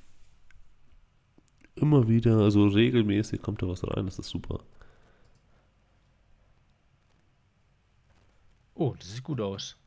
immer 1.75 2.07
wieder, 2.07 2.39
also 2.39 2.67
regelmäßig 2.67 3.41
kommt 3.41 3.61
da 3.61 3.67
was 3.67 3.83
rein. 3.87 4.05
Das 4.05 4.19
ist 4.19 4.29
super. 4.29 4.63
Oh, 8.75 8.95
das 8.97 9.13
sieht 9.13 9.23
gut 9.23 9.39
aus. 9.39 9.77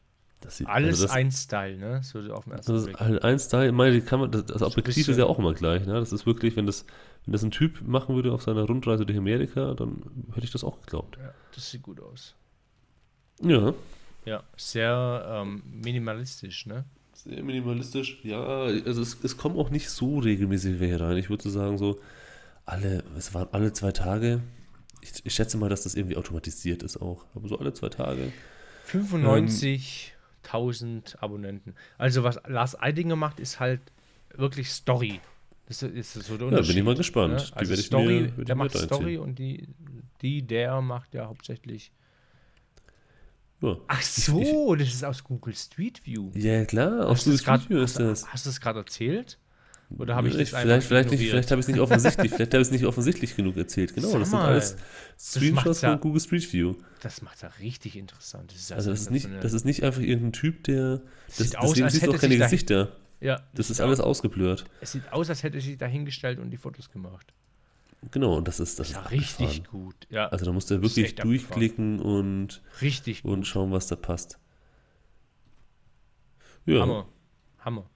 Sieht, 0.49 0.69
Alles 0.69 1.01
also 1.01 1.07
das, 1.07 1.13
ein 1.13 1.33
Style, 1.33 1.77
ne? 1.77 2.01
So 2.05 2.19
auf 2.33 2.45
den 2.45 2.53
ersten 2.53 2.73
Das 2.73 2.85
Blick. 2.85 2.95
ist 2.95 3.01
halt 3.01 3.25
ein 3.25 3.39
Style, 3.39 3.73
meine, 3.73 3.95
die 3.95 4.01
kann 4.01 4.21
man, 4.21 4.31
das, 4.31 4.47
das 4.47 4.63
Objektiv 4.63 5.09
ist 5.09 5.17
ja 5.17 5.25
auch 5.25 5.39
immer 5.39 5.55
gleich. 5.55 5.87
Ne? 5.87 5.95
Das 5.95 6.13
ist 6.13 6.25
wirklich, 6.25 6.57
wenn 6.57 6.67
das, 6.67 6.85
wenn 7.25 7.33
das 7.33 7.43
ein 7.43 7.51
Typ 7.51 7.83
machen 7.83 8.15
würde 8.15 8.33
auf 8.33 8.43
seiner 8.43 8.63
Rundreise 8.65 9.05
durch 9.05 9.19
Amerika, 9.19 9.75
dann 9.75 10.03
hätte 10.35 10.45
ich 10.45 10.53
das 10.53 10.63
auch 10.63 10.81
geglaubt. 10.81 11.19
Ja, 11.21 11.33
das 11.55 11.71
sieht 11.71 11.83
gut 11.83 12.01
aus. 12.01 12.35
Ja. 13.43 13.75
Ja, 14.25 14.43
sehr 14.57 15.27
ähm, 15.29 15.63
minimalistisch, 15.69 16.67
ne? 16.67 16.85
Sehr 17.13 17.43
minimalistisch. 17.43 18.19
Ja, 18.23 18.45
also 18.45 19.03
es, 19.03 19.19
es 19.25 19.37
kommen 19.37 19.57
auch 19.57 19.71
nicht 19.71 19.89
so 19.91 20.19
regelmäßig 20.19 20.79
welche 20.81 21.01
rein. 21.01 21.17
Ich 21.17 21.29
würde 21.31 21.43
so 21.43 21.51
sagen, 21.51 21.79
so 21.79 21.99
alle, 22.67 23.03
es 23.17 23.35
waren 23.35 23.49
alle 23.53 23.73
zwei 23.73 23.93
Tage. 23.93 24.41
Ich, 25.01 25.13
ich 25.25 25.35
schätze 25.35 25.57
mal, 25.57 25.69
dass 25.69 25.83
das 25.85 25.95
irgendwie 25.95 26.17
automatisiert 26.17 26.83
ist 26.83 27.01
auch. 27.01 27.25
Aber 27.35 27.49
so 27.49 27.59
alle 27.59 27.73
zwei 27.73 27.89
Tage. 27.89 28.33
95.000 30.49 31.17
Abonnenten. 31.19 31.75
Also 31.99 32.23
was 32.25 32.41
Lars 32.47 32.79
Eidinger 32.81 33.17
macht, 33.17 33.41
ist 33.41 33.61
halt 33.61 33.81
wirklich 34.35 34.71
Story. 34.71 35.21
Das 35.67 35.83
ist 35.83 36.13
so 36.13 36.37
der 36.37 36.47
Ja, 36.49 36.51
bin 36.51 36.61
ich 36.61 36.61
Unterschied, 36.61 36.85
mal 36.85 36.95
gespannt. 36.95 37.35
Ne? 37.35 37.43
Die 37.45 37.53
Also 37.55 37.71
werde 37.71 37.81
ich 37.81 37.87
Story, 37.87 38.21
mir- 38.21 38.27
ich 38.39 38.45
der 38.45 38.55
mir 38.57 38.65
macht. 38.65 38.77
Story 38.79 39.19
und 39.19 39.39
die, 39.39 39.69
die, 40.23 40.43
der 40.43 40.81
macht 40.81 41.15
ja 41.15 41.27
hauptsächlich. 41.27 41.91
Ja, 43.63 43.77
Ach 43.89 44.03
so, 44.03 44.75
das 44.75 44.89
ist 44.89 45.03
aus 45.05 45.25
Google 45.25 45.55
Street 45.55 46.05
View. 46.07 46.31
ja 46.35 46.65
klar, 46.67 47.09
Hast 47.09 47.27
du 47.27 47.31
Google 47.31 47.33
das 47.33 47.41
Street 47.41 47.71
View 47.71 47.79
ist 47.83 47.99
das. 47.99 48.23
Hast, 48.25 48.33
hast 48.33 48.47
du 48.47 48.51
es 48.51 48.61
gerade 48.61 48.79
erzählt? 48.81 49.39
Oder 49.91 50.17
habe 50.17 50.27
ich 50.29 50.35
Ja, 50.35 50.41
das 50.41 50.49
vielleicht, 50.51 50.87
vielleicht, 50.89 51.11
nicht, 51.13 51.21
vielleicht 51.31 51.51
habe 51.53 51.61
ich 51.61 51.65
es 51.67 51.73
nicht 51.73 51.81
offensichtlich, 51.81 52.33
vielleicht 52.33 52.53
habe 52.55 52.61
ich 52.63 52.69
es 52.69 52.73
nicht 52.73 52.85
offensichtlich 52.87 53.37
genug 53.37 53.57
erzählt. 53.57 53.95
Genau, 53.95 54.09
Sag 54.09 54.19
das 54.21 54.31
sind 54.31 54.39
mal, 54.39 54.49
alles 54.49 54.77
Screenshots 55.19 55.65
macht's 55.65 55.81
ja- 55.83 55.91
von 55.93 56.01
Google 56.01 56.21
Street 56.21 56.53
View. 56.53 56.75
Das 57.03 57.23
macht 57.23 57.41
ja 57.43 57.49
richtig 57.61 57.97
interessant. 57.97 58.51
Das 58.51 58.59
ist 58.61 58.73
Also 58.73 58.91
das 58.91 59.03
ist 59.03 59.11
nicht, 59.13 59.23
sensationell. 59.23 59.43
das 59.43 59.53
ist 59.53 59.65
nicht 59.65 59.85
einfach 59.85 60.01
irgendein 60.01 60.33
Typ, 60.33 60.65
der. 60.65 61.03
Das, 61.29 61.37
Sieht 61.39 61.57
aus, 61.59 61.69
deswegen 61.71 61.85
als 61.85 61.93
siehst 61.93 62.03
du 62.03 62.07
hätte 62.09 62.17
auch 62.17 62.21
keine 62.21 62.37
Gesichter. 62.39 62.93
ja, 63.21 63.41
Das 63.55 63.71
ist 63.71 63.81
alles 63.81 64.01
aus, 64.01 64.07
ausgeblurrt. 64.07 64.65
Es 64.81 64.91
sieht 64.93 65.13
aus, 65.13 65.29
als 65.31 65.43
hätte 65.45 65.61
sich 65.61 65.79
da 65.79 65.87
hingestellt 65.87 66.41
und 66.41 66.51
die 66.51 66.57
Fotos 66.57 66.91
gemacht. 66.91 67.33
Genau, 68.11 68.37
und 68.39 68.47
das 68.49 68.59
ist 68.61 68.79
das. 68.81 68.89
Das 68.89 68.89
ist 68.89 68.95
ja 68.97 69.03
ist 69.05 69.11
richtig 69.13 69.47
abgefahren. 69.47 69.85
gut. 69.85 70.07
Ja, 70.11 70.27
Also 70.29 70.45
da 70.47 70.53
musst 70.53 70.69
du 70.71 70.75
Das 70.79 70.83
wirklich 70.83 71.07
abgefahren. 71.19 71.29
durchklicken 71.29 72.01
und, 72.01 72.61
richtig 72.83 73.23
gut. 73.23 73.33
und 73.33 73.47
schauen, 73.47 73.71
was 73.71 73.87
da 73.87 73.95
passt. 73.97 74.39
Ja, 76.67 76.81
Hammer. 76.81 77.07
Hammer. 77.61 77.89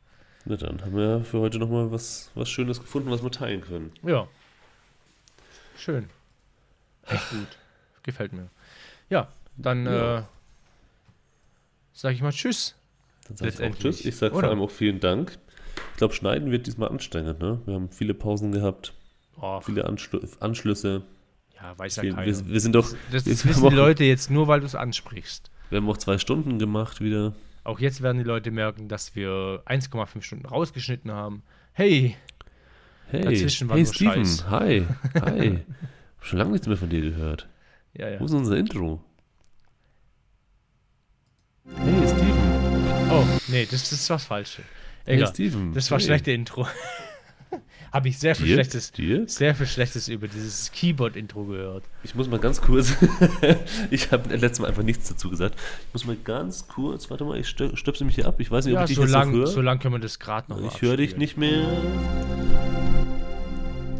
Na 0.46 0.56
dann 0.56 0.80
haben 0.82 0.96
wir 0.96 1.24
für 1.24 1.38
heute 1.40 1.58
nochmal 1.58 1.90
was, 1.92 2.30
was 2.34 2.48
Schönes 2.48 2.80
gefunden, 2.80 3.10
was 3.10 3.22
wir 3.22 3.30
teilen 3.30 3.60
können. 3.60 3.92
Ja. 4.02 4.26
Schön. 5.76 6.08
Echt 7.06 7.30
gut. 7.30 7.46
Gefällt 8.02 8.32
mir. 8.32 8.48
Ja, 9.08 9.28
dann 9.56 9.84
Ja. 9.86 10.18
äh, 10.18 10.22
sage 11.92 12.14
ich 12.14 12.22
mal 12.22 12.32
Tschüss. 12.32 12.74
Dann 13.28 13.36
sage 13.36 13.50
ich 13.50 13.60
auch 13.72 13.78
Tschüss. 13.78 14.04
Ich 14.04 14.16
sage 14.16 14.34
vor 14.34 14.44
allem 14.44 14.60
auch 14.60 14.70
vielen 14.70 15.00
Dank. 15.00 15.38
Ich 15.92 15.96
glaube, 15.98 16.14
Schneiden 16.14 16.50
wird 16.50 16.66
diesmal 16.66 16.88
anstrengend. 16.88 17.40
Ne? 17.40 17.60
Wir 17.66 17.74
haben 17.74 17.90
viele 17.90 18.14
Pausen 18.14 18.52
gehabt, 18.52 18.92
Oh, 19.40 19.60
viele 19.60 19.84
Anschlu 19.86 20.20
Anschlüsse. 20.40 21.02
ja, 21.56 21.78
weiß 21.78 21.96
ja 21.96 22.02
keiner. 22.14 22.26
wir, 22.26 22.46
wir 22.48 22.60
sind 22.60 22.74
doch, 22.74 22.90
das 23.10 23.24
das 23.24 23.46
wissen 23.46 23.68
die 23.70 23.74
Leute 23.74 24.04
jetzt 24.04 24.30
nur, 24.30 24.48
weil 24.48 24.60
du 24.60 24.66
es 24.66 24.74
ansprichst. 24.74 25.50
wir 25.70 25.78
haben 25.78 25.88
auch 25.88 25.96
zwei 25.96 26.18
Stunden 26.18 26.58
gemacht 26.58 27.00
wieder. 27.00 27.32
Auch 27.64 27.78
jetzt 27.80 28.02
werden 28.02 28.18
die 28.18 28.24
Leute 28.24 28.50
merken, 28.50 28.88
dass 28.88 29.14
wir 29.14 29.62
1,5 29.66 30.22
Stunden 30.22 30.46
rausgeschnitten 30.46 31.12
haben. 31.12 31.42
Hey, 31.72 32.16
Hey, 33.08 33.22
Dazwischen 33.22 33.68
war 33.68 33.76
hey 33.76 33.82
nur 33.84 33.92
Steven, 33.94 34.24
Scheiß. 34.24 34.48
hi, 34.50 34.86
hi. 35.20 35.58
Hab 36.16 36.24
schon 36.24 36.38
lange 36.38 36.52
nichts 36.52 36.66
mehr 36.68 36.76
von 36.76 36.88
dir 36.88 37.00
gehört. 37.00 37.48
ja, 37.92 38.08
ja. 38.08 38.20
Wo 38.20 38.24
ist 38.26 38.32
unser 38.32 38.56
Intro? 38.56 39.02
Hey 41.76 42.08
Steven, 42.08 43.10
Oh, 43.10 43.24
nee, 43.48 43.64
das, 43.64 43.82
das 43.90 43.92
ist 43.92 44.10
was 44.10 44.24
Falsches. 44.24 44.64
hey 45.04 45.16
Egal. 45.16 45.28
Steven. 45.34 45.72
Das 45.74 45.90
war 45.90 45.98
hey. 45.98 46.04
schlechte 46.06 46.30
Intro. 46.32 46.66
Habe 47.92 48.08
ich 48.08 48.18
sehr 48.18 48.34
viel 48.36 48.46
Dir? 48.46 48.54
Schlechtes, 48.54 48.92
Dir? 48.92 49.28
sehr 49.28 49.54
viel 49.54 49.66
Schlechtes 49.66 50.08
über 50.08 50.28
dieses 50.28 50.70
Keyboard-Intro 50.72 51.44
gehört. 51.44 51.84
Ich 52.04 52.14
muss 52.14 52.28
mal 52.28 52.38
ganz 52.38 52.60
kurz, 52.60 52.94
ich 53.90 54.12
habe 54.12 54.28
letztes 54.36 54.60
Mal 54.60 54.68
einfach 54.68 54.82
nichts 54.84 55.08
dazu 55.08 55.28
gesagt. 55.30 55.56
Ich 55.88 55.92
muss 55.94 56.04
mal 56.06 56.16
ganz 56.22 56.68
kurz, 56.68 57.10
warte 57.10 57.24
mal, 57.24 57.38
ich 57.38 57.48
stö- 57.48 57.76
stöpsel 57.76 58.06
mich 58.06 58.14
hier 58.14 58.26
ab. 58.26 58.36
Ich 58.38 58.50
weiß 58.50 58.64
nicht, 58.66 58.74
ob 58.74 58.78
Ja, 58.78 58.82
ich 58.84 58.88
dich 58.90 58.96
so 58.96 59.02
jetzt 59.02 59.10
lang, 59.12 59.30
noch 59.32 59.38
höre. 59.38 59.46
so 59.48 59.60
lang 59.60 59.78
können 59.80 59.94
wir 59.94 59.98
das 60.00 60.18
gerade 60.18 60.50
noch 60.52 60.60
ich 60.62 60.80
höre 60.82 60.96
dich 60.96 61.16
nicht 61.16 61.36
mehr. 61.36 61.66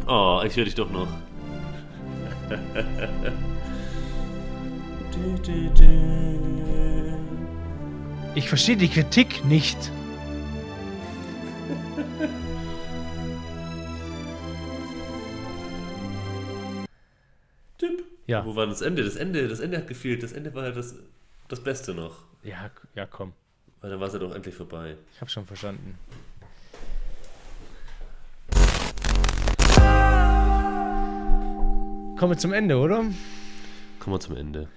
Oh, 0.07 0.43
ich 0.47 0.57
höre 0.57 0.65
dich 0.65 0.75
doch 0.75 0.91
noch. 0.91 1.09
Ich 8.35 8.49
verstehe 8.49 8.77
die 8.77 8.89
Kritik 8.89 9.45
nicht. 9.45 9.77
Tipp. 17.81 18.05
Ja, 18.27 18.45
Wo 18.45 18.55
war 18.55 18.67
das 18.67 18.81
Ende? 18.83 19.03
Das 19.03 19.17
Ende, 19.17 19.49
das 19.49 19.59
Ende 19.61 19.79
hat 19.79 19.89
gefehlt. 19.89 20.23
Das 20.23 20.33
Ende 20.33 20.55
war 20.55 20.65
ja 20.65 20.71
das, 20.73 20.95
das 21.49 21.61
Beste 21.65 21.95
noch. 21.95 22.19
ja, 22.45 22.71
ja, 22.95 23.07
komm. 23.07 23.33
Weil 23.81 23.91
dann 23.91 23.99
war 24.01 24.09
es 24.09 24.13
ja 24.13 24.19
doch 24.19 24.35
endlich 24.35 24.55
vorbei. 24.55 24.95
Ich 25.15 25.21
habe 25.23 25.31
schon 25.31 25.47
verstanden. 25.47 25.99
Kommen 32.19 32.33
wir 32.33 32.39
zum 32.39 32.53
Ende, 32.53 32.77
oder? 32.77 32.99
Kommen 33.99 34.17
wir 34.17 34.21
zum 34.21 34.37
Ende. 34.37 34.69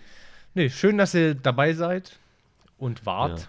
Nee, 0.54 0.70
schön, 0.70 0.98
dass 0.98 1.14
ihr 1.14 1.36
dabei 1.36 1.74
seid 1.74 2.18
und 2.78 3.06
wart. 3.06 3.40
Ja. 3.42 3.48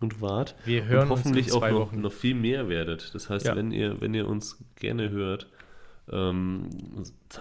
Und 0.00 0.20
wart. 0.20 0.56
Wir 0.64 0.84
hören 0.86 1.04
und 1.04 1.10
hoffentlich 1.10 1.46
uns 1.46 1.54
in 1.54 1.60
zwei 1.60 1.68
auch 1.68 1.72
noch, 1.72 1.80
Wochen. 1.92 2.00
noch 2.00 2.12
viel 2.12 2.34
mehr 2.34 2.68
werdet. 2.68 3.14
Das 3.14 3.30
heißt, 3.30 3.46
Ja. 3.46 3.54
wenn, 3.56 3.70
ihr, 3.70 4.00
wenn 4.00 4.12
ihr 4.12 4.26
uns 4.26 4.58
gerne 4.74 5.10
hört, 5.10 5.46
ähm, 6.10 6.68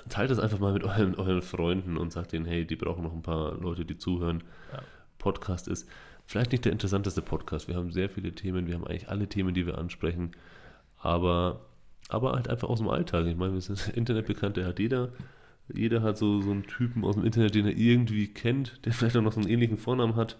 teilt 0.10 0.32
das 0.32 0.40
einfach 0.40 0.60
mal 0.60 0.74
mit 0.74 0.84
euren, 0.84 1.16
euren 1.20 1.42
Freunden 1.42 1.98
und 1.98 2.12
sagt 2.12 2.32
denen, 2.32 2.46
hey, 2.46 2.66
die 2.66 2.76
brauchen 2.76 3.04
noch 3.04 3.14
ein 3.14 3.22
paar 3.22 3.56
Leute, 3.56 3.86
die 3.86 3.98
zuhören. 3.98 4.44
Ja. 4.72 4.82
Podcast 5.18 5.68
ist 5.68 5.88
vielleicht 6.26 6.52
nicht 6.52 6.66
der 6.66 6.72
interessanteste 6.72 7.22
Podcast. 7.22 7.68
Wir 7.68 7.76
haben 7.76 7.92
sehr 7.92 8.10
viele 8.10 8.34
Themen, 8.34 8.68
wir 8.68 8.76
haben 8.76 8.86
eigentlich 8.86 9.10
alle 9.10 9.28
Themen, 9.28 9.54
die 9.54 9.66
wir 9.66 9.78
ansprechen, 9.78 10.32
aber, 10.98 11.66
aber 12.10 12.34
halt 12.34 12.48
einfach 12.48 12.70
aus 12.70 12.80
dem 12.80 12.90
Alltag. 12.90 13.26
Ich 13.28 13.36
meine, 13.36 13.54
wir 13.54 13.62
sind 13.62 13.88
Internetbekannt, 13.96 14.58
der 14.58 14.68
hat 14.68 14.80
jeder. 14.80 15.10
Jeder 15.74 16.04
hat 16.04 16.16
so, 16.16 16.42
so 16.42 16.52
einen 16.52 16.68
Typen 16.68 17.04
aus 17.04 17.16
dem 17.16 17.26
Internet, 17.26 17.56
den 17.56 17.66
er 17.66 17.76
irgendwie 17.76 18.28
kennt, 18.28 18.86
der 18.86 18.94
vielleicht 18.94 19.18
auch 19.18 19.22
noch 19.22 19.34
so 19.34 19.40
einen 19.40 19.50
ähnlichen 19.50 19.78
Vornamen 19.78 20.16
hat. 20.16 20.38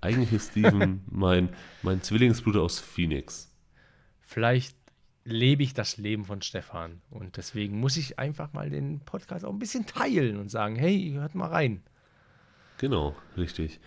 Eigentlich 0.00 0.32
ist 0.32 0.52
Steven 0.52 1.02
mein, 1.10 1.50
mein 1.82 2.02
Zwillingsbruder 2.02 2.62
aus 2.62 2.78
Phoenix. 2.78 3.54
Vielleicht 4.22 4.76
lebe 5.24 5.62
ich 5.62 5.74
das 5.74 5.96
Leben 5.96 6.24
von 6.24 6.42
Stefan. 6.42 7.00
Und 7.10 7.36
deswegen 7.36 7.80
muss 7.80 7.96
ich 7.96 8.18
einfach 8.18 8.52
mal 8.52 8.70
den 8.70 9.00
Podcast 9.00 9.44
auch 9.44 9.52
ein 9.52 9.58
bisschen 9.58 9.86
teilen 9.86 10.38
und 10.38 10.50
sagen, 10.50 10.76
hey, 10.76 11.12
hört 11.14 11.34
mal 11.34 11.48
rein. 11.48 11.82
Genau, 12.78 13.16
richtig. 13.36 13.80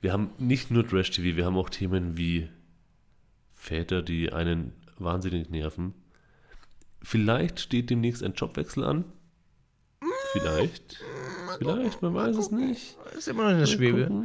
Wir 0.00 0.12
haben 0.12 0.30
nicht 0.38 0.70
nur 0.70 0.86
Trash-TV, 0.86 1.36
wir 1.36 1.46
haben 1.46 1.56
auch 1.56 1.70
Themen 1.70 2.16
wie 2.16 2.48
Väter, 3.52 4.02
die 4.02 4.32
einen 4.32 4.72
wahnsinnig 4.98 5.50
nerven. 5.50 5.94
Vielleicht 7.02 7.60
steht 7.60 7.90
demnächst 7.90 8.22
ein 8.22 8.34
Jobwechsel 8.34 8.84
an. 8.84 9.04
Vielleicht. 10.32 11.02
Vielleicht, 11.58 12.02
man 12.02 12.14
weiß 12.14 12.36
es 12.36 12.50
nicht. 12.50 12.96
Ist 13.16 13.28
immer 13.28 13.44
noch 13.44 13.52
in 13.52 13.58
der 13.58 13.66
Schwebe. 13.66 14.24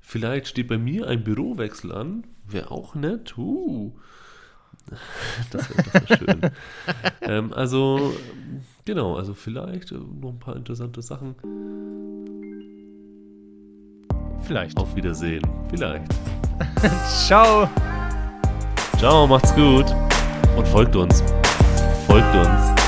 Vielleicht 0.00 0.48
steht 0.48 0.68
bei 0.68 0.78
mir 0.78 1.06
ein 1.06 1.22
Bürowechsel 1.22 1.92
an. 1.92 2.26
Wäre 2.46 2.70
auch 2.70 2.94
nett. 2.94 3.36
Uh. 3.38 3.92
Das 5.50 5.68
wäre 5.70 6.08
wär 6.08 6.16
schön. 6.16 6.40
ähm, 7.22 7.52
also, 7.52 8.14
genau, 8.84 9.16
also 9.16 9.34
vielleicht 9.34 9.92
äh, 9.92 9.96
noch 9.96 10.30
ein 10.30 10.38
paar 10.38 10.56
interessante 10.56 11.02
Sachen. 11.02 11.34
Vielleicht. 14.42 14.78
Auf 14.78 14.94
Wiedersehen. 14.96 15.42
Vielleicht. 15.68 16.10
Ciao. 17.26 17.68
Ciao, 18.96 19.26
macht's 19.26 19.54
gut. 19.54 19.86
Und 20.56 20.66
folgt 20.66 20.96
uns. 20.96 21.22
Folgt 22.06 22.34
uns. 22.34 22.87